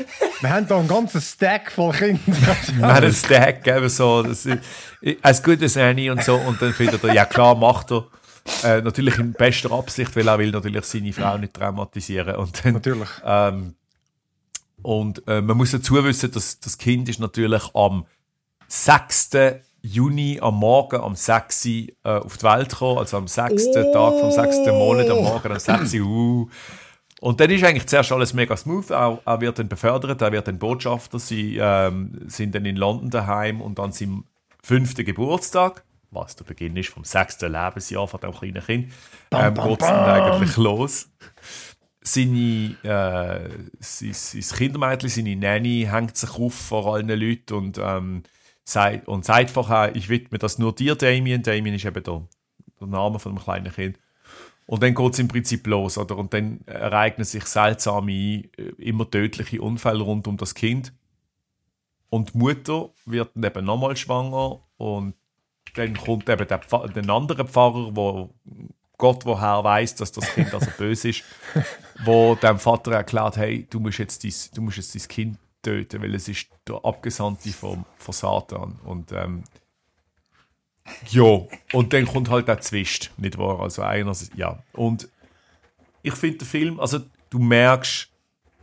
Wir 0.40 0.48
haben 0.48 0.66
da 0.66 0.78
einen 0.78 0.88
ganzen 0.88 1.20
Stack 1.20 1.70
voll 1.70 1.92
Kinder. 1.92 2.22
Wir 2.26 2.86
haben 2.86 3.04
einen 3.04 3.12
Stack 3.12 3.62
gegeben, 3.62 3.90
so, 3.90 4.22
das 4.22 4.46
ist, 4.46 4.58
as 5.20 5.42
good 5.42 5.62
as 5.62 5.76
any 5.76 6.08
und 6.08 6.24
so, 6.24 6.36
und 6.36 6.60
dann 6.62 6.72
findet 6.72 7.04
er, 7.04 7.12
ja 7.12 7.26
klar, 7.26 7.54
macht 7.54 7.92
er. 7.92 8.06
Äh, 8.62 8.80
natürlich 8.82 9.18
in 9.18 9.32
bester 9.32 9.72
Absicht, 9.72 10.14
weil 10.16 10.28
er 10.28 10.38
will 10.38 10.50
natürlich 10.50 10.84
seine 10.84 11.12
Frau 11.12 11.36
nicht 11.38 11.54
traumatisieren. 11.54 12.36
Und 12.36 12.64
dann, 12.64 12.74
Natürlich. 12.74 13.08
ähm, 13.24 13.74
und 14.82 15.26
äh, 15.26 15.40
man 15.40 15.56
muss 15.56 15.72
dazu 15.72 16.02
wissen, 16.04 16.30
dass 16.30 16.60
das 16.60 16.78
Kind 16.78 17.08
ist 17.08 17.18
natürlich 17.18 17.62
am 17.74 18.06
6. 18.68 19.30
Juni 19.82 20.38
am 20.40 20.56
Morgen 20.56 21.00
am 21.00 21.14
6. 21.14 21.66
Äh, 21.66 21.88
auf 22.02 22.36
die 22.36 22.44
Welt 22.44 22.70
gekommen, 22.70 22.98
also 22.98 23.16
am 23.16 23.28
6. 23.28 23.72
Tag 23.72 24.20
vom 24.20 24.30
6. 24.30 24.58
Monat 24.72 25.08
am 25.10 25.22
Morgen 25.22 25.52
am 25.52 25.58
6. 25.58 25.94
Uh. 25.94 26.48
Und 27.20 27.40
dann 27.40 27.50
ist 27.50 27.64
eigentlich 27.64 27.86
zuerst 27.86 28.12
alles 28.12 28.34
mega 28.34 28.56
smooth. 28.56 28.90
Er, 28.90 29.20
er 29.24 29.40
wird 29.40 29.58
dann 29.58 29.68
befördert, 29.68 30.20
er 30.20 30.32
wird 30.32 30.48
dann 30.48 30.58
Botschafter. 30.58 31.18
Sie 31.18 31.56
ähm, 31.56 32.20
sind 32.26 32.54
dann 32.54 32.66
in 32.66 32.76
London 32.76 33.10
daheim 33.10 33.60
und 33.60 33.80
an 33.80 33.92
seinem 33.92 34.24
fünften 34.62 35.04
Geburtstag, 35.04 35.84
was 36.16 36.36
der 36.36 36.44
Beginn 36.44 36.76
ist 36.76 36.88
vom 36.88 37.04
sechsten 37.04 37.52
Lebensjahr 37.52 38.08
von 38.08 38.20
dem 38.20 38.32
kleinen 38.32 38.64
Kind, 38.64 38.92
ähm, 39.30 39.54
geht 39.54 39.82
es 39.82 39.88
dann 39.88 40.22
eigentlich 40.22 40.56
los 40.56 41.08
seine, 42.06 42.76
äh, 42.82 43.48
sein, 43.80 44.12
sein 44.12 44.58
Kindermädchen, 44.58 45.10
seine 45.10 45.36
Nanny, 45.36 45.88
hängt 45.90 46.16
sich 46.16 46.30
auf 46.38 46.54
vor 46.54 46.94
allen 46.94 47.08
Leuten 47.08 47.54
und, 47.54 47.78
ähm, 47.78 48.22
sagt, 48.64 49.08
und 49.08 49.24
sagt 49.24 49.50
vorher, 49.50 49.94
ich 49.94 50.08
widme 50.08 50.38
das 50.38 50.58
nur 50.58 50.74
dir, 50.74 50.94
Damien. 50.94 51.42
Damien 51.42 51.74
ist 51.74 51.84
eben 51.84 52.02
der, 52.02 52.22
der 52.80 52.86
Name 52.86 53.18
von 53.18 53.32
einem 53.32 53.42
kleinen 53.42 53.72
Kind. 53.72 53.98
Und 54.66 54.82
dann 54.82 54.94
geht 54.94 55.12
es 55.12 55.18
im 55.18 55.28
Prinzip 55.28 55.66
los, 55.66 55.96
oder? 55.96 56.16
Und 56.16 56.34
dann 56.34 56.60
ereignen 56.66 57.24
sich 57.24 57.44
seltsame, 57.44 58.12
äh, 58.12 58.72
immer 58.78 59.08
tödliche 59.08 59.60
Unfälle 59.62 60.02
rund 60.02 60.26
um 60.26 60.36
das 60.36 60.54
Kind. 60.54 60.92
Und 62.08 62.34
die 62.34 62.38
Mutter 62.38 62.90
wird 63.04 63.30
dann 63.34 63.44
eben 63.44 63.64
nochmal 63.64 63.96
schwanger 63.96 64.60
und 64.76 65.14
dann 65.76 65.96
kommt 65.96 66.28
eben 66.28 66.46
der, 66.46 66.58
der 66.58 67.08
andere 67.10 67.46
Pfarrer, 67.46 67.94
wo 67.94 68.30
Gott 68.98 69.26
woher 69.26 69.62
weiß, 69.62 69.96
dass 69.96 70.12
das 70.12 70.32
Kind 70.32 70.52
also 70.54 70.70
böse 70.78 71.10
ist, 71.10 71.22
wo 72.04 72.34
dem 72.34 72.58
Vater 72.58 72.92
erklärt, 72.92 73.36
hey, 73.36 73.66
du 73.68 73.78
musst 73.80 73.98
jetzt 73.98 74.24
dein, 74.24 74.32
du 74.54 74.62
musst 74.62 74.78
jetzt 74.78 74.94
dein 74.94 75.08
Kind 75.08 75.38
töten, 75.62 76.02
weil 76.02 76.14
es 76.14 76.28
ist 76.28 76.48
der 76.66 76.84
Abgesandte 76.84 77.50
vom, 77.50 77.84
von 77.98 78.14
Satan. 78.14 78.78
Und 78.84 79.12
ähm, 79.12 79.44
ja, 81.08 81.40
und 81.72 81.92
dann 81.92 82.06
kommt 82.06 82.30
halt 82.30 82.48
der 82.48 82.60
Zwist, 82.60 83.10
nicht 83.16 83.36
wahr? 83.36 83.60
Also 83.60 83.82
einerseits, 83.82 84.30
ja. 84.36 84.62
Und 84.72 85.08
ich 86.02 86.14
finde 86.14 86.38
den 86.38 86.46
Film, 86.46 86.80
also 86.80 87.00
du 87.30 87.38
merkst, 87.38 88.08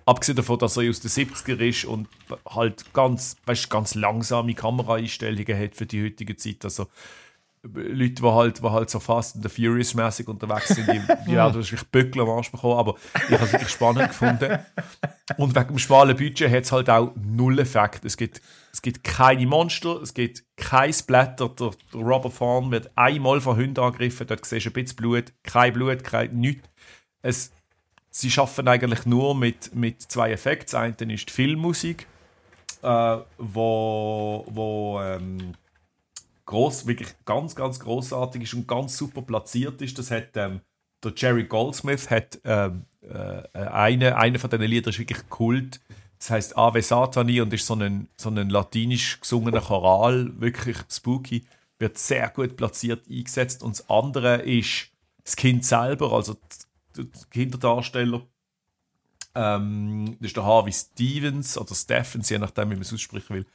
abgesehen 0.06 0.36
davon, 0.36 0.60
dass 0.60 0.78
er 0.78 0.90
aus 0.90 1.00
den 1.00 1.12
70er 1.12 1.60
ist 1.60 1.86
und 1.86 2.08
halt 2.50 2.94
ganz, 2.94 3.38
weißt, 3.46 3.70
ganz 3.70 3.96
langsame 3.96 4.54
Kameraeinstellungen 4.54 5.58
hat 5.58 5.76
für 5.76 5.86
die 5.86 6.04
heutige 6.04 6.36
Zeit, 6.36 6.64
also 6.64 6.88
Leute, 7.66 8.22
die 8.22 8.24
halt, 8.24 8.60
die 8.60 8.70
halt 8.70 8.90
so 8.90 9.00
Fast 9.00 9.36
and 9.36 9.44
the 9.44 9.50
Furious 9.50 9.94
mäßig 9.94 10.28
unterwegs 10.28 10.68
sind, 10.68 10.86
die, 10.86 11.00
die 11.28 11.32
werden 11.32 11.56
wahrscheinlich 11.56 11.88
Böckel 11.88 12.22
am 12.22 12.30
Arsch 12.30 12.52
bekommen, 12.52 12.78
aber 12.78 12.96
ich 13.14 13.34
habe 13.34 13.46
es 13.46 13.54
wirklich 13.54 13.70
spannend 13.70 14.10
gefunden. 14.10 14.60
Und 15.38 15.56
wegen 15.56 15.68
dem 15.70 15.80
schmalen 15.80 16.18
Budget 16.18 16.52
hat 16.52 16.64
es 16.64 16.72
halt 16.74 16.90
auch 16.90 17.14
null 17.16 17.60
Effekt. 17.60 18.04
Es 18.04 18.18
gibt, 18.18 18.42
es 18.74 18.82
gibt 18.82 19.06
keine 19.06 19.48
Monster, 19.48 20.02
es 20.02 20.14
gibt 20.14 20.44
kein 20.58 20.92
Splatter. 20.92 21.48
Der, 21.48 21.72
der 21.94 22.02
Robert 22.02 22.38
Thorne 22.38 22.72
wird 22.72 22.92
einmal 22.96 23.40
von 23.40 23.56
Hunden 23.56 23.80
angegriffen, 23.80 24.28
dort 24.28 24.46
siehst 24.46 24.66
du 24.66 24.70
ein 24.70 24.74
bisschen 24.74 24.98
Blut, 24.98 25.32
kein 25.44 25.72
Blut, 25.72 26.04
kein, 26.04 26.36
nichts. 26.36 26.68
Es, 27.22 27.52
sie 28.14 28.32
schaffen 28.32 28.68
eigentlich 28.68 29.06
nur 29.06 29.36
mit, 29.36 29.76
mit 29.76 30.02
zwei 30.02 30.32
Effekten. 30.32 30.72
Das 30.72 31.02
eine 31.02 31.14
ist 31.14 31.30
die 31.30 31.34
Filmmusik, 31.34 32.08
äh, 32.84 33.18
wo, 33.38 34.46
wo 34.48 35.02
ähm, 35.02 35.56
gross, 36.46 36.86
wirklich 36.86 37.10
ganz, 37.26 37.56
ganz 37.56 37.80
großartig 37.80 38.44
ist 38.44 38.54
und 38.54 38.68
ganz 38.68 38.98
super 38.98 39.24
platziert 39.24 39.82
ist. 39.82 39.98
Das 39.98 40.12
hat 40.12 40.36
ähm, 40.36 40.62
der 41.04 41.14
Jerry 41.16 41.46
Goldsmith 41.46 42.10
hat 42.10 42.40
ähm, 42.46 42.86
äh, 43.02 43.58
eine, 43.58 44.16
eine 44.16 44.40
von 44.40 44.50
diesen 44.50 44.66
Liedern 44.66 44.92
ist 44.92 45.00
wirklich 45.00 45.28
Kult. 45.30 45.82
Das 46.20 46.30
heißt 46.30 46.58
Ave 46.58 46.82
Satani 46.82 47.42
und 47.42 47.52
ist 47.52 47.66
so 47.66 47.76
ein, 47.76 48.08
so 48.16 48.30
ein 48.30 48.50
latinisch 48.50 49.20
gesungener 49.20 49.60
Choral, 49.60 50.32
wirklich 50.40 50.78
spooky, 50.90 51.44
wird 51.80 51.98
sehr 51.98 52.30
gut 52.30 52.56
platziert 52.56 53.08
eingesetzt. 53.10 53.64
Und 53.64 53.80
das 53.80 53.90
andere 53.90 54.38
ist 54.44 54.90
das 55.26 55.36
Kind 55.36 55.66
selber, 55.66 56.14
also 56.14 56.38
Kinderdarsteller. 57.32 58.26
Ähm, 59.36 60.18
das 60.20 60.28
ist 60.28 60.38
der 60.38 60.46
Harvey 60.46 60.72
Stevens 60.72 61.58
oder 61.58 61.74
Stephens, 61.74 62.30
je 62.30 62.38
nachdem, 62.38 62.70
wie 62.70 62.76
man 62.76 62.82
es 62.82 62.94
aussprechen 62.94 63.36
will. 63.36 63.46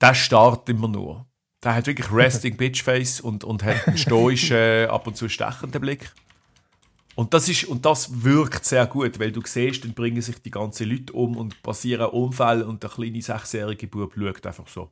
Der 0.00 0.14
starrt 0.14 0.68
immer 0.68 0.88
nur. 0.88 1.26
Der 1.62 1.74
hat 1.74 1.86
wirklich 1.86 2.12
Resting 2.12 2.56
Bitch 2.58 2.82
Face 2.82 3.20
und, 3.20 3.44
und 3.44 3.62
hat 3.62 3.86
einen 3.86 3.98
stoischen, 3.98 4.86
ab 4.88 5.06
und 5.06 5.16
zu 5.16 5.28
stechenden 5.28 5.80
Blick. 5.80 6.12
Und 7.14 7.34
das, 7.34 7.48
ist, 7.48 7.64
und 7.64 7.84
das 7.84 8.22
wirkt 8.22 8.64
sehr 8.64 8.86
gut, 8.86 9.18
weil 9.18 9.32
du 9.32 9.42
siehst, 9.44 9.84
dann 9.84 9.92
bringen 9.92 10.22
sich 10.22 10.40
die 10.40 10.50
ganzen 10.50 10.88
Leute 10.88 11.12
um 11.12 11.36
und 11.36 11.62
passieren 11.62 12.06
Unfälle 12.06 12.66
und 12.66 12.82
der 12.82 12.90
kleine 12.90 13.20
sechsjährige 13.20 13.86
Bub 13.86 14.14
schaut 14.14 14.46
einfach 14.46 14.68
so. 14.68 14.90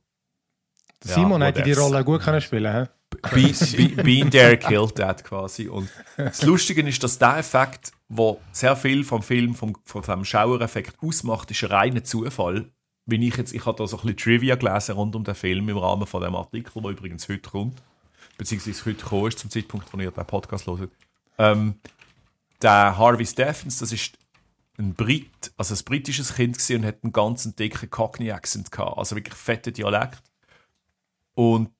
Simon 1.02 1.40
Ja, 1.40 1.48
hätte 1.48 1.62
die. 1.62 1.72
Rolle 1.72 2.04
gut 2.04 2.22
können 2.22 2.40
spielen 2.40 2.72
können. 2.72 2.88
Be, 3.32 3.52
be, 3.76 4.02
been 4.02 4.30
there, 4.30 4.56
killed 4.56 4.94
that 4.96 5.24
quasi. 5.24 5.68
Und 5.68 5.90
das 6.16 6.42
Lustige 6.42 6.82
ist, 6.82 7.02
dass 7.02 7.18
der 7.18 7.38
Effekt, 7.38 7.92
wo 8.08 8.40
sehr 8.52 8.76
viel 8.76 9.02
vom 9.04 9.22
Film, 9.22 9.54
vom, 9.54 9.76
von 9.84 10.02
dem 10.02 10.24
Schauereffekt 10.24 10.96
ausmacht, 11.02 11.50
ist 11.50 11.64
ein 11.64 11.70
reiner 11.70 12.04
Zufall. 12.04 12.70
Wenn 13.06 13.22
ich 13.22 13.36
jetzt, 13.36 13.52
ich 13.52 13.66
habe 13.66 13.76
da 13.76 13.86
so 13.86 13.96
ein 13.96 14.02
bisschen 14.02 14.16
Trivia 14.16 14.54
gelesen 14.54 14.94
rund 14.94 15.16
um 15.16 15.24
den 15.24 15.34
Film 15.34 15.68
im 15.68 15.78
Rahmen 15.78 16.06
von 16.06 16.22
dem 16.22 16.36
Artikel, 16.36 16.80
der 16.80 16.90
übrigens 16.92 17.28
heute 17.28 17.50
kommt, 17.50 17.82
beziehungsweise 18.38 18.84
heute 18.84 19.02
gekommen 19.02 19.26
ist, 19.26 19.38
zum 19.38 19.50
Zeitpunkt, 19.50 19.92
wo 19.92 19.98
ihr 19.98 20.10
den 20.10 20.26
Podcast 20.26 20.66
hört. 20.66 20.90
Ähm, 21.38 21.74
der 22.62 22.96
Harvey 22.96 23.26
Stephens, 23.26 23.78
das 23.78 23.90
ist 23.90 24.16
ein 24.78 24.94
Brit, 24.94 25.52
also 25.56 25.74
ein 25.74 25.84
britisches 25.84 26.34
Kind 26.34 26.56
gewesen 26.56 26.76
und 26.76 26.86
hat 26.86 27.02
einen 27.02 27.12
ganz 27.12 27.54
dicken 27.54 27.90
Cockney-Accent 27.90 28.70
gehabt, 28.70 28.98
also 28.98 29.16
wirklich 29.16 29.34
fetten 29.34 29.72
Dialekt. 29.72 30.22
Und 31.34 31.70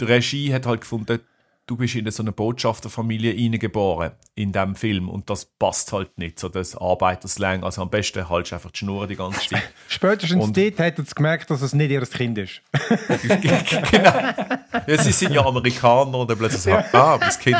die 0.00 0.04
Regie 0.04 0.52
hat 0.52 0.66
halt 0.66 0.80
gefunden, 0.82 1.20
du 1.66 1.76
bist 1.76 1.94
in 1.94 2.10
so 2.10 2.22
eine 2.22 2.32
Botschafterfamilie 2.32 3.32
reingeboren 3.34 4.12
in 4.34 4.52
diesem 4.52 4.74
Film 4.74 5.08
und 5.08 5.30
das 5.30 5.44
passt 5.44 5.92
halt 5.92 6.18
nicht, 6.18 6.38
so 6.38 6.48
das 6.48 6.76
Arbeiterslang. 6.76 7.62
Also 7.64 7.82
am 7.82 7.90
besten 7.90 8.28
haltst 8.28 8.50
du 8.52 8.56
einfach 8.56 8.70
die 8.72 8.78
Schnur 8.78 9.06
die 9.06 9.16
ganze 9.16 9.48
Zeit. 9.48 9.62
Spätestens 9.88 10.44
Und- 10.44 10.56
dort 10.56 10.78
hat 10.80 10.98
er 10.98 11.04
gemerkt, 11.04 11.50
dass 11.50 11.62
es 11.62 11.72
nicht 11.72 11.90
ihr 11.90 12.04
Kind 12.06 12.38
ist. 12.38 12.62
genau. 13.90 14.12
Ja, 14.86 15.02
sie 15.02 15.12
sind 15.12 15.32
ja 15.32 15.44
Amerikaner 15.44 16.18
und 16.18 16.30
dann 16.30 16.38
plötzlich 16.38 16.62
so, 16.62 16.72
ah, 16.98 17.18
das 17.18 17.38
Kind. 17.38 17.56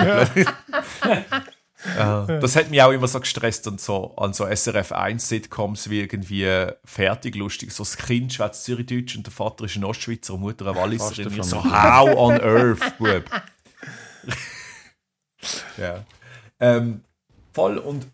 Das 2.41 2.57
hat 2.57 2.70
mich 2.70 2.80
auch 2.83 2.93
immer 2.93 3.09
so 3.09 3.20
gestresst 3.20 3.66
an 3.66 3.78
so, 3.78 4.14
an 4.16 4.33
so 4.33 4.47
SRF 4.47 4.93
1 4.93 5.28
Sitcoms 5.28 5.91
wie 5.91 6.01
irgendwie 6.01 6.68
fertig 6.85 7.35
lustig. 7.35 7.72
So 7.72 7.83
das 7.83 7.97
Kind 7.97 8.33
schwätzt 8.33 8.64
Zürichdeutsch 8.64 9.16
und 9.16 9.26
der 9.26 9.33
Vater 9.33 9.64
ist 9.64 9.76
ein 9.76 9.85
Ostschweizer 9.85 10.35
und 10.35 10.41
Mutter 10.41 10.66
eine 10.66 10.76
Walliserin. 10.76 11.33
Ich 11.37 11.43
So, 11.43 11.62
how 11.64 12.16
on 12.16 12.41
earth, 12.41 12.99
Bub? 12.99 13.24
ja. 15.76 16.05
Ähm, 16.61 17.03
voll 17.53 17.78
und 17.78 18.07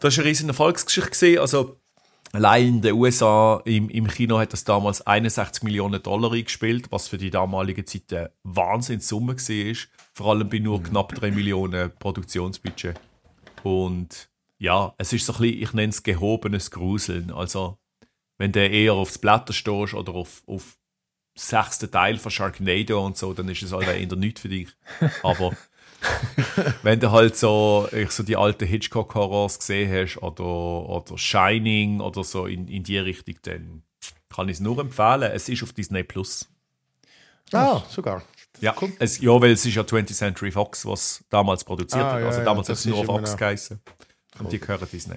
das 0.00 0.16
war 0.16 0.24
eine 0.24 0.30
riesen 0.30 0.48
Erfolgsgeschichte. 0.48 1.40
Also 1.40 1.76
allein 2.32 2.66
in 2.66 2.82
den 2.82 2.94
USA 2.94 3.62
im, 3.64 3.88
im 3.88 4.08
Kino 4.08 4.38
hat 4.38 4.52
das 4.52 4.64
damals 4.64 5.06
61 5.06 5.62
Millionen 5.62 6.02
Dollar 6.02 6.32
eingespielt, 6.32 6.90
was 6.90 7.06
für 7.08 7.18
die 7.18 7.30
damalige 7.30 7.84
Zeit 7.84 8.12
eine 8.12 8.30
Wahnsinnssumme 8.42 9.36
war. 9.36 9.76
Vor 10.14 10.28
allem 10.28 10.48
bei 10.48 10.58
nur 10.58 10.82
knapp 10.82 11.14
3 11.14 11.30
Millionen 11.30 11.90
Produktionsbudget. 11.98 13.00
Und 13.62 14.28
ja, 14.58 14.94
es 14.98 15.12
ist 15.12 15.26
so 15.26 15.32
ein 15.34 15.40
bisschen, 15.40 15.62
ich 15.62 15.72
nenne 15.72 15.90
es 15.90 16.02
gehobenes 16.02 16.70
Gruseln. 16.70 17.30
Also, 17.30 17.78
wenn 18.38 18.52
du 18.52 18.66
eher 18.66 18.94
aufs 18.94 19.18
Blätter 19.18 19.52
stehst 19.52 19.94
oder 19.94 20.14
auf, 20.14 20.42
auf 20.46 20.78
sechsten 21.34 21.90
Teil 21.90 22.18
von 22.18 22.30
Sharknado 22.30 23.04
und 23.04 23.16
so, 23.16 23.32
dann 23.32 23.48
ist 23.48 23.62
es 23.62 23.72
halt 23.72 23.88
eher 23.88 24.16
nichts 24.16 24.42
für 24.42 24.48
dich. 24.48 24.68
Aber 25.22 25.56
wenn 26.82 27.00
du 27.00 27.10
halt 27.10 27.36
so, 27.36 27.88
ich 27.92 28.10
so 28.10 28.22
die 28.22 28.36
alten 28.36 28.66
Hitchcock-Horrors 28.66 29.58
gesehen 29.58 29.90
hast 29.90 30.22
oder, 30.22 30.44
oder 30.44 31.16
Shining 31.16 32.00
oder 32.00 32.22
so 32.24 32.46
in, 32.46 32.68
in 32.68 32.82
die 32.82 32.98
Richtung, 32.98 33.36
dann 33.42 33.82
kann 34.28 34.48
ich 34.48 34.54
es 34.54 34.60
nur 34.60 34.78
empfehlen. 34.78 35.30
Es 35.32 35.48
ist 35.48 35.62
auf 35.62 35.72
Disney 35.72 36.02
Plus. 36.02 36.48
Ah, 37.52 37.82
sogar. 37.88 38.22
Ja, 38.62 38.74
es, 38.98 39.20
ja, 39.20 39.38
weil 39.40 39.50
es 39.50 39.66
ist 39.66 39.74
ja 39.74 39.82
20th 39.82 40.14
Century 40.14 40.50
Fox, 40.50 40.86
was 40.86 41.22
damals 41.28 41.64
produziert 41.64 42.02
Ah, 42.02 42.12
hat. 42.14 42.20
ja, 42.20 42.26
Also 42.26 42.38
ja, 42.38 42.44
damals 42.44 42.68
das 42.68 42.78
hat 42.78 42.86
es 42.86 42.96
nur 42.96 43.04
Fox 43.04 43.36
geheißen. 43.36 43.80
Und 44.38 44.52
die 44.52 44.58
gehören 44.58 44.88
Disney. 44.90 45.16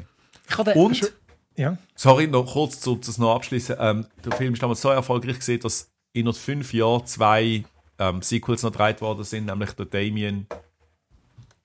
Ich 0.50 0.58
habe 0.58 0.74
Und- 0.74 1.14
Ja. 1.56 1.78
Sorry, 1.96 2.28
noch 2.28 2.52
kurz, 2.52 2.86
um 2.86 3.00
das 3.00 3.18
noch 3.18 3.34
abschließen. 3.36 3.78
Ähm, 3.80 4.08
der 4.26 4.34
Film 4.34 4.54
ist 4.56 4.62
damals 4.62 4.82
so 4.82 4.90
erfolgreich 4.90 5.38
gesehen, 5.40 5.62
dass 5.62 5.90
innerhalb 6.12 6.36
fünf 6.38 6.74
Jahren 6.74 7.06
zwei 7.06 7.64
ähm, 7.98 8.22
Sequels 8.22 8.64
noch 8.64 8.72
gedreht 8.74 9.00
worden 9.00 9.24
sind, 9.24 9.46
nämlich 9.46 9.72
der 9.72 9.86
Damien 9.86 10.48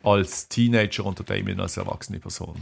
als 0.03 0.49
Teenager 0.49 1.05
und 1.05 1.19
der 1.19 1.27
Damien 1.27 1.61
als 1.61 1.77
erwachsene 1.77 2.21
Person. 2.21 2.61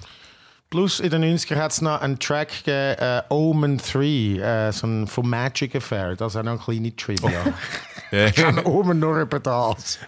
Plus 0.70 1.00
in 1.00 1.08
den 1.08 1.24
90ern 1.24 1.56
hat 1.56 1.72
es 1.72 1.80
noch 1.80 2.02
einen 2.02 2.18
Track 2.18 2.64
gegeben, 2.64 2.98
äh, 3.00 3.22
Omen 3.30 3.78
3, 3.78 4.68
äh, 4.68 4.72
so 4.72 4.86
ein 4.86 5.06
vom 5.06 5.30
Magic 5.30 5.74
Affair. 5.74 6.14
Das 6.16 6.34
ist 6.34 6.36
auch 6.36 6.42
noch 6.42 6.68
eine 6.68 6.78
kleine 6.80 6.94
Trivia. 6.94 7.54
Ja. 8.10 8.64
Omen 8.64 8.98
nur 8.98 9.20
über 9.20 9.40
das. 9.40 9.98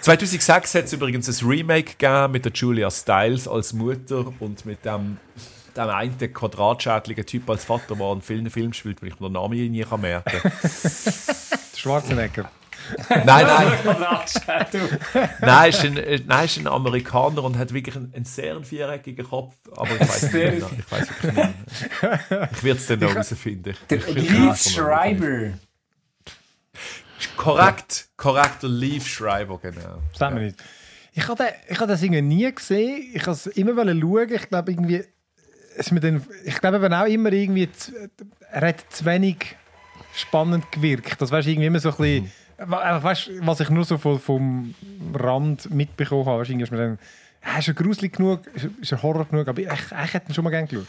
2006 0.00 0.74
hat 0.74 0.84
es 0.84 0.92
übrigens 0.92 1.28
ein 1.28 1.46
Remake 1.48 1.94
gegeben 1.98 2.32
mit 2.32 2.44
der 2.44 2.52
Julia 2.52 2.90
Stiles 2.90 3.46
als 3.46 3.72
Mutter 3.72 4.32
und 4.40 4.64
mit 4.64 4.84
dem, 4.84 5.18
dem 5.76 5.88
einen 5.88 6.32
quadratschädligen 6.32 7.26
Typ 7.26 7.48
als 7.50 7.64
Vater, 7.64 7.96
der 7.96 8.12
in 8.12 8.22
vielen 8.22 8.50
Filmen 8.50 8.72
spielt, 8.72 9.02
weil 9.02 9.08
ich 9.08 9.20
mir 9.20 9.28
den 9.28 9.34
Namen 9.34 9.70
nie 9.70 9.82
kann 9.82 10.00
merken 10.00 10.40
kann. 10.40 10.52
Schwarzenegger. 11.76 12.50
nein, 13.08 13.24
nein, 13.24 13.72
nein, 15.40 15.70
ist 15.70 15.84
ein, 15.84 15.96
äh, 15.96 16.20
nein, 16.26 16.44
ist 16.44 16.58
ein 16.58 16.66
Amerikaner 16.66 17.44
und 17.44 17.58
hat 17.58 17.72
wirklich 17.72 17.96
einen, 17.96 18.12
einen 18.14 18.24
sehr 18.24 18.62
viereckigen 18.62 19.26
Kopf, 19.26 19.54
aber 19.76 19.94
ich 19.94 20.00
weiß 20.00 20.22
nicht 20.22 20.32
mehr. 20.32 20.52
Ich 20.54 20.92
weiß 20.92 21.08
wirklich 21.08 21.32
nicht 21.32 22.00
mehr. 22.30 22.48
Ich 22.52 22.64
werde 22.64 22.80
es 22.80 22.86
dann 22.86 22.98
noch 23.00 23.14
herausfinden. 23.14 23.74
Der 23.90 23.98
Leaf 23.98 24.62
Schreiber. 24.62 25.52
Korrekt, 27.36 28.08
korrekt, 28.16 28.62
der 28.62 28.70
Leaf 28.70 29.06
Schreiber, 29.06 29.58
genau. 29.58 30.02
Sagt 30.12 30.34
mir 30.34 30.40
nicht. 30.40 30.56
Ich 31.14 31.28
habe 31.28 31.44
habe 31.44 31.86
das 31.86 32.02
irgendwie 32.02 32.22
nie 32.22 32.52
gesehen. 32.52 33.10
Ich 33.12 33.26
wollte 33.26 33.30
es 33.32 33.46
immer 33.48 33.76
wollen 33.76 34.00
schauen. 34.00 34.32
Ich 34.32 34.48
glaube, 34.48 34.72
irgendwie. 34.72 35.04
Es 35.74 35.86
ist 35.86 35.92
mir 35.92 36.00
dann, 36.00 36.26
ich 36.44 36.60
glaube 36.60 36.76
eben 36.76 36.92
auch 36.92 37.06
immer 37.06 37.32
irgendwie. 37.32 37.70
Zu, 37.70 37.92
er 38.50 38.68
hat 38.68 38.84
zu 38.90 39.04
wenig 39.04 39.56
spannend 40.14 40.70
gewirkt. 40.72 41.20
Das 41.20 41.30
weißt 41.30 41.48
irgendwie 41.48 41.66
immer 41.66 41.80
so 41.80 41.90
ein 41.90 41.96
bisschen. 41.96 42.32
Wa- 42.66 43.02
Weißt, 43.02 43.30
was 43.40 43.60
ich 43.60 43.70
nur 43.70 43.84
so 43.84 43.98
vom, 43.98 44.18
vom 44.20 44.74
Rand 45.14 45.70
mitbekommen 45.70 46.26
habe, 46.26 46.42
irgendwie 46.44 46.62
ist 46.64 46.70
mir 46.70 46.78
dann, 46.78 46.98
ja, 47.44 47.58
ist 47.58 47.68
er 47.68 47.74
gruselig 47.74 48.12
genug, 48.14 48.46
ist 48.54 48.64
er, 48.64 48.70
ist 48.80 48.92
er 48.92 49.02
Horror 49.02 49.24
genug, 49.26 49.48
aber 49.48 49.60
ich, 49.60 49.68
ich 49.68 50.14
hätte 50.14 50.30
ihn 50.30 50.34
schon 50.34 50.44
mal 50.44 50.50
gerne 50.50 50.66
geschaut. 50.66 50.86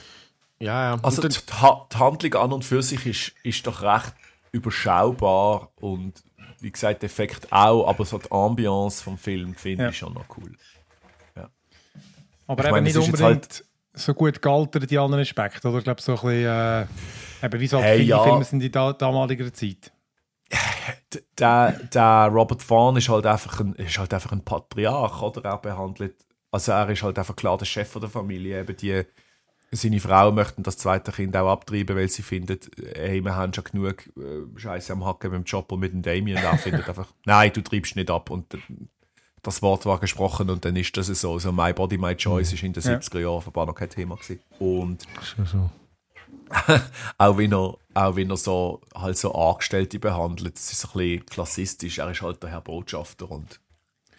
Ja, 0.59 0.95
ja. 0.95 0.99
Also 1.03 1.21
die, 1.27 1.29
die 1.29 1.97
Handlung 1.97 2.33
an 2.35 2.53
und 2.53 2.63
für 2.65 2.81
sich 2.81 3.05
ist, 3.05 3.33
ist 3.43 3.65
doch 3.67 3.81
recht 3.81 4.13
überschaubar 4.51 5.69
und 5.75 6.23
wie 6.61 6.71
gesagt, 6.71 7.01
der 7.01 7.07
Effekt 7.07 7.51
auch, 7.51 7.87
aber 7.89 8.05
so 8.05 8.17
die 8.17 8.31
Ambiance 8.31 9.03
vom 9.03 9.17
Film 9.17 9.53
finde 9.55 9.83
Ja. 9.85 9.89
ich 9.89 9.97
schon 9.97 10.13
noch 10.13 10.25
cool. 10.37 10.51
Aber 12.45 12.61
Ich 12.61 12.65
eben 12.67 12.71
meine, 12.75 12.83
nicht 12.87 12.97
unbedingt 12.97 13.63
so 13.93 14.13
gut 14.13 14.41
gealtert, 14.41 14.89
die 14.91 14.97
anderen 14.99 15.21
Aspekte. 15.21 15.67
Oder 15.69 15.77
ich 15.77 15.83
glaube, 15.85 16.01
so 16.01 16.11
ein 16.11 16.15
bisschen, 16.17 16.45
äh, 16.45 17.45
eben 17.45 17.59
wie 17.59 17.67
so 17.67 17.79
Hey, 17.81 17.97
viele 17.99 18.09
ja. 18.09 18.23
Filme 18.23 18.43
sind 18.43 18.61
in 18.61 18.71
da, 18.71 18.91
damaliger 18.91 19.51
Zeit. 19.53 19.91
Der, 21.37 21.71
der 21.93 22.29
Robert 22.31 22.63
Vaughn 22.63 22.97
ist 22.97 23.09
halt 23.09 23.25
einfach 23.25 23.59
ein, 23.59 23.73
ist 23.75 23.97
halt 23.99 24.13
einfach 24.13 24.31
ein 24.31 24.43
Patriarch, 24.43 25.21
oder? 25.21 25.43
Er 25.45 25.57
behandelt, 25.57 26.15
also 26.51 26.71
er 26.71 26.89
ist 26.89 27.03
halt 27.03 27.19
einfach 27.19 27.35
klar 27.35 27.57
der 27.57 27.65
Chef 27.65 27.91
der 27.93 28.09
Familie. 28.09 28.61
Eben 28.61 28.75
die, 28.77 29.03
seine 29.71 29.99
Frau 29.99 30.31
möchten 30.31 30.63
das 30.63 30.77
zweite 30.77 31.11
Kind 31.11 31.35
auch 31.35 31.51
abtreiben, 31.51 31.95
weil 31.95 32.07
sie 32.07 32.23
findet, 32.23 32.71
hey, 32.95 33.21
wir 33.21 33.35
haben 33.35 33.53
schon 33.53 33.63
genug 33.63 34.07
äh, 34.17 34.59
Scheiße 34.59 34.93
am 34.93 35.05
Hacken 35.05 35.31
mit 35.31 35.39
dem 35.39 35.43
Job 35.43 35.71
und 35.71 35.79
mit 35.81 35.93
dem 35.93 36.01
Damien. 36.01 36.37
Und 36.37 36.43
er 36.43 36.57
findet 36.57 36.87
einfach, 36.87 37.07
nein, 37.25 37.51
du 37.53 37.61
treibst 37.61 37.95
nicht 37.95 38.09
ab. 38.09 38.29
Und 38.29 38.57
das 39.41 39.61
Wort 39.61 39.85
war 39.85 39.99
gesprochen 39.99 40.49
und 40.49 40.65
dann 40.65 40.75
ist 40.75 40.95
das 40.95 41.07
so. 41.07 41.37
So 41.37 41.51
My 41.51 41.73
Body, 41.73 41.97
My 41.97 42.15
Choice 42.15 42.53
ist 42.53 42.63
in 42.63 42.73
den 42.73 42.81
Ja. 42.83 42.93
70er 42.93 43.19
Jahren 43.19 43.35
offenbar 43.35 43.65
noch 43.65 43.75
kein 43.75 43.89
Thema 43.89 44.15
gewesen. 44.15 44.39
Und 44.59 45.03
so. 45.45 45.69
auch 47.17 47.37
wenn 47.37 47.53
er, 47.53 47.75
auch 47.93 48.15
wenn 48.15 48.29
er 48.29 48.37
so, 48.37 48.81
halt 48.95 49.17
so 49.17 49.33
Angestellte 49.33 49.99
behandelt, 49.99 50.55
das 50.55 50.71
ist 50.71 50.85
ein 50.85 50.91
bisschen 50.93 51.25
klassistisch. 51.25 51.97
Er 51.99 52.11
ist 52.11 52.21
halt 52.21 52.41
der 52.43 52.51
Herr 52.51 52.61
Botschafter 52.61 53.29
und 53.29 53.59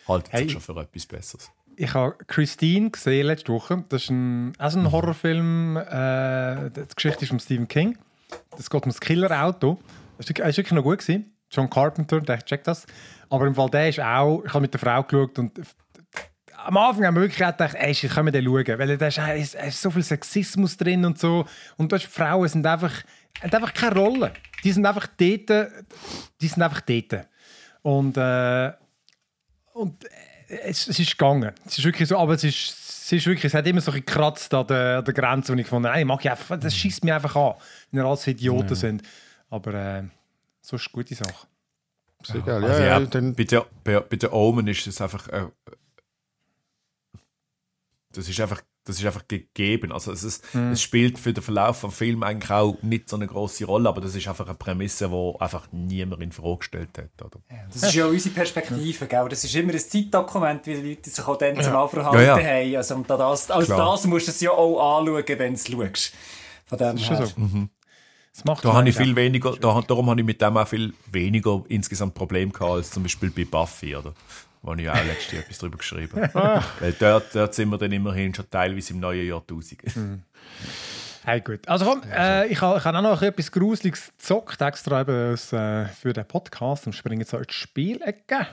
haltet 0.09 0.33
Hey. 0.33 0.43
sich 0.45 0.53
schon 0.53 0.61
für 0.61 0.77
etwas 0.81 1.07
Besseres. 1.07 1.51
Ich 1.77 1.93
habe 1.95 2.17
Christine 2.27 2.91
gesehen 2.91 3.27
letzte 3.27 3.53
Woche. 3.53 3.85
Das 3.89 4.05
ist 4.05 4.11
ein, 4.11 4.53
auch 4.59 4.71
so 4.71 4.79
ein 4.79 4.93
Horrorfilm. 4.93 5.77
Äh, 5.77 6.71
die 6.71 6.95
Geschichte 6.95 7.25
ist 7.25 7.31
von 7.31 7.41
Stephen 7.41 7.67
King. 7.67 7.99
Das 8.57 8.71
geht 8.71 8.83
um 8.85 8.91
das 8.91 9.01
Killerauto. 9.01 9.79
Das 10.19 10.31
ist 10.31 10.39
wirklich 10.39 10.71
noch 10.73 10.85
gut 10.85 10.99
gewesen. 11.01 11.33
John 11.51 11.69
Carpenter, 11.69 12.21
der 12.21 12.45
checkt 12.45 12.67
das. 12.69 12.87
Aber 13.29 13.47
im 13.47 13.55
Fall 13.55 13.71
der 13.71 13.89
ist 13.89 14.01
auch. 14.01 14.43
Ich 14.45 14.51
habe 14.55 14.63
mit 14.63 14.73
der 14.73 14.81
Frau 14.81 15.03
geschaut 15.03 15.39
und 15.39 15.61
am 16.65 16.77
Anfang 16.77 17.05
haben 17.05 17.15
wir 17.15 17.23
wirklich 17.23 17.39
gedacht, 17.39 17.75
ey, 17.75 17.95
shit, 17.95 18.11
können 18.11 18.27
wir 18.27 18.33
den 18.33 18.45
schauen? 18.45 18.79
Weil 18.79 18.97
da 18.97 19.07
ist, 19.07 19.19
ist, 19.19 19.55
ist 19.55 19.83
so 19.83 19.91
viel 19.91 20.03
Sexismus 20.03 20.77
drin 20.77 21.05
und 21.05 21.19
so. 21.19 21.45
Und 21.77 21.93
du 21.93 21.97
hast 21.97 22.07
Frauen 22.07 22.49
sind 22.49 22.67
einfach, 22.67 23.03
haben 23.43 23.53
einfach 23.53 23.75
keine 23.75 23.95
Rolle. 23.95 24.33
Die 24.63 24.73
sind 24.73 24.87
einfach 24.87 25.07
dort. 25.07 25.71
Die 26.41 26.49
sind 26.49 26.63
einfach 26.63 26.81
dort. 26.81 27.27
Und, 27.83 28.17
äh, 28.17 28.73
und 29.75 30.05
es, 30.49 30.89
es 30.89 30.99
ist 30.99 31.19
gegangen. 31.19 31.53
Es 31.67 31.79
ist 31.79 31.85
wirklich 31.85 32.09
so, 32.09 32.19
aber 32.19 32.35
es 32.35 32.45
ist, 32.45 32.71
es 33.05 33.13
ist 33.13 33.27
wirklich, 33.27 33.45
es 33.45 33.55
hat 33.55 33.67
immer 33.67 33.83
so 33.83 33.93
ein 33.93 33.99
gekratzt 33.99 34.53
an 34.55 34.67
der, 34.67 34.99
an 34.99 35.05
der 35.05 35.15
Grenze, 35.15 35.53
wo 35.53 35.57
ich 35.59 35.65
gefunden 35.65 35.89
habe, 35.89 35.99
nein, 35.99 36.07
mag 36.07 36.25
ich 36.25 36.31
einfach, 36.31 36.59
das 36.59 36.75
schießt 36.75 37.05
mich 37.05 37.13
einfach 37.13 37.37
an, 37.37 37.55
wenn 37.91 38.03
wir 38.03 38.09
alles 38.09 38.27
Idioten 38.27 38.75
sind. 38.75 39.03
Aber 39.51 39.75
äh, 39.75 40.05
so 40.63 40.77
ist 40.77 40.87
eine 40.87 40.93
gute 40.93 41.15
Sache. 41.15 41.47
Ist 42.23 42.35
egal. 42.35 42.65
Also 42.65 42.83
ja, 42.83 42.89
ja, 42.89 43.01
ja, 43.01 43.07
dann, 43.07 43.35
bei, 43.35 43.45
der, 43.45 43.67
bei, 43.85 44.01
bei 44.01 44.17
der 44.17 44.33
Omen 44.33 44.67
ist 44.67 44.87
es 44.87 45.01
einfach. 45.01 45.29
Äh, 45.29 45.47
das 48.17 48.29
ist 48.29 48.41
einfach. 48.41 48.63
Das 48.87 48.99
ist 48.99 49.07
einfach 49.07 49.27
gegeben. 49.27 49.93
Also 49.93 50.13
es, 50.13 50.23
ist, 50.25 50.45
es 50.55 50.83
spielt 50.83 51.19
für 51.19 51.33
den 51.33 51.43
Verlauf 51.43 51.79
vom 51.79 51.91
Film 51.91 52.23
eigentlich 52.23 52.51
auch 52.51 52.77
nicht 52.83 53.09
so 53.09 53.17
eine 53.17 53.27
große 53.27 53.65
Rolle, 53.65 53.89
aber 53.89 54.03
das 54.03 54.15
ist 54.15 54.29
einfach 54.29 54.45
eine 54.45 54.57
Prämisse, 54.57 55.09
die 55.09 55.41
einfach 55.41 55.69
niemand 55.73 56.21
in 56.23 56.33
Frage 56.33 56.59
gestellt 56.59 56.91
hat. 56.99 57.23
Oder? 57.25 57.41
Das 57.73 57.83
ist 57.83 57.95
ja 57.95 58.05
unsere 58.05 58.35
Perspektive, 58.35 59.07
gell? 59.07 59.27
Das 59.31 59.43
ist 59.43 59.55
immer 59.55 59.73
ein 59.73 59.79
Zeitdokument, 59.79 60.67
wie 60.67 60.75
die 60.75 60.89
Leute 60.91 61.09
sich 61.09 61.27
auch 61.27 61.39
dann 61.39 61.59
zumal 61.63 61.89
verhalten 61.89 62.19
Ja, 62.27 62.39
ja. 62.39 62.45
haben. 62.47 62.77
Also, 62.77 62.95
und 62.97 63.09
das, 63.09 63.51
als 63.51 63.65
Klar. 63.69 63.93
das 63.93 64.05
musst 64.07 64.27
du 64.27 64.33
es 64.33 64.41
ja 64.43 64.51
auch 64.51 64.99
anschauen, 64.99 65.25
wenn 65.29 65.55
du 65.55 65.59
es 65.59 65.67
schaust. 65.67 66.13
Von 66.67 66.79
dem 66.79 66.87
Das 66.97 67.01
ist 67.01 67.07
schon 67.07 67.17
her. 67.17 67.27
so. 67.27 67.69
Das 68.35 68.45
macht 68.45 68.65
Da 68.67 68.73
habe 68.75 68.87
ich 68.91 68.97
ja. 68.97 69.03
viel 69.03 69.17
weniger, 69.17 69.53
da, 69.57 69.81
darum 69.81 70.11
habe 70.11 70.21
ich 70.21 70.27
mit 70.27 70.43
dem 70.43 70.59
auch 70.59 70.69
viel 70.69 70.93
weniger 71.11 71.65
insgesamt 71.69 72.13
Problem 72.13 72.53
gehabt, 72.53 72.71
als 72.71 72.91
zum 72.91 73.03
Beispiel 73.05 73.31
bei 73.31 73.47
Buffy, 73.47 73.97
oder? 73.97 74.13
Wo 74.65 74.73
ich 74.73 74.89
auch 74.89 75.05
letztes 75.05 75.33
Jahr 75.33 75.43
etwas 75.43 75.59
drüber 75.59 75.77
geschrieben 75.77 76.23
habe. 76.33 76.65
Weil 76.81 76.93
dort, 76.95 77.35
dort 77.35 77.55
sind 77.55 77.69
wir 77.69 77.77
dann 77.77 77.93
immerhin 77.93 78.35
schon 78.35 78.49
teilweise 78.51 78.95
im 78.95 79.01
neuen 79.01 79.29
Jahrtausend. 79.29 79.83
Hey, 81.23 81.43
gut. 81.43 81.69
Also 81.69 81.85
komm, 81.85 82.03
äh, 82.11 82.47
ich 82.47 82.63
habe 82.63 82.79
ich 82.79 82.85
hab 82.85 82.95
auch 82.95 83.03
noch 83.03 83.21
etwas 83.21 83.53
Gruseliges 83.53 84.13
gezockt, 84.17 84.63
extra 84.63 85.03
eben 85.03 85.33
aus, 85.35 85.53
äh, 85.53 85.85
für 85.89 86.15
den 86.15 86.27
Podcast 86.27 86.87
und 86.87 86.95
springe 86.95 87.21
jetzt 87.21 87.35
auch 87.35 87.41
ins 87.41 87.53
Spielecke. 87.53 88.47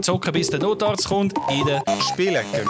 Zocken 0.00 0.32
bis 0.32 0.48
der 0.48 0.60
Notarzt 0.60 1.08
kommt 1.08 1.34
in 1.50 1.66
der 1.66 1.82
Spielecke. 2.12 2.64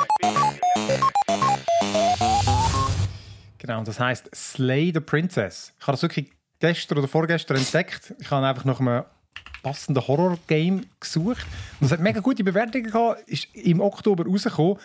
Genau, 3.58 3.84
das 3.84 4.00
heisst 4.00 4.34
Slay 4.34 4.92
the 4.94 5.00
Princess. 5.00 5.74
Ich 5.78 5.86
habe 5.86 5.92
das 5.92 6.02
wirklich 6.02 6.32
gestern 6.58 6.98
oder 6.98 7.08
vorgestern 7.08 7.58
entdeckt. 7.58 8.14
Ich 8.18 8.30
habe 8.30 8.46
einfach 8.46 8.64
nach 8.64 8.80
einem 8.80 9.04
passenden 9.62 10.06
Horror-Game 10.06 10.86
gesucht. 10.98 11.46
Und 11.80 11.86
es 11.86 11.92
hat 11.92 12.00
mega 12.00 12.20
gute 12.20 12.44
Bewertungen 12.44 12.90
gehabt, 12.90 13.28
ist 13.28 13.48
im 13.54 13.80
Oktober 13.80 14.24
rausgekommen. 14.24 14.78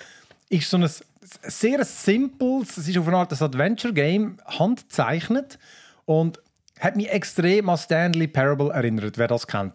Ist 0.49 0.69
so 0.69 0.77
ein 0.77 0.89
sehr 1.21 1.83
simples, 1.85 2.77
es 2.77 2.87
ist 2.87 2.97
auf 2.97 3.07
eine 3.07 3.17
Art 3.17 3.31
ein 3.31 3.41
Adventure-Game, 3.41 4.37
handzeichnet 4.45 5.57
und 6.05 6.39
hat 6.79 6.95
mich 6.95 7.09
extrem 7.09 7.69
an 7.69 7.77
Stanley 7.77 8.27
Parable 8.27 8.71
erinnert, 8.71 9.17
wer 9.17 9.27
das 9.27 9.47
kennt. 9.47 9.73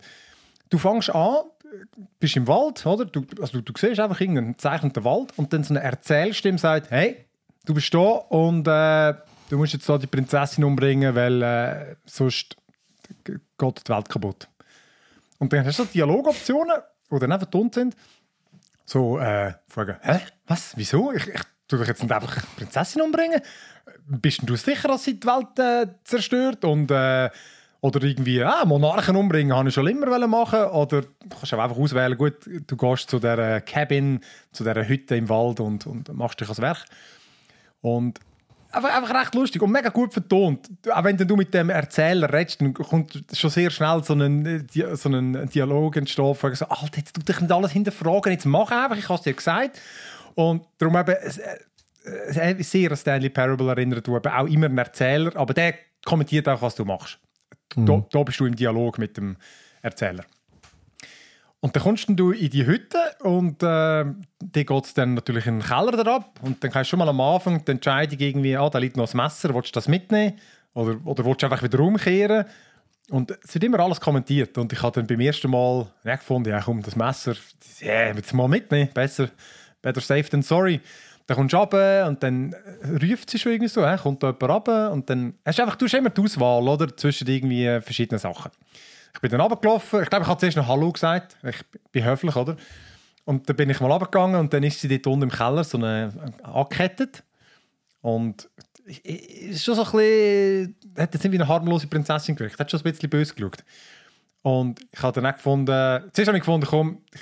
Du 0.68 0.78
fängst 0.78 1.10
an, 1.10 1.38
bist 2.18 2.36
im 2.36 2.46
Wald, 2.46 2.84
oder? 2.86 3.04
Du, 3.04 3.24
also 3.40 3.60
du, 3.60 3.72
du 3.72 3.72
siehst 3.76 4.00
einfach 4.00 4.20
irgendeinen 4.20 4.52
gezeichneten 4.52 5.04
Wald 5.04 5.32
und 5.36 5.52
dann 5.52 5.64
so 5.64 5.74
eine 5.74 5.82
Erzählstimme 5.82 6.58
sagt, 6.58 6.90
hey, 6.90 7.24
du 7.64 7.74
bist 7.74 7.92
da 7.92 7.98
und 7.98 8.66
äh, 8.68 9.14
du 9.48 9.58
musst 9.58 9.72
jetzt 9.72 9.88
da 9.88 9.98
die 9.98 10.06
Prinzessin 10.06 10.64
umbringen, 10.64 11.14
weil 11.14 11.42
äh, 11.42 11.96
sonst 12.06 12.56
geht 13.24 13.40
die 13.58 13.92
Welt 13.92 14.08
kaputt. 14.08 14.48
Und 15.40 15.52
dann 15.52 15.64
hast 15.64 15.78
du 15.78 15.84
so 15.84 15.88
Dialogoptionen, 15.92 16.76
die 17.10 17.18
dann 17.18 17.32
einfach 17.32 17.48
dumm 17.48 17.70
sind. 17.72 17.96
So, 18.84 19.18
äh, 19.18 19.54
fragen, 19.66 19.96
hä? 20.02 20.20
Was? 20.46 20.74
Wieso? 20.76 21.12
Ich, 21.12 21.26
ich 21.26 21.40
tu 21.66 21.78
doch 21.78 21.86
jetzt 21.86 22.02
nicht 22.02 22.12
einfach 22.12 22.36
Prinzessin 22.56 23.02
umbringen? 23.02 23.40
Bist 24.06 24.40
du 24.44 24.54
sicher, 24.56 24.88
dass 24.88 25.04
sie 25.04 25.18
die 25.18 25.26
Welt 25.26 25.58
äh, 25.58 25.92
zerstört? 26.04 26.64
Und, 26.64 26.90
äh, 26.90 27.30
oder 27.80 28.02
irgendwie, 28.02 28.42
ah, 28.42 28.64
Monarchen 28.66 29.16
umbringen, 29.16 29.56
habe 29.56 29.68
ich 29.70 29.74
schon 29.74 29.86
immer 29.86 30.26
machen. 30.28 30.64
Oder 30.64 31.00
du 31.00 31.28
kannst 31.30 31.54
auch 31.54 31.58
einfach 31.58 31.78
auswählen, 31.78 32.18
gut, 32.18 32.46
du 32.66 32.76
gehst 32.76 33.08
zu 33.08 33.18
dieser 33.18 33.62
Cabin, 33.62 34.20
zu 34.52 34.64
dieser 34.64 34.86
Hütte 34.86 35.16
im 35.16 35.30
Wald 35.30 35.60
und, 35.60 35.86
und 35.86 36.12
machst 36.12 36.38
dich 36.40 36.48
ans 36.48 36.60
Werk. 36.60 36.84
Und 37.80 38.20
einfach, 38.72 38.96
einfach 38.96 39.20
recht 39.20 39.34
lustig 39.34 39.62
und 39.62 39.70
mega 39.70 39.88
gut 39.88 40.12
vertont. 40.12 40.68
Auch 40.90 41.04
wenn 41.04 41.16
du 41.16 41.36
mit 41.36 41.52
dem 41.52 41.70
Erzähler 41.70 42.32
redest, 42.32 42.60
dann 42.60 42.74
kommt 42.74 43.22
schon 43.32 43.50
sehr 43.50 43.70
schnell 43.70 44.02
so 44.04 44.14
ein, 44.14 44.46
äh, 44.46 44.96
so 44.96 45.08
ein 45.08 45.48
Dialog 45.48 45.96
entstehen, 45.96 46.36
wo 46.40 46.48
ich 46.48 46.58
so, 46.58 46.66
Alter, 46.66 46.98
jetzt 46.98 47.14
tu 47.14 47.20
dich 47.22 47.40
nicht 47.40 47.52
alles 47.52 47.72
hinterfragen, 47.72 48.32
jetzt 48.32 48.46
mach 48.46 48.70
einfach, 48.70 48.96
ich 48.96 49.08
habe 49.08 49.18
es 49.18 49.22
dir 49.22 49.34
gesagt. 49.34 49.80
Und 50.34 50.64
darum 50.78 50.96
eben, 50.96 51.10
äh, 51.10 52.62
sehr 52.62 52.90
an 52.90 52.96
Stanley 52.96 53.28
Parable 53.28 53.68
erinnert, 53.68 54.06
du 54.06 54.16
eben 54.16 54.32
auch 54.32 54.46
immer 54.46 54.66
ein 54.66 54.78
Erzähler, 54.78 55.36
aber 55.36 55.54
der 55.54 55.74
kommentiert 56.04 56.48
auch, 56.48 56.62
was 56.62 56.74
du 56.74 56.84
machst. 56.84 57.18
Da, 57.76 58.04
da 58.10 58.22
bist 58.22 58.40
du 58.40 58.46
im 58.46 58.56
Dialog 58.56 58.98
mit 58.98 59.16
dem 59.16 59.36
Erzähler. 59.82 60.24
Und 61.62 61.76
dann 61.76 61.82
kommst 61.82 62.06
du 62.08 62.30
in 62.30 62.50
die 62.50 62.64
Hütte 62.64 62.98
und 63.22 63.62
äh, 63.62 63.66
dann 63.66 64.16
geht 64.52 64.70
es 64.84 64.94
dann 64.94 65.14
natürlich 65.14 65.46
in 65.46 65.58
den 65.58 65.66
Keller 65.66 66.06
ab. 66.06 66.40
Und 66.42 66.64
dann 66.64 66.70
kannst 66.70 66.88
du 66.88 66.90
schon 66.92 66.98
mal 67.00 67.08
am 67.08 67.20
Anfang 67.20 67.62
die 67.62 67.72
Entscheidung 67.72 68.18
irgendwie, 68.18 68.56
ah, 68.56 68.70
da 68.70 68.78
liegt 68.78 68.96
noch 68.96 69.04
das 69.04 69.14
Messer, 69.14 69.54
willst 69.54 69.68
du 69.68 69.72
das 69.74 69.86
mitnehmen? 69.86 70.38
Oder, 70.72 70.98
oder 71.04 71.24
willst 71.24 71.42
du 71.42 71.46
einfach 71.46 71.62
wieder 71.62 71.80
umkehren? 71.80 72.46
Und 73.10 73.32
es 73.44 73.52
wird 73.52 73.64
immer 73.64 73.80
alles 73.80 74.00
kommentiert. 74.00 74.56
Und 74.56 74.72
ich 74.72 74.82
habe 74.82 74.94
dann 74.94 75.06
beim 75.06 75.20
ersten 75.20 75.50
Mal 75.50 75.86
ja, 76.04 76.16
gefunden, 76.16 76.48
ja 76.48 76.62
komm, 76.62 76.82
das 76.82 76.96
Messer, 76.96 77.34
ja, 77.80 78.06
jetzt 78.06 78.32
mal 78.32 78.48
mitnehmen, 78.48 78.88
besser, 78.94 79.28
better 79.82 80.00
safe 80.00 80.30
than 80.30 80.42
sorry. 80.42 80.80
Dann 81.26 81.36
kommst 81.36 81.52
du 81.52 81.58
runter 81.58 82.06
und 82.08 82.22
dann 82.22 82.54
ruft 83.02 83.28
sie 83.28 83.38
schon 83.38 83.52
irgendwie 83.52 83.68
so, 83.68 83.82
ja, 83.82 83.98
kommt 83.98 84.22
da 84.22 84.28
jemand 84.28 84.50
runter 84.50 84.92
und 84.92 85.10
dann 85.10 85.34
hast 85.44 85.58
du 85.58 85.62
einfach, 85.62 85.76
du 85.76 85.84
hast 85.84 85.94
immer 85.94 86.10
die 86.10 86.22
Auswahl, 86.22 86.66
oder, 86.66 86.96
zwischen 86.96 87.28
irgendwie 87.28 87.80
verschiedenen 87.82 88.18
Sachen. 88.18 88.50
Ich 89.14 89.20
bin 89.20 89.30
dann 89.30 89.40
runtergelaufen. 89.40 90.02
Ich 90.02 90.10
glaube, 90.10 90.22
ich 90.22 90.28
habe 90.28 90.40
zuerst 90.40 90.56
noch 90.56 90.68
Hallo 90.68 90.92
gesagt. 90.92 91.36
Ich 91.42 91.62
bin 91.92 92.04
höflich, 92.04 92.36
oder? 92.36 92.56
Und 93.24 93.48
dann 93.48 93.56
bin 93.56 93.70
ich 93.70 93.80
mal 93.80 93.90
runtergegangen 93.90 94.40
und 94.40 94.52
dann 94.52 94.62
ist 94.62 94.80
sie 94.80 94.88
dort 94.88 95.06
unten 95.06 95.24
im 95.24 95.30
Keller 95.30 95.64
so 95.64 95.78
eine, 95.78 96.12
angekettet. 96.42 97.22
Und 98.00 98.48
ist 98.86 99.64
schon 99.64 99.74
so 99.74 99.84
ein 99.84 99.90
bisschen... 99.92 100.76
Hat 100.96 101.14
jetzt 101.14 101.30
wie 101.30 101.36
eine 101.36 101.46
harmlose 101.46 101.86
Prinzessin 101.86 102.34
gewirkt. 102.34 102.58
Hat 102.58 102.70
schon 102.70 102.80
ein 102.80 102.84
bisschen 102.84 103.10
böse 103.10 103.34
geschaut. 103.34 103.62
Und 104.42 104.80
ich 104.90 105.02
habe 105.02 105.20
dann 105.20 105.30
auch 105.30 105.36
gefunden... 105.36 106.10
Zuerst 106.12 106.28
habe 106.28 106.38
ich 106.38 106.42
gefunden, 106.42 106.66
komm, 106.66 107.02
ich, 107.12 107.20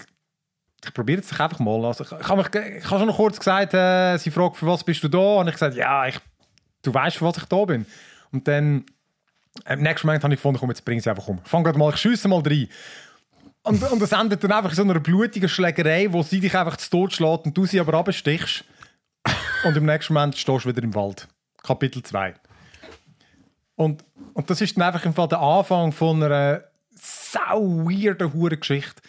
ich 0.84 0.94
probiere 0.94 1.20
es 1.20 1.38
einfach 1.38 1.58
mal. 1.58 1.84
Also 1.84 2.04
ich, 2.04 2.12
ich 2.12 2.28
habe 2.28 2.42
mich, 2.42 2.54
ich 2.54 2.84
habe 2.84 2.98
schon 3.00 3.08
noch 3.08 3.16
kurz 3.16 3.38
gesagt, 3.38 3.74
äh, 3.74 4.16
sie 4.18 4.30
fragt, 4.30 4.56
für 4.56 4.66
was 4.66 4.84
bist 4.84 5.02
du 5.02 5.08
da? 5.08 5.18
Und 5.40 5.48
ich 5.48 5.54
gesagt, 5.54 5.74
ja, 5.74 6.06
ich, 6.06 6.18
du 6.82 6.94
weißt, 6.94 7.16
für 7.16 7.24
was 7.24 7.38
ich 7.38 7.44
da 7.44 7.64
bin. 7.64 7.86
Und 8.30 8.46
dann... 8.46 8.86
Im 9.66 9.82
nächsten 9.82 10.06
Moment 10.06 10.24
habe 10.24 10.34
ich 10.34 10.38
gefunden, 10.38 10.58
komm, 10.60 10.70
jetzt 10.70 10.84
bring 10.84 11.00
sie 11.00 11.10
einfach 11.10 11.26
um. 11.28 11.40
Fang 11.44 11.64
gerade 11.64 11.78
mal, 11.78 11.90
ich 11.90 11.96
schiesse 11.96 12.28
mal 12.28 12.40
rein. 12.40 12.68
Und, 13.62 13.82
und 13.90 14.00
das 14.00 14.12
endet 14.12 14.42
dann 14.42 14.52
einfach 14.52 14.70
in 14.70 14.76
so 14.76 14.82
einer 14.82 15.00
blutigen 15.00 15.48
Schlägerei, 15.48 16.12
wo 16.12 16.22
sie 16.22 16.40
dich 16.40 16.56
einfach 16.56 16.76
zu 16.76 16.90
Tod 16.90 17.12
schlägt 17.12 17.46
und 17.46 17.56
du 17.56 17.66
sie 17.66 17.80
aber 17.80 17.94
abstichst. 17.94 18.64
Und 19.64 19.76
im 19.76 19.86
nächsten 19.86 20.14
Moment 20.14 20.36
stehst 20.36 20.64
du 20.64 20.68
wieder 20.68 20.82
im 20.82 20.94
Wald. 20.94 21.28
Kapitel 21.62 22.02
2. 22.02 22.34
Und, 23.74 24.04
und 24.32 24.50
das 24.50 24.60
ist 24.60 24.76
dann 24.76 24.84
einfach 24.84 25.04
im 25.04 25.14
Fall 25.14 25.28
der 25.28 25.40
Anfang 25.40 25.92
von 25.92 26.22
einer 26.22 26.64
sau 26.94 27.84
weirden 27.84 28.32
Hure-Geschichte. 28.32 29.02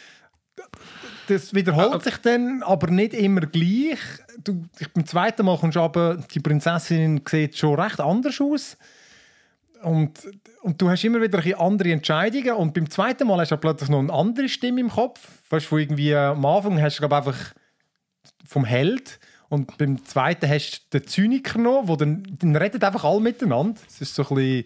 Das 1.27 1.53
wiederholt 1.53 2.03
sich 2.03 2.17
dann, 2.17 2.63
aber 2.63 2.87
nicht 2.87 3.13
immer 3.13 3.41
gleich. 3.41 3.99
Du, 4.43 4.65
beim 4.93 5.05
zweiten 5.05 5.45
Mal 5.45 5.57
kommst 5.57 5.75
du 5.75 5.81
aber, 5.81 6.17
die 6.33 6.39
Prinzessin 6.39 7.21
sieht 7.27 7.57
schon 7.57 7.79
recht 7.79 7.99
anders 7.99 8.41
aus. 8.41 8.77
Und, 9.83 10.27
und 10.61 10.81
du 10.81 10.89
hast 10.89 11.03
immer 11.03 11.21
wieder 11.21 11.39
ein 11.39 11.53
andere 11.55 11.91
Entscheidungen. 11.91 12.53
Und 12.53 12.73
beim 12.73 12.89
zweiten 12.89 13.27
Mal 13.27 13.39
hast 13.39 13.51
du 13.51 13.57
plötzlich 13.57 13.89
noch 13.89 13.99
eine 13.99 14.11
andere 14.11 14.49
Stimme 14.49 14.81
im 14.81 14.89
Kopf. 14.89 15.19
Weißt 15.49 15.71
du, 15.71 15.77
irgendwie 15.77 16.15
am 16.15 16.45
Anfang 16.45 16.81
hast 16.81 16.97
du 16.97 17.07
glaub, 17.07 17.13
einfach 17.13 17.53
vom 18.45 18.65
Held. 18.65 19.19
Und 19.47 19.77
beim 19.77 20.03
zweiten 20.05 20.49
hast 20.49 20.93
du 20.93 20.99
den 20.99 21.07
Zyniker 21.07 21.59
noch, 21.59 21.87
wo 21.87 21.95
dann, 21.95 22.23
dann 22.39 22.55
redet 22.55 22.83
einfach 22.83 23.03
alle 23.03 23.19
miteinander. 23.19 23.79
Es 23.87 24.01
ist 24.01 24.13
so 24.13 24.23
ein 24.29 24.35
bisschen, 24.35 24.65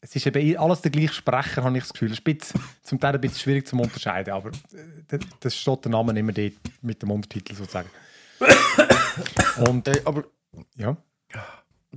es 0.00 0.16
ist 0.16 0.26
eben 0.26 0.46
eh 0.46 0.56
alles 0.56 0.80
der 0.80 0.90
gleiche 0.90 1.14
Sprecher, 1.14 1.64
habe 1.64 1.76
ich 1.76 1.84
das 1.84 1.92
Gefühl. 1.92 2.12
Es 2.12 2.18
ist 2.18 2.26
ein 2.26 2.36
bisschen, 2.36 2.60
zum 2.82 3.00
Teil 3.00 3.14
ein 3.14 3.20
bisschen 3.20 3.38
schwierig 3.38 3.66
zu 3.66 3.76
unterscheiden, 3.76 4.32
aber 4.32 4.50
äh, 4.50 5.18
das 5.40 5.56
steht 5.56 5.84
der 5.84 5.92
Name 5.92 6.18
immer 6.18 6.32
dort 6.32 6.52
mit 6.80 7.02
dem 7.02 7.10
Untertitel 7.10 7.54
sozusagen. 7.54 7.90
Und 9.68 9.88
Äh, 9.88 10.02
aber 10.04 10.24
ja. 10.76 10.96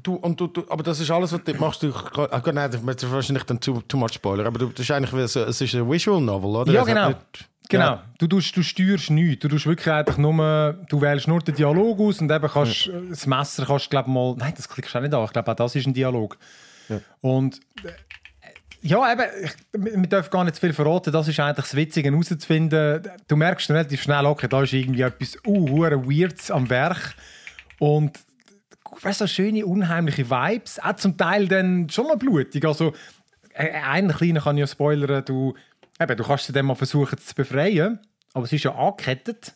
Du, 0.03 0.15
und 0.15 0.39
du, 0.39 0.47
du, 0.47 0.63
aber 0.69 0.83
das 0.83 0.99
ist 0.99 1.09
alles, 1.11 1.31
was 1.31 1.43
du 1.43 1.53
machst. 1.55 1.83
Du, 1.83 1.93
ah, 1.93 2.39
gut, 2.39 2.53
nein, 2.53 2.69
das 2.71 2.81
ist 2.81 3.11
wahrscheinlich 3.11 3.43
dann 3.43 3.59
too, 3.59 3.81
too 3.87 3.97
much 3.97 4.13
Spoiler. 4.13 4.45
Aber 4.45 4.59
du, 4.59 4.67
das 4.67 4.81
ist 4.81 4.91
eigentlich 4.91 5.29
so, 5.31 5.41
es 5.43 5.61
ist 5.61 5.73
ein 5.75 5.89
Visual 5.89 6.21
Novel, 6.21 6.49
oder? 6.55 6.71
Ja, 6.71 6.83
genau. 6.83 7.07
nicht- 7.09 7.49
Genau. 7.69 7.83
Ja. 7.85 8.03
Du, 8.17 8.27
tust, 8.27 8.55
du 8.55 8.63
steuerst 8.63 9.09
nichts. 9.09 9.41
Du 9.41 9.49
tust 9.49 9.65
wirklich 9.65 9.91
einfach 9.93 10.17
nur, 10.17 10.75
du 10.87 11.01
wählst 11.01 11.27
nur 11.27 11.41
den 11.41 11.53
Dialog 11.53 11.99
aus 11.99 12.21
und 12.21 12.31
eben 12.31 12.47
kannst 12.47 12.87
äh, 12.87 13.09
das 13.09 13.27
Messer 13.27 13.65
kannst 13.65 13.89
glaube 13.89 14.09
mal, 14.09 14.35
nein, 14.37 14.53
das 14.55 14.69
klickst 14.69 14.93
du 14.93 14.99
auch 14.99 15.01
nicht 15.01 15.13
an. 15.13 15.25
Ich 15.25 15.33
glaube 15.33 15.51
auch 15.51 15.55
das 15.55 15.75
ist 15.75 15.85
ein 15.85 15.93
Dialog. 15.93 16.37
Und 17.19 17.59
äh, 17.83 17.89
ja, 18.83 19.11
eben, 19.11 19.23
ich, 19.43 19.51
wir 19.73 20.07
dürfen 20.07 20.29
gar 20.29 20.45
nicht 20.45 20.55
zu 20.55 20.61
viel 20.61 20.71
verraten. 20.71 21.11
Das 21.11 21.27
ist 21.27 21.39
eigentlich 21.41 21.65
das 21.65 21.75
Witzige 21.75 22.09
herauszufinden. 22.09 23.01
Du 23.27 23.35
merkst 23.35 23.69
relativ 23.69 24.01
schnell, 24.01 24.25
okay, 24.27 24.47
da 24.47 24.63
ist 24.63 24.71
irgendwie 24.71 25.01
etwas 25.01 25.35
uh, 25.45 25.67
Weirds 25.79 26.49
am 26.51 26.69
Werk. 26.69 27.15
Und 27.79 28.17
weißt 29.01 29.19
so 29.19 29.27
schöne, 29.27 29.65
unheimliche 29.65 30.29
Vibes. 30.29 30.79
Auch 30.79 30.95
zum 30.95 31.17
Teil 31.17 31.47
dann 31.47 31.89
schon 31.89 32.07
noch 32.07 32.17
blutig. 32.17 32.65
Also, 32.65 32.93
äh, 33.53 33.71
einen 33.71 34.11
kleinen 34.11 34.41
kann 34.41 34.57
ich 34.57 34.61
ja 34.61 34.67
spoilern. 34.67 35.23
Du, 35.25 35.53
eben, 35.99 36.17
du 36.17 36.23
kannst 36.23 36.45
sie 36.45 36.53
dann 36.53 36.65
mal 36.65 36.75
versuchen 36.75 37.17
zu 37.17 37.35
befreien, 37.35 37.99
aber 38.33 38.47
sie 38.47 38.57
ist 38.57 38.63
ja 38.63 38.75
angekettet. 38.75 39.53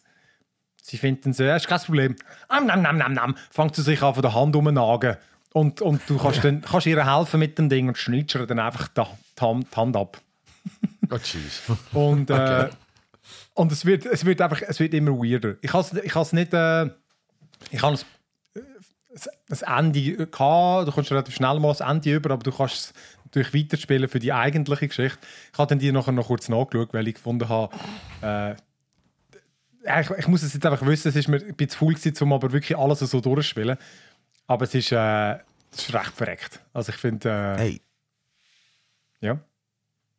Sie 0.84 0.98
finden 0.98 1.34
sie, 1.34 1.46
das 1.46 1.64
ist 1.64 1.68
kein 1.70 1.80
Problem. 1.80 2.16
Am, 2.48 2.66
nam, 2.66 2.82
nam, 2.82 2.98
nam, 2.98 3.14
nam. 3.14 3.36
Fängt 3.52 3.76
sie 3.76 3.84
sich 3.84 4.02
an 4.02 4.14
von 4.14 4.24
der 4.24 4.34
Hand 4.34 4.56
umzunagen. 4.56 5.18
Und, 5.54 5.82
und 5.82 6.02
du 6.08 6.18
kannst, 6.18 6.44
dann, 6.44 6.62
kannst 6.62 6.88
ihr 6.88 7.06
helfen 7.06 7.39
mit 7.39 7.58
dem 7.58 7.70
Ding 7.70 7.88
und 7.88 7.98
schneidest 7.98 8.36
ihr 8.36 8.48
dann 8.48 8.60
einfach 8.60 8.88
die, 8.88 9.02
die, 9.38 9.42
Hand, 9.42 9.68
die 9.72 9.76
Hand 9.76 9.96
ab. 9.98 10.22
Oh, 11.10 11.16
jeez. 11.18 11.62
Und, 11.94 12.30
äh, 12.30 12.34
Okay. 12.34 12.70
und 13.54 13.72
es, 13.72 13.86
wird, 13.86 14.06
es, 14.06 14.24
wird 14.26 14.42
einfach, 14.42 14.62
es 14.62 14.80
wird 14.80 14.94
immer 14.94 15.12
weirder. 15.12 15.56
Ich 15.62 15.74
habe 15.74 15.84
es 15.84 16.04
ich 16.04 16.16
has 16.16 16.32
nicht. 16.32 16.54
Äh, 16.54 16.86
ich 17.70 17.82
habe 17.82 17.98
das 19.47 19.62
Ende 19.62 20.28
gehabt. 20.28 20.88
Du 20.88 20.91
kommst 20.91 21.12
relativ 21.12 21.36
schnell 21.36 21.59
mal 21.59 21.70
das 21.70 21.82
Ende 21.82 22.16
über, 22.16 22.32
aber 22.32 22.43
du 22.43 22.51
kannst 22.51 22.76
es 22.76 22.93
natürlich 23.26 23.53
weiterspielen 23.53 24.09
für 24.09 24.20
die 24.20 24.34
eigentliche 24.34 24.88
Geschichte. 24.88 25.20
Ich 25.51 25.57
habe 25.57 25.70
dann 25.70 25.80
die 25.80 25.91
nachher 25.91 26.12
noch 26.12 26.28
kurz 26.28 26.49
nachgeschaut, 26.49 26.93
weil 26.93 27.07
ich 27.07 27.16
gefunden 27.16 27.47
habe, 27.49 27.76
äh, 28.22 28.55
ich, 30.01 30.09
ich 30.12 30.28
muss 30.28 30.43
es 30.43 30.53
jetzt 30.53 30.66
einfach 30.66 30.86
wissen, 30.86 31.09
es 31.09 31.16
ist 31.16 31.28
mir 31.28 31.38
ein 31.38 31.55
bisschen 31.55 31.80
faul 31.80 31.93
gewesen, 31.95 32.24
um 32.24 32.34
aber 32.34 32.51
wirklich 32.51 32.78
alles 32.78 32.99
so 32.99 33.20
durchzuspielen. 33.20 33.78
Aber 34.47 34.66
es 34.66 34.76
ist, 34.76 34.91
äh, 34.91 35.34
es 35.72 35.88
ist 35.88 35.93
recht 35.93 36.14
verreckt. 36.14 36.59
Also 36.74 36.91
ich 36.91 36.97
finde, 36.97 37.30
äh, 37.30 37.57
Hey, 37.57 37.82
ja. 39.22 39.39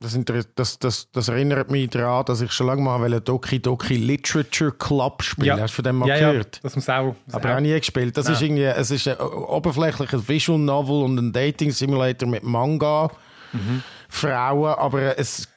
Das, 0.03 0.49
das, 0.55 0.79
das, 0.79 1.11
das 1.11 1.29
erinnert 1.29 1.71
mich 1.71 1.91
daran, 1.91 2.25
dass 2.25 2.41
ich 2.41 2.53
schon 2.53 2.67
lange 2.67 2.83
mal 2.83 3.03
einen 3.03 3.23
Doki 3.23 3.61
Doki 3.61 3.97
Literature 3.97 4.73
Club 4.73 5.23
spielen 5.23 5.47
Ja. 5.47 5.61
Hast 5.61 5.73
du 5.73 5.77
von 5.77 5.85
dem 5.85 5.97
mal 5.97 6.09
ja, 6.09 6.17
ja, 6.17 6.31
gehört? 6.33 6.61
das 6.63 6.77
muss 6.77 6.89
auch. 6.89 7.15
Das 7.27 7.37
Aber 7.37 7.57
auch 7.57 7.61
nie 7.61 7.79
gespielt. 7.79 8.17
Das 8.17 8.27
Nein. 8.27 8.35
ist 8.35 8.43
irgendwie, 8.43 8.65
es 8.65 8.91
ist 8.91 9.09
ein 9.09 9.19
oberflächliches 9.19 10.29
Visual 10.29 10.59
Novel 10.59 11.05
und 11.05 11.19
ein 11.19 11.33
Dating 11.33 11.71
Simulator 11.71 12.29
mit 12.29 12.43
Manga. 12.43 13.11
Mhm. 13.53 13.83
Frauen, 14.09 14.75
aber 14.75 15.19
es 15.19 15.49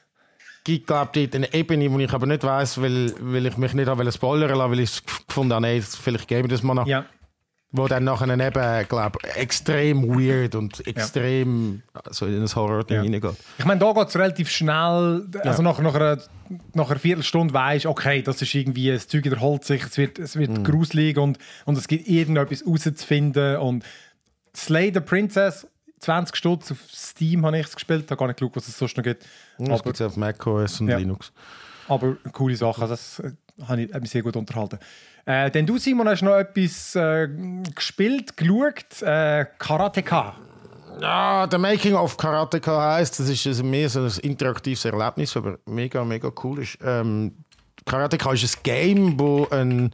gibt, 0.64 0.86
glaube 0.86 1.20
ich, 1.20 1.34
eine 1.34 1.52
Ebene, 1.54 1.88
die 1.88 2.04
ich 2.04 2.12
aber 2.12 2.26
nicht 2.26 2.42
weiß, 2.42 2.80
weil, 2.82 3.14
weil 3.20 3.46
ich 3.46 3.56
mich 3.56 3.72
nicht 3.74 3.88
habe 3.88 4.10
spoilern 4.10 4.56
lassen, 4.56 4.70
weil 4.70 4.80
ich 4.80 4.90
es 4.90 5.02
gefunden 5.26 5.52
habe, 5.52 5.66
nee, 5.66 5.80
vielleicht 5.80 6.26
gebe 6.26 6.48
ich 6.48 6.52
das 6.52 6.62
mal 6.62 6.74
nach. 6.74 6.86
ja. 6.86 7.04
Wo 7.72 7.88
dann 7.88 8.04
nachher 8.04 8.28
eben, 8.28 8.88
glaube 8.88 9.18
extrem 9.34 10.08
weird 10.08 10.54
und 10.54 10.86
extrem 10.86 11.82
so 12.10 12.24
in 12.26 12.40
ein 12.40 12.46
Horror-Ding 12.54 12.96
Ja. 12.96 13.02
reingeht. 13.02 13.36
Ich 13.58 13.64
meine, 13.64 13.80
da 13.80 13.92
geht 13.92 14.08
es 14.08 14.16
relativ 14.16 14.48
schnell. 14.50 15.26
Also 15.42 15.62
nach, 15.62 15.78
nach, 15.80 15.94
einer, 15.94 16.18
nach 16.74 16.90
einer 16.90 16.98
Viertelstunde 17.00 17.52
weisst 17.52 17.86
okay, 17.86 18.22
das 18.22 18.40
ist 18.40 18.54
irgendwie, 18.54 18.90
das 18.92 19.08
Zeug 19.08 19.24
wiederholt 19.24 19.64
sich, 19.64 19.82
es 19.82 19.98
wird, 19.98 20.18
es 20.18 20.36
wird 20.36 20.64
gruselig 20.64 21.18
und, 21.18 21.38
und 21.64 21.76
es 21.76 21.88
gibt 21.88 22.08
irgendetwas 22.08 22.64
rauszufinden. 22.66 23.56
Und 23.56 23.84
Slay 24.54 24.90
the 24.94 25.00
Princess, 25.00 25.66
20 26.00 26.36
Stutz 26.36 26.70
auf 26.70 26.78
Steam 26.90 27.44
habe 27.44 27.58
ich 27.58 27.66
es 27.66 27.74
gespielt, 27.74 28.10
habe 28.10 28.18
gar 28.18 28.26
nicht 28.28 28.38
geschaut, 28.38 28.56
was 28.56 28.68
es 28.68 28.78
sonst 28.78 28.96
noch 28.96 29.04
gibt. 29.04 29.26
Das 29.58 29.68
Aber, 29.68 29.82
gibt 29.82 29.96
es 29.96 30.02
auf 30.06 30.16
macOS 30.16 30.80
und 30.80 30.88
Ja. 30.88 30.98
Linux. 30.98 31.32
aber 31.88 32.16
eine 32.22 32.32
coole 32.32 32.54
Sache, 32.56 32.80
also 32.82 32.94
das 32.94 33.18
äh, 33.18 33.32
habe 33.66 33.82
ich, 33.82 33.92
hat 33.92 34.00
mich 34.02 34.10
sehr 34.10 34.22
gut 34.22 34.36
unterhalten. 34.36 34.78
Äh, 35.26 35.50
denn 35.50 35.66
du, 35.66 35.76
Simon, 35.76 36.08
hast 36.08 36.22
noch 36.22 36.36
etwas 36.36 36.94
äh, 36.94 37.28
gespielt, 37.74 38.36
geschaut, 38.36 39.02
äh, 39.02 39.44
Karateka. 39.58 40.36
Ja, 41.00 41.46
der 41.48 41.58
Making 41.58 41.94
of 41.94 42.16
Karateka 42.16 42.94
heisst, 42.94 43.18
das 43.18 43.28
ist 43.28 43.62
mehr 43.62 43.88
so 43.88 44.02
ein 44.02 44.12
interaktives 44.22 44.84
Erlebnis, 44.84 45.36
aber 45.36 45.58
mega, 45.66 46.04
mega 46.04 46.30
cool 46.42 46.60
ist. 46.60 46.78
Ähm, 46.82 47.32
Karateka 47.84 48.32
ist 48.32 48.56
ein 48.56 48.62
Game, 48.62 49.18
wo 49.18 49.48
ein 49.50 49.90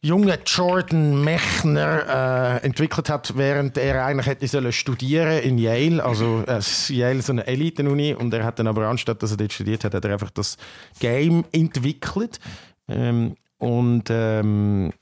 junger 0.00 0.38
Jordan 0.44 1.22
Mechner 1.22 2.60
äh, 2.62 2.64
entwickelt 2.64 3.10
hat, 3.10 3.36
während 3.36 3.76
er 3.76 4.06
eigentlich 4.06 4.26
hätte 4.26 4.48
sollen 4.48 4.72
studieren 4.72 5.42
in 5.42 5.58
Yale. 5.58 6.02
Also 6.02 6.44
äh, 6.46 6.60
Yale 6.88 7.18
ist 7.18 7.28
eine 7.28 7.46
Elite-Uni 7.46 8.14
und 8.14 8.32
er 8.32 8.44
hat 8.44 8.58
dann 8.58 8.68
aber 8.68 8.86
anstatt, 8.86 9.22
dass 9.22 9.32
er 9.32 9.36
dort 9.36 9.52
studiert 9.52 9.84
hat, 9.84 9.92
hat 9.92 10.04
er 10.04 10.12
einfach 10.12 10.30
das 10.30 10.56
Game 10.98 11.44
entwickelt. 11.52 12.40
Ähm, 12.88 13.36
und 13.58 14.04
ähm, 14.10 14.92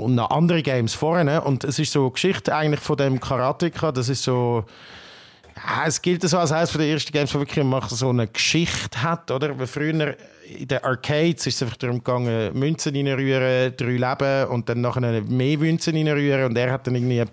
und 0.00 0.14
noch 0.14 0.30
andere 0.30 0.62
Games 0.62 0.94
vorne. 0.94 1.42
Und 1.42 1.64
es 1.64 1.78
ist 1.78 1.92
so 1.92 2.02
eine 2.02 2.10
Geschichte 2.10 2.54
eigentlich 2.54 2.80
von 2.80 2.96
dem 2.96 3.20
Karateka, 3.20 3.92
das 3.92 4.08
ist 4.08 4.22
so... 4.22 4.64
Es 5.84 6.00
gilt 6.00 6.22
so 6.22 6.38
als 6.38 6.52
eines 6.52 6.72
der 6.72 6.86
ersten 6.86 7.12
Games, 7.12 7.34
wo 7.34 7.40
wirklich 7.40 7.62
man 7.62 7.82
so 7.86 8.08
eine 8.08 8.26
Geschichte 8.26 9.02
hat, 9.02 9.30
oder? 9.30 9.58
Weil 9.58 9.66
früher 9.66 10.16
in 10.46 10.68
den 10.68 10.82
Arcades 10.82 11.46
ist 11.46 11.56
es 11.56 11.62
einfach 11.62 11.76
darum 11.76 11.98
gegangen, 11.98 12.58
Münzen 12.58 12.96
reinrühren, 12.96 13.74
drei 13.76 13.96
Leben 13.96 14.48
und 14.48 14.68
dann 14.70 14.80
nachher 14.80 15.20
mehr 15.22 15.58
Münzen 15.58 15.94
reinrühren 15.96 16.46
und 16.46 16.56
er 16.56 16.72
hat 16.72 16.86
dann 16.86 16.94
irgendwie 16.94 17.24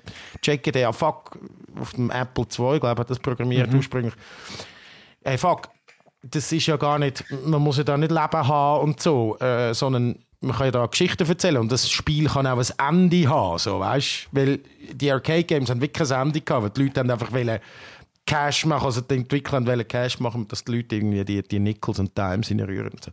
gecheckt, 0.41 0.75
ja 0.75 0.91
fuck, 0.91 1.37
auf 1.79 1.93
dem 1.93 2.09
Apple 2.11 2.43
II, 2.43 2.79
glaube 2.79 2.95
ich, 2.95 2.99
hat 2.99 3.09
das 3.09 3.19
programmiert 3.19 3.73
ursprünglich. 3.73 4.15
Hey 5.23 5.37
fuck, 5.37 5.69
das 6.21 6.51
ist 6.51 6.65
ja 6.65 6.75
gar 6.75 6.99
nicht, 6.99 7.23
man 7.45 7.61
muss 7.61 7.77
ja 7.77 7.85
da 7.85 7.97
nicht 7.97 8.11
Leben 8.11 8.47
haben 8.47 8.83
und 8.83 8.99
so, 8.99 9.37
äh, 9.39 9.73
sondern 9.73 10.19
man 10.41 10.55
kann 10.55 10.65
ja 10.67 10.71
da 10.71 10.85
Geschichten 10.85 11.27
erzählen 11.27 11.57
und 11.57 11.71
das 11.71 11.89
Spiel 11.89 12.27
kann 12.27 12.45
auch 12.45 12.59
ein 12.59 12.95
Ende 12.95 13.27
haben, 13.27 13.57
so, 13.57 13.79
weißt 13.79 14.27
Weil 14.31 14.59
die 14.91 15.11
Arcade-Games 15.11 15.69
haben 15.69 15.81
wirklich 15.81 16.11
ein 16.11 16.27
Ende 16.27 16.41
gehabt, 16.41 16.63
weil 16.63 16.69
die 16.69 16.83
Leute 16.83 16.99
haben 16.99 17.11
einfach 17.11 17.31
wollen 17.31 17.59
Cash 18.25 18.65
machen, 18.65 18.85
also 18.85 19.01
die 19.01 19.15
Entwickler 19.15 19.65
wollen 19.65 19.87
Cash 19.87 20.19
machen, 20.19 20.47
dass 20.47 20.63
die 20.63 20.73
Leute 20.73 20.95
irgendwie 20.95 21.23
die, 21.25 21.41
die 21.41 21.59
Nickels 21.59 21.99
und 21.99 22.15
Dimes 22.17 22.51
reinrühren 22.51 22.89
und 22.89 23.03
so. 23.03 23.11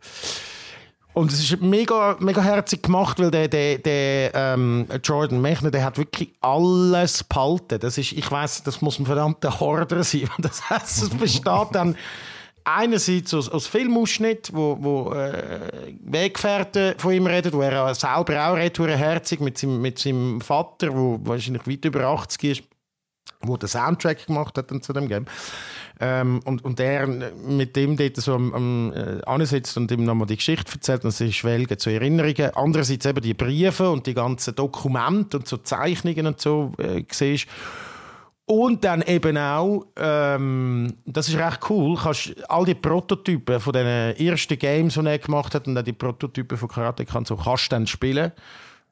Und 1.14 1.32
es 1.32 1.38
ist 1.38 1.62
mega, 1.62 2.16
mega 2.18 2.42
herzig 2.42 2.82
gemacht, 2.82 3.20
weil 3.20 3.30
der, 3.30 3.46
der, 3.46 3.78
der 3.78 4.34
ähm, 4.34 4.86
Jordan 5.02 5.40
Mechner, 5.40 5.70
der 5.70 5.84
hat 5.84 5.96
wirklich 5.96 6.30
alles 6.40 7.22
behalten. 7.22 7.78
Das 7.78 7.96
ist, 7.96 8.10
ich 8.10 8.28
weiß, 8.28 8.64
das 8.64 8.82
muss 8.82 8.98
ein 8.98 9.06
verdammter 9.06 9.60
Horder 9.60 10.02
sein. 10.02 10.28
Das 10.38 10.68
heißt, 10.68 11.02
es 11.05 11.09
besteht 11.16 11.68
dann 11.70 11.96
einerseits 12.65 13.35
aus, 13.35 13.49
aus 13.49 13.66
Filmausschnitt, 13.66 14.51
wo, 14.53 14.77
wo 14.81 15.12
äh, 15.12 15.95
Weggefährten 16.01 16.95
von 16.99 17.12
ihm 17.12 17.27
reden, 17.27 17.53
wo 17.53 17.61
er 17.61 17.95
selber 17.95 18.49
auch 18.49 18.57
redet, 18.57 18.78
er 18.78 18.97
herzig 18.97 19.41
mit 19.41 19.59
seinem, 19.59 19.81
mit 19.81 19.99
seinem 19.99 20.41
Vater, 20.41 20.95
wo 20.97 21.20
wahrscheinlich 21.23 21.66
weit 21.66 21.85
über 21.85 22.05
80 22.05 22.45
ist, 22.45 22.62
wo 23.43 23.57
der 23.57 23.69
Soundtrack 23.69 24.27
gemacht 24.27 24.57
hat 24.57 24.70
zu 24.82 24.93
dem 24.93 25.09
Game. 25.09 25.27
Ähm, 26.01 26.41
und, 26.45 26.65
und 26.65 26.81
er 26.81 27.07
mit 27.07 27.77
dem 27.77 27.97
dort 27.97 28.16
so 28.16 28.35
am, 28.35 28.53
am 28.53 28.93
äh, 28.93 29.23
ansitzt 29.27 29.77
und 29.77 29.91
ihm 29.93 30.05
nochmal 30.05 30.27
die 30.27 30.36
Geschichte 30.36 30.73
erzählt 30.73 31.05
und 31.05 31.12
sie 31.12 31.32
schwelgen 31.32 31.78
zu 31.78 31.91
Erinnerungen. 31.91 32.51
Andererseits 32.55 33.07
eben 33.07 33.20
die 33.20 33.35
Briefe 33.35 33.91
und 33.91 34.07
die 34.07 34.15
ganzen 34.15 34.57
Dokumente 34.57 35.36
und 35.36 35.47
so 35.47 35.59
Zeichnungen 35.59 36.27
und 36.27 36.41
so 36.41 36.73
äh, 36.78 37.05
siehst. 37.11 37.47
Und 38.47 38.85
dann 38.85 39.01
eben 39.03 39.39
auch, 39.39 39.87
ähm, 39.97 40.95
das 41.07 41.29
ist 41.29 41.39
recht 41.39 41.61
cool, 41.71 41.97
kannst 41.97 42.35
all 42.51 42.66
die 42.66 42.75
Prototypen 42.75 43.59
von 43.59 43.73
den 43.73 43.87
ersten 44.16 44.59
Games, 44.59 44.95
die 44.95 45.07
er 45.07 45.19
gemacht 45.19 45.55
hat, 45.55 45.66
und 45.66 45.79
auch 45.79 45.83
die 45.83 45.95
Prototypen 45.95 46.59
von 46.59 46.69
Karate 46.69 47.07
kann 47.07 47.25
so 47.25 47.37
kannst 47.37 47.66
du 47.66 47.77
dann 47.77 47.87
spielen. 47.87 48.33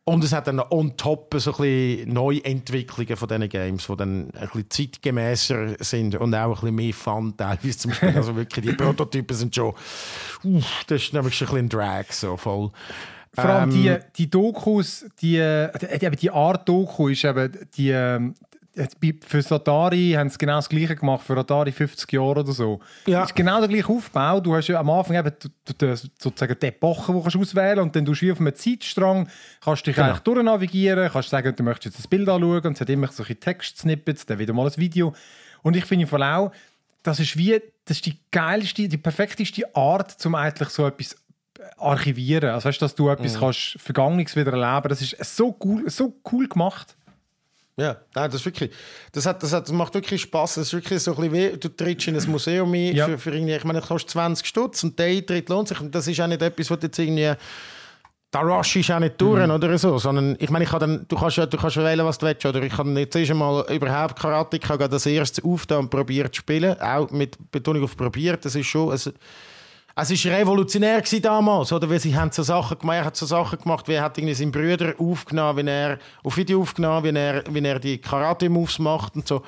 Und 0.05 0.25
es 0.25 0.33
hat 0.33 0.49
dann 0.49 0.59
on 0.59 0.97
top 0.97 1.35
so 1.37 1.53
ein 1.53 1.57
bisschen 1.59 2.13
Neuentwicklungen 2.13 3.17
von 3.17 3.29
diesen 3.29 3.49
Games, 3.49 3.87
die 3.87 3.97
dann 3.97 4.31
ein 4.31 4.49
bisschen 4.49 4.71
zeitgemäßer 4.71 5.77
sind 5.79 6.17
und 6.17 6.35
auch 6.35 6.49
ein 6.49 6.53
bisschen 6.55 6.75
mehr 6.75 6.95
Fun 6.95 7.37
teilweise 7.37 7.77
zum 7.79 7.93
Spielen. 7.93 8.17
Also 8.17 8.35
wirklich, 8.35 8.65
die 8.65 8.73
Prototypen 8.73 9.37
sind 9.37 9.55
schon, 9.55 9.75
uff, 10.45 10.85
das 10.87 11.03
ist 11.03 11.13
nämlich 11.13 11.37
schon 11.37 11.49
ein 11.49 11.69
bisschen 11.69 11.83
ein 11.83 12.03
Drag, 12.03 12.13
so 12.13 12.37
voll. 12.39 12.71
Vor 13.35 13.45
allem 13.45 13.71
Ähm, 13.71 13.77
die, 13.77 13.97
die 14.17 14.31
Dokus, 14.31 15.05
die, 15.21 15.37
die, 15.81 15.99
die, 15.99 16.17
die 16.17 16.31
Art 16.31 16.67
Doku 16.67 17.09
ist 17.09 17.25
eben 17.25 17.53
die. 17.77 18.33
Für 19.27 19.55
Atari 19.55 20.13
haben 20.17 20.31
sie 20.31 20.39
genau 20.39 20.57
das 20.57 20.69
Gleiche 20.69 20.97
gemacht, 20.97 21.27
für 21.27 21.37
Atari 21.37 21.73
50 21.73 22.11
Jahre 22.13 22.41
oder 22.41 22.53
so. 22.53 22.81
Ja. 23.07 23.23
Es 23.23 23.31
ist 23.31 23.37
genau 23.37 23.59
der 23.61 23.69
gleiche 23.69 23.89
Aufbau. 23.89 24.41
Du 24.41 24.55
hast 24.57 24.69
ja 24.69 24.81
am 24.81 24.89
Anfang 24.89 25.17
eben 25.17 25.31
du, 25.39 25.49
du, 25.77 25.97
sozusagen 25.97 26.57
die 26.59 26.67
Epoche, 26.67 27.13
die 27.13 27.21
kannst 27.21 27.35
du 27.35 27.41
auswählen 27.41 27.81
und 27.81 27.95
dann 27.95 28.05
du 28.07 28.13
wie 28.19 28.33
auf 28.33 28.41
einem 28.41 28.55
Zeitstrang 28.55 29.29
kannst 29.61 29.87
dich 29.87 29.95
Genau. 29.97 30.09
eigentlich 30.09 30.21
durchnavigieren, 30.21 31.11
kannst 31.13 31.29
sagen, 31.29 31.55
du 31.55 31.63
möchtest 31.63 31.85
jetzt 31.95 31.99
das 31.99 32.09
Bild 32.09 32.27
anschauen 32.29 32.63
und 32.65 32.73
es 32.73 32.81
hat 32.81 32.89
immer 32.89 33.09
solche 33.09 33.37
Text-Snippets, 33.37 34.25
dann 34.25 34.39
wieder 34.39 34.55
mal 34.55 34.67
ein 34.67 34.77
Video. 34.79 35.13
Und 35.63 35.77
ich 35.77 35.85
finde 35.85 36.07
vor 36.07 36.21
allem, 36.21 36.51
das 37.03 37.21
ist 37.21 37.37
wie, 37.37 37.61
das 37.85 37.99
ist 37.99 38.07
die 38.07 38.17
geilste, 38.31 38.89
die 38.89 38.97
perfekteste 38.97 39.65
Art, 39.77 40.17
um 40.25 40.35
eigentlich 40.35 40.71
so 40.71 40.87
etwas 40.87 41.15
archivieren. 41.77 42.51
Also 42.51 42.69
weißt, 42.69 42.81
du, 42.81 42.85
dass 42.85 42.95
du 42.95 43.05
Mhm. 43.05 43.11
etwas 43.13 43.39
kannst 43.39 43.77
Vergangenes 43.81 44.35
wieder 44.35 44.53
erleben. 44.53 44.89
Das 44.89 45.03
ist 45.03 45.37
so 45.37 45.57
cool, 45.63 45.89
so 45.91 46.15
cool 46.33 46.49
gemacht. 46.49 46.97
Ja, 47.77 47.97
nein, 48.15 48.31
das 48.31 48.41
ist 48.41 48.45
wirklich, 48.45 48.71
das, 49.13 49.25
hat, 49.25 49.43
das, 49.43 49.53
hat, 49.53 49.65
das 49.65 49.73
macht 49.73 49.95
wirklich 49.95 50.21
Spaß. 50.23 50.57
Das 50.57 50.67
ist 50.67 50.73
wirklich 50.75 51.03
so 51.03 51.15
ein 51.15 51.31
bisschen 51.31 51.53
wie, 51.53 51.59
du 51.59 51.69
trittst 51.69 52.07
in 52.09 52.17
ein 52.17 52.31
Museum 52.31 52.73
ein 52.73 52.95
Ja. 52.95 53.07
für, 53.07 53.19
für 53.19 53.31
irgendwie, 53.33 53.55
ich 53.55 53.65
meine, 53.65 53.81
das 53.81 53.89
kostet 53.89 54.11
20 54.11 54.47
Stutz 54.47 54.85
und 54.85 54.99
der 54.99 55.07
Eintritt 55.07 55.49
lohnt 55.49 55.69
sich. 55.69 55.81
Und 55.81 55.95
das 55.95 56.07
ist 56.07 56.21
auch 56.21 56.27
nicht 56.27 56.43
etwas, 56.43 56.71
was 56.71 56.79
du 56.79 56.87
jetzt 56.87 56.99
irgendwie, 56.99 57.33
da 58.31 58.41
rush 58.41 58.77
ist 58.77 58.91
auch 58.91 58.99
nicht 58.99 59.19
durch 59.21 59.49
oder 59.49 59.79
so, 59.79 59.99
sondern 59.99 60.37
ich 60.39 60.51
meine, 60.51 60.65
ich 60.65 60.71
kann 60.71 60.81
dann, 60.81 61.07
du 61.09 61.17
kannst 61.17 61.37
ja, 61.39 61.47
du 61.47 61.57
kannst 61.57 61.77
wählen, 61.77 62.05
was 62.05 62.19
du 62.19 62.27
willst, 62.27 62.45
oder 62.45 62.63
ich 62.63 62.73
kann 62.73 62.97
jetzt 62.97 63.17
erst 63.17 63.31
einmal 63.31 63.65
überhaupt 63.71 64.19
Karate, 64.19 64.59
ich 64.59 64.69
habe 64.69 64.89
das 64.89 65.07
erste 65.07 65.43
aufgetan 65.45 65.81
und 65.81 65.91
probiert 65.91 66.35
zu 66.35 66.41
spielen, 66.41 66.79
auch 66.81 67.11
mit 67.11 67.37
Betonung 67.51 67.85
auf 67.85 67.97
probiert, 67.97 68.45
das 68.45 68.55
ist 68.55 68.67
schon, 68.67 68.93
es, 68.93 69.13
es 69.95 70.11
ist 70.11 70.27
revolutionär 70.27 71.03
damals, 71.21 71.73
oder? 71.73 71.89
Weil 71.89 72.01
sie 72.01 72.17
haben 72.17 72.31
so 72.33 72.43
Sachen 72.43 72.79
gemacht, 72.79 72.97
er 72.97 73.05
hat 73.05 73.17
so 73.17 73.27
Sachen 73.27 73.59
gemacht, 73.59 73.89
wie 73.89 73.93
er 73.93 74.03
hat 74.03 74.17
irgendwie 74.17 74.35
seinen 74.35 74.53
Brüder 74.53 74.95
aufgenommen, 74.99 75.59
wenn 75.59 75.69
er 75.69 75.99
auf 76.23 76.37
Video 76.37 76.61
aufgenommen, 76.63 77.05
wie 77.05 77.19
er, 77.19 77.45
wie 77.51 77.65
er 77.65 77.79
die 77.79 77.99
Karate-Moves 77.99 78.79
macht 78.79 79.17
und 79.17 79.27
so. 79.27 79.43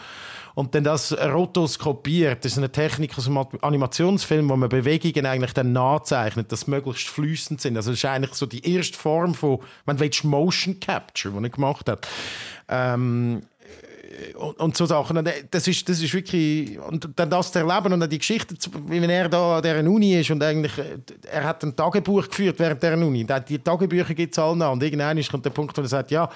Und 0.55 0.75
dann 0.75 0.85
das 0.85 1.13
rotoskopiert. 1.13 2.45
Das 2.45 2.53
ist 2.53 2.59
eine 2.59 2.71
Technik 2.71 3.19
aus 3.19 3.27
einem 3.27 3.45
Animationsfilm, 3.61 4.49
wo 4.49 4.55
man 4.55 4.69
Bewegungen 4.69 5.27
eigentlich 5.27 5.53
dann 5.53 5.73
nachzeichnet, 5.73 6.53
dass 6.53 6.61
sie 6.61 6.71
möglichst 6.71 7.09
fließend 7.09 7.61
sind. 7.61 7.77
Also 7.77 7.91
das 7.91 7.99
ist 7.99 8.05
eigentlich 8.05 8.35
so 8.35 8.47
die 8.47 8.65
erste 8.73 8.97
Form 8.97 9.35
von, 9.35 9.59
willst, 9.87 10.23
Motion 10.23 10.79
Capture, 10.79 11.35
die 11.37 11.43
er 11.43 11.51
gemacht 11.51 11.89
hat. 11.89 12.07
Ähm, 12.69 13.43
und, 14.37 14.59
und 14.59 14.77
so 14.77 14.87
Sachen. 14.87 15.19
Und 15.19 15.29
das 15.51 15.69
ist, 15.69 15.89
das 15.89 16.03
ist 16.03 16.13
wirklich, 16.13 16.79
und 16.79 17.09
dann 17.17 17.31
das 17.31 17.53
zu 17.53 17.59
erleben 17.59 17.93
und 17.93 18.01
dann 18.01 18.11
die 18.11 18.19
Geschichte, 18.19 18.55
wie 18.87 19.01
wenn 19.01 19.11
er 19.11 19.29
da 19.29 19.57
an 19.57 19.63
dieser 19.63 19.81
Uni 19.81 20.19
ist 20.21 20.31
und 20.31 20.43
eigentlich, 20.43 20.77
äh, 20.79 20.99
er 21.31 21.45
hat 21.45 21.63
ein 21.63 21.75
Tagebuch 21.75 22.29
geführt 22.29 22.59
während 22.59 22.83
der 22.83 22.99
Uni. 22.99 23.27
Die 23.49 23.59
Tagebücher 23.59 24.15
gibt 24.15 24.33
es 24.35 24.39
alle 24.39 24.57
noch. 24.57 24.73
Und 24.73 24.83
irgendwann 24.83 25.23
kommt 25.23 25.45
der 25.45 25.51
Punkt, 25.51 25.77
wo 25.77 25.83
er 25.83 25.89
sagt, 25.89 26.11
ja, 26.11 26.29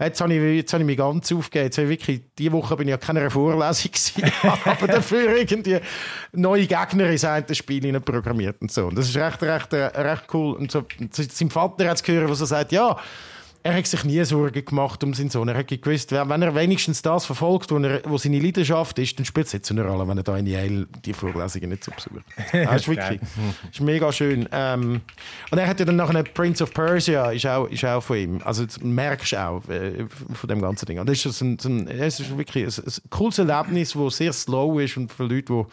Jetzt 0.00 0.18
habe, 0.22 0.32
ich, 0.32 0.56
jetzt 0.56 0.72
habe 0.72 0.82
ich 0.82 0.86
mich 0.86 0.96
ganz 0.96 1.30
aufgegeben. 1.30 1.66
Jetzt 1.66 1.76
habe 1.76 1.92
ich 1.92 2.00
wirklich, 2.00 2.22
diese 2.38 2.52
Woche 2.52 2.74
bin 2.74 2.88
ich 2.88 2.92
ja 2.92 2.96
keiner 2.96 3.30
Vorlesung 3.30 3.90
gewesen, 3.92 4.32
aber 4.64 4.86
dafür 4.86 5.36
irgendwie 5.36 5.78
neue 6.32 6.66
Gegner 6.66 7.10
in 7.10 7.18
sein 7.18 7.44
Spiel 7.52 8.00
programmiert 8.00 8.62
und 8.62 8.72
so. 8.72 8.86
Und 8.86 8.96
das 8.96 9.10
ist 9.10 9.16
recht, 9.18 9.42
recht, 9.42 9.74
äh, 9.74 9.84
recht 10.00 10.24
cool. 10.32 10.56
Und 10.56 10.72
so, 10.72 10.84
sein 11.10 11.50
Vater 11.50 11.86
hat 11.86 11.96
es 11.96 12.02
gehört, 12.02 12.30
was 12.30 12.40
er 12.40 12.46
sagt, 12.46 12.72
ja, 12.72 12.96
er 13.62 13.76
hat 13.76 13.86
sich 13.86 14.04
nie 14.04 14.22
Sorgen 14.24 14.64
gemacht 14.64 15.04
um 15.04 15.12
seinen 15.12 15.28
Sohn. 15.28 15.48
Er 15.48 15.56
hat 15.56 15.68
gewusst, 15.68 16.12
wenn 16.12 16.28
wenn 16.28 16.42
er 16.42 16.54
wenigstens 16.54 17.02
das 17.02 17.26
verfolgt, 17.26 17.70
wo, 17.70 17.78
er, 17.78 18.00
wo 18.04 18.16
seine 18.16 18.38
Leidenschaft 18.38 18.98
ist, 18.98 19.18
dann 19.18 19.26
spielt 19.26 19.46
es 19.46 19.52
jetzt 19.52 19.70
eine 19.70 19.84
Rolle, 19.84 20.08
wenn 20.08 20.16
er 20.16 20.22
da 20.22 20.36
in 20.36 20.46
Yale 20.46 20.86
die 21.04 21.12
Vorlesungen 21.12 21.70
nicht 21.70 21.84
so 21.84 21.92
besucht. 21.92 22.24
Das 22.52 22.82
ist 22.82 22.88
wirklich 22.88 23.20
das 23.20 23.70
ist 23.72 23.80
mega 23.80 24.10
schön. 24.12 24.48
Ähm, 24.52 25.00
und 25.50 25.58
er 25.58 25.66
hat 25.66 25.78
ja 25.78 25.84
dann 25.84 25.96
nachher 25.96 26.22
Prince 26.22 26.62
of 26.62 26.72
Persia, 26.72 27.30
ist 27.32 27.46
auch, 27.46 27.66
ist 27.66 27.84
auch 27.84 28.02
von 28.02 28.16
ihm. 28.16 28.40
Also 28.44 28.64
das 28.64 28.80
merkst 28.80 29.32
du 29.32 29.36
auch 29.36 29.68
äh, 29.68 30.06
von 30.32 30.48
dem 30.48 30.62
ganzen 30.62 30.86
Ding. 30.86 30.98
Und 30.98 31.08
das 31.08 31.24
ist, 31.24 31.40
ein, 31.42 31.58
ein, 31.64 31.88
es 31.88 32.20
ist 32.20 32.36
wirklich 32.36 32.64
ein, 32.64 32.84
ein 32.84 33.10
cooles 33.10 33.38
Erlebnis, 33.38 33.92
das 33.92 34.16
sehr 34.16 34.32
slow 34.32 34.82
ist 34.82 34.96
und 34.96 35.12
für 35.12 35.24
Leute, 35.24 35.52
die 35.52 35.64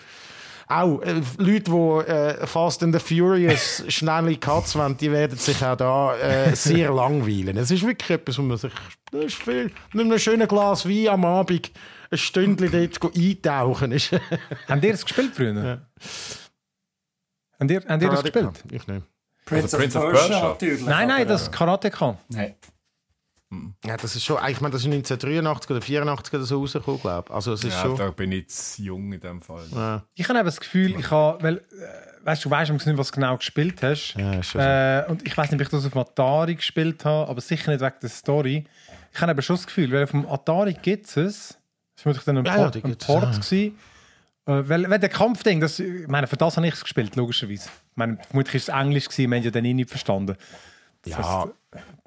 auch 0.68 1.02
äh, 1.02 1.22
Leute, 1.38 1.72
die 1.72 2.12
äh, 2.12 2.46
Fast 2.46 2.84
and 2.84 2.94
the 2.94 3.00
Furious 3.00 3.84
schnelle 3.88 4.36
Cuts 4.38 4.76
wollen, 4.76 4.98
die 4.98 5.12
werden 5.12 5.38
sich 5.38 5.64
auch 5.64 5.78
da 5.78 6.18
äh, 6.18 6.56
sehr 6.56 6.92
langweilen. 6.94 7.58
Es 7.58 7.72
ist 7.72 7.86
wirklich 7.86 8.10
etwas, 8.10 8.38
wo 8.38 8.42
man 8.44 8.58
sich 8.58 8.72
das 9.12 9.26
ist 9.26 9.36
viel, 9.36 9.72
mit 9.94 10.06
einem 10.06 10.20
schönen 10.20 10.48
Glas 10.48 10.88
Wein 10.88 11.08
am 11.08 11.24
Abend 11.24 11.72
ein 12.12 12.18
Stündchen 12.18 12.72
dort 12.72 13.00
go 13.00 13.12
eintauchen 13.16 13.92
ist. 13.94 14.12
Habt 14.68 14.84
ihr 14.84 14.94
es 14.94 15.06
gespielt 15.06 15.34
früher? 15.34 15.88
Habt 17.60 17.72
ihr, 17.72 17.84
habt 17.88 18.02
ihr 18.02 18.10
das 18.10 18.24
gespielt? 18.24 18.64
Ich 18.72 18.88
nicht. 18.88 19.06
Prince, 19.46 19.78
Prince 19.78 19.98
of 19.98 20.04
of 20.04 20.58
Persia. 20.58 20.90
Nein, 20.90 21.08
nein, 21.08 21.28
das 21.28 21.50
Karateka. 21.50 22.18
Nein. 22.28 22.56
Ja, 23.86 23.96
das 23.96 24.14
ist 24.16 24.26
schon, 24.26 24.38
ich 24.50 24.60
meine, 24.60 24.74
das 24.74 24.82
ist 24.82 24.88
1983 24.88 25.72
oder 25.72 25.82
84 25.82 26.34
oder 26.34 26.44
so 26.44 26.60
rausgekommen, 26.60 27.00
glaube 27.00 27.28
ich. 27.30 27.34
Also 27.36 27.54
es 27.54 27.64
ist 27.64 27.74
Ja, 27.76 27.82
schon... 27.82 27.96
da 27.96 28.10
bin 28.12 28.32
ich 28.34 28.50
zu 28.50 28.82
jung 28.84 29.14
in 29.14 29.22
dem 29.22 29.42
Fall. 29.42 29.64
Ja, 29.74 30.04
Ich 30.16 30.28
habe 30.28 30.38
eben 30.40 30.46
das 30.46 30.60
Gefühl, 30.60 31.00
ich 31.00 31.10
habe, 31.10 31.42
weil, 31.42 31.58
äh, 31.58 32.26
weißt 32.26 32.44
du, 32.44 32.50
du 32.50 32.56
weißt 32.56 32.72
nicht, 32.74 32.98
was 32.98 33.08
du 33.08 33.14
genau 33.16 33.38
gespielt 33.38 33.82
hast. 33.82 34.16
Ja, 34.18 34.44
so. 34.44 34.60
äh, 34.60 35.06
und 35.08 35.26
ich 35.26 35.38
weiß 35.38 35.50
nicht, 35.52 35.62
ob 35.62 35.62
ich 35.62 35.70
das 35.70 35.86
auf 35.86 35.92
dem 35.94 36.02
Atari 36.02 36.56
gespielt 36.56 37.06
habe, 37.06 37.30
aber 37.30 37.40
sicher 37.40 37.72
nicht 37.72 37.80
wegen 37.82 37.96
der 38.02 38.10
Story. 38.10 38.66
Ich 39.14 39.22
habe 39.22 39.32
eben 39.32 39.42
schon 39.42 39.56
das 39.56 39.66
Gefühl, 39.66 39.92
weil 39.94 40.04
auf 40.04 40.12
dem 40.12 40.28
Atari 40.28 40.74
gibt 40.74 41.06
es, 41.16 41.58
das 41.96 42.06
war 42.06 42.14
dann 42.26 42.40
ein 42.40 42.46
Ja, 42.46 42.56
Port, 42.56 42.76
ein 42.76 42.98
Port 42.98 43.24
ja. 43.24 43.32
gewesen. 43.32 43.78
Äh, 44.46 44.70
weil, 44.70 44.90
weil 44.90 45.00
der 45.00 45.10
Kampfding, 45.10 45.62
das, 45.62 45.80
ich 45.80 46.08
meine, 46.08 46.28
für 46.28 46.36
das 46.38 46.58
habe 46.58 46.68
ich 46.68 46.74
es 46.74 46.82
gespielt, 46.82 47.16
logischerweise. 47.16 47.70
Ich 47.70 47.96
meine, 47.96 48.18
vermutlich 48.28 48.68
war 48.68 48.76
es 48.76 48.82
Englisch, 48.86 49.06
gewesen, 49.08 49.32
wir 49.32 49.38
haben 49.38 49.44
ja 49.46 49.52
dann 49.52 49.64
eh 49.66 49.74
nicht 49.74 49.90
verstanden. 49.90 50.36
Ja, 51.10 51.46
heisst, 51.46 51.54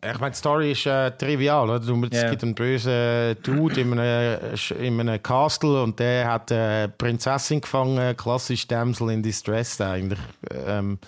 ich 0.02 0.18
meine, 0.18 0.30
die 0.32 0.36
Story 0.38 0.72
ist 0.72 0.86
äh, 0.86 1.10
trivial. 1.10 1.68
Oder? 1.68 1.80
Es 2.10 2.22
Ja. 2.22 2.30
gibt 2.30 2.42
einen 2.42 2.54
bösen 2.54 3.36
Dude 3.42 3.80
in 3.80 3.98
einem, 3.98 4.54
in 4.78 5.00
einem 5.00 5.22
Castle 5.22 5.82
und 5.82 5.98
der 5.98 6.26
hat 6.32 6.50
eine 6.50 6.88
Prinzessin 6.96 7.60
gefangen, 7.60 8.16
klassisch 8.16 8.66
Damsel 8.66 9.10
in 9.10 9.22
Distress 9.22 9.80
eigentlich. 9.80 10.20
Ähm, 10.50 10.98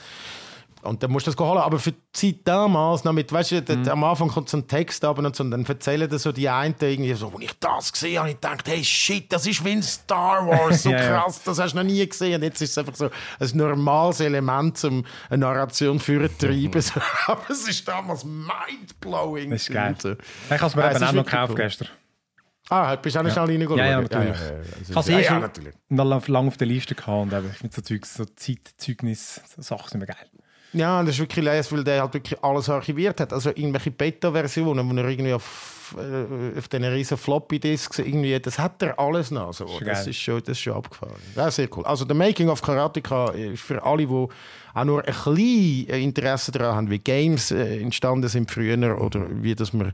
Und 0.83 1.03
dann 1.03 1.11
musst 1.13 1.27
du 1.27 1.31
das 1.31 1.39
holen. 1.41 1.59
Aber 1.61 1.79
für 1.79 1.93
die 1.93 1.99
Zeit 2.13 2.37
damals, 2.45 3.05
noch 3.05 3.13
mit, 3.13 3.33
weißt 3.33 3.53
du, 3.53 3.77
Mhm. 3.77 3.89
am 3.89 4.05
Anfang 4.05 4.29
kommt 4.29 4.49
so 4.49 4.57
ein 4.57 4.67
Text 4.67 5.05
ab 5.05 5.17
und 5.19 5.37
so, 5.37 5.45
und 5.45 5.51
dann 5.53 5.65
erzählen 5.65 6.11
das 6.11 6.25
so 6.25 6.33
die 6.33 6.49
einen 6.49 6.75
irgendwie 6.81 7.15
so, 7.15 7.29
als 7.29 7.41
ich 7.41 7.53
das 7.61 7.93
gesehen 7.93 8.19
habe, 8.19 8.31
ich 8.31 8.37
dachte, 8.39 8.71
hey 8.73 8.83
shit, 8.85 9.33
das 9.33 9.47
ist 9.47 9.65
wie 9.65 9.71
ein 9.73 9.83
Star 9.83 10.47
Wars, 10.47 10.83
so 10.83 10.91
Ja, 10.93 11.01
ja. 11.01 11.21
krass, 11.23 11.41
das 11.45 11.59
hast 11.61 11.73
du 11.73 11.77
noch 11.79 11.85
nie 11.85 12.07
gesehen. 12.07 12.35
Und 12.35 12.43
jetzt 12.43 12.61
ist 12.61 12.71
es 12.71 12.79
einfach 12.79 12.97
so 12.97 13.07
ein 13.39 13.49
normales 13.57 14.21
Element, 14.21 14.83
um 14.85 15.05
eine 15.31 15.39
Narration 15.39 16.01
für 16.01 16.29
zu 16.37 16.47
treiben. 16.49 16.81
So, 16.83 17.01
Aber 17.29 17.43
es 17.49 17.69
ist 17.69 17.87
damals 17.87 18.25
mindblowing. 18.25 19.51
Das 19.51 19.63
ist 19.63 19.71
geil. 19.73 19.95
So. 19.99 20.13
Ich 20.13 20.51
habe 20.51 20.67
es 20.67 20.75
mir 20.77 20.83
Ja, 20.83 20.91
eben 20.97 21.05
auch 21.05 21.13
noch 21.13 21.25
gekauft 21.25 21.51
cool. 21.53 21.57
gestern. 21.57 21.89
Ah, 22.69 22.97
bist 22.97 23.15
du 23.17 23.21
auch 23.21 23.25
noch 23.25 23.33
schnell 23.33 23.45
reingeschaut? 23.47 23.77
Ja, 23.79 23.87
ja, 23.87 24.01
natürlich. 24.01 24.39
Ja, 24.41 24.47
ja, 24.47 24.53
ja. 24.53 24.61
Ich 24.81 24.89
habe 24.91 25.01
es 25.01 25.07
Ja, 25.09 25.19
eh 25.19 25.23
ja, 25.23 25.29
schon 25.29 25.41
natürlich. 25.41 25.75
noch 25.91 26.29
lange 26.29 26.49
auf 26.49 26.57
der 26.57 26.67
Liste 26.69 26.95
gehabt 26.95 27.09
und 27.23 27.33
eben, 27.33 27.51
ich 27.51 27.59
finde 27.59 27.75
so 27.77 27.83
Zeugs, 27.83 28.15
so 28.15 28.25
Zeitzeugnis, 28.25 29.41
so 29.57 29.63
Sachen 29.63 29.89
sind 29.91 30.01
mir 30.01 30.07
geil. 30.07 30.17
Ja, 30.73 31.03
das 31.03 31.15
ist 31.15 31.21
wirklich 31.21 31.45
leise, 31.45 31.77
weil 31.77 31.85
der 31.85 32.03
halt 32.03 32.15
wirklich 32.15 32.43
alles 32.43 32.69
archiviert 32.69 33.21
hat. 33.21 33.33
Also 33.33 33.51
irgendwelche 33.51 33.91
Beta-Versionen, 33.91 34.89
wo 34.89 34.95
er 34.97 35.09
irgendwie 35.09 35.35
auf, 35.35 35.95
äh, 35.99 36.59
auf 36.59 36.69
diesen 36.69 36.85
riesen 36.85 37.17
Floppy-Disks 37.19 37.99
irgendwie, 37.99 38.39
das 38.41 38.59
hat 38.59 38.83
er 38.83 38.99
alles 38.99 39.31
noch. 39.31 39.53
So. 39.53 39.67
Schon 39.67 39.87
Das, 39.87 40.07
ist 40.07 40.17
schon, 40.17 40.41
das 40.41 40.53
ist 40.57 40.61
schon 40.61 40.75
abgefahren. 40.75 41.17
Ja, 41.37 41.51
sehr 41.51 41.69
cool. 41.77 41.85
Also 41.85 42.05
der 42.05 42.17
Making 42.17 42.49
of 42.49 42.63
Karateka 42.63 43.31
ist 43.33 43.63
für 43.63 43.83
alle, 43.83 44.07
die 44.07 44.27
auch 44.75 44.85
nur 44.85 45.01
ein 45.01 45.13
bisschen 45.13 45.89
Interesse 45.89 46.53
daran 46.53 46.77
haben, 46.77 46.91
wie 46.91 46.99
Games 46.99 47.51
äh, 47.51 47.81
entstanden 47.81 48.29
sind 48.29 48.51
früher 48.51 48.99
oder 49.01 49.27
wie 49.31 49.55
das 49.55 49.73
man 49.73 49.93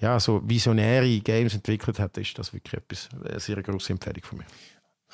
ja, 0.00 0.18
so 0.18 0.40
visionäre 0.44 1.20
Games 1.20 1.54
entwickelt 1.54 1.98
hat, 1.98 2.16
ist 2.16 2.38
das 2.38 2.52
wirklich 2.52 2.74
etwas, 2.74 3.08
eine 3.22 3.38
sehr 3.38 3.62
grosse 3.62 3.92
Empfehlung 3.92 4.22
von 4.22 4.38
mir. 4.38 4.44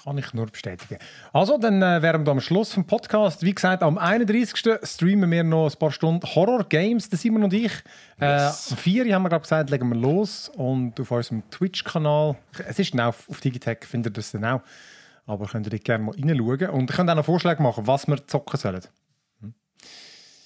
Kann 0.07 0.19
ich 0.19 0.33
nur 0.35 0.47
bestätigen. 0.47 0.99
Also, 1.33 1.59
dann 1.59 1.83
äh, 1.83 2.01
wären 2.01 2.25
wir 2.25 2.31
am 2.31 2.41
Schluss 2.41 2.73
vom 2.73 2.87
Podcast. 2.87 3.43
Wie 3.43 3.53
gesagt, 3.53 3.83
am 3.83 3.99
31. 3.99 4.79
streamen 4.85 5.29
wir 5.33 5.43
noch 5.43 5.69
ein 5.69 5.77
paar 5.81 5.91
Stunden 5.91 6.25
Horror-Games, 6.25 7.09
der 7.09 7.19
Simon 7.19 7.43
und 7.43 7.53
ich. 7.53 7.73
Äh, 8.21 8.27
am 8.27 8.53
4. 8.53 9.13
haben 9.13 9.23
wir 9.25 9.31
gerade 9.31 9.43
gesagt, 9.43 9.69
legen 9.71 9.89
wir 9.89 9.97
los. 9.97 10.49
Und 10.55 11.01
auf 11.01 11.11
unserem 11.11 11.43
Twitch-Kanal, 11.51 12.37
es 12.69 12.79
ist 12.79 12.93
genau 12.93 13.09
auf, 13.09 13.41
Digitech, 13.43 13.79
findet 13.81 14.13
ihr 14.13 14.21
das 14.21 14.31
dann 14.31 14.45
auch. 14.45 14.61
Aber 15.27 15.47
könnt 15.47 15.67
ihr 15.67 15.71
dort 15.71 15.83
gerne 15.85 16.05
mal 16.05 16.15
reinschauen. 16.15 16.71
Und 16.71 16.89
ihr 16.89 16.95
könnt 16.95 17.11
auch 17.11 17.17
noch 17.17 17.25
Vorschläge 17.25 17.61
machen, 17.61 17.89
was 17.89 18.07
wir 18.07 18.25
zocken 18.29 18.61
sollen. 18.61 18.83
Hm. 19.41 19.55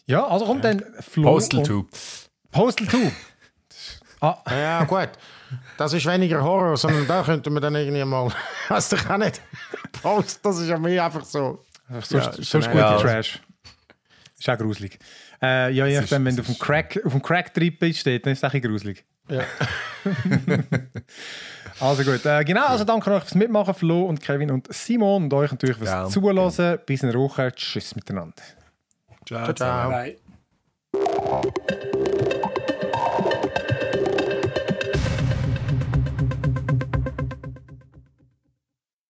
Ja, 0.06 0.26
also 0.26 0.46
kommt 0.46 0.64
dann 0.64 0.82
Flo 1.00 1.32
Postal 1.34 1.58
und- 1.70 1.94
2. 1.94 2.28
Postal 2.50 2.86
2. 2.88 3.12
ah, 4.22 4.38
Ja, 4.50 4.84
gut. 4.84 5.10
Das 5.76 5.92
ist 5.92 6.06
weniger 6.06 6.42
Horror, 6.42 6.76
sondern 6.76 7.06
da 7.06 7.22
könnte 7.22 7.50
man 7.50 7.62
dann 7.62 7.74
irgendwie 7.74 8.04
mal. 8.04 8.30
Weißt 8.68 8.92
du 8.92 8.96
auch 8.96 9.16
nicht? 9.16 9.40
Post, 10.02 10.44
das 10.44 10.58
ist 10.58 10.68
ja 10.68 10.78
mehr 10.78 11.04
einfach 11.04 11.24
so. 11.24 11.62
sonst, 11.88 12.10
Ja, 12.12 12.32
sonst 12.32 12.48
schon 12.48 12.62
gute 12.62 12.76
ja. 12.78 12.96
Trash. 12.98 13.40
Ist 14.38 14.48
auch 14.48 14.58
gruselig. 14.58 14.98
Äh, 15.42 15.72
ja, 15.72 15.86
je 15.86 16.00
nachdem, 16.00 16.24
wenn 16.24 16.36
du 16.36 16.42
auf 16.42 16.46
dem 16.46 16.58
Crack, 16.58 17.00
auf 17.04 17.12
dem 17.12 17.22
Crack-Trip 17.22 17.78
bist, 17.78 18.00
steht, 18.00 18.24
dann 18.24 18.32
ist 18.32 18.38
es 18.42 18.44
auch 18.44 18.52
ein 18.54 18.60
bisschen 18.60 18.70
gruselig. 18.72 19.04
Ja. 19.28 19.42
Also 21.80 22.04
gut, 22.04 22.24
äh, 22.26 22.44
genau, 22.44 22.66
also 22.66 22.84
danke 22.84 23.10
euch 23.10 23.22
fürs 23.22 23.34
Mitmachen, 23.34 23.72
Flo 23.72 24.02
und 24.04 24.20
Kevin 24.20 24.50
und 24.50 24.70
Simon 24.72 25.24
und 25.24 25.32
euch 25.32 25.50
natürlich 25.50 25.78
fürs 25.78 25.88
Gern. 25.88 26.10
Zuhören. 26.10 26.78
Bis 26.84 27.02
in 27.02 27.10
der 27.10 27.18
Woche. 27.18 27.50
Tschüss 27.54 27.96
miteinander. 27.96 28.34
Ciao, 29.26 29.52
Ciao. 29.54 29.88
Bye. 29.88 30.16